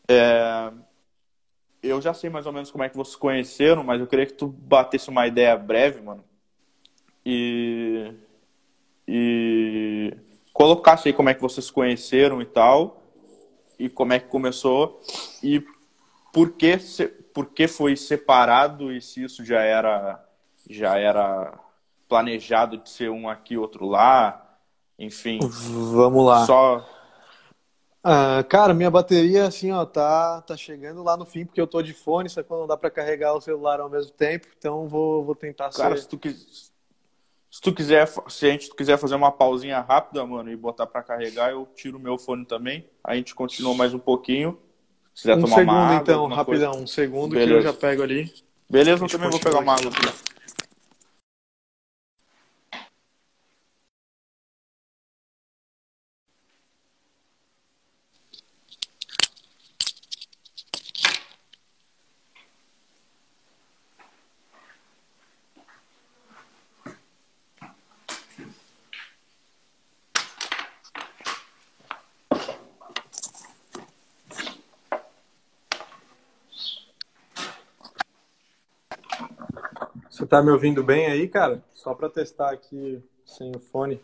É, 0.08 0.72
eu 1.82 2.00
já 2.00 2.14
sei 2.14 2.30
mais 2.30 2.46
ou 2.46 2.52
menos 2.52 2.70
como 2.70 2.82
é 2.82 2.88
que 2.88 2.96
vocês 2.96 3.16
conheceram, 3.16 3.84
mas 3.84 4.00
eu 4.00 4.06
queria 4.06 4.24
que 4.24 4.32
tu 4.32 4.46
batesse 4.46 5.10
uma 5.10 5.26
ideia 5.26 5.54
breve, 5.56 6.00
mano. 6.00 6.24
E, 7.26 8.14
e 9.06 10.16
colocasse 10.52 11.08
aí 11.08 11.12
como 11.12 11.28
é 11.28 11.34
que 11.34 11.42
vocês 11.42 11.70
conheceram 11.70 12.40
e 12.40 12.46
tal. 12.46 13.02
e 13.78 13.88
como 13.88 14.12
é 14.12 14.18
que 14.18 14.28
começou 14.28 15.00
e 15.42 15.64
por 16.32 16.52
que, 16.52 16.76
por 17.34 17.46
que 17.46 17.66
foi 17.66 17.96
separado 17.96 18.92
e 18.92 19.00
se 19.00 19.24
isso 19.24 19.44
já 19.44 19.62
era 19.62 20.22
já 20.72 20.98
era 20.98 21.58
planejado 22.08 22.78
de 22.78 22.88
ser 22.88 23.10
um 23.10 23.28
aqui 23.28 23.56
outro 23.56 23.86
lá, 23.86 24.58
enfim. 24.98 25.38
Vamos 25.40 26.24
lá. 26.24 26.46
Só 26.46 26.86
ah, 28.02 28.42
cara, 28.48 28.72
minha 28.72 28.90
bateria 28.90 29.44
assim, 29.44 29.70
ó, 29.70 29.84
tá 29.84 30.40
tá 30.40 30.56
chegando 30.56 31.02
lá 31.02 31.18
no 31.18 31.26
fim 31.26 31.44
porque 31.44 31.60
eu 31.60 31.66
tô 31.66 31.82
de 31.82 31.92
fone, 31.92 32.30
só 32.30 32.42
que 32.42 32.50
não 32.50 32.66
dá 32.66 32.74
para 32.74 32.90
carregar 32.90 33.34
o 33.34 33.42
celular 33.42 33.78
ao 33.78 33.90
mesmo 33.90 34.10
tempo, 34.12 34.48
então 34.56 34.88
vou 34.88 35.22
vou 35.22 35.34
tentar 35.34 35.68
Cara, 35.70 35.96
ser... 35.96 36.02
se 36.02 36.08
tu 36.08 36.18
quiser 36.18 36.70
se 37.50 37.60
tu 37.60 37.74
quiser, 37.74 38.06
se 38.28 38.46
a 38.46 38.50
gente 38.50 38.74
quiser 38.74 38.96
fazer 38.96 39.16
uma 39.16 39.32
pausinha 39.32 39.80
rápida, 39.80 40.24
mano, 40.24 40.50
e 40.50 40.56
botar 40.56 40.86
para 40.86 41.02
carregar, 41.02 41.50
eu 41.50 41.66
tiro 41.74 41.98
o 41.98 42.00
meu 42.00 42.16
fone 42.16 42.44
também. 42.44 42.88
A 43.02 43.16
gente 43.16 43.34
continua 43.34 43.74
mais 43.74 43.92
um 43.92 43.98
pouquinho. 43.98 44.56
Se 45.12 45.22
quiser 45.22 45.36
um 45.36 45.40
tomar 45.40 45.56
segundo 45.56 45.72
uma 45.72 45.86
água, 45.86 46.00
então, 46.00 46.26
rapidão, 46.28 46.70
coisa. 46.70 46.84
um 46.84 46.86
segundo 46.86 47.32
Beleza. 47.32 47.50
que 47.50 47.58
eu 47.58 47.62
já 47.62 47.72
pego 47.72 48.04
ali. 48.04 48.32
Beleza, 48.70 49.04
eu 49.04 49.08
também 49.08 49.30
vou 49.30 49.40
pegar 49.40 49.58
uma 49.58 49.74
água. 49.74 49.90
aqui. 49.90 50.30
Tá 80.30 80.40
me 80.40 80.52
ouvindo 80.52 80.84
bem 80.84 81.06
aí, 81.06 81.26
cara? 81.26 81.60
Só 81.74 81.92
para 81.92 82.08
testar 82.08 82.52
aqui 82.52 83.02
sem 83.26 83.50
o 83.50 83.58
fone. 83.58 84.00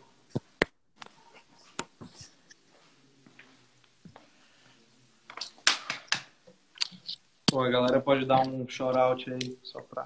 Pô, 7.49 7.61
a 7.61 7.69
galera 7.69 8.01
pode 8.01 8.25
dar 8.25 8.45
um 8.45 8.67
shout-out 8.67 9.31
aí, 9.31 9.57
só 9.63 9.81
pra, 9.81 10.05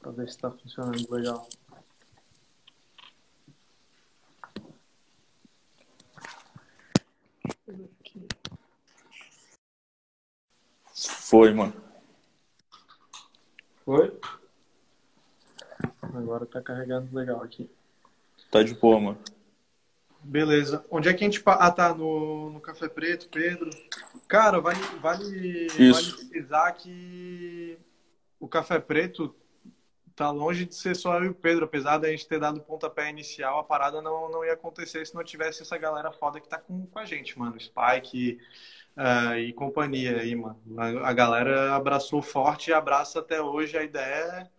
pra 0.00 0.10
ver 0.10 0.28
se 0.28 0.38
tá 0.38 0.50
funcionando 0.50 1.08
legal. 1.08 1.48
Foi, 10.92 11.54
mano. 11.54 11.74
Foi? 13.84 14.18
Agora 16.18 16.46
tá 16.46 16.60
carregando 16.60 17.14
legal 17.14 17.42
aqui. 17.42 17.70
Tá 18.50 18.62
de 18.62 18.74
boa, 18.74 19.00
mano. 19.00 19.18
Beleza. 20.22 20.84
Onde 20.90 21.08
é 21.08 21.14
que 21.14 21.24
a 21.24 21.28
gente. 21.28 21.42
Ah, 21.46 21.70
tá. 21.70 21.94
No, 21.94 22.50
no 22.50 22.60
Café 22.60 22.88
Preto, 22.88 23.28
Pedro. 23.28 23.70
Cara, 24.26 24.60
vale, 24.60 24.80
vale, 25.00 25.66
Isso. 25.78 26.16
vale 26.16 26.28
frisar 26.28 26.74
que 26.74 27.78
o 28.40 28.48
Café 28.48 28.78
Preto 28.78 29.34
tá 30.16 30.30
longe 30.30 30.64
de 30.64 30.74
ser 30.74 30.96
só 30.96 31.18
eu 31.18 31.26
e 31.26 31.28
o 31.28 31.34
Pedro. 31.34 31.66
Apesar 31.66 31.98
da 31.98 32.10
gente 32.10 32.26
ter 32.26 32.40
dado 32.40 32.58
o 32.58 32.62
pontapé 32.62 33.08
inicial, 33.08 33.60
a 33.60 33.64
parada 33.64 34.02
não, 34.02 34.30
não 34.30 34.44
ia 34.44 34.54
acontecer 34.54 35.06
se 35.06 35.14
não 35.14 35.22
tivesse 35.22 35.62
essa 35.62 35.78
galera 35.78 36.10
foda 36.10 36.40
que 36.40 36.48
tá 36.48 36.58
com, 36.58 36.86
com 36.86 36.98
a 36.98 37.04
gente, 37.04 37.38
mano. 37.38 37.60
Spike 37.60 38.40
ah, 38.96 39.38
e 39.38 39.52
companhia 39.52 40.18
aí, 40.18 40.34
mano. 40.34 40.58
A, 40.76 41.10
a 41.10 41.12
galera 41.12 41.74
abraçou 41.74 42.20
forte 42.20 42.70
e 42.70 42.74
abraça 42.74 43.20
até 43.20 43.40
hoje 43.40 43.76
a 43.76 43.84
ideia 43.84 44.50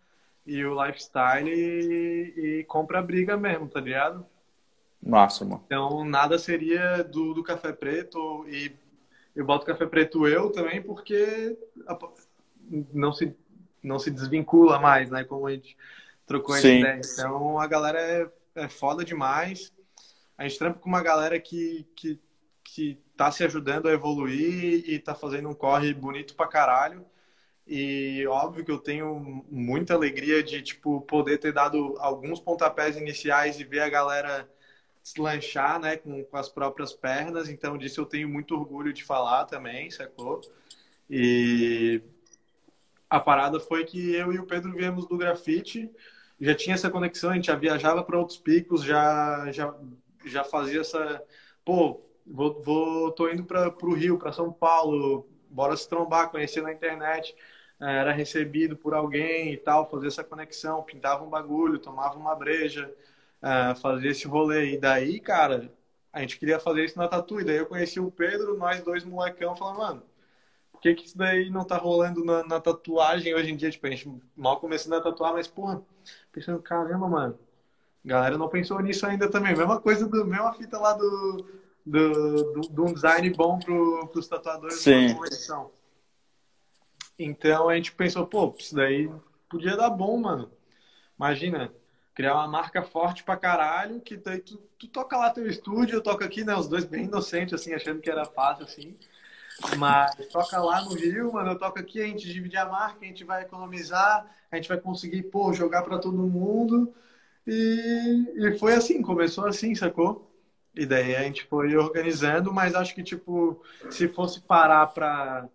e 0.48 0.64
o 0.64 0.84
lifestyle 0.84 1.50
e, 1.50 2.60
e 2.60 2.64
compra 2.64 2.98
a 2.98 3.02
briga 3.02 3.36
mesmo, 3.36 3.68
tá 3.68 3.80
ligado? 3.80 4.26
Massa, 5.02 5.44
mano. 5.44 5.62
Então, 5.66 6.04
nada 6.04 6.38
seria 6.38 7.04
do, 7.04 7.34
do 7.34 7.42
Café 7.42 7.72
Preto 7.72 8.46
e 8.48 8.74
eu 9.36 9.44
boto 9.44 9.66
Café 9.66 9.86
Preto 9.86 10.26
eu 10.26 10.50
também 10.50 10.82
porque 10.82 11.56
não 12.92 13.12
se, 13.12 13.36
não 13.82 13.98
se 13.98 14.10
desvincula 14.10 14.80
mais, 14.80 15.10
né? 15.10 15.22
Como 15.22 15.46
a 15.46 15.52
gente 15.52 15.76
trocou 16.26 16.54
a 16.54 16.60
Sim. 16.60 16.78
ideia. 16.78 17.00
Então, 17.04 17.58
a 17.60 17.66
galera 17.66 18.00
é, 18.00 18.28
é 18.54 18.68
foda 18.68 19.04
demais. 19.04 19.72
A 20.36 20.48
gente 20.48 20.58
trampa 20.58 20.78
com 20.78 20.88
uma 20.88 21.02
galera 21.02 21.38
que, 21.38 21.86
que, 21.94 22.18
que 22.64 22.98
tá 23.16 23.30
se 23.30 23.44
ajudando 23.44 23.88
a 23.88 23.92
evoluir 23.92 24.88
e 24.88 24.98
tá 24.98 25.14
fazendo 25.14 25.48
um 25.48 25.54
corre 25.54 25.92
bonito 25.92 26.34
pra 26.34 26.46
caralho. 26.46 27.04
E 27.70 28.26
óbvio 28.26 28.64
que 28.64 28.70
eu 28.70 28.78
tenho 28.78 29.44
muita 29.50 29.92
alegria 29.92 30.42
de, 30.42 30.62
tipo, 30.62 31.02
poder 31.02 31.36
ter 31.36 31.52
dado 31.52 31.96
alguns 31.98 32.40
pontapés 32.40 32.96
iniciais 32.96 33.60
e 33.60 33.64
ver 33.64 33.80
a 33.80 33.90
galera 33.90 34.48
deslanchar, 35.02 35.78
né, 35.78 35.98
com, 35.98 36.24
com 36.24 36.36
as 36.38 36.48
próprias 36.48 36.94
pernas. 36.94 37.50
Então, 37.50 37.76
disso 37.76 38.00
eu 38.00 38.06
tenho 38.06 38.26
muito 38.26 38.54
orgulho 38.54 38.90
de 38.90 39.04
falar 39.04 39.44
também, 39.44 39.90
sacou? 39.90 40.40
E 41.10 42.00
a 43.08 43.20
parada 43.20 43.60
foi 43.60 43.84
que 43.84 44.14
eu 44.14 44.32
e 44.32 44.38
o 44.38 44.46
Pedro 44.46 44.72
viemos 44.72 45.06
do 45.06 45.18
grafite, 45.18 45.90
já 46.40 46.54
tinha 46.54 46.74
essa 46.74 46.88
conexão, 46.88 47.30
a 47.30 47.34
gente 47.34 47.48
já 47.48 47.54
viajava 47.54 48.02
para 48.02 48.18
outros 48.18 48.38
picos, 48.38 48.82
já, 48.82 49.50
já, 49.52 49.74
já 50.24 50.42
fazia 50.42 50.80
essa. 50.80 51.22
Pô, 51.64 52.00
vou, 52.26 52.62
vou, 52.62 53.10
tô 53.12 53.28
indo 53.28 53.44
para 53.44 53.74
o 53.82 53.94
Rio, 53.94 54.18
para 54.18 54.32
São 54.32 54.52
Paulo, 54.52 55.28
bora 55.50 55.76
se 55.76 55.88
trombar, 55.88 56.30
conhecer 56.30 56.62
na 56.62 56.72
internet. 56.72 57.34
Eh, 57.80 57.84
Era 58.00 58.12
recebido 58.12 58.76
por 58.76 58.94
alguém 58.94 59.52
e 59.52 59.56
tal, 59.56 59.88
fazer 59.88 60.08
essa 60.08 60.24
conexão, 60.24 60.82
pintava 60.82 61.24
um 61.24 61.30
bagulho, 61.30 61.78
tomava 61.78 62.18
uma 62.18 62.34
breja, 62.34 62.92
ah, 63.42 63.74
fazer 63.76 64.08
esse 64.08 64.26
rolê. 64.26 64.74
E 64.74 64.78
daí, 64.78 65.20
cara, 65.20 65.72
a 66.12 66.20
gente 66.20 66.38
queria 66.38 66.58
fazer 66.60 66.84
isso 66.84 66.98
na 66.98 67.08
Tatu. 67.08 67.40
E 67.40 67.44
daí 67.44 67.56
eu 67.56 67.66
conheci 67.66 68.00
o 68.00 68.10
Pedro, 68.10 68.56
nós 68.56 68.82
dois 68.82 69.04
molecão, 69.04 69.56
falando, 69.56 69.78
mano, 69.78 70.02
por 70.72 70.80
que 70.80 70.94
que 70.94 71.06
isso 71.06 71.18
daí 71.18 71.50
não 71.50 71.64
tá 71.64 71.76
rolando 71.76 72.24
na, 72.24 72.44
na 72.44 72.60
tatuagem 72.60 73.34
hoje 73.34 73.50
em 73.52 73.56
dia? 73.56 73.70
Tipo, 73.70 73.86
a 73.86 73.90
gente 73.90 74.22
mal 74.36 74.60
começando 74.60 74.94
a 74.94 75.00
tatuar, 75.00 75.32
mas, 75.32 75.48
porra, 75.48 75.82
pensando, 76.32 76.62
caramba, 76.62 77.08
mano, 77.08 77.38
a 78.04 78.08
galera 78.08 78.38
não 78.38 78.48
pensou 78.48 78.80
nisso 78.80 79.06
ainda 79.06 79.28
também. 79.30 79.56
Mesma 79.56 79.80
coisa, 79.80 80.06
do, 80.06 80.24
mesma 80.24 80.52
fita 80.54 80.78
lá 80.78 80.92
do, 80.94 81.46
do, 81.84 82.52
do, 82.54 82.60
de 82.60 82.80
um 82.80 82.92
design 82.92 83.28
bom 83.30 83.58
pro, 83.58 84.08
pros 84.08 84.28
tatuadores 84.28 84.80
Sim. 84.80 85.08
da 85.08 85.14
coleção. 85.14 85.70
Então 87.18 87.68
a 87.68 87.74
gente 87.74 87.92
pensou, 87.92 88.26
pô, 88.26 88.54
isso 88.58 88.74
daí 88.74 89.10
podia 89.48 89.76
dar 89.76 89.90
bom, 89.90 90.18
mano. 90.18 90.50
Imagina, 91.18 91.72
criar 92.14 92.34
uma 92.34 92.48
marca 92.48 92.82
forte 92.82 93.24
pra 93.24 93.36
caralho, 93.36 94.00
que 94.00 94.16
daí 94.16 94.38
tu, 94.40 94.56
tu 94.78 94.86
toca 94.88 95.16
lá 95.16 95.30
teu 95.30 95.46
estúdio, 95.48 95.96
eu 95.96 96.02
toco 96.02 96.22
aqui, 96.22 96.44
né? 96.44 96.54
Os 96.54 96.68
dois 96.68 96.84
bem 96.84 97.04
inocentes, 97.04 97.54
assim, 97.54 97.74
achando 97.74 98.00
que 98.00 98.10
era 98.10 98.24
fácil, 98.24 98.64
assim. 98.64 98.96
Mas 99.78 100.14
toca 100.32 100.58
lá 100.60 100.82
no 100.82 100.94
Rio, 100.94 101.32
mano, 101.32 101.50
eu 101.52 101.58
toco 101.58 101.78
aqui, 101.78 102.00
a 102.00 102.06
gente 102.06 102.32
divide 102.32 102.56
a 102.56 102.66
marca, 102.66 102.98
a 103.02 103.08
gente 103.08 103.24
vai 103.24 103.42
economizar, 103.42 104.26
a 104.50 104.56
gente 104.56 104.68
vai 104.68 104.78
conseguir, 104.78 105.24
pô, 105.24 105.52
jogar 105.52 105.82
pra 105.82 105.98
todo 105.98 106.16
mundo. 106.16 106.94
E, 107.46 108.26
e 108.36 108.58
foi 108.58 108.74
assim, 108.74 109.02
começou 109.02 109.46
assim, 109.46 109.74
sacou? 109.74 110.30
E 110.74 110.86
daí 110.86 111.16
a 111.16 111.22
gente 111.22 111.44
foi 111.46 111.76
organizando, 111.76 112.52
mas 112.52 112.74
acho 112.74 112.94
que, 112.94 113.02
tipo, 113.02 113.60
se 113.90 114.06
fosse 114.06 114.40
parar 114.40 114.86
pra, 114.88 115.48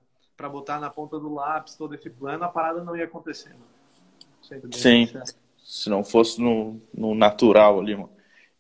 pra 0.44 0.50
botar 0.50 0.78
na 0.78 0.90
ponta 0.90 1.18
do 1.18 1.34
lápis 1.34 1.76
todo 1.76 1.96
esse 1.96 2.10
plano, 2.10 2.44
a 2.44 2.50
parada 2.50 2.84
não 2.84 2.98
ia 2.98 3.06
acontecer, 3.06 3.52
mano. 3.52 4.72
Sim. 4.74 5.06
sincero. 5.06 5.24
Se 5.58 5.90
não 5.90 6.04
fosse 6.04 6.42
no, 6.42 6.82
no 6.94 7.16
natural 7.16 7.80
ali, 7.80 7.96
mano. 7.96 8.10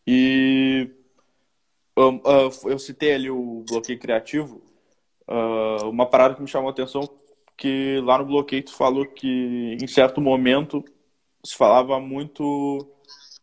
E 0.08 0.90
ah, 1.98 2.50
eu 2.64 2.80
citei 2.80 3.14
ali 3.14 3.30
o 3.30 3.66
bloqueio 3.68 4.00
criativo. 4.00 4.62
Ah, 5.28 5.80
uma 5.84 6.06
parada 6.06 6.36
que 6.36 6.42
me 6.42 6.48
chamou 6.48 6.70
a 6.70 6.72
atenção 6.72 7.04
que 7.58 8.00
lá 8.06 8.18
no 8.18 8.26
bloqueio 8.26 8.64
tu 8.64 8.74
falou 8.74 9.06
que 9.06 9.78
em 9.82 9.86
certo 9.86 10.22
momento 10.22 10.86
se 11.46 11.54
falava 11.54 12.00
muito 12.00 12.88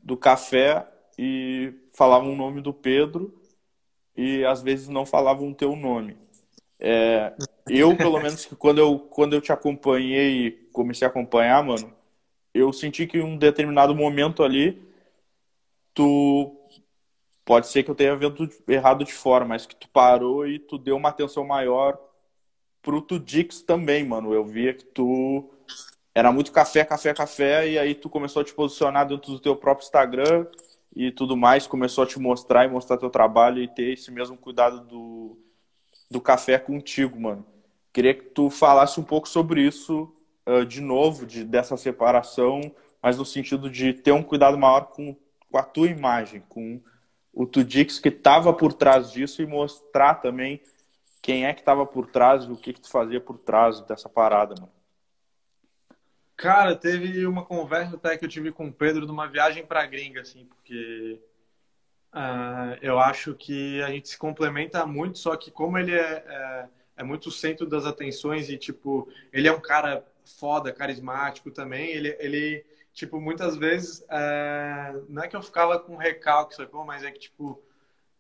do 0.03 0.17
café 0.17 0.89
e 1.19 1.75
falavam 1.93 2.33
o 2.33 2.37
nome 2.37 2.63
do 2.63 2.73
Pedro 2.73 3.39
e 4.17 4.43
às 4.47 4.63
vezes 4.63 4.89
não 4.89 5.05
falavam 5.05 5.51
o 5.51 5.55
teu 5.55 5.77
nome. 5.77 6.17
É, 6.81 7.35
eu, 7.69 7.97
pelo 7.97 8.19
menos, 8.19 8.47
quando 8.59 8.79
eu, 8.79 8.99
quando 8.99 9.35
eu 9.35 9.41
te 9.41 9.53
acompanhei 9.53 10.61
comecei 10.73 11.07
a 11.07 11.11
acompanhar, 11.11 11.63
mano, 11.63 11.93
eu 12.55 12.73
senti 12.73 13.07
que 13.07 13.19
em 13.19 13.23
um 13.23 13.37
determinado 13.37 13.95
momento 13.95 14.43
ali, 14.43 14.83
tu. 15.95 16.57
Pode 17.45 17.67
ser 17.67 17.83
que 17.83 17.91
eu 17.91 17.95
tenha 17.97 18.15
vendo 18.15 18.49
errado 18.69 19.05
de 19.05 19.13
fora, 19.13 19.45
mas 19.45 19.67
que 19.67 19.75
tu 19.75 19.89
parou 19.89 20.47
e 20.47 20.59
tu 20.59 20.79
deu 20.79 20.97
uma 20.97 21.09
atenção 21.09 21.45
maior 21.45 21.99
pro 22.81 23.01
Tudix 23.01 23.61
também, 23.63 24.05
mano. 24.05 24.33
Eu 24.33 24.45
via 24.45 24.73
que 24.73 24.85
tu 24.85 25.51
era 26.15 26.31
muito 26.33 26.53
café, 26.53 26.85
café, 26.85 27.13
café, 27.13 27.69
e 27.69 27.79
aí 27.79 27.95
tu 27.95 28.09
começou 28.09 28.43
a 28.43 28.45
te 28.45 28.55
posicionar 28.55 29.07
dentro 29.07 29.33
do 29.33 29.41
teu 29.41 29.57
próprio 29.57 29.85
Instagram 29.85 30.47
e 30.95 31.11
tudo 31.11 31.37
mais, 31.37 31.67
começou 31.67 32.05
a 32.05 32.07
te 32.07 32.19
mostrar 32.21 32.65
e 32.65 32.69
mostrar 32.69 32.99
teu 32.99 33.11
trabalho 33.11 33.63
e 33.63 33.69
ter 33.69 33.93
esse 33.93 34.11
mesmo 34.11 34.37
cuidado 34.37 34.81
do, 34.87 35.37
do 36.11 36.21
café 36.21 36.59
contigo, 36.59 37.21
mano. 37.21 37.47
Queria 37.93 38.15
que 38.15 38.25
tu 38.25 38.51
falasse 38.51 38.99
um 38.99 39.05
pouco 39.05 39.29
sobre 39.29 39.63
isso 39.63 40.13
uh, 40.47 40.65
de 40.65 40.81
novo, 40.81 41.25
de, 41.25 41.45
dessa 41.45 41.77
separação, 41.77 42.61
mas 43.03 43.19
no 43.19 43.25
sentido 43.25 43.71
de 43.71 43.93
ter 43.93 44.13
um 44.13 44.23
cuidado 44.23 44.59
maior 44.59 44.87
com, 44.87 45.17
com 45.51 45.59
a 45.59 45.63
tua 45.63 45.89
imagem, 45.89 46.43
com 46.49 46.81
o 47.33 47.47
Tudix 47.47 47.99
que 47.99 48.09
estava 48.09 48.53
por 48.53 48.73
trás 48.73 49.13
disso 49.13 49.43
e 49.43 49.47
mostrar 49.47 50.17
também 50.17 50.61
quem 51.23 51.47
é 51.47 51.53
que 51.53 51.61
estava 51.61 51.87
por 51.87 52.07
trás 52.07 52.45
e 52.45 52.51
o 52.51 52.57
que, 52.57 52.73
que 52.73 52.81
tu 52.81 52.91
fazia 52.91 53.21
por 53.21 53.39
trás 53.39 53.81
dessa 53.83 54.09
parada, 54.09 54.55
mano. 54.59 54.73
Cara, 56.37 56.75
teve 56.75 57.27
uma 57.27 57.45
conversa 57.45 57.97
até 57.97 58.17
que 58.17 58.25
eu 58.25 58.29
tive 58.29 58.51
com 58.51 58.67
o 58.67 58.73
Pedro 58.73 59.07
numa 59.07 59.29
viagem 59.29 59.65
para 59.67 59.85
gringa, 59.85 60.23
assim, 60.23 60.47
porque 60.47 61.21
uh, 62.15 62.77
eu 62.83 62.99
acho 62.99 63.35
que 63.35 63.83
a 63.83 63.91
gente 63.91 64.09
se 64.09 64.19
complementa 64.19 64.85
muito, 64.87 65.19
só 65.19 65.37
que 65.37 65.51
como 65.51 65.79
ele 65.79 65.95
é, 65.95 66.25
é, 66.27 66.69
é 66.99 67.03
muito 67.03 67.29
o 67.29 67.33
centro 67.33 67.67
das 67.67 67.87
atenções 67.87 68.49
e, 68.49 68.57
tipo, 68.57 69.09
ele 69.33 69.49
é 69.49 69.53
um 69.53 69.61
cara 69.61 70.05
foda, 70.25 70.73
carismático 70.73 71.51
também, 71.51 71.91
ele, 71.91 72.17
ele 72.21 72.65
tipo, 72.93 73.21
muitas 73.21 73.57
vezes, 73.57 74.05
é, 74.09 74.95
não 75.09 75.23
é 75.23 75.29
que 75.29 75.37
eu 75.37 75.43
ficava 75.43 75.79
com 75.79 75.97
recalque, 75.97 76.55
sacou? 76.55 76.85
Mas 76.85 77.03
é 77.03 77.11
que, 77.11 77.19
tipo, 77.19 77.61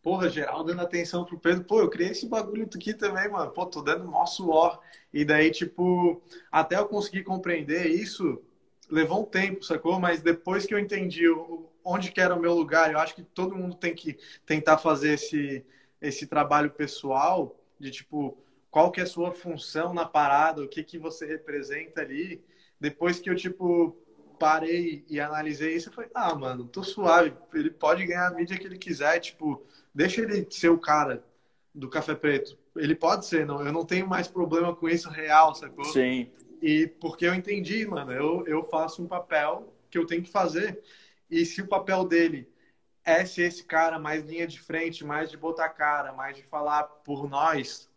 porra, 0.03 0.29
geral 0.29 0.65
dando 0.65 0.81
atenção 0.81 1.25
pro 1.25 1.39
Pedro, 1.39 1.65
pô, 1.65 1.81
eu 1.81 1.91
criei 1.91 2.11
esse 2.11 2.27
bagulho 2.27 2.65
aqui 2.65 2.95
também, 2.95 3.29
mano, 3.29 3.51
pô, 3.51 3.67
tô 3.67 3.83
dando 3.83 4.07
mó 4.07 4.25
suor. 4.27 4.81
E 5.12 5.25
daí, 5.25 5.51
tipo, 5.51 6.23
até 6.51 6.77
eu 6.77 6.87
conseguir 6.87 7.25
compreender 7.25 7.87
isso, 7.87 8.43
levou 8.91 9.23
um 9.23 9.27
tempo, 9.27 9.65
sacou? 9.65 9.99
Mas 10.01 10.23
depois 10.23 10.67
que 10.67 10.75
eu 10.75 10.79
entendi 10.79 11.29
onde 11.85 12.12
que 12.12 12.20
era 12.20 12.35
o 12.35 12.40
meu 12.40 12.55
lugar, 12.55 12.93
eu 12.93 12.98
acho 12.98 13.15
que 13.15 13.23
todo 13.23 13.57
mundo 13.57 13.77
tem 13.77 13.94
que 13.94 14.19
tentar 14.47 14.78
fazer 14.78 15.15
esse, 15.15 15.65
esse 16.01 16.27
trabalho 16.27 16.70
pessoal 16.70 17.57
de, 17.78 17.90
tipo, 17.90 18.36
qual 18.70 18.90
que 18.90 19.01
é 19.01 19.05
a 19.05 19.07
sua 19.07 19.32
função 19.32 19.93
na 19.93 20.05
parada, 20.05 20.62
o 20.62 20.69
que 20.69 20.85
que 20.85 20.98
você 20.98 21.27
representa 21.27 22.01
ali. 22.01 22.43
Depois 22.78 23.19
que 23.19 23.28
eu, 23.28 23.35
tipo, 23.35 23.97
parei 24.39 25.05
e 25.09 25.20
analisei 25.20 25.74
isso, 25.74 25.89
eu 25.89 25.93
falei, 25.93 26.11
ah, 26.15 26.35
mano, 26.35 26.66
tô 26.66 26.82
suave, 26.82 27.35
ele 27.52 27.70
pode 27.70 28.07
ganhar 28.07 28.28
a 28.28 28.31
mídia 28.31 28.59
que 28.59 28.66
ele 28.66 28.78
quiser, 28.78 29.19
tipo, 29.20 29.62
deixa 29.94 30.23
ele 30.23 30.47
ser 30.51 30.70
o 30.70 30.78
cara 30.78 31.23
do 31.74 31.89
Café 31.89 32.15
Preto. 32.15 32.59
Ele 32.77 32.94
pode 32.94 33.27
ser, 33.27 33.44
não, 33.44 33.65
eu 33.65 33.73
não 33.73 33.85
tenho 33.85 34.09
mais 34.09 34.28
problema 34.28 34.74
com 34.74 34.89
isso 34.89 35.11
real, 35.11 35.55
sacou? 35.55 35.85
Sim. 35.85 36.31
E 36.62 36.86
porque 36.86 37.27
eu 37.27 37.35
entendi, 37.35 37.86
mano, 37.86 38.12
eu, 38.12 38.47
eu 38.47 38.65
faço 38.65 39.02
um 39.02 39.07
papel 39.07 39.73
que 39.90 39.98
eu 39.98 40.07
tenho 40.07 40.23
que 40.23 40.31
fazer. 40.31 40.81
E 41.31 41.44
se 41.44 41.62
o 41.62 41.69
papel 41.69 42.05
dele 42.05 42.52
é 43.05 43.24
ser 43.24 43.43
esse 43.43 43.65
cara 43.65 43.98
mais 43.98 44.24
linha 44.24 44.47
de 44.47 44.61
frente, 44.61 45.05
mais 45.05 45.31
de 45.31 45.36
botar 45.36 45.69
cara, 45.70 46.12
mais 46.12 46.36
de 46.36 46.43
falar 46.43 46.85
por 46.85 47.28
nós, 47.28 47.89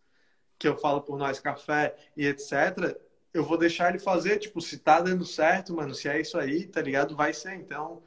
que 0.58 0.68
eu 0.68 0.78
falo 0.78 1.02
por 1.02 1.18
nós 1.18 1.40
café 1.40 1.96
e 2.16 2.26
etc., 2.26 2.98
eu 3.34 3.44
vou 3.44 3.58
deixar 3.58 3.90
ele 3.90 4.00
fazer, 4.00 4.38
tipo, 4.38 4.62
se 4.62 4.78
tá 4.78 5.02
dando 5.02 5.26
certo, 5.26 5.74
mano, 5.74 5.96
se 5.96 6.08
é 6.08 6.22
isso 6.22 6.38
aí, 6.38 6.68
tá 6.68 6.82
ligado? 6.82 7.16
Vai 7.16 7.34
ser. 7.34 7.56
Então, 7.56 8.04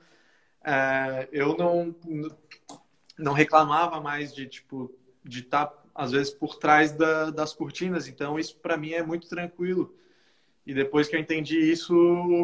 é, 0.64 1.28
eu 1.32 1.56
não, 1.56 1.94
não 3.18 3.32
reclamava 3.32 4.00
mais 4.00 4.32
de, 4.32 4.46
tipo, 4.46 4.94
de 5.24 5.40
estar, 5.40 5.66
tá, 5.66 5.82
às 5.94 6.12
vezes, 6.12 6.32
por 6.32 6.56
trás 6.56 6.92
da, 6.92 7.30
das 7.30 7.52
cortinas. 7.52 8.06
Então, 8.06 8.38
isso 8.38 8.56
para 8.58 8.76
mim 8.76 8.92
é 8.92 9.02
muito 9.02 9.28
tranquilo. 9.28 9.96
E 10.66 10.74
depois 10.74 11.06
que 11.06 11.14
eu 11.14 11.20
entendi 11.20 11.58
isso, 11.58 11.94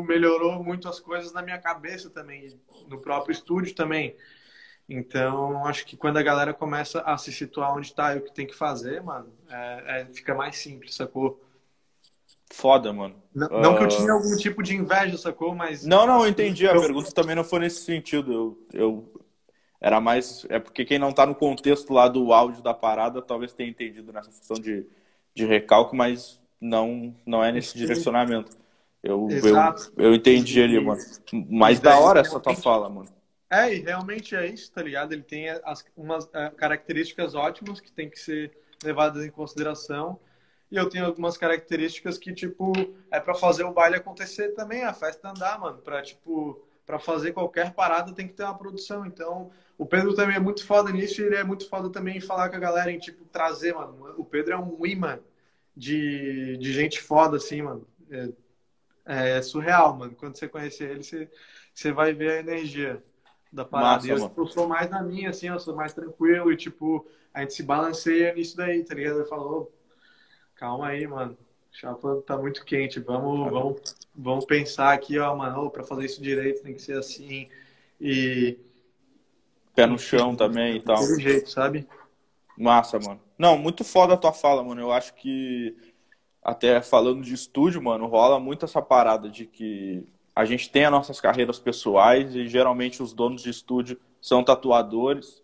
melhorou 0.07 0.62
muito 0.62 0.89
as 0.89 1.01
coisas 1.01 1.32
na 1.32 1.43
minha 1.43 1.59
cabeça 1.59 2.09
também, 2.09 2.57
no 2.89 3.01
próprio 3.01 3.32
estúdio 3.32 3.74
também. 3.74 4.16
Então, 4.89 5.65
acho 5.66 5.85
que 5.85 5.97
quando 5.97 6.19
a 6.19 6.23
galera 6.23 6.55
começa 6.55 7.01
a 7.01 7.19
se 7.19 7.32
situar 7.32 7.74
onde 7.74 7.89
está 7.89 8.15
e 8.15 8.19
o 8.19 8.23
que 8.23 8.32
tem 8.32 8.47
que 8.47 8.55
fazer, 8.55 9.03
mano, 9.03 9.32
é, 9.51 10.03
é, 10.03 10.05
fica 10.12 10.35
mais 10.35 10.57
simples, 10.57 10.94
sacou? 10.94 11.43
Foda, 12.53 12.93
mano. 12.93 13.20
Não, 13.35 13.49
não 13.49 13.73
uh... 13.73 13.77
que 13.77 13.82
eu 13.82 13.86
ah, 13.86 13.89
tinha 13.89 14.12
algum 14.12 14.36
tipo 14.36 14.62
de 14.62 14.77
inveja, 14.77 15.16
sacou? 15.16 15.55
Mas. 15.55 15.85
Não, 15.86 16.07
não, 16.07 16.23
eu 16.23 16.28
entendi. 16.28 16.69
A 16.69 16.74
eu... 16.74 16.81
pergunta 16.81 17.11
também 17.11 17.35
não 17.35 17.43
foi 17.43 17.61
nesse 17.61 17.81
sentido. 17.82 18.32
Eu, 18.32 18.66
eu. 18.74 19.23
Era 19.81 20.01
mais. 20.01 20.44
É 20.51 20.59
porque 20.59 20.85
quem 20.85 20.99
não 20.99 21.12
tá 21.12 21.24
no 21.24 21.35
contexto 21.35 21.93
lá 21.93 22.09
do 22.09 22.32
áudio 22.32 22.62
da 22.62 22.74
parada 22.74 23.23
talvez 23.23 23.55
tenha 23.55 23.70
entendido 23.70 24.12
nessa 24.12 24.31
função 24.31 24.57
de, 24.59 24.86
de 25.35 25.47
recalque, 25.47 25.97
mas 25.97 26.41
não, 26.62 27.14
não 27.26 27.44
é 27.44 27.51
nesse 27.51 27.76
direcionamento. 27.76 28.56
Eu, 29.02 29.28
eu, 29.30 29.56
eu 29.97 30.14
entendi 30.14 30.62
ali, 30.62 30.78
mano. 30.78 31.01
Mas 31.51 31.80
da 31.80 31.98
hora 31.98 32.20
essa 32.20 32.39
tua 32.39 32.55
fala, 32.55 32.89
mano. 32.89 33.09
É, 33.51 33.74
e 33.74 33.80
realmente 33.80 34.34
é 34.34 34.47
isso, 34.47 34.70
tá 34.72 34.80
ligado? 34.80 35.12
Ele 35.12 35.22
tem 35.22 35.51
as, 35.51 35.84
umas 35.97 36.24
uh, 36.24 36.55
características 36.56 37.34
ótimas 37.34 37.80
que 37.80 37.93
tem 37.93 38.09
que 38.09 38.18
ser 38.18 38.52
levadas 38.82 39.24
em 39.24 39.30
consideração 39.30 40.18
e 40.70 40.76
eu 40.76 40.89
tenho 40.89 41.05
algumas 41.05 41.36
características 41.36 42.16
que, 42.16 42.32
tipo, 42.32 42.72
é 43.10 43.20
para 43.20 43.34
fazer 43.34 43.64
o 43.64 43.72
baile 43.72 43.97
acontecer 43.97 44.55
também, 44.55 44.84
a 44.84 44.94
festa 44.94 45.28
andar, 45.28 45.60
mano. 45.60 45.78
Pra, 45.78 46.01
tipo, 46.01 46.64
para 46.86 46.98
fazer 46.98 47.32
qualquer 47.32 47.74
parada 47.74 48.14
tem 48.14 48.26
que 48.26 48.32
ter 48.32 48.44
uma 48.44 48.56
produção. 48.56 49.05
Então, 49.05 49.51
o 49.76 49.84
Pedro 49.84 50.14
também 50.14 50.36
é 50.36 50.40
muito 50.40 50.64
foda 50.64 50.90
nisso 50.90 51.20
e 51.20 51.24
ele 51.24 51.36
é 51.36 51.44
muito 51.44 51.68
foda 51.68 51.90
também 51.90 52.16
em 52.16 52.20
falar 52.20 52.48
com 52.48 52.56
a 52.56 52.60
galera, 52.60 52.90
em, 52.90 52.98
tipo, 52.98 53.24
trazer, 53.26 53.74
mano. 53.74 54.14
O 54.16 54.24
Pedro 54.24 54.55
é 54.55 54.56
um 54.56 54.86
imã 54.86 55.18
de, 55.77 56.57
de 56.59 56.73
gente 56.73 57.01
foda, 57.01 57.36
assim, 57.36 57.62
mano. 57.62 57.86
É, 59.07 59.39
é 59.39 59.43
surreal, 59.43 59.97
mano. 59.97 60.15
Quando 60.15 60.36
você 60.36 60.49
conhecer 60.49 60.90
ele, 60.90 61.03
você, 61.03 61.28
você 61.74 61.93
vai 61.93 62.12
ver 62.12 62.31
a 62.32 62.40
energia 62.40 63.03
da 63.53 63.65
parada. 63.65 64.07
Massa, 64.07 64.24
eu, 64.24 64.32
eu 64.36 64.47
sou 64.47 64.69
mais 64.69 64.89
na 64.90 65.03
minha, 65.03 65.31
assim, 65.31 65.49
eu 65.49 65.59
sou 65.59 65.74
mais 65.74 65.93
tranquilo 65.93 66.53
e, 66.53 66.57
tipo, 66.57 67.07
a 67.32 67.40
gente 67.40 67.55
se 67.55 67.62
balanceia 67.62 68.35
nisso 68.35 68.57
daí, 68.57 68.85
tá 68.85 68.94
ligado? 68.94 69.20
Ele 69.20 69.28
falou, 69.28 69.73
calma 70.55 70.89
aí, 70.89 71.07
mano. 71.07 71.36
Chapa 71.73 72.23
tá 72.27 72.36
muito 72.36 72.65
quente. 72.65 73.01
Vamos, 73.01 73.51
vamos, 73.51 73.97
vamos 74.15 74.44
pensar 74.44 74.93
aqui, 74.93 75.19
ó, 75.19 75.35
mano, 75.35 75.70
para 75.70 75.82
fazer 75.82 76.05
isso 76.05 76.23
direito 76.23 76.62
tem 76.62 76.74
que 76.74 76.82
ser 76.82 76.99
assim. 76.99 77.49
E. 77.99 78.59
Pé 79.74 79.86
no 79.86 79.99
chão 79.99 80.36
também 80.36 80.77
e 80.77 80.81
tal. 80.81 81.01
Daquele 81.01 81.23
jeito, 81.23 81.49
sabe? 81.49 81.89
Massa, 82.56 82.98
mano. 82.98 83.20
Não, 83.38 83.56
muito 83.56 83.84
foda 83.84 84.14
a 84.14 84.16
tua 84.16 84.32
fala, 84.32 84.62
mano. 84.62 84.80
Eu 84.80 84.92
acho 84.92 85.14
que, 85.14 85.76
até 86.42 86.80
falando 86.80 87.22
de 87.22 87.34
estúdio, 87.34 87.82
mano, 87.82 88.06
rola 88.06 88.38
muito 88.38 88.64
essa 88.64 88.82
parada 88.82 89.28
de 89.28 89.46
que 89.46 90.06
a 90.34 90.44
gente 90.44 90.70
tem 90.70 90.84
as 90.84 90.92
nossas 90.92 91.20
carreiras 91.20 91.58
pessoais 91.58 92.34
e 92.34 92.46
geralmente 92.48 93.02
os 93.02 93.12
donos 93.12 93.42
de 93.42 93.50
estúdio 93.50 93.98
são 94.20 94.44
tatuadores. 94.44 95.42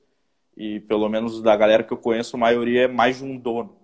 E 0.56 0.80
pelo 0.80 1.09
menos 1.09 1.40
da 1.40 1.56
galera 1.56 1.85
que 1.85 1.93
eu 1.93 1.98
conheço, 1.98 2.36
a 2.36 2.39
maioria 2.39 2.85
é 2.85 2.89
mais 2.89 3.18
de 3.18 3.24
um 3.24 3.36
dono 3.36 3.78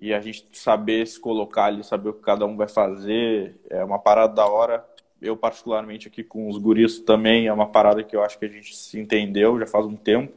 e 0.00 0.14
a 0.14 0.20
gente 0.20 0.46
saber 0.52 1.06
se 1.06 1.18
colocar 1.18 1.64
ali, 1.64 1.82
saber 1.82 2.10
o 2.10 2.12
que 2.12 2.22
cada 2.22 2.46
um 2.46 2.56
vai 2.56 2.68
fazer, 2.68 3.60
é 3.68 3.82
uma 3.84 3.98
parada 3.98 4.32
da 4.32 4.46
hora. 4.46 4.86
Eu, 5.20 5.36
particularmente, 5.36 6.06
aqui 6.06 6.22
com 6.22 6.48
os 6.48 6.56
guris 6.56 7.00
também, 7.00 7.48
é 7.48 7.52
uma 7.52 7.66
parada 7.66 8.04
que 8.04 8.14
eu 8.14 8.22
acho 8.22 8.38
que 8.38 8.44
a 8.44 8.48
gente 8.48 8.76
se 8.76 8.98
entendeu 8.98 9.58
já 9.58 9.66
faz 9.66 9.84
um 9.84 9.96
tempo, 9.96 10.32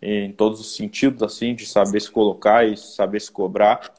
em 0.00 0.32
todos 0.32 0.60
os 0.60 0.76
sentidos, 0.76 1.22
assim, 1.22 1.54
de 1.54 1.66
saber 1.66 2.00
se 2.00 2.10
colocar 2.10 2.66
e 2.66 2.76
saber 2.76 3.20
se 3.20 3.30
cobrar. 3.30 3.92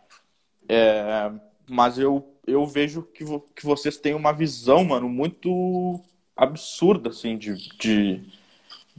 É, 0.67 1.31
mas 1.69 1.97
eu, 1.97 2.35
eu 2.45 2.65
vejo 2.65 3.03
que, 3.03 3.23
que 3.55 3.65
vocês 3.65 3.97
têm 3.97 4.13
uma 4.13 4.31
visão, 4.31 4.83
mano, 4.83 5.09
muito 5.09 6.01
absurda, 6.35 7.09
assim, 7.09 7.37
de, 7.37 7.55
de, 7.77 8.23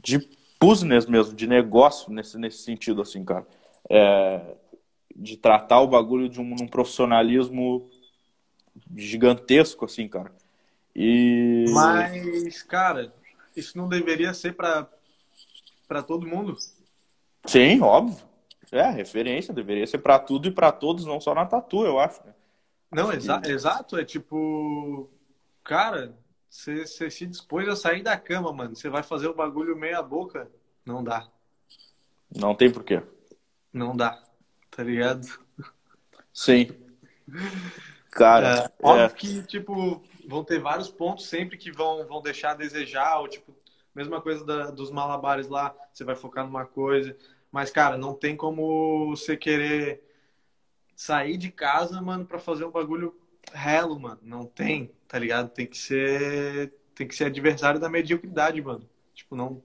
de 0.01 0.29
business 0.59 1.05
mesmo, 1.05 1.33
de 1.33 1.47
negócio 1.47 2.11
nesse, 2.11 2.37
nesse 2.37 2.59
sentido, 2.59 3.01
assim, 3.01 3.23
cara. 3.23 3.47
É, 3.89 4.55
de 5.15 5.35
tratar 5.37 5.81
o 5.81 5.87
bagulho 5.87 6.29
de 6.29 6.39
um, 6.39 6.55
um 6.61 6.67
profissionalismo 6.67 7.89
gigantesco, 8.95 9.85
assim, 9.85 10.07
cara. 10.07 10.31
E... 10.95 11.65
Mas, 11.69 12.61
cara, 12.63 13.13
isso 13.55 13.77
não 13.77 13.87
deveria 13.87 14.33
ser 14.33 14.53
para 14.53 16.03
todo 16.05 16.27
mundo? 16.27 16.57
Sim, 17.49 17.81
óbvio. 17.81 18.17
É, 18.71 18.89
referência, 18.89 19.53
deveria 19.53 19.87
ser 19.87 19.97
para 19.97 20.19
tudo 20.19 20.47
e 20.47 20.51
para 20.51 20.71
todos, 20.71 21.05
não 21.05 21.19
só 21.19 21.33
na 21.33 21.45
tatu, 21.45 21.83
eu 21.83 21.99
acho. 21.99 22.23
Né? 22.25 22.33
Não, 22.91 23.11
exa 23.11 23.41
que... 23.41 23.49
exato, 23.49 23.97
é 23.97 24.05
tipo, 24.05 25.09
cara, 25.63 26.15
você 26.49 26.85
se 26.85 27.25
dispôs 27.25 27.67
a 27.67 27.75
sair 27.75 28.03
da 28.03 28.17
cama, 28.17 28.53
mano. 28.53 28.75
Você 28.75 28.89
vai 28.89 29.01
fazer 29.01 29.27
o 29.27 29.33
bagulho 29.33 29.75
meia 29.75 30.01
boca? 30.03 30.49
Não 30.85 31.03
dá. 31.03 31.27
Não 32.35 32.53
tem 32.53 32.71
porquê. 32.71 33.01
Não 33.73 33.95
dá 33.95 34.21
tá 34.79 34.83
ligado? 34.83 35.27
Sim. 36.33 36.69
Cara, 38.11 38.65
é, 38.65 38.71
óbvio 38.81 39.05
é. 39.05 39.09
que, 39.09 39.43
tipo, 39.43 40.01
vão 40.25 40.41
ter 40.41 40.59
vários 40.59 40.89
pontos 40.89 41.27
sempre 41.27 41.57
que 41.57 41.69
vão, 41.69 42.07
vão 42.07 42.21
deixar 42.21 42.51
a 42.51 42.55
desejar, 42.55 43.19
ou, 43.19 43.27
tipo, 43.27 43.53
mesma 43.93 44.21
coisa 44.21 44.45
da, 44.45 44.71
dos 44.71 44.89
malabares 44.89 45.49
lá, 45.49 45.75
você 45.91 46.05
vai 46.05 46.15
focar 46.15 46.45
numa 46.45 46.65
coisa. 46.65 47.15
Mas, 47.51 47.71
cara, 47.71 47.97
não 47.97 48.13
tem 48.13 48.35
como 48.35 49.15
você 49.15 49.35
querer 49.35 50.03
sair 50.95 51.37
de 51.37 51.51
casa, 51.51 52.01
mano, 52.01 52.25
para 52.25 52.39
fazer 52.39 52.65
um 52.65 52.71
bagulho 52.71 53.15
relo, 53.53 53.99
mano. 53.99 54.19
Não 54.21 54.45
tem, 54.45 54.91
tá 55.07 55.17
ligado? 55.17 55.49
Tem 55.49 55.65
que 55.65 55.77
ser 55.77 56.73
tem 56.93 57.07
que 57.07 57.15
ser 57.15 57.25
adversário 57.25 57.79
da 57.79 57.87
mediocridade, 57.87 58.61
mano. 58.61 58.87
Tipo, 59.13 59.35
não 59.35 59.63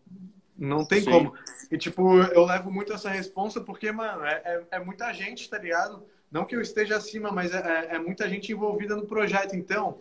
Não 0.56 0.84
tem 0.84 1.00
Sim. 1.00 1.10
como. 1.10 1.34
E, 1.70 1.76
tipo, 1.76 2.18
eu 2.18 2.44
levo 2.44 2.70
muito 2.70 2.92
essa 2.92 3.10
responsa 3.10 3.60
porque, 3.60 3.90
mano, 3.90 4.24
é, 4.24 4.40
é, 4.44 4.66
é 4.76 4.78
muita 4.78 5.12
gente, 5.12 5.50
tá 5.50 5.58
ligado? 5.58 6.06
Não 6.30 6.44
que 6.44 6.54
eu 6.54 6.60
esteja 6.60 6.96
acima, 6.96 7.32
mas 7.32 7.52
é, 7.52 7.58
é, 7.58 7.94
é 7.96 7.98
muita 7.98 8.28
gente 8.28 8.52
envolvida 8.52 8.94
no 8.94 9.06
projeto. 9.06 9.56
Então, 9.56 10.00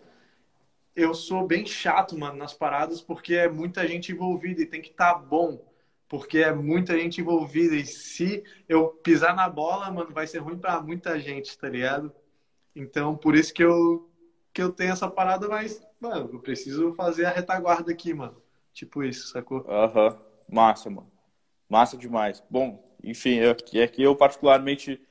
eu 0.94 1.12
sou 1.12 1.46
bem 1.46 1.66
chato, 1.66 2.16
mano, 2.16 2.36
nas 2.36 2.54
paradas, 2.54 3.00
porque 3.00 3.34
é 3.34 3.48
muita 3.48 3.86
gente 3.86 4.12
envolvida 4.12 4.62
e 4.62 4.66
tem 4.66 4.80
que 4.80 4.90
estar 4.90 5.14
tá 5.14 5.18
bom. 5.18 5.60
Porque 6.14 6.38
é 6.38 6.54
muita 6.54 6.96
gente 6.96 7.20
envolvida. 7.20 7.74
E 7.74 7.84
se 7.84 8.44
eu 8.68 8.86
pisar 8.86 9.34
na 9.34 9.48
bola, 9.48 9.90
mano, 9.90 10.12
vai 10.12 10.28
ser 10.28 10.38
ruim 10.38 10.56
para 10.56 10.80
muita 10.80 11.18
gente, 11.18 11.58
tá 11.58 11.68
ligado? 11.68 12.14
Então, 12.72 13.16
por 13.16 13.34
isso 13.34 13.52
que 13.52 13.64
eu, 13.64 14.08
que 14.52 14.62
eu 14.62 14.70
tenho 14.70 14.92
essa 14.92 15.10
parada, 15.10 15.48
mas, 15.48 15.84
mano, 15.98 16.30
eu 16.32 16.38
preciso 16.38 16.94
fazer 16.94 17.24
a 17.24 17.30
retaguarda 17.30 17.90
aqui, 17.90 18.14
mano. 18.14 18.40
Tipo 18.72 19.02
isso, 19.02 19.26
sacou? 19.26 19.66
Aham. 19.68 20.10
Uhum. 20.10 20.18
Massa, 20.48 20.88
mano. 20.88 21.10
Massa 21.68 21.96
demais. 21.96 22.40
Bom, 22.48 22.80
enfim, 23.02 23.40
é 23.40 23.52
que 23.52 23.82
aqui 23.82 24.00
eu 24.00 24.14
particularmente 24.14 25.02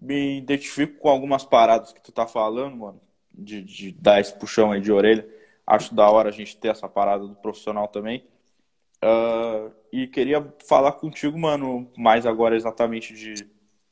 me 0.00 0.38
identifico 0.38 1.00
com 1.00 1.08
algumas 1.08 1.44
paradas 1.44 1.92
que 1.92 2.00
tu 2.00 2.12
tá 2.12 2.28
falando, 2.28 2.76
mano, 2.76 3.00
de, 3.34 3.60
de 3.60 3.90
dar 3.90 4.20
esse 4.20 4.38
puxão 4.38 4.70
aí 4.70 4.80
de 4.80 4.92
orelha. 4.92 5.28
Acho 5.66 5.92
da 5.92 6.08
hora 6.08 6.28
a 6.28 6.32
gente 6.32 6.56
ter 6.56 6.68
essa 6.68 6.88
parada 6.88 7.26
do 7.26 7.34
profissional 7.34 7.88
também. 7.88 8.24
Uh, 9.02 9.72
e 9.92 10.06
queria 10.06 10.54
falar 10.66 10.92
contigo, 10.92 11.38
mano, 11.38 11.90
mais 11.96 12.24
agora 12.24 12.54
exatamente 12.54 13.14
de 13.14 13.46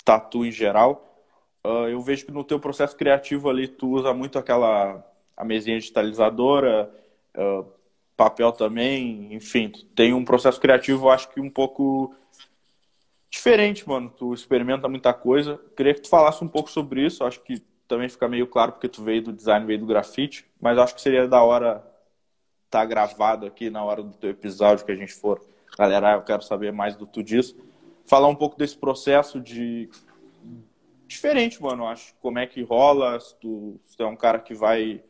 tatu 0.04 0.44
em 0.44 0.52
geral. 0.52 1.24
Uh, 1.66 1.88
eu 1.88 2.00
vejo 2.00 2.26
que 2.26 2.32
no 2.32 2.44
teu 2.44 2.60
processo 2.60 2.96
criativo 2.96 3.50
ali 3.50 3.66
tu 3.66 3.88
usa 3.90 4.14
muito 4.14 4.38
aquela 4.38 5.04
a 5.36 5.44
mesinha 5.44 5.78
digitalizadora, 5.78 6.90
uh, 7.36 7.66
papel 8.16 8.52
também, 8.52 9.34
enfim, 9.34 9.72
tem 9.94 10.12
um 10.12 10.24
processo 10.24 10.60
criativo, 10.60 11.08
acho 11.08 11.30
que 11.30 11.40
um 11.40 11.50
pouco 11.50 12.14
diferente, 13.30 13.88
mano. 13.88 14.10
Tu 14.10 14.34
experimenta 14.34 14.88
muita 14.88 15.14
coisa. 15.14 15.58
Queria 15.76 15.94
que 15.94 16.02
tu 16.02 16.08
falasse 16.08 16.44
um 16.44 16.48
pouco 16.48 16.70
sobre 16.70 17.06
isso. 17.06 17.24
Acho 17.24 17.40
que 17.40 17.62
também 17.88 18.08
fica 18.08 18.28
meio 18.28 18.46
claro 18.46 18.72
porque 18.72 18.88
tu 18.88 19.02
veio 19.02 19.22
do 19.22 19.32
design, 19.32 19.64
veio 19.64 19.78
do 19.78 19.86
grafite, 19.86 20.44
mas 20.60 20.76
acho 20.78 20.94
que 20.94 21.00
seria 21.00 21.26
da 21.26 21.42
hora 21.42 21.84
tá 22.70 22.84
gravado 22.84 23.46
aqui 23.46 23.68
na 23.68 23.82
hora 23.82 24.02
do 24.02 24.12
teu 24.12 24.30
episódio 24.30 24.86
que 24.86 24.92
a 24.92 24.96
gente 24.96 25.12
for. 25.12 25.42
Galera, 25.76 26.12
eu 26.12 26.22
quero 26.22 26.42
saber 26.42 26.72
mais 26.72 26.96
do 26.96 27.04
tu 27.04 27.22
disso. 27.22 27.56
Falar 28.06 28.28
um 28.28 28.34
pouco 28.34 28.56
desse 28.56 28.78
processo 28.78 29.40
de 29.40 29.90
diferente, 31.06 31.60
mano. 31.60 31.86
Acho 31.86 32.14
como 32.22 32.38
é 32.38 32.46
que 32.46 32.62
rola, 32.62 33.18
se 33.18 33.36
tu, 33.36 33.80
se 33.84 33.96
tu 33.96 34.02
é 34.04 34.06
um 34.06 34.16
cara 34.16 34.38
que 34.38 34.54
vai 34.54 35.02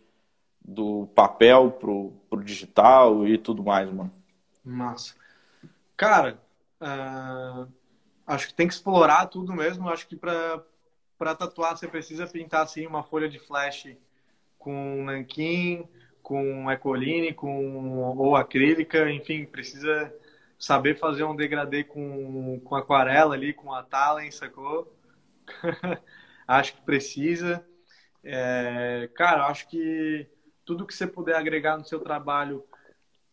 do 0.62 1.06
papel 1.14 1.72
pro, 1.72 2.12
pro 2.28 2.42
digital 2.42 3.26
e 3.26 3.36
tudo 3.36 3.62
mais, 3.62 3.90
mano. 3.90 4.12
Massa. 4.64 5.14
Cara, 5.96 6.40
uh, 6.80 7.70
acho 8.26 8.48
que 8.48 8.54
tem 8.54 8.66
que 8.66 8.74
explorar 8.74 9.26
tudo 9.26 9.52
mesmo. 9.52 9.88
Acho 9.88 10.06
que 10.06 10.16
para 10.16 11.34
tatuar 11.36 11.76
você 11.76 11.86
precisa 11.86 12.26
pintar 12.26 12.62
assim 12.62 12.86
uma 12.86 13.02
folha 13.02 13.28
de 13.28 13.38
flash 13.38 13.94
com 14.58 15.04
nanquim, 15.04 15.88
com 16.30 16.70
ecoline, 16.70 17.34
com 17.34 18.16
ou 18.16 18.36
acrílica, 18.36 19.10
enfim, 19.10 19.44
precisa 19.44 20.14
saber 20.56 20.96
fazer 20.96 21.24
um 21.24 21.34
degradê 21.34 21.82
com, 21.82 22.60
com 22.60 22.76
aquarela 22.76 23.34
ali, 23.34 23.52
com 23.52 23.74
a 23.74 23.82
Talent, 23.82 24.30
sacou? 24.30 24.96
acho 26.46 26.76
que 26.76 26.82
precisa. 26.82 27.66
É, 28.22 29.10
cara, 29.12 29.48
acho 29.48 29.68
que 29.68 30.24
tudo 30.64 30.86
que 30.86 30.94
você 30.94 31.04
puder 31.04 31.34
agregar 31.34 31.76
no 31.76 31.84
seu 31.84 31.98
trabalho 31.98 32.64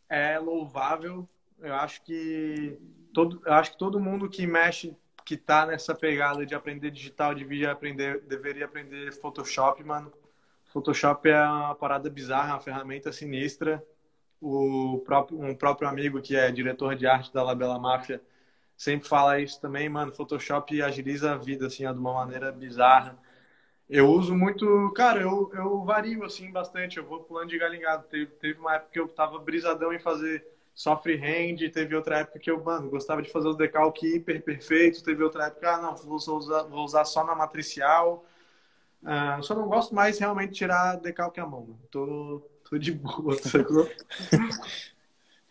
é 0.09 0.39
louvável. 0.39 1.29
Eu 1.59 1.75
acho 1.75 2.03
que 2.03 2.79
todo, 3.13 3.39
acho 3.45 3.73
que 3.73 3.77
todo 3.77 3.99
mundo 3.99 4.27
que 4.27 4.47
mexe, 4.47 4.97
que 5.23 5.35
está 5.35 5.67
nessa 5.67 5.93
pegada 5.93 6.47
de 6.47 6.55
aprender 6.55 6.89
digital, 6.89 7.35
devia 7.35 7.71
aprender, 7.71 8.21
deveria 8.21 8.65
aprender 8.65 9.13
Photoshop, 9.13 9.83
mano. 9.83 10.11
Photoshop 10.77 11.27
é 11.27 11.43
uma 11.43 11.73
parada 11.73 12.07
bizarra, 12.07 12.53
uma 12.53 12.59
ferramenta 12.59 13.11
sinistra. 13.11 13.83
O 14.39 15.01
próprio, 15.03 15.41
um 15.41 15.55
próprio 15.55 15.89
amigo 15.89 16.21
que 16.21 16.35
é 16.35 16.51
diretor 16.51 16.95
de 16.95 17.07
arte 17.07 17.33
da 17.33 17.41
Labela 17.41 17.79
Máfia 17.79 18.21
sempre 18.75 19.09
fala 19.09 19.39
isso 19.39 19.59
também, 19.59 19.89
mano. 19.89 20.13
Photoshop 20.13 20.79
agiliza 20.79 21.31
a 21.31 21.35
vida, 21.35 21.65
assim, 21.65 21.91
de 21.91 21.99
uma 21.99 22.13
maneira 22.13 22.51
bizarra. 22.51 23.17
Eu 23.89 24.07
uso 24.07 24.35
muito, 24.35 24.91
cara, 24.95 25.19
eu, 25.19 25.49
eu 25.55 25.83
vario 25.83 26.23
assim 26.23 26.51
bastante, 26.51 26.97
eu 26.97 27.05
vou 27.05 27.23
pulando 27.23 27.49
de 27.49 27.57
galingado. 27.57 28.03
Teve, 28.03 28.27
teve 28.33 28.59
uma 28.59 28.75
época 28.75 28.91
que 28.91 28.99
eu 28.99 29.07
tava 29.07 29.39
brisadão 29.39 29.91
em 29.91 29.99
fazer 29.99 30.45
só 30.75 30.95
freehand, 30.95 31.57
teve 31.73 31.95
outra 31.95 32.19
época 32.19 32.37
que 32.37 32.51
eu, 32.51 32.63
mano, 32.63 32.87
gostava 32.87 33.23
de 33.23 33.31
fazer 33.31 33.47
os 33.47 33.57
decalques 33.57 34.13
hiper 34.13 34.43
perfeitos, 34.43 35.01
teve 35.01 35.23
outra 35.23 35.47
época, 35.47 35.73
ah, 35.73 35.81
não, 35.81 35.95
vou 35.95 36.17
usar, 36.17 36.63
vou 36.63 36.85
usar 36.85 37.03
só 37.03 37.25
na 37.25 37.33
matricial. 37.33 38.23
Uh, 39.03 39.41
só 39.43 39.55
não 39.55 39.67
gosto 39.67 39.93
mais 39.93 40.19
realmente 40.19 40.51
de 40.51 40.57
tirar 40.57 40.97
decalque 40.97 41.39
à 41.39 41.45
mão, 41.45 41.61
mano. 41.61 41.79
Tô, 41.91 42.41
tô 42.69 42.77
de 42.77 42.91
boa, 42.91 43.35
sacou? 43.41 43.89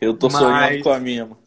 eu 0.00 0.16
tô 0.16 0.28
Mas... 0.28 0.36
sonhando 0.36 0.82
com 0.82 0.90
a 0.90 1.00
minha, 1.00 1.26
mano. 1.26 1.42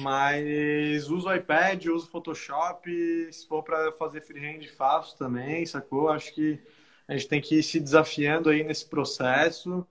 Mas 0.00 1.08
uso 1.08 1.32
iPad, 1.32 1.86
uso 1.86 2.08
Photoshop, 2.08 2.90
se 3.32 3.46
for 3.46 3.62
para 3.62 3.92
fazer 3.92 4.20
freehand, 4.20 4.66
faço 4.76 5.16
também, 5.16 5.64
sacou? 5.64 6.10
Acho 6.10 6.34
que 6.34 6.60
a 7.08 7.12
gente 7.16 7.28
tem 7.28 7.40
que 7.40 7.58
ir 7.58 7.62
se 7.62 7.80
desafiando 7.80 8.50
aí 8.50 8.62
nesse 8.62 8.84
processo. 8.86 9.86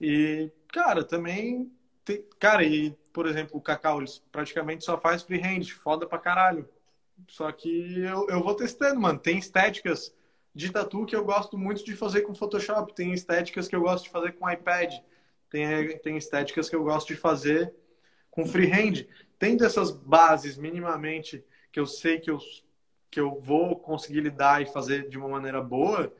E, 0.00 0.50
cara, 0.72 1.04
também. 1.04 1.70
Tem... 2.04 2.24
Cara, 2.38 2.64
e, 2.64 2.90
por 3.12 3.26
exemplo, 3.26 3.56
o 3.56 3.60
Cacau, 3.60 3.98
eles 3.98 4.18
praticamente 4.32 4.84
só 4.84 4.98
faz 4.98 5.22
freehand, 5.22 5.64
foda 5.70 6.06
pra 6.06 6.18
caralho. 6.18 6.68
Só 7.28 7.50
que 7.52 8.00
eu, 8.00 8.26
eu 8.28 8.42
vou 8.42 8.54
testando, 8.54 9.00
mano. 9.00 9.18
Tem 9.18 9.38
estéticas 9.38 10.14
de 10.58 10.72
tatu 10.72 11.06
que 11.06 11.14
eu 11.14 11.24
gosto 11.24 11.56
muito 11.56 11.84
de 11.84 11.94
fazer 11.94 12.22
com 12.22 12.34
Photoshop, 12.34 12.92
tem 12.92 13.12
estéticas 13.12 13.68
que 13.68 13.76
eu 13.76 13.80
gosto 13.80 14.06
de 14.06 14.10
fazer 14.10 14.32
com 14.32 14.50
iPad, 14.50 14.92
tem, 15.48 15.96
tem 15.98 16.16
estéticas 16.16 16.68
que 16.68 16.74
eu 16.74 16.82
gosto 16.82 17.06
de 17.06 17.14
fazer 17.14 17.72
com 18.28 18.44
freehand 18.44 19.06
tendo 19.38 19.64
essas 19.64 19.92
bases 19.92 20.58
minimamente 20.58 21.44
que 21.70 21.78
eu 21.78 21.86
sei 21.86 22.18
que 22.18 22.28
eu, 22.28 22.40
que 23.08 23.20
eu 23.20 23.40
vou 23.40 23.76
conseguir 23.76 24.20
lidar 24.20 24.60
e 24.60 24.66
fazer 24.66 25.08
de 25.08 25.16
uma 25.16 25.28
maneira 25.28 25.62
boa, 25.62 26.12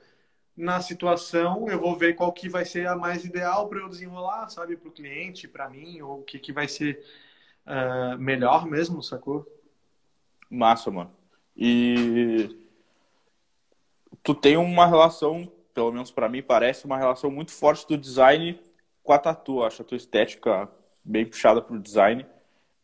na 0.56 0.80
situação 0.80 1.68
eu 1.68 1.80
vou 1.80 1.96
ver 1.96 2.14
qual 2.14 2.32
que 2.32 2.48
vai 2.48 2.64
ser 2.64 2.86
a 2.86 2.94
mais 2.94 3.24
ideal 3.24 3.68
para 3.68 3.80
eu 3.80 3.88
desenrolar, 3.88 4.48
sabe, 4.50 4.76
para 4.76 4.88
o 4.88 4.92
cliente, 4.92 5.48
para 5.48 5.68
mim, 5.68 6.00
ou 6.00 6.20
o 6.20 6.22
que, 6.22 6.38
que 6.38 6.52
vai 6.52 6.68
ser 6.68 7.04
uh, 7.66 8.16
melhor 8.16 8.66
mesmo, 8.66 9.02
sacou? 9.02 9.44
Massa, 10.48 10.92
mano. 10.92 11.10
E 11.56 12.56
tu 14.22 14.34
tem 14.34 14.56
uma 14.56 14.86
relação, 14.86 15.50
pelo 15.74 15.92
menos 15.92 16.10
para 16.10 16.28
mim 16.28 16.42
parece, 16.42 16.84
uma 16.84 16.98
relação 16.98 17.30
muito 17.30 17.52
forte 17.52 17.86
do 17.86 17.96
design 17.96 18.58
com 19.02 19.12
a 19.12 19.18
tatu. 19.18 19.62
Acho 19.62 19.82
a 19.82 19.84
tua 19.84 19.96
estética 19.96 20.68
bem 21.04 21.24
puxada 21.26 21.62
pro 21.62 21.78
design. 21.78 22.26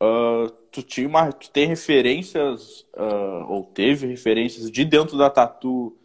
Uh, 0.03 0.51
tu, 0.71 0.83
tinha 0.83 1.07
uma, 1.07 1.33
tu 1.33 1.51
tem 1.51 1.67
referências, 1.67 2.81
uh, 2.97 3.47
ou 3.49 3.65
teve 3.65 4.07
referências 4.07 4.71
de 4.71 4.85
dentro 4.85 5.17
da 5.17 5.31
tatu 5.31 5.97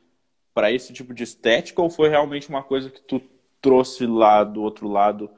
para 0.54 0.72
esse 0.72 0.94
tipo 0.94 1.14
de 1.14 1.24
estética, 1.24 1.82
ou 1.82 1.90
foi 1.90 2.10
realmente 2.10 2.50
uma 2.50 2.64
coisa 2.64 2.90
que 2.90 3.02
tu 3.02 3.22
trouxe 3.62 4.06
lá 4.06 4.44
do 4.44 4.62
outro 4.62 4.88
lado 4.88 5.30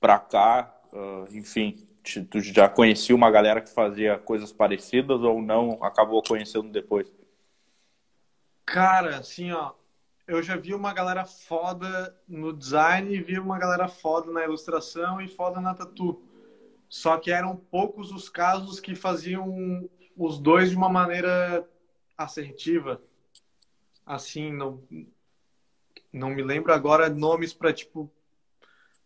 para 0.00 0.18
cá? 0.18 0.74
Uh, 0.92 1.36
enfim, 1.36 1.86
tu 2.30 2.40
já 2.40 2.68
conhecia 2.68 3.14
uma 3.14 3.30
galera 3.30 3.60
que 3.60 3.70
fazia 3.70 4.18
coisas 4.18 4.52
parecidas 4.52 5.20
ou 5.20 5.42
não? 5.42 5.78
Acabou 5.82 6.22
conhecendo 6.22 6.70
depois? 6.70 7.12
Cara, 8.72 9.16
assim, 9.18 9.50
ó, 9.50 9.72
eu 10.26 10.42
já 10.42 10.56
vi 10.56 10.74
uma 10.74 10.92
galera 10.92 11.24
foda 11.24 12.14
no 12.28 12.52
design, 12.52 13.18
vi 13.22 13.38
uma 13.38 13.58
galera 13.58 13.88
foda 13.88 14.30
na 14.30 14.44
ilustração 14.44 15.20
e 15.22 15.26
foda 15.26 15.58
na 15.58 15.74
tatu. 15.74 16.22
Só 16.86 17.16
que 17.18 17.30
eram 17.30 17.56
poucos 17.56 18.12
os 18.12 18.28
casos 18.28 18.78
que 18.78 18.94
faziam 18.94 19.88
os 20.14 20.38
dois 20.38 20.70
de 20.70 20.76
uma 20.76 20.88
maneira 20.88 21.66
assertiva. 22.16 23.00
Assim, 24.04 24.52
não, 24.52 24.82
não 26.12 26.28
me 26.30 26.42
lembro 26.42 26.72
agora 26.72 27.08
nomes 27.08 27.54
para 27.54 27.72
tipo 27.72 28.10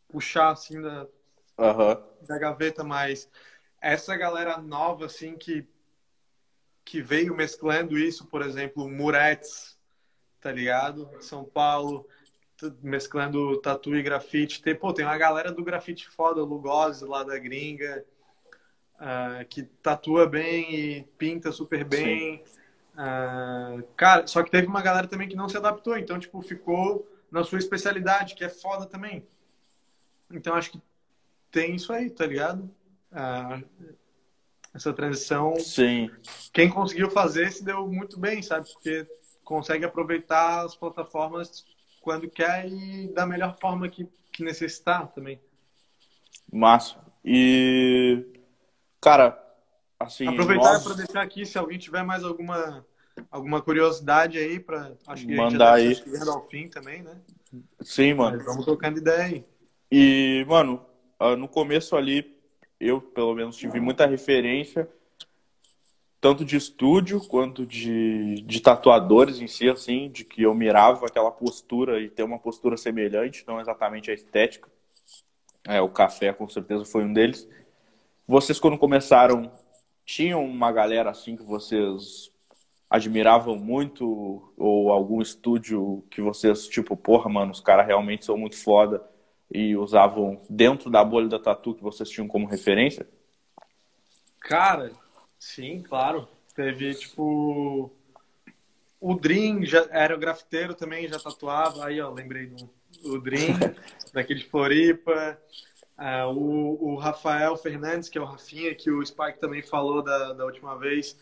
puxar 0.08 0.50
assim 0.50 0.80
da, 0.80 1.06
uhum. 1.58 2.02
da 2.26 2.38
gaveta, 2.38 2.82
mas 2.82 3.30
essa 3.80 4.16
galera 4.16 4.58
nova 4.58 5.06
assim 5.06 5.36
que 5.36 5.66
que 6.84 7.00
veio 7.00 7.34
mesclando 7.34 7.98
isso, 7.98 8.26
por 8.26 8.42
exemplo, 8.42 8.88
Muretes, 8.88 9.78
tá 10.40 10.50
ligado? 10.50 11.08
São 11.20 11.44
Paulo, 11.44 12.06
mesclando 12.82 13.60
tatu 13.60 13.94
e 13.96 14.02
grafite. 14.02 14.62
Tem, 14.62 14.74
pô, 14.74 14.92
tem 14.92 15.04
uma 15.04 15.18
galera 15.18 15.52
do 15.52 15.64
grafite 15.64 16.08
foda, 16.08 16.42
Lugose 16.42 17.04
lá 17.04 17.22
da 17.22 17.38
gringa, 17.38 18.04
uh, 18.96 19.44
que 19.48 19.62
tatua 19.62 20.26
bem 20.26 20.74
e 20.74 21.02
pinta 21.16 21.52
super 21.52 21.84
bem. 21.84 22.42
Uh, 22.94 23.82
cara, 23.96 24.26
só 24.26 24.42
que 24.42 24.50
teve 24.50 24.66
uma 24.66 24.82
galera 24.82 25.08
também 25.08 25.28
que 25.28 25.36
não 25.36 25.48
se 25.48 25.56
adaptou, 25.56 25.96
então, 25.96 26.18
tipo, 26.18 26.42
ficou 26.42 27.08
na 27.30 27.42
sua 27.42 27.58
especialidade, 27.58 28.34
que 28.34 28.44
é 28.44 28.48
foda 28.48 28.86
também. 28.86 29.26
Então, 30.30 30.54
acho 30.54 30.72
que 30.72 30.82
tem 31.50 31.74
isso 31.74 31.92
aí, 31.92 32.10
tá 32.10 32.26
ligado? 32.26 32.70
uh, 33.12 33.64
essa 34.74 34.92
transição. 34.92 35.56
Sim. 35.56 36.10
Quem 36.52 36.68
conseguiu 36.68 37.10
fazer 37.10 37.52
se 37.52 37.64
deu 37.64 37.86
muito 37.86 38.18
bem, 38.18 38.42
sabe? 38.42 38.70
Porque 38.72 39.06
consegue 39.44 39.84
aproveitar 39.84 40.64
as 40.64 40.74
plataformas 40.74 41.64
quando 42.00 42.28
quer 42.28 42.68
e 42.68 43.08
da 43.12 43.26
melhor 43.26 43.56
forma 43.60 43.88
que, 43.88 44.08
que 44.32 44.42
necessitar 44.42 45.06
também. 45.08 45.40
Massa. 46.50 46.98
E, 47.24 48.24
cara, 49.00 49.38
assim. 49.98 50.26
Aproveitar 50.26 50.72
nós... 50.72 50.84
para 50.84 50.94
deixar 50.94 51.22
aqui, 51.22 51.46
se 51.46 51.56
alguém 51.56 51.78
tiver 51.78 52.02
mais 52.02 52.24
alguma, 52.24 52.84
alguma 53.30 53.62
curiosidade 53.62 54.38
aí, 54.38 54.58
para 54.58 54.92
acho 55.06 55.26
que 55.26 55.34
mandar 55.34 55.74
aí. 55.74 55.94
chegando 55.94 56.30
ao 56.30 56.46
fim 56.48 56.68
também, 56.68 57.02
né? 57.02 57.16
Sim, 57.80 58.14
mano. 58.14 58.36
Mas 58.36 58.46
vamos 58.46 58.64
trocando 58.64 58.98
ideia 58.98 59.24
aí. 59.24 59.46
E, 59.90 60.44
mano, 60.48 60.84
ah, 61.18 61.36
no 61.36 61.46
começo 61.46 61.94
ali, 61.94 62.41
eu 62.82 63.00
pelo 63.00 63.34
menos 63.34 63.56
tive 63.56 63.80
muita 63.80 64.06
referência, 64.06 64.88
tanto 66.20 66.44
de 66.44 66.56
estúdio 66.56 67.20
quanto 67.20 67.64
de, 67.64 68.42
de 68.42 68.60
tatuadores 68.60 69.40
em 69.40 69.46
si, 69.46 69.68
assim, 69.68 70.10
de 70.10 70.24
que 70.24 70.42
eu 70.42 70.54
mirava 70.54 71.06
aquela 71.06 71.30
postura 71.30 72.00
e 72.00 72.10
ter 72.10 72.24
uma 72.24 72.38
postura 72.38 72.76
semelhante, 72.76 73.44
não 73.46 73.60
exatamente 73.60 74.10
a 74.10 74.14
estética. 74.14 74.68
É, 75.64 75.80
o 75.80 75.88
café 75.88 76.32
com 76.32 76.48
certeza 76.48 76.84
foi 76.84 77.04
um 77.04 77.12
deles. 77.12 77.48
Vocês 78.26 78.58
quando 78.58 78.76
começaram 78.76 79.52
tinham 80.04 80.44
uma 80.44 80.72
galera 80.72 81.10
assim 81.10 81.36
que 81.36 81.44
vocês 81.44 82.32
admiravam 82.90 83.56
muito 83.56 84.52
ou 84.56 84.90
algum 84.90 85.22
estúdio 85.22 86.04
que 86.10 86.20
vocês 86.20 86.66
tipo, 86.66 86.96
porra, 86.96 87.30
mano, 87.30 87.52
os 87.52 87.60
caras 87.60 87.86
realmente 87.86 88.24
são 88.24 88.36
muito 88.36 88.56
foda 88.56 89.02
e 89.54 89.76
usavam 89.76 90.40
dentro 90.48 90.90
da 90.90 91.04
bolha 91.04 91.28
da 91.28 91.38
tatu 91.38 91.74
que 91.74 91.82
vocês 91.82 92.08
tinham 92.08 92.26
como 92.26 92.46
referência? 92.46 93.06
Cara, 94.40 94.90
sim, 95.38 95.82
claro. 95.82 96.28
Teve 96.54 96.94
tipo 96.94 97.92
o 99.02 99.16
Dream 99.16 99.64
já 99.64 99.84
era 99.90 100.14
o 100.14 100.18
grafiteiro 100.18 100.74
também, 100.74 101.08
já 101.08 101.18
tatuava. 101.18 101.86
Aí, 101.86 102.00
ó, 102.00 102.08
lembrei 102.08 102.46
do 102.46 102.70
o 103.04 103.18
Dream, 103.18 103.58
daqui 104.14 104.32
de 104.32 104.44
Floripa. 104.44 105.36
Uh, 105.98 106.32
o, 106.32 106.92
o, 106.92 106.96
Rafael 106.96 107.56
Fernandes, 107.56 108.08
que 108.08 108.16
é 108.16 108.20
o 108.20 108.24
Rafinha, 108.24 108.72
que 108.74 108.90
o 108.90 109.04
Spike 109.04 109.40
também 109.40 109.60
falou 109.60 110.02
da, 110.02 110.32
da 110.32 110.44
última 110.44 110.78
vez, 110.78 111.18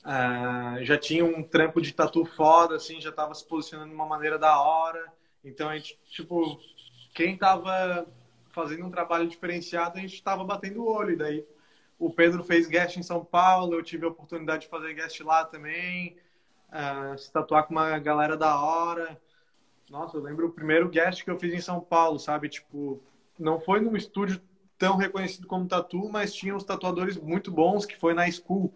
uh, 0.00 0.82
já 0.82 0.96
tinha 0.98 1.24
um 1.24 1.42
trampo 1.42 1.80
de 1.80 1.92
tatu 1.92 2.24
foda, 2.24 2.76
assim, 2.76 3.00
já 3.00 3.10
estava 3.10 3.34
se 3.34 3.46
posicionando 3.46 3.90
de 3.90 3.94
uma 3.94 4.06
maneira 4.06 4.38
da 4.38 4.58
hora. 4.58 5.12
Então 5.44 5.68
a 5.68 5.76
gente, 5.76 5.98
tipo, 6.10 6.58
quem 7.12 7.34
estava 7.34 8.06
fazendo 8.50 8.84
um 8.84 8.90
trabalho 8.90 9.28
diferenciado, 9.28 9.98
a 9.98 10.00
gente 10.00 10.14
estava 10.14 10.44
batendo 10.44 10.82
o 10.82 10.88
olho. 10.88 11.12
E 11.12 11.16
daí 11.16 11.46
o 11.98 12.10
Pedro 12.10 12.42
fez 12.42 12.66
guest 12.66 12.96
em 12.96 13.02
São 13.02 13.24
Paulo, 13.24 13.74
eu 13.74 13.82
tive 13.82 14.04
a 14.04 14.08
oportunidade 14.08 14.62
de 14.62 14.68
fazer 14.68 14.94
guest 14.94 15.20
lá 15.20 15.44
também, 15.44 16.16
uh, 16.68 17.16
se 17.18 17.30
tatuar 17.32 17.64
com 17.64 17.72
uma 17.72 17.98
galera 17.98 18.36
da 18.36 18.58
hora. 18.60 19.20
Nossa, 19.88 20.16
eu 20.16 20.22
lembro 20.22 20.46
o 20.46 20.52
primeiro 20.52 20.88
guest 20.88 21.24
que 21.24 21.30
eu 21.30 21.38
fiz 21.38 21.52
em 21.52 21.60
São 21.60 21.80
Paulo, 21.80 22.18
sabe? 22.18 22.48
Tipo, 22.48 23.02
não 23.38 23.60
foi 23.60 23.80
num 23.80 23.96
estúdio 23.96 24.40
tão 24.78 24.96
reconhecido 24.96 25.46
como 25.46 25.66
Tatu, 25.66 26.08
mas 26.08 26.32
tinha 26.32 26.54
uns 26.54 26.64
tatuadores 26.64 27.16
muito 27.18 27.50
bons 27.50 27.84
que 27.84 27.96
foi 27.96 28.14
na 28.14 28.30
School. 28.30 28.72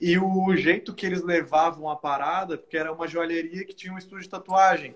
E 0.00 0.18
o 0.18 0.54
jeito 0.56 0.94
que 0.94 1.06
eles 1.06 1.22
levavam 1.22 1.88
a 1.88 1.96
parada, 1.96 2.58
porque 2.58 2.76
era 2.76 2.92
uma 2.92 3.06
joalheria 3.06 3.64
que 3.64 3.74
tinha 3.74 3.92
um 3.92 3.98
estúdio 3.98 4.24
de 4.24 4.28
tatuagem, 4.28 4.94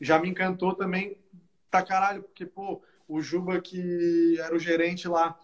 já 0.00 0.18
me 0.18 0.28
encantou 0.28 0.74
também 0.74 1.16
pra 1.74 1.82
caralho, 1.82 2.22
porque, 2.22 2.46
pô, 2.46 2.80
o 3.08 3.20
Juba, 3.20 3.60
que 3.60 4.38
era 4.38 4.54
o 4.54 4.58
gerente 4.60 5.08
lá, 5.08 5.36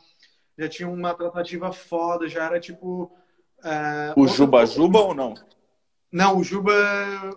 já 0.56 0.68
tinha 0.68 0.88
uma 0.88 1.12
tratativa 1.12 1.72
foda, 1.72 2.28
já 2.28 2.44
era 2.44 2.60
tipo. 2.60 3.10
É, 3.64 4.14
o 4.16 4.28
Juba 4.28 4.64
Juba 4.64 5.00
ou 5.00 5.14
não? 5.14 5.34
Não, 6.12 6.38
o 6.38 6.44
Juba. 6.44 6.72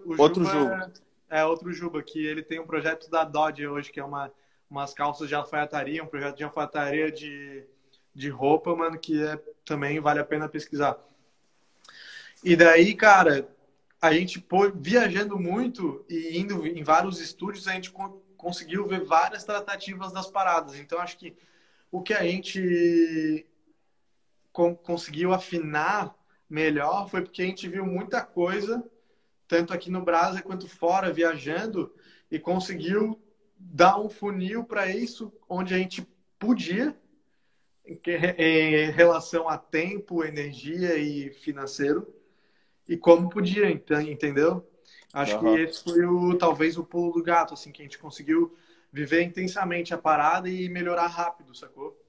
O 0.06 0.22
outro 0.22 0.46
Juba. 0.46 0.60
Juba. 0.60 0.94
É 1.28 1.44
outro 1.44 1.74
Juba, 1.74 2.04
que 2.04 2.24
ele 2.24 2.44
tem 2.44 2.60
um 2.60 2.68
projeto 2.68 3.10
da 3.10 3.24
Dodge 3.24 3.66
hoje, 3.68 3.92
que 3.92 4.00
é 4.00 4.06
uma, 4.06 4.32
umas 4.70 4.94
calças 4.94 5.28
de 5.28 5.34
alfaiataria, 5.34 6.04
um 6.04 6.08
projeto 6.08 6.38
de 6.38 6.44
alfaiataria 6.44 7.12
de, 7.12 7.66
de 8.14 8.30
roupa, 8.30 8.76
mano, 8.76 9.00
que 9.00 9.24
é, 9.24 9.42
também 9.66 10.00
vale 10.00 10.20
a 10.20 10.26
pena 10.26 10.48
pesquisar. 10.48 10.96
E 12.44 12.56
daí, 12.56 12.94
cara, 12.94 13.50
a 14.00 14.14
gente 14.14 14.40
pô, 14.40 14.70
viajando 14.70 15.40
muito 15.40 16.06
e 16.08 16.38
indo 16.38 16.68
em 16.68 16.84
vários 16.84 17.20
estúdios, 17.20 17.68
a 17.68 17.74
gente 17.74 17.90
conseguiu 18.44 18.86
ver 18.86 19.06
várias 19.06 19.46
tratativas 19.46 20.12
das 20.12 20.30
paradas. 20.30 20.76
Então, 20.76 21.00
acho 21.00 21.18
que 21.18 21.36
o 21.90 22.02
que 22.02 22.14
a 22.14 22.24
gente 22.24 23.48
conseguiu 24.84 25.34
afinar 25.34 26.14
melhor 26.50 27.10
foi 27.10 27.22
porque 27.22 27.42
a 27.42 27.46
gente 27.46 27.68
viu 27.68 27.86
muita 27.86 28.22
coisa 28.22 28.84
tanto 29.48 29.74
aqui 29.74 29.90
no 29.90 30.02
Brasa 30.04 30.42
quanto 30.42 30.68
fora, 30.68 31.14
viajando, 31.14 31.94
e 32.30 32.40
conseguiu 32.40 33.22
dar 33.58 34.00
um 34.00 34.10
funil 34.10 34.64
para 34.64 34.88
isso, 34.88 35.32
onde 35.48 35.74
a 35.74 35.78
gente 35.78 36.08
podia, 36.40 36.98
em 37.86 38.92
relação 38.92 39.48
a 39.48 39.58
tempo, 39.58 40.24
energia 40.24 40.98
e 40.98 41.32
financeiro, 41.32 42.12
e 42.88 42.98
como 42.98 43.30
podia, 43.30 43.70
entendeu? 43.70 44.68
Acho 45.14 45.38
uhum. 45.38 45.56
que 45.56 45.62
esse 45.62 45.84
foi 45.84 46.04
o, 46.06 46.36
talvez 46.36 46.76
o 46.76 46.84
pulo 46.84 47.14
do 47.14 47.24
gato, 47.24 47.54
assim, 47.54 47.72
que 47.72 47.84
a 47.84 47.86
gente 47.86 48.00
conseguiu 48.00 48.58
viver 48.92 49.22
intensamente 49.22 49.94
a 49.94 49.98
parada 49.98 50.50
e 50.50 50.68
melhorar 50.68 51.08
rápido, 51.08 51.56
sacou? 51.56 52.00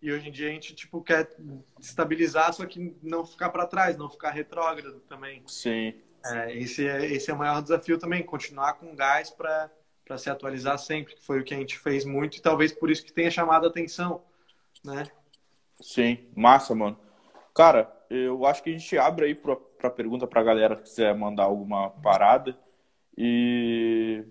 E 0.00 0.10
hoje 0.10 0.28
em 0.28 0.32
dia 0.32 0.48
a 0.48 0.50
gente, 0.50 0.74
tipo, 0.74 1.02
quer 1.02 1.30
estabilizar, 1.78 2.52
só 2.52 2.64
que 2.66 2.96
não 3.02 3.24
ficar 3.24 3.50
para 3.50 3.66
trás, 3.66 3.96
não 3.96 4.10
ficar 4.10 4.30
retrógrado 4.30 5.00
também. 5.00 5.42
Sim. 5.46 5.94
É, 6.24 6.56
esse, 6.56 6.88
é, 6.88 7.04
esse 7.06 7.30
é 7.30 7.34
o 7.34 7.38
maior 7.38 7.60
desafio 7.62 7.98
também, 7.98 8.22
continuar 8.22 8.74
com 8.74 8.96
gás 8.96 9.30
para 9.30 9.70
se 10.16 10.30
atualizar 10.30 10.78
sempre, 10.78 11.14
que 11.14 11.24
foi 11.24 11.40
o 11.40 11.44
que 11.44 11.54
a 11.54 11.56
gente 11.56 11.78
fez 11.78 12.04
muito 12.04 12.36
e 12.36 12.40
talvez 12.40 12.72
por 12.72 12.90
isso 12.90 13.04
que 13.04 13.12
tenha 13.12 13.30
chamado 13.30 13.66
a 13.66 13.68
atenção, 13.68 14.22
né? 14.84 15.04
Sim, 15.80 16.26
massa, 16.34 16.74
mano. 16.74 16.98
Cara, 17.54 17.92
eu 18.12 18.46
acho 18.46 18.62
que 18.62 18.70
a 18.70 18.72
gente 18.72 18.98
abre 18.98 19.26
aí 19.26 19.34
para 19.34 19.90
pergunta 19.90 20.26
para 20.26 20.40
a 20.40 20.44
galera 20.44 20.76
que 20.76 20.82
quiser 20.82 21.14
mandar 21.14 21.44
alguma 21.44 21.90
parada 21.90 22.56
e 23.16 24.24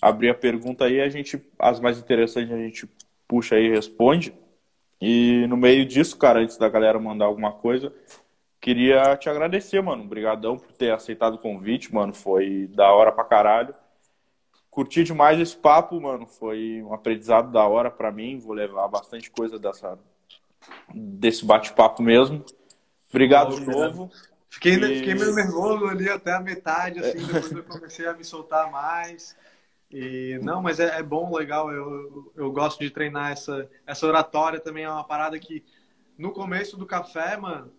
abrir 0.00 0.30
a 0.30 0.34
pergunta 0.34 0.84
aí, 0.84 1.00
a 1.00 1.08
gente 1.08 1.42
as 1.58 1.80
mais 1.80 1.98
interessantes 1.98 2.52
a 2.52 2.58
gente 2.58 2.88
puxa 3.26 3.56
aí 3.56 3.66
e 3.66 3.70
responde. 3.70 4.34
E 5.00 5.46
no 5.48 5.56
meio 5.56 5.86
disso, 5.86 6.16
cara, 6.18 6.40
antes 6.40 6.56
da 6.56 6.68
galera 6.68 6.98
mandar 6.98 7.24
alguma 7.24 7.52
coisa, 7.52 7.92
Queria 8.60 9.16
te 9.16 9.28
agradecer, 9.30 9.80
mano. 9.80 10.04
Obrigadão 10.04 10.58
por 10.58 10.70
ter 10.72 10.92
aceitado 10.92 11.34
o 11.34 11.38
convite, 11.38 11.94
mano. 11.94 12.12
Foi 12.12 12.68
da 12.74 12.92
hora 12.92 13.10
pra 13.10 13.24
caralho. 13.24 13.74
Curti 14.70 15.02
demais 15.02 15.40
esse 15.40 15.56
papo, 15.56 15.98
mano. 15.98 16.26
Foi 16.26 16.82
um 16.82 16.92
aprendizado 16.92 17.50
da 17.50 17.66
hora 17.66 17.90
para 17.90 18.12
mim. 18.12 18.38
Vou 18.38 18.52
levar 18.52 18.86
bastante 18.88 19.30
coisa 19.30 19.58
dessa, 19.58 19.98
desse 20.94 21.44
bate-papo 21.44 22.02
mesmo. 22.02 22.44
Obrigado 23.10 23.56
de 23.56 23.66
novo. 23.66 24.10
Fiquei, 24.48 24.74
e... 24.74 24.98
fiquei 24.98 25.14
meio 25.14 25.34
nervoso 25.34 25.86
ali 25.86 26.08
até 26.08 26.32
a 26.32 26.40
metade, 26.40 27.00
assim, 27.00 27.18
depois 27.18 27.52
eu 27.52 27.64
comecei 27.64 28.06
a 28.06 28.14
me 28.14 28.24
soltar 28.24 28.70
mais. 28.70 29.36
E 29.90 30.38
não, 30.42 30.62
mas 30.62 30.78
é, 30.78 30.98
é 30.98 31.02
bom, 31.02 31.34
legal. 31.36 31.70
Eu, 31.70 32.32
eu 32.36 32.52
gosto 32.52 32.80
de 32.80 32.90
treinar 32.90 33.32
essa, 33.32 33.68
essa 33.86 34.06
oratória 34.06 34.60
também. 34.60 34.84
É 34.84 34.90
uma 34.90 35.04
parada 35.04 35.38
que 35.38 35.64
no 36.16 36.32
começo 36.32 36.76
do 36.76 36.86
café, 36.86 37.36
mano, 37.36 37.72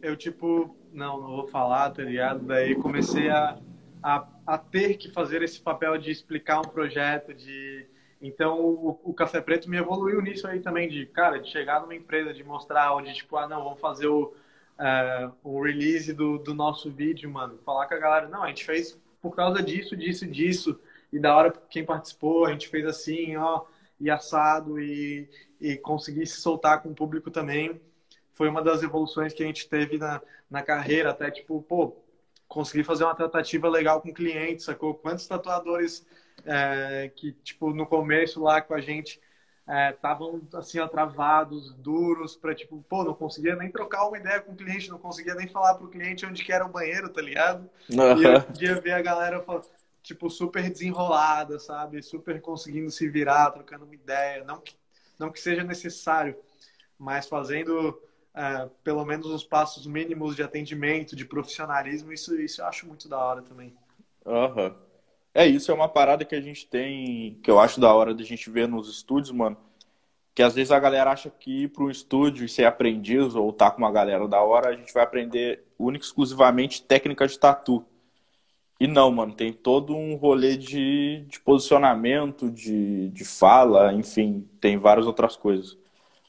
eu, 0.00 0.16
tipo, 0.16 0.76
não, 0.92 1.20
não 1.20 1.28
vou 1.28 1.48
falar, 1.48 1.90
tá 1.90 2.02
ligado? 2.02 2.44
Daí 2.44 2.76
comecei 2.76 3.28
a, 3.28 3.58
a, 4.02 4.26
a 4.46 4.58
ter 4.58 4.96
que 4.96 5.10
fazer 5.10 5.42
esse 5.42 5.60
papel 5.60 5.98
de 5.98 6.10
explicar 6.10 6.60
um 6.60 6.68
projeto, 6.68 7.34
de... 7.34 7.86
Então, 8.20 8.60
o, 8.60 9.00
o 9.04 9.14
Café 9.14 9.40
Preto 9.40 9.70
me 9.70 9.76
evoluiu 9.76 10.20
nisso 10.20 10.46
aí 10.48 10.58
também, 10.58 10.88
de, 10.88 11.06
cara, 11.06 11.38
de 11.38 11.48
chegar 11.48 11.80
numa 11.80 11.94
empresa, 11.94 12.34
de 12.34 12.42
mostrar 12.42 12.92
onde, 12.92 13.14
tipo, 13.14 13.36
ah, 13.36 13.46
não, 13.46 13.62
vamos 13.62 13.80
fazer 13.80 14.08
o, 14.08 14.34
uh, 14.78 15.32
o 15.42 15.62
release 15.62 16.12
do, 16.12 16.38
do 16.38 16.54
nosso 16.54 16.90
vídeo, 16.90 17.30
mano. 17.30 17.58
Falar 17.64 17.86
com 17.86 17.94
a 17.94 17.98
galera, 17.98 18.28
não, 18.28 18.42
a 18.42 18.48
gente 18.48 18.64
fez 18.64 18.98
por 19.20 19.34
causa 19.34 19.62
disso, 19.62 19.96
disso, 19.96 20.26
disso. 20.26 20.80
E 21.12 21.18
da 21.18 21.34
hora 21.36 21.52
quem 21.70 21.84
participou, 21.84 22.46
a 22.46 22.52
gente 22.52 22.68
fez 22.68 22.86
assim, 22.86 23.36
ó, 23.36 23.64
e 23.98 24.10
assado, 24.10 24.80
e, 24.80 25.28
e 25.60 25.76
conseguir 25.76 26.26
se 26.26 26.40
soltar 26.40 26.82
com 26.82 26.90
o 26.90 26.94
público 26.94 27.30
também 27.30 27.80
foi 28.38 28.48
uma 28.48 28.62
das 28.62 28.84
evoluções 28.84 29.34
que 29.34 29.42
a 29.42 29.46
gente 29.46 29.68
teve 29.68 29.98
na, 29.98 30.22
na 30.48 30.62
carreira, 30.62 31.10
até 31.10 31.28
tipo, 31.28 31.60
pô, 31.60 31.96
conseguir 32.46 32.84
fazer 32.84 33.02
uma 33.02 33.14
tratativa 33.14 33.68
legal 33.68 34.00
com 34.00 34.10
o 34.10 34.14
cliente, 34.14 34.62
sacou? 34.62 34.94
Quantos 34.94 35.26
tatuadores 35.26 36.06
é, 36.44 37.10
que, 37.16 37.32
tipo, 37.32 37.74
no 37.74 37.84
começo 37.84 38.40
lá 38.40 38.62
com 38.62 38.74
a 38.74 38.80
gente 38.80 39.20
estavam 39.68 40.40
é, 40.52 40.56
assim, 40.56 40.78
ó, 40.78 40.88
travados, 40.88 41.74
duros, 41.74 42.34
para 42.34 42.54
tipo, 42.54 42.82
pô, 42.88 43.04
não 43.04 43.12
conseguia 43.12 43.54
nem 43.54 43.70
trocar 43.70 44.06
uma 44.06 44.16
ideia 44.16 44.40
com 44.40 44.52
o 44.52 44.56
cliente, 44.56 44.88
não 44.88 44.98
conseguia 44.98 45.34
nem 45.34 45.46
falar 45.46 45.74
pro 45.74 45.90
cliente 45.90 46.24
onde 46.24 46.42
que 46.42 46.52
era 46.52 46.64
o 46.64 46.70
banheiro, 46.70 47.10
tá 47.10 47.20
ligado? 47.20 47.68
Uhum. 47.90 48.18
E 48.18 48.24
eu 48.24 48.42
podia 48.42 48.80
ver 48.80 48.92
a 48.92 49.02
galera, 49.02 49.44
tipo, 50.02 50.30
super 50.30 50.70
desenrolada, 50.70 51.58
sabe? 51.58 52.02
Super 52.02 52.40
conseguindo 52.40 52.90
se 52.90 53.08
virar, 53.08 53.50
trocando 53.50 53.84
uma 53.84 53.94
ideia. 53.94 54.42
Não 54.44 54.58
que, 54.60 54.74
não 55.18 55.30
que 55.30 55.40
seja 55.40 55.62
necessário, 55.62 56.34
mas 56.98 57.28
fazendo 57.28 58.00
é, 58.34 58.70
pelo 58.82 59.04
menos 59.04 59.26
os 59.26 59.44
passos 59.44 59.86
mínimos 59.86 60.34
de 60.34 60.42
atendimento, 60.42 61.14
de 61.14 61.26
profissionalismo, 61.26 62.12
isso, 62.12 62.34
isso 62.40 62.62
eu 62.62 62.66
acho 62.66 62.86
muito 62.86 63.08
da 63.08 63.18
hora 63.18 63.42
também. 63.42 63.76
Aham. 64.24 64.68
Uhum. 64.68 64.87
É, 65.38 65.46
isso 65.46 65.70
é 65.70 65.74
uma 65.74 65.88
parada 65.88 66.24
que 66.24 66.34
a 66.34 66.40
gente 66.40 66.66
tem, 66.66 67.38
que 67.44 67.48
eu 67.48 67.60
acho 67.60 67.80
da 67.80 67.94
hora 67.94 68.12
de 68.12 68.24
a 68.24 68.26
gente 68.26 68.50
ver 68.50 68.66
nos 68.66 68.90
estúdios, 68.90 69.30
mano. 69.30 69.56
Que 70.34 70.42
às 70.42 70.52
vezes 70.52 70.72
a 70.72 70.80
galera 70.80 71.12
acha 71.12 71.30
que 71.30 71.62
ir 71.62 71.68
para 71.68 71.84
um 71.84 71.90
estúdio 71.90 72.44
e 72.44 72.48
ser 72.48 72.64
aprendiz 72.64 73.36
ou 73.36 73.52
tá 73.52 73.70
com 73.70 73.78
uma 73.78 73.92
galera 73.92 74.26
da 74.26 74.42
hora, 74.42 74.70
a 74.70 74.72
gente 74.74 74.92
vai 74.92 75.04
aprender 75.04 75.64
única 75.78 76.04
e 76.04 76.08
exclusivamente 76.08 76.82
técnica 76.82 77.24
de 77.28 77.38
tatu. 77.38 77.86
E 78.80 78.88
não, 78.88 79.12
mano, 79.12 79.32
tem 79.32 79.52
todo 79.52 79.94
um 79.94 80.16
rolê 80.16 80.56
de, 80.56 81.24
de 81.28 81.38
posicionamento, 81.38 82.50
de, 82.50 83.08
de 83.10 83.24
fala, 83.24 83.92
enfim, 83.92 84.44
tem 84.60 84.76
várias 84.76 85.06
outras 85.06 85.36
coisas. 85.36 85.78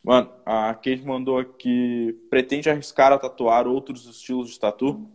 Mano, 0.04 0.32
a 0.46 0.72
Kate 0.76 1.02
mandou 1.04 1.40
aqui, 1.40 2.16
pretende 2.30 2.70
arriscar 2.70 3.12
a 3.12 3.18
tatuar 3.18 3.66
outros 3.66 4.06
estilos 4.06 4.52
de 4.52 4.60
tatu? 4.60 5.10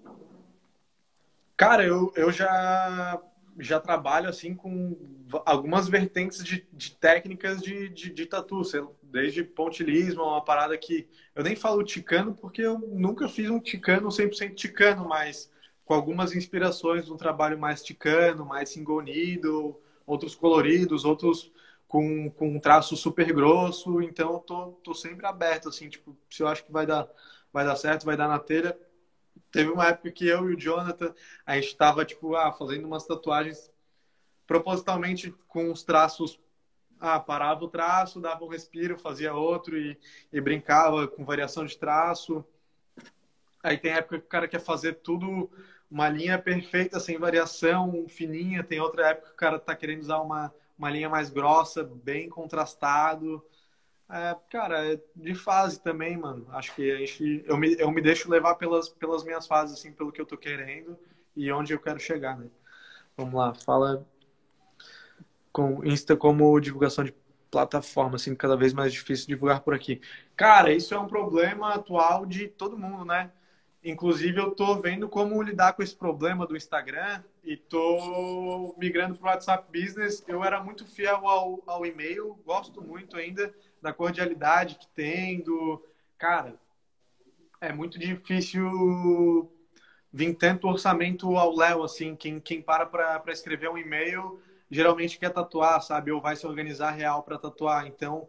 Cara, 1.57 1.85
eu, 1.85 2.13
eu 2.17 2.33
já, 2.33 3.23
já 3.59 3.81
trabalho 3.81 4.29
assim 4.29 4.55
com 4.55 4.97
algumas 5.45 5.89
vertentes 5.89 6.43
de, 6.43 6.67
de 6.73 6.97
técnicas 6.97 7.63
de, 7.63 7.89
de, 7.89 8.11
de 8.11 8.27
tatu, 8.27 8.63
desde 9.03 9.43
pontilismo, 9.45 10.23
uma 10.23 10.45
parada 10.45 10.77
que 10.77 11.09
eu 11.35 11.43
nem 11.43 11.57
falo 11.57 11.85
ticano 11.85 12.35
porque 12.35 12.63
eu 12.63 12.79
nunca 12.79 13.29
fiz 13.29 13.51
um 13.51 13.61
ticano 13.61 14.11
100% 14.11 14.55
ticano, 14.55 15.09
mas 15.09 15.51
com 15.85 15.95
algumas 15.95 16.35
inspirações 16.35 17.05
de 17.07 17.13
um 17.13 17.17
trabalho 17.17 17.59
mais 17.59 17.83
ticano, 17.83 18.45
mais 18.45 18.71
single 18.71 19.03
needle, 19.03 19.81
outros 20.07 20.35
coloridos, 20.35 21.05
outros 21.05 21.53
com, 21.87 22.31
com 22.31 22.49
um 22.49 22.61
traço 22.61 22.97
super 22.97 23.33
grosso. 23.33 24.01
Então, 24.03 24.33
eu 24.33 24.39
tô, 24.41 24.67
tô 24.83 24.95
sempre 24.95 25.27
aberto, 25.27 25.69
assim, 25.69 25.89
tipo, 25.89 26.17
se 26.31 26.43
eu 26.43 26.49
acho 26.49 26.65
que 26.65 26.73
vai 26.73 26.87
dar, 26.87 27.09
vai 27.53 27.65
dar 27.65 27.77
certo, 27.77 28.05
vai 28.05 28.17
dar 28.17 28.29
na 28.29 28.39
telha. 28.39 28.77
Teve 29.55 29.71
uma 29.71 29.87
época 29.87 30.11
que 30.11 30.27
eu 30.27 30.51
e 30.51 30.55
o 30.55 30.59
Jonathan, 30.59 31.15
a 31.47 31.55
gente 31.55 31.77
tava, 31.77 32.05
tipo, 32.05 32.35
ah, 32.35 32.53
fazendo 32.53 32.87
umas 32.87 33.07
tatuagens 33.07 33.71
propositalmente 34.47 35.31
com 35.47 35.71
os 35.71 35.85
traços 35.85 36.39
ah, 37.01 37.21
parava 37.21 37.65
o 37.65 37.69
traço, 37.69 38.21
dava 38.21 38.45
um 38.45 38.49
respiro, 38.49 38.99
fazia 38.99 39.35
outro 39.35 39.79
e, 39.79 39.97
e 40.33 40.41
brincava 40.41 41.07
com 41.07 41.25
variação 41.25 41.65
de 41.65 41.77
traço. 41.77 42.45
Aí 43.63 43.79
tem 43.79 43.93
época 43.93 44.19
que 44.19 44.25
o 44.25 44.29
cara 44.29 44.49
quer 44.49 44.61
fazer 44.61 44.95
tudo 44.95 45.51
uma 45.91 46.09
linha 46.09 46.39
perfeita, 46.39 46.99
sem 46.99 47.19
variação, 47.19 48.07
fininha. 48.09 48.65
Tem 48.65 48.81
outra 48.81 49.11
época 49.11 49.29
que 49.29 49.35
o 49.35 49.37
cara 49.37 49.59
tá 49.59 49.77
querendo 49.77 50.01
usar 50.01 50.19
uma, 50.21 50.53
uma 50.77 50.91
linha 50.91 51.09
mais 51.09 51.31
grossa, 51.31 51.85
bem 51.85 52.29
contrastado. 52.29 53.45
É, 54.15 54.37
cara, 54.49 54.93
é 54.93 55.01
de 55.17 55.35
fase 55.35 55.81
também, 55.81 56.17
mano. 56.17 56.47
Acho 56.53 56.73
que 56.73 56.89
a 56.89 56.99
gente, 56.99 57.43
eu, 57.45 57.57
me, 57.57 57.75
eu 57.81 57.91
me 57.91 58.01
deixo 58.01 58.31
levar 58.31 58.55
pelas, 58.55 58.89
pelas 58.89 59.25
minhas 59.25 59.45
fases, 59.45 59.77
assim, 59.77 59.91
pelo 59.91 60.13
que 60.13 60.21
eu 60.21 60.25
tô 60.25 60.37
querendo 60.37 60.97
e 61.35 61.51
onde 61.51 61.73
eu 61.73 61.81
quero 61.81 61.99
chegar, 61.99 62.39
né? 62.39 62.47
Vamos 63.17 63.35
lá, 63.35 63.53
fala 63.53 64.07
com 65.51 65.85
Insta 65.85 66.17
como 66.17 66.61
divulgação 66.61 67.03
de 67.03 67.13
plataforma, 67.51 68.15
assim, 68.15 68.37
cada 68.37 68.57
vez 68.57 68.73
mais 68.73 68.93
difícil 68.93 69.27
divulgar 69.27 69.63
por 69.63 69.75
aqui. 69.75 70.01
Cara, 70.37 70.73
isso 70.73 70.95
é 70.95 70.99
um 70.99 71.09
problema 71.09 71.75
atual 71.75 72.25
de 72.25 72.47
todo 72.47 72.79
mundo, 72.79 73.05
né? 73.05 73.33
Inclusive, 73.83 74.39
eu 74.39 74.53
tô 74.53 74.77
vendo 74.81 75.09
como 75.09 75.43
lidar 75.43 75.73
com 75.73 75.83
esse 75.83 75.95
problema 75.95 76.47
do 76.47 76.57
Instagram 76.57 77.21
e 77.43 77.57
tô 77.57 78.75
migrando 78.79 79.17
para 79.17 79.27
o 79.27 79.31
WhatsApp 79.31 79.67
Business. 79.71 80.25
Eu 80.27 80.43
era 80.43 80.63
muito 80.63 80.87
fiel 80.87 81.29
ao, 81.29 81.63
ao 81.67 81.85
e-mail, 81.85 82.39
gosto 82.47 82.81
muito 82.81 83.17
ainda 83.17 83.53
da 83.85 83.93
cordialidade 83.93 84.77
que 84.77 84.89
tem, 84.89 85.43
do... 85.43 85.85
Cara, 86.17 86.55
é 87.61 87.71
muito 87.71 87.99
difícil 87.99 89.51
vir 90.11 90.35
tanto 90.35 90.67
orçamento 90.67 91.37
ao 91.37 91.55
Léo, 91.55 91.85
assim. 91.85 92.17
Quem, 92.17 92.41
quem 92.41 92.63
para 92.63 92.87
para 92.87 93.33
escrever 93.33 93.69
um 93.69 93.77
e-mail 93.77 94.41
geralmente 94.71 95.19
quer 95.19 95.31
tatuar, 95.31 95.83
sabe? 95.83 96.11
Ou 96.11 96.21
vai 96.21 96.35
se 96.35 96.47
organizar 96.47 96.93
real 96.93 97.23
para 97.23 97.39
tatuar. 97.39 97.87
Então, 97.87 98.27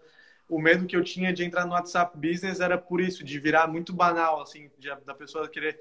o 0.50 0.60
medo 0.60 0.86
que 0.86 0.96
eu 0.96 1.04
tinha 1.04 1.32
de 1.32 1.46
entrar 1.46 1.66
no 1.66 1.72
WhatsApp 1.72 2.18
Business 2.18 2.60
era 2.60 2.78
por 2.78 3.00
isso, 3.00 3.24
de 3.24 3.40
virar 3.40 3.66
muito 3.66 3.94
banal, 3.94 4.42
assim, 4.42 4.70
de, 4.78 4.94
da 5.06 5.14
pessoa 5.14 5.48
querer 5.48 5.80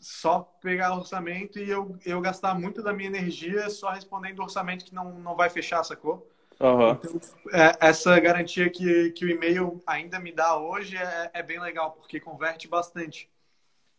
só 0.00 0.40
pegar 0.60 0.96
orçamento 0.96 1.60
e 1.60 1.70
eu, 1.70 1.96
eu 2.04 2.20
gastar 2.20 2.58
muito 2.58 2.82
da 2.82 2.92
minha 2.92 3.08
energia 3.08 3.70
só 3.70 3.90
respondendo 3.90 4.42
orçamento 4.42 4.84
que 4.84 4.94
não, 4.94 5.16
não 5.20 5.36
vai 5.36 5.48
fechar, 5.48 5.84
sacou? 5.84 6.28
Uhum. 6.60 6.92
Então, 6.92 7.20
é, 7.52 7.76
essa 7.80 8.18
garantia 8.18 8.70
que, 8.70 9.10
que 9.10 9.24
o 9.24 9.30
e-mail 9.30 9.82
ainda 9.86 10.18
me 10.18 10.32
dá 10.32 10.56
hoje 10.58 10.96
é, 10.96 11.30
é 11.34 11.42
bem 11.42 11.60
legal, 11.60 11.92
porque 11.92 12.18
converte 12.18 12.66
bastante. 12.66 13.28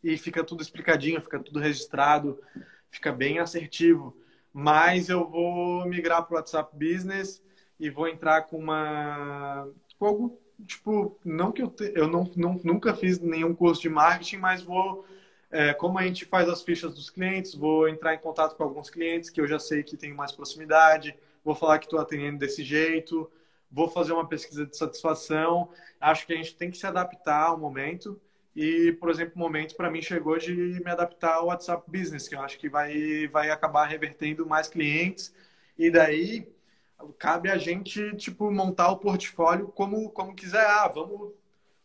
E 0.04 0.18
fica 0.18 0.44
tudo 0.44 0.62
explicadinho, 0.62 1.22
fica 1.22 1.40
tudo 1.40 1.60
registrado, 1.60 2.42
fica 2.90 3.12
bem 3.12 3.40
assertivo. 3.40 4.16
Mas 4.52 5.10
eu 5.10 5.28
vou 5.28 5.86
migrar 5.86 6.24
para 6.24 6.34
o 6.34 6.38
WhatsApp 6.38 6.76
Business 6.76 7.44
e 7.80 7.90
vou 7.90 8.08
entrar 8.08 8.44
com 8.44 8.58
uma 8.58 9.68
algo, 10.00 10.40
tipo, 10.66 11.20
não 11.24 11.52
que 11.52 11.62
eu, 11.62 11.68
te, 11.68 11.92
eu 11.96 12.08
não, 12.08 12.30
não, 12.36 12.60
nunca 12.64 12.94
fiz 12.94 13.20
nenhum 13.20 13.54
curso 13.54 13.82
de 13.82 13.90
marketing, 13.90 14.38
mas 14.38 14.62
vou, 14.62 15.06
é, 15.52 15.74
como 15.74 15.98
a 15.98 16.04
gente 16.04 16.26
faz 16.26 16.48
as 16.50 16.62
fichas 16.62 16.94
dos 16.94 17.10
clientes, 17.10 17.54
vou 17.54 17.88
entrar 17.88 18.14
em 18.14 18.20
contato 18.20 18.56
com 18.56 18.64
alguns 18.64 18.90
clientes 18.90 19.30
que 19.30 19.40
eu 19.40 19.48
já 19.48 19.60
sei 19.60 19.84
que 19.84 19.98
tem 19.98 20.14
mais 20.14 20.32
proximidade, 20.32 21.16
vou 21.48 21.56
falar 21.56 21.80
que 21.80 21.86
estou 21.86 21.98
atendendo 21.98 22.38
desse 22.38 22.62
jeito, 22.62 23.32
vou 23.72 23.88
fazer 23.88 24.12
uma 24.12 24.28
pesquisa 24.28 24.66
de 24.66 24.76
satisfação. 24.76 25.70
Acho 26.00 26.28
que 26.28 26.34
a 26.34 26.36
gente 26.36 26.54
tem 26.58 26.70
que 26.70 26.78
se 26.78 26.86
adaptar 26.86 27.44
ao 27.44 27.58
momento. 27.58 28.20
E, 28.54 28.92
por 29.00 29.10
exemplo, 29.10 29.34
o 29.36 29.40
momento 29.40 29.74
para 29.78 29.90
mim 29.90 30.02
chegou 30.02 30.38
de 30.38 30.54
me 30.54 30.92
adaptar 30.92 31.36
ao 31.36 31.46
WhatsApp 31.46 31.90
Business, 31.90 32.28
que 32.28 32.36
eu 32.36 32.42
acho 32.42 32.60
que 32.60 32.68
vai, 32.68 33.30
vai 33.30 33.50
acabar 33.50 33.86
revertendo 33.86 34.46
mais 34.46 34.68
clientes. 34.68 35.34
E 35.78 35.90
daí 35.90 36.52
cabe 37.18 37.50
a 37.50 37.58
gente, 37.58 38.14
tipo, 38.18 38.52
montar 38.52 38.92
o 38.92 38.98
portfólio 38.98 39.70
como, 39.70 40.10
como 40.10 40.36
quiser. 40.36 40.66
Ah, 40.66 40.90
vamos... 40.90 41.32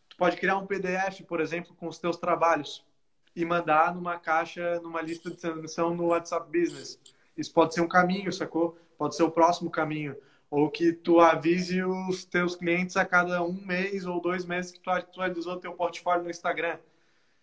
Tu 0.09 0.17
pode 0.17 0.35
criar 0.35 0.57
um 0.57 0.67
PDF, 0.67 1.21
por 1.25 1.39
exemplo, 1.39 1.73
com 1.75 1.87
os 1.87 1.97
teus 1.97 2.17
trabalhos 2.17 2.85
e 3.33 3.45
mandar 3.45 3.95
numa 3.95 4.19
caixa, 4.19 4.79
numa 4.81 5.01
lista 5.01 5.29
de 5.29 5.37
transmissão 5.37 5.95
no 5.95 6.07
WhatsApp 6.07 6.45
Business. 6.51 6.99
Isso 7.37 7.53
pode 7.53 7.73
ser 7.73 7.81
um 7.81 7.87
caminho, 7.87 8.31
sacou? 8.31 8.77
Pode 8.97 9.15
ser 9.15 9.23
o 9.23 9.31
próximo 9.31 9.69
caminho. 9.69 10.15
Ou 10.49 10.69
que 10.69 10.93
tu 10.93 11.19
avise 11.19 11.83
os 11.83 12.25
teus 12.25 12.55
clientes 12.55 12.95
a 12.95 13.05
cada 13.05 13.43
um 13.43 13.53
mês 13.53 14.05
ou 14.05 14.21
dois 14.21 14.45
meses 14.45 14.71
que 14.71 14.79
tu 14.79 14.89
atualizou 14.89 15.57
teu 15.57 15.73
portfólio 15.73 16.23
no 16.23 16.29
Instagram. 16.29 16.77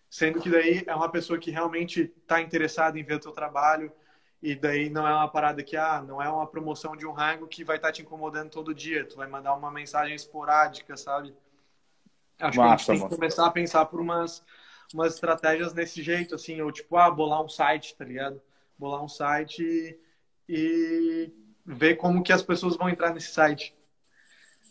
Sendo 0.09 0.39
que 0.41 0.49
daí 0.49 0.83
é 0.85 0.95
uma 0.95 1.09
pessoa 1.09 1.39
que 1.39 1.51
realmente 1.51 2.13
está 2.21 2.41
interessada 2.41 2.99
em 2.99 3.03
ver 3.03 3.15
o 3.15 3.19
teu 3.19 3.31
trabalho, 3.31 3.91
e 4.41 4.55
daí 4.55 4.89
não 4.89 5.07
é 5.07 5.13
uma 5.13 5.27
parada 5.27 5.61
que, 5.63 5.77
ah, 5.77 6.01
não 6.01 6.21
é 6.21 6.27
uma 6.27 6.47
promoção 6.47 6.97
de 6.97 7.05
um 7.05 7.11
rango 7.11 7.47
que 7.47 7.63
vai 7.63 7.75
estar 7.75 7.89
tá 7.89 7.91
te 7.93 8.01
incomodando 8.01 8.49
todo 8.49 8.73
dia. 8.73 9.05
Tu 9.05 9.15
vai 9.15 9.27
mandar 9.27 9.53
uma 9.53 9.69
mensagem 9.69 10.15
esporádica, 10.15 10.97
sabe? 10.97 11.33
Acho 12.39 12.57
Massa, 12.57 12.85
que 12.85 12.91
a 12.91 12.95
gente 12.95 13.01
tem 13.01 13.09
que 13.09 13.15
começar 13.15 13.45
a 13.45 13.51
pensar 13.51 13.85
por 13.85 14.01
umas, 14.01 14.43
umas 14.93 15.13
estratégias 15.13 15.75
nesse 15.75 16.01
jeito, 16.01 16.33
assim, 16.33 16.59
ou 16.59 16.71
tipo, 16.71 16.97
ah, 16.97 17.11
bolar 17.11 17.43
um 17.43 17.49
site, 17.49 17.95
tá 17.95 18.03
ligado? 18.03 18.41
Bolar 18.79 19.03
um 19.03 19.07
site 19.07 19.63
e, 19.63 19.97
e 20.49 21.31
ver 21.65 21.95
como 21.95 22.23
que 22.23 22.33
as 22.33 22.41
pessoas 22.41 22.75
vão 22.75 22.89
entrar 22.89 23.13
nesse 23.13 23.31
site. 23.31 23.75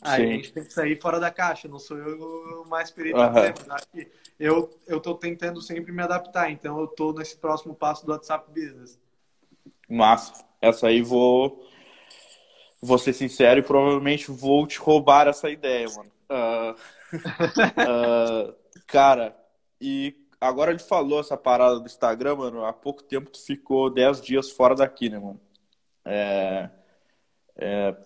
Aí 0.02 0.22
Sim. 0.22 0.28
a 0.28 0.32
gente 0.34 0.52
tem 0.52 0.64
que 0.64 0.72
sair 0.72 1.00
fora 1.00 1.20
da 1.20 1.30
caixa, 1.30 1.68
não 1.68 1.78
sou 1.78 1.98
eu 1.98 2.64
mais 2.66 2.90
perito 2.90 3.18
uhum. 3.18 3.72
Acho 3.74 3.86
que 3.92 4.10
eu, 4.38 4.70
eu 4.86 4.98
tô 4.98 5.14
tentando 5.14 5.60
sempre 5.60 5.92
me 5.92 6.02
adaptar, 6.02 6.50
então 6.50 6.80
eu 6.80 6.86
tô 6.86 7.12
nesse 7.12 7.36
próximo 7.36 7.74
passo 7.74 8.06
do 8.06 8.12
WhatsApp 8.12 8.50
Business. 8.50 8.98
Massa. 9.88 10.44
Essa 10.60 10.88
aí 10.88 11.02
vou. 11.02 11.66
Vou 12.80 12.96
ser 12.96 13.12
sincero 13.12 13.60
e 13.60 13.62
provavelmente 13.62 14.30
vou 14.30 14.66
te 14.66 14.78
roubar 14.78 15.28
essa 15.28 15.50
ideia, 15.50 15.86
mano. 15.94 16.10
Uh, 16.30 16.72
uh, 17.82 18.54
cara, 18.86 19.36
e 19.78 20.16
agora 20.40 20.70
ele 20.70 20.78
falou 20.78 21.20
essa 21.20 21.36
parada 21.36 21.78
do 21.78 21.84
Instagram, 21.84 22.36
mano. 22.36 22.64
Há 22.64 22.72
pouco 22.72 23.02
tempo 23.02 23.28
tu 23.28 23.44
ficou 23.44 23.90
10 23.90 24.22
dias 24.22 24.50
fora 24.50 24.74
daqui, 24.74 25.10
né, 25.10 25.18
mano? 25.18 25.38
É, 26.06 26.70
é, 27.60 27.96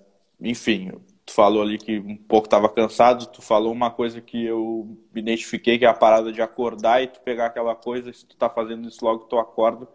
enfim, 0.41 0.93
tu 1.25 1.33
falou 1.33 1.63
ali 1.63 1.79
que 1.79 1.99
um 1.99 2.17
pouco 2.17 2.49
tava 2.49 2.69
cansado. 2.69 3.27
Tu 3.27 3.41
falou 3.41 3.73
uma 3.73 3.91
coisa 3.91 4.21
que 4.21 4.45
eu 4.45 4.99
me 5.15 5.21
identifiquei, 5.21 5.79
que 5.79 5.85
é 5.85 5.89
a 5.89 5.95
parada 5.95 6.33
de 6.33 6.43
acordar 6.43 7.03
e 7.03 7.07
tu 7.07 7.21
pegar 7.21 7.47
aquela 7.47 7.75
coisa. 7.75 8.13
Se 8.13 8.27
tu 8.27 8.37
tá 8.37 8.51
fazendo 8.51 8.89
isso 8.89 9.05
logo, 9.05 9.25
tu 9.25 9.39
acorda 9.39 9.89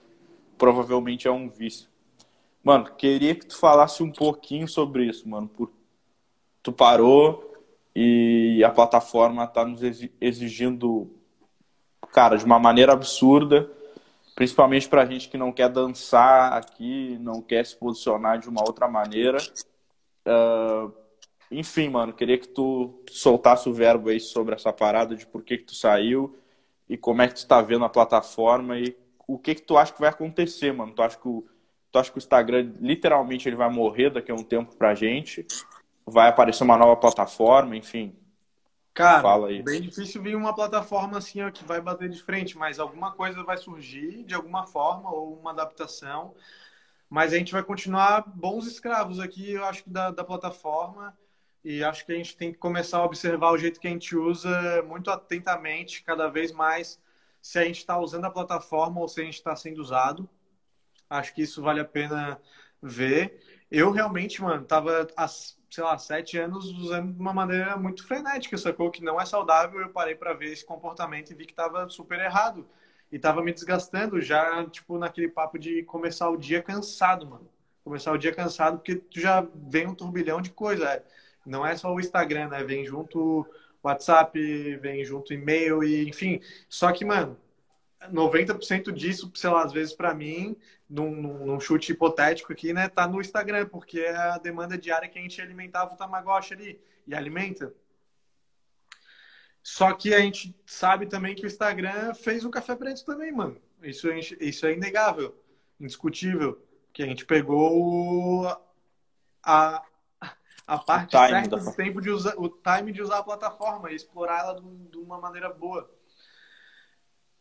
provavelmente 0.60 1.27
é 1.27 1.31
um 1.31 1.49
vício. 1.49 1.90
Mano, 2.61 2.91
queria 2.98 3.34
que 3.34 3.48
tu 3.48 3.57
falasse 3.57 4.03
um 4.03 4.11
pouquinho 4.11 4.68
sobre 4.68 5.06
isso, 5.06 5.27
mano. 5.27 5.48
Por... 5.48 5.72
Tu 6.61 6.73
parou 6.73 7.56
e 7.95 8.61
a 8.64 8.69
plataforma 8.69 9.48
tá 9.48 9.65
nos 9.65 9.81
exigindo, 10.19 11.10
cara, 12.11 12.36
de 12.36 12.44
uma 12.44 12.60
maneira 12.60 12.91
absurda, 12.91 13.72
principalmente 14.39 14.87
pra 14.87 15.05
gente 15.05 15.27
que 15.27 15.37
não 15.37 15.51
quer 15.51 15.67
dançar 15.67 16.53
aqui, 16.53 17.17
não 17.19 17.41
quer 17.41 17.65
se 17.65 17.75
posicionar 17.75 18.39
de 18.39 18.47
uma 18.47 18.61
outra 18.61 18.87
maneira. 18.87 19.37
Uh, 20.25 20.93
enfim, 21.51 21.89
mano, 21.89 22.13
queria 22.13 22.37
que 22.37 22.47
tu 22.47 23.03
soltasse 23.09 23.67
o 23.67 23.73
verbo 23.73 24.07
aí 24.07 24.17
sobre 24.17 24.55
essa 24.55 24.71
parada 24.71 25.13
de 25.13 25.27
por 25.27 25.43
que, 25.43 25.57
que 25.57 25.65
tu 25.65 25.75
saiu 25.75 26.37
e 26.87 26.95
como 26.95 27.21
é 27.21 27.27
que 27.27 27.35
tu 27.35 27.45
tá 27.45 27.61
vendo 27.61 27.83
a 27.83 27.89
plataforma 27.89 28.79
e 28.79 28.95
o 29.27 29.37
que 29.37 29.55
que 29.55 29.61
tu 29.61 29.77
acha 29.77 29.91
que 29.91 29.99
vai 29.99 30.09
acontecer, 30.09 30.71
mano. 30.71 30.93
Tu 30.93 31.01
acha 31.01 31.17
que 31.17 31.27
o, 31.27 31.45
tu 31.91 31.99
acha 31.99 32.09
que 32.09 32.17
o 32.17 32.19
Instagram 32.19 32.71
literalmente 32.79 33.49
ele 33.49 33.57
vai 33.57 33.69
morrer 33.69 34.09
daqui 34.09 34.31
a 34.31 34.35
um 34.35 34.43
tempo 34.43 34.73
pra 34.77 34.95
gente? 34.95 35.45
Vai 36.05 36.29
aparecer 36.29 36.63
uma 36.63 36.77
nova 36.77 36.95
plataforma, 36.95 37.75
enfim. 37.75 38.15
Cara, 38.93 39.21
Fala 39.21 39.47
aí. 39.49 39.63
bem 39.63 39.81
difícil 39.81 40.21
vir 40.21 40.35
uma 40.35 40.53
plataforma 40.53 41.17
assim 41.17 41.41
ó, 41.41 41.49
que 41.51 41.63
vai 41.63 41.79
bater 41.79 42.09
de 42.09 42.21
frente, 42.21 42.57
mas 42.57 42.79
alguma 42.79 43.13
coisa 43.13 43.43
vai 43.43 43.57
surgir 43.57 44.23
de 44.25 44.33
alguma 44.33 44.65
forma 44.67 45.09
ou 45.11 45.39
uma 45.39 45.51
adaptação. 45.51 46.35
Mas 47.09 47.33
a 47.33 47.37
gente 47.37 47.51
vai 47.53 47.63
continuar 47.63 48.23
bons 48.27 48.67
escravos 48.67 49.19
aqui, 49.19 49.51
eu 49.53 49.65
acho 49.65 49.89
da, 49.89 50.11
da 50.11 50.23
plataforma. 50.23 51.17
E 51.63 51.83
acho 51.83 52.05
que 52.05 52.11
a 52.13 52.15
gente 52.15 52.37
tem 52.37 52.51
que 52.51 52.57
começar 52.57 52.99
a 52.99 53.05
observar 53.05 53.51
o 53.51 53.57
jeito 53.57 53.79
que 53.79 53.87
a 53.87 53.91
gente 53.91 54.15
usa 54.15 54.83
muito 54.83 55.11
atentamente, 55.11 56.03
cada 56.03 56.29
vez 56.29 56.51
mais, 56.51 56.99
se 57.41 57.59
a 57.59 57.65
gente 57.65 57.79
está 57.79 57.97
usando 57.99 58.25
a 58.25 58.31
plataforma 58.31 59.01
ou 59.01 59.07
se 59.09 59.21
a 59.21 59.23
gente 59.25 59.35
está 59.35 59.55
sendo 59.55 59.79
usado. 59.81 60.29
Acho 61.09 61.33
que 61.33 61.41
isso 61.41 61.61
vale 61.61 61.79
a 61.79 61.85
pena 61.85 62.39
ver. 62.81 63.41
Eu 63.72 63.91
realmente, 63.91 64.41
mano, 64.41 64.65
tava 64.65 65.07
há, 65.15 65.27
sei 65.27 65.84
lá, 65.84 65.97
sete 65.97 66.38
anos 66.38 66.65
usando 66.65 67.14
de 67.14 67.19
uma 67.19 67.34
maneira 67.34 67.77
muito 67.77 68.06
frenética, 68.07 68.57
sacou? 68.57 68.91
Que 68.91 69.03
não 69.03 69.19
é 69.19 69.26
saudável. 69.26 69.81
Eu 69.81 69.89
parei 69.89 70.15
para 70.15 70.34
ver 70.34 70.51
esse 70.51 70.65
comportamento 70.65 71.31
e 71.31 71.35
vi 71.35 71.45
que 71.45 71.53
tava 71.53 71.88
super 71.89 72.19
errado. 72.19 72.68
E 73.11 73.18
tava 73.19 73.41
me 73.43 73.53
desgastando 73.53 74.22
já, 74.22 74.65
tipo, 74.68 74.97
naquele 74.97 75.30
papo 75.30 75.57
de 75.57 75.84
começar 75.84 76.30
o 76.30 76.38
dia 76.38 76.61
cansado, 76.61 77.26
mano. 77.27 77.49
Começar 77.84 78.11
o 78.11 78.18
dia 78.18 78.34
cansado 78.34 78.77
porque 78.77 78.95
tu 78.95 79.19
já 79.19 79.45
vem 79.56 79.88
um 79.88 79.95
turbilhão 79.95 80.41
de 80.41 80.51
coisa. 80.51 80.85
É 80.89 81.03
não 81.45 81.65
é 81.65 81.76
só 81.76 81.93
o 81.93 81.99
Instagram, 81.99 82.49
né? 82.49 82.64
Vem 82.64 82.85
junto 82.85 83.45
WhatsApp, 83.81 84.39
vem 84.77 85.03
junto 85.03 85.34
e-mail 85.34 85.84
e 85.84 86.07
enfim. 86.07 86.39
Só 86.69 86.91
que, 86.91 87.03
mano, 87.06 87.38
90% 88.07 88.91
disso, 88.91 89.31
sei 89.35 89.49
lá, 89.49 89.63
às 89.63 89.73
vezes 89.73 89.93
para 89.93 90.13
mim, 90.13 90.55
num, 90.89 91.11
num, 91.11 91.59
chute 91.59 91.91
hipotético 91.91 92.53
aqui, 92.53 92.71
né, 92.71 92.88
tá 92.88 93.07
no 93.07 93.19
Instagram, 93.19 93.67
porque 93.67 93.99
é 93.99 94.15
a 94.15 94.38
demanda 94.38 94.77
diária 94.77 95.09
que 95.09 95.19
a 95.19 95.21
gente 95.21 95.41
alimentava 95.41 95.93
o 95.93 95.97
Tamagotchi 95.97 96.53
ali 96.53 96.81
e 97.05 97.13
alimenta. 97.13 97.73
Só 99.61 99.93
que 99.93 100.13
a 100.13 100.19
gente 100.19 100.55
sabe 100.65 101.05
também 101.05 101.35
que 101.35 101.43
o 101.43 101.47
Instagram 101.47 102.13
fez 102.13 102.45
o 102.45 102.49
café 102.49 102.76
preto 102.76 103.05
também, 103.05 103.31
mano. 103.31 103.57
Isso, 103.84 104.09
isso 104.39 104.65
é 104.65 104.73
inegável, 104.73 105.35
indiscutível. 105.80 106.65
Que 106.91 107.03
a 107.03 107.05
gente 107.05 107.26
pegou 107.26 108.47
a, 109.43 109.84
a 110.65 110.77
parte 110.77 111.11
certa 111.11 111.57
do 111.57 111.76
tempo 111.76 112.01
de 112.01 112.09
usar, 112.09 112.34
o 112.38 112.49
time 112.49 112.91
de 112.91 113.01
usar 113.01 113.19
a 113.19 113.23
plataforma 113.23 113.91
e 113.91 113.95
explorar 113.95 114.39
ela 114.39 114.61
de 114.89 114.97
uma 114.97 115.19
maneira 115.19 115.49
boa. 115.49 115.89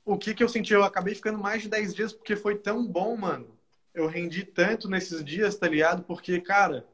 O 0.09 0.17
que 0.17 0.35
que 0.35 0.43
eu 0.43 0.49
senti? 0.49 0.73
Eu 0.73 0.83
acabei 0.83 1.15
ficando 1.15 1.39
mais 1.39 1.63
de 1.63 1.69
10 1.69 1.95
dias 1.95 2.13
porque 2.13 2.35
foi 2.35 2.57
tão 2.57 2.87
bom, 2.87 3.17
mano. 3.17 3.47
Eu 3.93 4.07
rendi 4.07 4.43
tanto 4.43 4.89
nesses 4.89 5.25
dias, 5.25 5.57
tá 5.57 5.69
ligado? 5.69 6.03
Porque, 6.03 6.41
cara, 6.41 6.87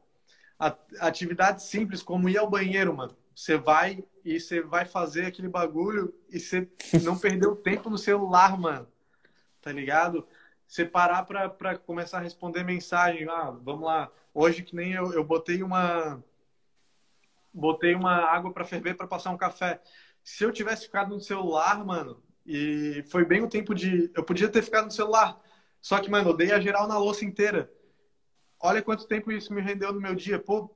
atividades 0.99 1.65
simples 1.65 2.03
como 2.03 2.27
ir 2.27 2.37
ao 2.37 2.49
banheiro, 2.49 2.93
mano. 2.93 3.15
Você 3.33 3.57
vai 3.57 4.03
e 4.23 4.39
você 4.39 4.61
vai 4.61 4.85
fazer 4.85 5.25
aquele 5.25 5.47
bagulho 5.47 6.13
e 6.29 6.39
você 6.39 6.67
não 7.03 7.17
perdeu 7.17 7.55
tempo 7.55 7.89
no 7.89 7.97
celular, 7.97 8.59
mano. 8.59 8.87
Tá 9.61 9.71
ligado? 9.71 10.27
Você 10.67 10.83
parar 10.83 11.23
pra, 11.23 11.47
pra 11.49 11.77
começar 11.77 12.17
a 12.17 12.21
responder 12.21 12.63
mensagem. 12.63 13.27
Ah, 13.29 13.51
vamos 13.51 13.85
lá 13.85 14.11
Hoje, 14.37 14.63
que 14.63 14.75
nem 14.75 14.91
eu, 14.91 15.13
eu 15.13 15.23
botei 15.23 15.63
uma 15.63 16.21
botei 17.53 17.95
uma 17.95 18.17
água 18.17 18.51
para 18.51 18.65
ferver 18.65 18.93
para 18.97 19.07
passar 19.07 19.31
um 19.31 19.37
café. 19.37 19.81
Se 20.21 20.43
eu 20.43 20.51
tivesse 20.51 20.87
ficado 20.87 21.15
no 21.15 21.21
celular, 21.21 21.85
mano, 21.85 22.21
e 22.45 23.03
foi 23.07 23.25
bem 23.25 23.41
o 23.41 23.49
tempo 23.49 23.73
de. 23.73 24.11
Eu 24.13 24.23
podia 24.23 24.49
ter 24.49 24.61
ficado 24.61 24.85
no 24.85 24.91
celular. 24.91 25.39
Só 25.81 25.99
que, 25.99 26.09
mano, 26.09 26.29
eu 26.29 26.37
dei 26.37 26.51
a 26.51 26.59
geral 26.59 26.87
na 26.87 26.97
louça 26.97 27.25
inteira. 27.25 27.71
Olha 28.59 28.81
quanto 28.81 29.07
tempo 29.07 29.31
isso 29.31 29.53
me 29.53 29.61
rendeu 29.61 29.93
no 29.93 30.01
meu 30.01 30.15
dia. 30.15 30.39
Pô, 30.39 30.71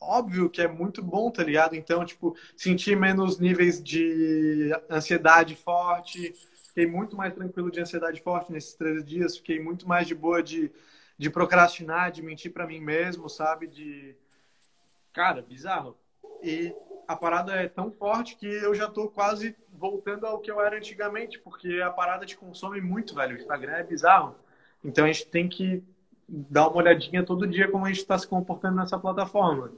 óbvio 0.00 0.50
que 0.50 0.60
é 0.60 0.68
muito 0.68 1.02
bom, 1.02 1.30
tá 1.30 1.42
ligado? 1.42 1.74
Então, 1.74 2.04
tipo, 2.04 2.36
senti 2.56 2.94
menos 2.94 3.38
níveis 3.38 3.82
de 3.82 4.70
ansiedade 4.90 5.56
forte. 5.56 6.34
Fiquei 6.68 6.86
muito 6.86 7.16
mais 7.16 7.34
tranquilo 7.34 7.70
de 7.70 7.80
ansiedade 7.80 8.20
forte 8.20 8.52
nesses 8.52 8.74
três 8.74 9.04
dias. 9.04 9.36
Fiquei 9.36 9.60
muito 9.60 9.88
mais 9.88 10.06
de 10.06 10.14
boa 10.14 10.42
de 10.42 10.70
de 11.20 11.28
procrastinar, 11.28 12.10
de 12.10 12.22
mentir 12.22 12.50
para 12.50 12.66
mim 12.66 12.80
mesmo, 12.80 13.28
sabe? 13.28 13.66
De. 13.66 14.16
Cara, 15.12 15.42
bizarro. 15.42 15.94
E 16.42 16.74
a 17.06 17.14
parada 17.14 17.52
é 17.52 17.68
tão 17.68 17.92
forte 17.92 18.36
que 18.36 18.46
eu 18.46 18.74
já 18.74 18.88
tô 18.88 19.06
quase 19.06 19.54
voltando 19.80 20.26
ao 20.26 20.38
que 20.38 20.50
eu 20.50 20.60
era 20.60 20.76
antigamente, 20.76 21.38
porque 21.38 21.80
a 21.80 21.90
parada 21.90 22.26
te 22.26 22.36
consome 22.36 22.82
muito, 22.82 23.14
velho. 23.14 23.34
O 23.34 23.38
Instagram 23.38 23.72
é 23.72 23.82
bizarro. 23.82 24.36
Então 24.84 25.06
a 25.06 25.08
gente 25.08 25.26
tem 25.26 25.48
que 25.48 25.82
dar 26.28 26.68
uma 26.68 26.76
olhadinha 26.76 27.24
todo 27.24 27.46
dia 27.46 27.70
como 27.70 27.86
a 27.86 27.88
gente 27.88 28.02
está 28.02 28.16
se 28.18 28.28
comportando 28.28 28.76
nessa 28.76 28.98
plataforma. 28.98 29.72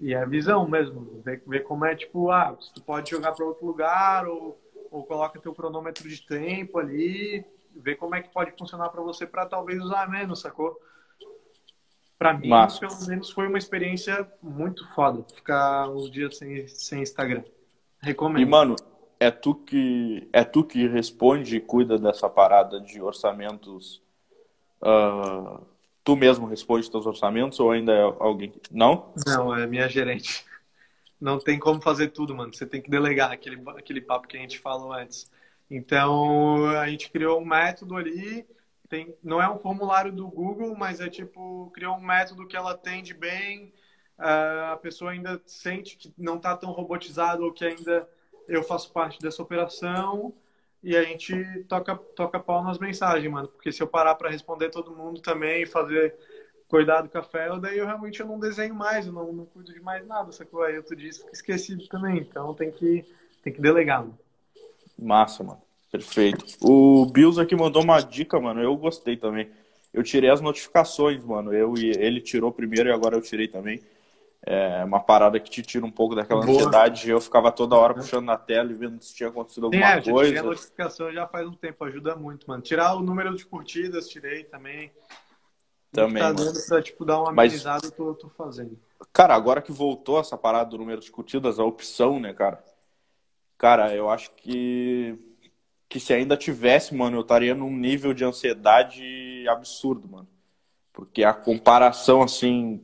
E 0.00 0.12
é 0.12 0.18
a 0.22 0.26
visão 0.26 0.68
mesmo, 0.68 1.22
ver, 1.24 1.42
ver 1.46 1.60
como 1.60 1.84
é, 1.84 1.94
tipo, 1.94 2.30
ah, 2.30 2.56
se 2.60 2.74
tu 2.74 2.82
pode 2.82 3.10
jogar 3.10 3.32
para 3.32 3.44
outro 3.44 3.64
lugar 3.64 4.26
ou, 4.26 4.60
ou 4.90 5.04
coloca 5.04 5.40
teu 5.40 5.54
cronômetro 5.54 6.08
de 6.08 6.20
tempo 6.22 6.78
ali, 6.78 7.44
ver 7.76 7.96
como 7.96 8.16
é 8.16 8.22
que 8.22 8.32
pode 8.32 8.52
funcionar 8.58 8.88
para 8.88 9.02
você 9.02 9.24
para 9.24 9.46
talvez 9.46 9.80
usar 9.80 10.08
menos, 10.10 10.40
sacou? 10.40 10.76
Para 12.18 12.32
mim, 12.32 12.48
Massa. 12.48 12.80
pelo 12.80 13.06
menos, 13.06 13.30
foi 13.30 13.46
uma 13.46 13.58
experiência 13.58 14.28
muito 14.42 14.86
foda 14.94 15.24
ficar 15.32 15.88
uns 15.88 16.10
dias 16.10 16.36
sem, 16.36 16.66
sem 16.66 17.02
Instagram. 17.02 17.44
Recomendo. 18.00 18.42
E, 18.42 18.46
mano, 18.46 18.76
é 19.20 19.30
tu 19.30 19.54
que 19.54 20.28
é 20.32 20.44
tu 20.44 20.64
que 20.64 20.86
responde 20.86 21.56
e 21.56 21.60
cuida 21.60 21.98
dessa 21.98 22.28
parada 22.28 22.80
de 22.80 23.02
orçamentos. 23.02 24.02
Uh, 24.80 25.64
tu 26.04 26.16
mesmo 26.16 26.46
responde 26.46 26.90
teus 26.90 27.06
orçamentos 27.06 27.58
ou 27.60 27.70
ainda 27.70 27.92
é 27.92 28.02
alguém? 28.02 28.52
Não? 28.70 29.12
Não, 29.26 29.54
é 29.54 29.66
minha 29.66 29.88
gerente. 29.88 30.44
Não 31.20 31.38
tem 31.38 31.58
como 31.58 31.82
fazer 31.82 32.08
tudo, 32.08 32.34
mano. 32.34 32.54
Você 32.54 32.64
tem 32.64 32.80
que 32.80 32.90
delegar 32.90 33.32
aquele, 33.32 33.60
aquele 33.76 34.00
papo 34.00 34.28
que 34.28 34.36
a 34.36 34.40
gente 34.40 34.58
falou 34.58 34.92
antes. 34.92 35.28
Então, 35.70 36.66
a 36.78 36.88
gente 36.88 37.10
criou 37.10 37.40
um 37.40 37.44
método 37.44 37.96
ali, 37.96 38.46
tem, 38.88 39.14
não 39.22 39.42
é 39.42 39.50
um 39.50 39.58
formulário 39.58 40.10
do 40.12 40.26
Google, 40.28 40.74
mas 40.76 41.00
é 41.00 41.10
tipo, 41.10 41.70
criou 41.74 41.96
um 41.96 42.00
método 42.00 42.46
que 42.46 42.56
ela 42.56 42.70
atende 42.70 43.12
bem, 43.12 43.74
uh, 44.18 44.72
a 44.72 44.78
pessoa 44.80 45.10
ainda 45.10 45.42
sente 45.44 45.96
que 45.96 46.14
não 46.16 46.36
está 46.36 46.56
tão 46.56 46.70
robotizado 46.70 47.44
ou 47.44 47.52
que 47.52 47.66
ainda 47.66 48.08
eu 48.48 48.62
faço 48.62 48.92
parte 48.92 49.20
dessa 49.20 49.42
operação 49.42 50.32
e 50.82 50.96
a 50.96 51.02
gente 51.02 51.34
toca, 51.68 51.94
toca 51.94 52.40
pau 52.40 52.62
nas 52.64 52.78
mensagens, 52.78 53.30
mano. 53.30 53.48
Porque 53.48 53.70
se 53.70 53.82
eu 53.82 53.86
parar 53.86 54.14
para 54.14 54.30
responder 54.30 54.70
todo 54.70 54.94
mundo 54.94 55.20
também 55.20 55.62
e 55.62 55.66
fazer 55.66 56.14
cuidar 56.68 57.02
do 57.02 57.08
café, 57.08 57.48
daí 57.58 57.78
eu 57.78 57.86
realmente 57.86 58.22
não 58.22 58.38
desenho 58.38 58.74
mais, 58.74 59.06
eu 59.06 59.12
não, 59.12 59.32
não 59.32 59.46
cuido 59.46 59.72
de 59.72 59.80
mais 59.80 60.06
nada, 60.06 60.32
sacou? 60.32 60.62
Aí 60.62 60.76
outro 60.76 60.96
dia 60.96 61.12
fico 61.12 61.30
esquecido 61.32 61.86
também, 61.88 62.18
então 62.18 62.54
tem 62.54 62.70
que, 62.70 63.04
tem 63.42 63.52
que 63.52 63.60
delegar, 63.60 64.00
mano. 64.00 64.18
Massa, 64.98 65.42
mano. 65.42 65.62
Perfeito. 65.90 66.44
O 66.60 67.06
Bills 67.06 67.40
aqui 67.40 67.56
mandou 67.56 67.82
uma 67.82 68.00
dica, 68.00 68.38
mano. 68.38 68.60
Eu 68.60 68.76
gostei 68.76 69.16
também. 69.16 69.48
Eu 69.92 70.02
tirei 70.02 70.28
as 70.28 70.40
notificações, 70.40 71.24
mano. 71.24 71.52
Eu 71.52 71.74
e 71.78 71.90
ele 71.90 72.20
tirou 72.20 72.52
primeiro 72.52 72.90
e 72.90 72.92
agora 72.92 73.16
eu 73.16 73.22
tirei 73.22 73.48
também. 73.48 73.80
É 74.46 74.84
uma 74.84 75.00
parada 75.00 75.38
que 75.40 75.50
te 75.50 75.62
tira 75.62 75.84
um 75.84 75.90
pouco 75.90 76.14
daquela 76.14 76.44
Boa. 76.44 76.58
ansiedade. 76.58 77.10
Eu 77.10 77.20
ficava 77.20 77.50
toda 77.50 77.76
hora 77.76 77.94
puxando 77.94 78.26
na 78.26 78.36
tela 78.36 78.70
e 78.70 78.74
vendo 78.74 79.02
se 79.02 79.14
tinha 79.14 79.28
acontecido 79.28 79.64
alguma 79.64 79.84
é, 79.84 80.00
coisa. 80.00 80.30
Tirei 80.30 80.38
a 80.38 80.42
notificação 80.42 81.12
já 81.12 81.26
faz 81.26 81.46
um 81.46 81.54
tempo, 81.54 81.84
ajuda 81.84 82.14
muito, 82.14 82.48
mano. 82.48 82.62
Tirar 82.62 82.94
o 82.94 83.00
número 83.00 83.34
de 83.34 83.44
curtidas, 83.44 84.08
tirei 84.08 84.44
também. 84.44 84.92
Também. 85.92 86.22
Tá 86.22 86.32
dando 86.32 86.66
pra, 86.66 86.82
tipo, 86.82 87.04
dar 87.04 87.20
uma 87.20 87.30
amenizada, 87.30 87.80
Mas... 87.82 87.90
eu 87.90 87.90
tô, 87.90 88.14
tô 88.14 88.28
fazendo. 88.28 88.78
Cara, 89.12 89.34
agora 89.34 89.60
que 89.60 89.72
voltou 89.72 90.20
essa 90.20 90.36
parada 90.36 90.70
do 90.70 90.78
número 90.78 91.00
de 91.00 91.10
curtidas, 91.10 91.58
a 91.58 91.64
opção, 91.64 92.20
né, 92.20 92.32
cara? 92.32 92.62
Cara, 93.56 93.94
eu 93.94 94.08
acho 94.08 94.30
que 94.32 95.18
que 95.88 95.98
se 95.98 96.12
ainda 96.12 96.36
tivesse, 96.36 96.94
mano, 96.94 97.16
eu 97.16 97.22
estaria 97.22 97.54
num 97.54 97.74
nível 97.74 98.12
de 98.12 98.22
ansiedade 98.22 99.02
absurdo, 99.48 100.06
mano. 100.06 100.28
Porque 100.92 101.24
a 101.24 101.32
comparação, 101.32 102.22
assim, 102.22 102.82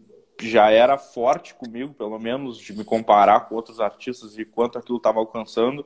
já 0.48 0.70
era 0.70 0.98
forte 0.98 1.54
comigo, 1.54 1.94
pelo 1.94 2.18
menos, 2.18 2.58
de 2.58 2.76
me 2.76 2.84
comparar 2.84 3.40
com 3.40 3.54
outros 3.54 3.80
artistas 3.80 4.38
e 4.38 4.44
quanto 4.44 4.78
aquilo 4.78 4.98
estava 4.98 5.18
alcançando. 5.18 5.84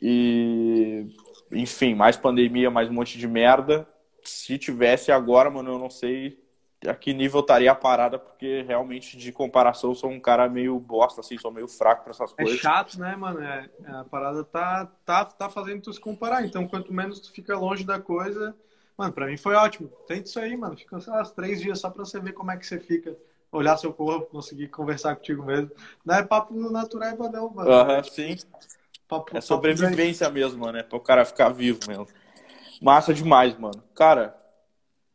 E, 0.00 1.06
enfim, 1.52 1.94
mais 1.94 2.16
pandemia, 2.16 2.70
mais 2.70 2.88
um 2.88 2.94
monte 2.94 3.18
de 3.18 3.26
merda. 3.26 3.88
Se 4.22 4.58
tivesse 4.58 5.10
agora, 5.10 5.50
mano, 5.50 5.72
eu 5.72 5.78
não 5.78 5.90
sei 5.90 6.38
a 6.86 6.94
que 6.94 7.12
nível 7.12 7.40
estaria 7.40 7.72
a 7.72 7.74
parada, 7.74 8.18
porque 8.18 8.62
realmente 8.62 9.16
de 9.16 9.32
comparação 9.32 9.94
sou 9.94 10.10
um 10.10 10.20
cara 10.20 10.48
meio 10.48 10.78
bosta, 10.78 11.20
assim, 11.20 11.36
sou 11.36 11.50
meio 11.50 11.66
fraco 11.66 12.04
para 12.04 12.12
essas 12.12 12.32
é 12.32 12.42
coisas. 12.44 12.58
É 12.58 12.62
chato, 12.62 13.00
né, 13.00 13.16
mano? 13.16 13.40
É, 13.42 13.68
a 13.86 14.04
parada 14.04 14.44
tá, 14.44 14.86
tá, 15.04 15.24
tá 15.24 15.50
fazendo 15.50 15.82
tu 15.82 15.92
se 15.92 16.00
comparar, 16.00 16.44
então 16.44 16.68
quanto 16.68 16.92
menos 16.92 17.18
tu 17.18 17.32
fica 17.32 17.58
longe 17.58 17.84
da 17.84 17.98
coisa. 17.98 18.54
Mano, 18.96 19.12
pra 19.12 19.26
mim 19.26 19.36
foi 19.36 19.54
ótimo. 19.54 19.88
Tenta 20.06 20.28
isso 20.28 20.38
aí, 20.38 20.56
mano. 20.56 20.76
Fica 20.76 21.00
sei 21.00 21.12
lá, 21.12 21.24
três 21.24 21.60
dias 21.60 21.80
só 21.80 21.90
pra 21.90 22.04
você 22.04 22.20
ver 22.20 22.32
como 22.32 22.50
é 22.50 22.56
que 22.56 22.66
você 22.66 22.78
fica 22.78 23.16
olhar 23.52 23.76
seu 23.76 23.92
corpo, 23.92 24.26
conseguir 24.26 24.68
conversar 24.68 25.16
contigo 25.16 25.42
mesmo. 25.44 25.70
Não 26.04 26.14
é 26.14 26.22
papo 26.22 26.54
natural, 26.54 27.16
não, 27.32 27.50
mano. 27.50 27.70
Aham, 27.70 28.02
sim. 28.04 28.36
Papo, 29.06 29.36
É 29.36 29.40
sobrevivência 29.40 30.28
mesmo, 30.28 30.70
né? 30.70 30.82
Para 30.82 30.98
o 30.98 31.00
cara 31.00 31.24
ficar 31.24 31.48
vivo 31.48 31.80
mesmo. 31.88 32.06
Massa 32.80 33.12
demais, 33.12 33.58
mano. 33.58 33.82
Cara, 33.94 34.36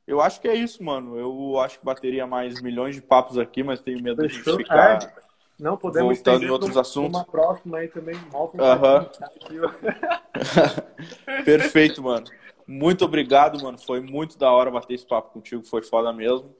eu 0.06 0.20
acho 0.20 0.42
que 0.42 0.48
é 0.48 0.56
isso, 0.56 0.84
mano. 0.84 1.18
Eu 1.18 1.60
acho 1.60 1.80
que 1.80 1.86
bateria 1.86 2.28
mais 2.28 2.62
milhões 2.62 2.96
de 2.96 3.02
papos 3.02 3.38
aqui, 3.38 3.64
mas 3.64 3.82
tenho 3.82 4.02
medo 4.02 4.18
de 4.18 4.26
a 4.26 4.30
gente 4.30 4.44
Fechou? 4.44 4.58
ficar. 4.58 5.04
É. 5.04 5.24
Não, 5.60 5.78
podemos 5.78 6.18
Voltando 6.18 6.44
em 6.44 6.50
outros 6.50 6.76
assuntos. 6.76 7.18
Uma 7.20 7.26
próxima 7.26 7.78
aí 7.78 7.88
também. 7.88 8.16
Um 8.16 8.32
tá 9.08 9.26
aqui, 9.28 9.60
Perfeito, 11.46 12.02
mano. 12.02 12.26
Muito 12.68 13.06
obrigado, 13.06 13.62
mano. 13.62 13.78
Foi 13.78 14.02
muito 14.02 14.38
da 14.38 14.52
hora 14.52 14.72
bater 14.72 14.96
esse 14.96 15.06
papo 15.06 15.32
contigo. 15.32 15.64
Foi 15.64 15.82
foda 15.82 16.12
mesmo. 16.12 16.54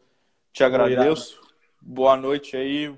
Te 0.54 0.64
agradeço. 0.64 1.43
Boa 1.86 2.16
noite 2.16 2.56
aí. 2.56 2.98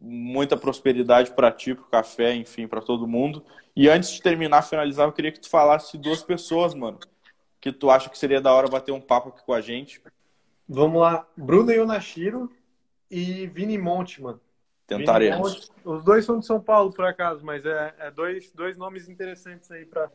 Muita 0.00 0.56
prosperidade 0.56 1.32
pra 1.32 1.50
ti, 1.50 1.74
pro 1.74 1.84
café, 1.84 2.34
enfim, 2.34 2.68
pra 2.68 2.80
todo 2.80 3.06
mundo. 3.06 3.44
E 3.74 3.88
antes 3.88 4.10
de 4.10 4.22
terminar, 4.22 4.62
finalizar, 4.62 5.06
eu 5.06 5.12
queria 5.12 5.32
que 5.32 5.40
tu 5.40 5.48
falasse 5.48 5.98
duas 5.98 6.22
pessoas, 6.22 6.74
mano, 6.74 6.98
que 7.60 7.72
tu 7.72 7.90
acha 7.90 8.08
que 8.08 8.18
seria 8.18 8.40
da 8.40 8.52
hora 8.52 8.68
bater 8.68 8.92
um 8.92 9.00
papo 9.00 9.30
aqui 9.30 9.44
com 9.44 9.52
a 9.52 9.60
gente. 9.60 10.02
Vamos 10.68 11.00
lá. 11.00 11.26
Bruno 11.36 11.72
Yonashiro 11.72 12.50
e 13.10 13.46
Vini 13.48 13.76
Monte, 13.76 14.22
mano. 14.22 14.40
Tentaremos. 14.86 15.54
Monte. 15.54 15.70
Os 15.84 16.04
dois 16.04 16.24
são 16.24 16.38
de 16.38 16.46
São 16.46 16.60
Paulo, 16.60 16.92
por 16.92 17.04
acaso, 17.04 17.44
mas 17.44 17.64
é, 17.66 17.94
é 17.98 18.10
dois, 18.10 18.52
dois 18.52 18.76
nomes 18.76 19.08
interessantes 19.08 19.70
aí 19.70 19.84
pra. 19.84 20.10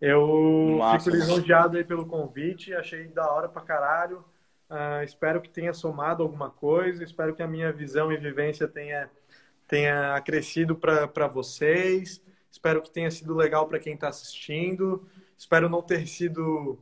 Eu 0.00 0.76
Massa, 0.78 1.04
fico 1.04 1.16
lisonjeado 1.16 1.76
aí 1.76 1.84
pelo 1.84 2.06
convite, 2.06 2.74
achei 2.74 3.06
da 3.08 3.30
hora 3.30 3.48
pra 3.48 3.62
caralho. 3.62 4.24
Ah, 4.74 5.04
espero 5.04 5.42
que 5.42 5.50
tenha 5.50 5.74
somado 5.74 6.22
alguma 6.22 6.48
coisa, 6.48 7.04
espero 7.04 7.34
que 7.34 7.42
a 7.42 7.46
minha 7.46 7.70
visão 7.70 8.10
e 8.10 8.16
vivência 8.16 8.66
tenha, 8.66 9.10
tenha 9.68 10.14
acrescido 10.14 10.74
para 10.74 11.26
vocês. 11.28 12.22
Espero 12.50 12.80
que 12.80 12.90
tenha 12.90 13.10
sido 13.10 13.34
legal 13.34 13.68
para 13.68 13.78
quem 13.78 13.92
está 13.92 14.08
assistindo. 14.08 15.06
Espero 15.36 15.68
não 15.68 15.82
ter 15.82 16.06
sido 16.06 16.78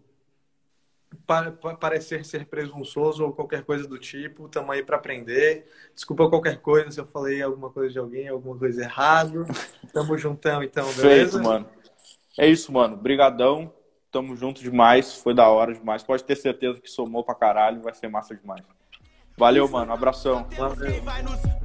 pa- 1.26 1.50
pa- 1.50 1.74
parecer 1.74 2.24
ser 2.24 2.46
presunçoso 2.46 3.24
ou 3.24 3.32
qualquer 3.32 3.64
coisa 3.64 3.88
do 3.88 3.98
tipo. 3.98 4.46
Estamos 4.46 4.70
aí 4.70 4.84
para 4.84 4.96
aprender. 4.96 5.66
Desculpa 5.92 6.28
qualquer 6.28 6.60
coisa 6.60 6.92
se 6.92 7.00
eu 7.00 7.06
falei 7.06 7.42
alguma 7.42 7.70
coisa 7.70 7.92
de 7.92 7.98
alguém, 7.98 8.28
alguma 8.28 8.56
coisa 8.56 8.82
errado. 8.82 9.44
Tamo 9.92 10.16
juntão, 10.16 10.62
então, 10.62 10.84
beleza? 10.92 11.38
Feito, 11.38 11.42
mano. 11.42 11.68
É 12.38 12.46
isso, 12.46 12.72
mano. 12.72 12.96
Brigadão. 12.96 13.72
Tamo 14.10 14.36
junto 14.36 14.60
demais. 14.62 15.14
Foi 15.16 15.34
da 15.34 15.48
hora 15.48 15.74
demais. 15.74 16.02
Pode 16.02 16.24
ter 16.24 16.36
certeza 16.36 16.80
que 16.80 16.88
somou 16.88 17.22
pra 17.24 17.34
caralho. 17.34 17.82
Vai 17.82 17.94
ser 17.94 18.08
massa 18.08 18.34
demais. 18.34 18.62
Valeu, 19.36 19.68
mano. 19.68 19.92
Abração. 19.92 20.46
Valeu. 20.56 21.59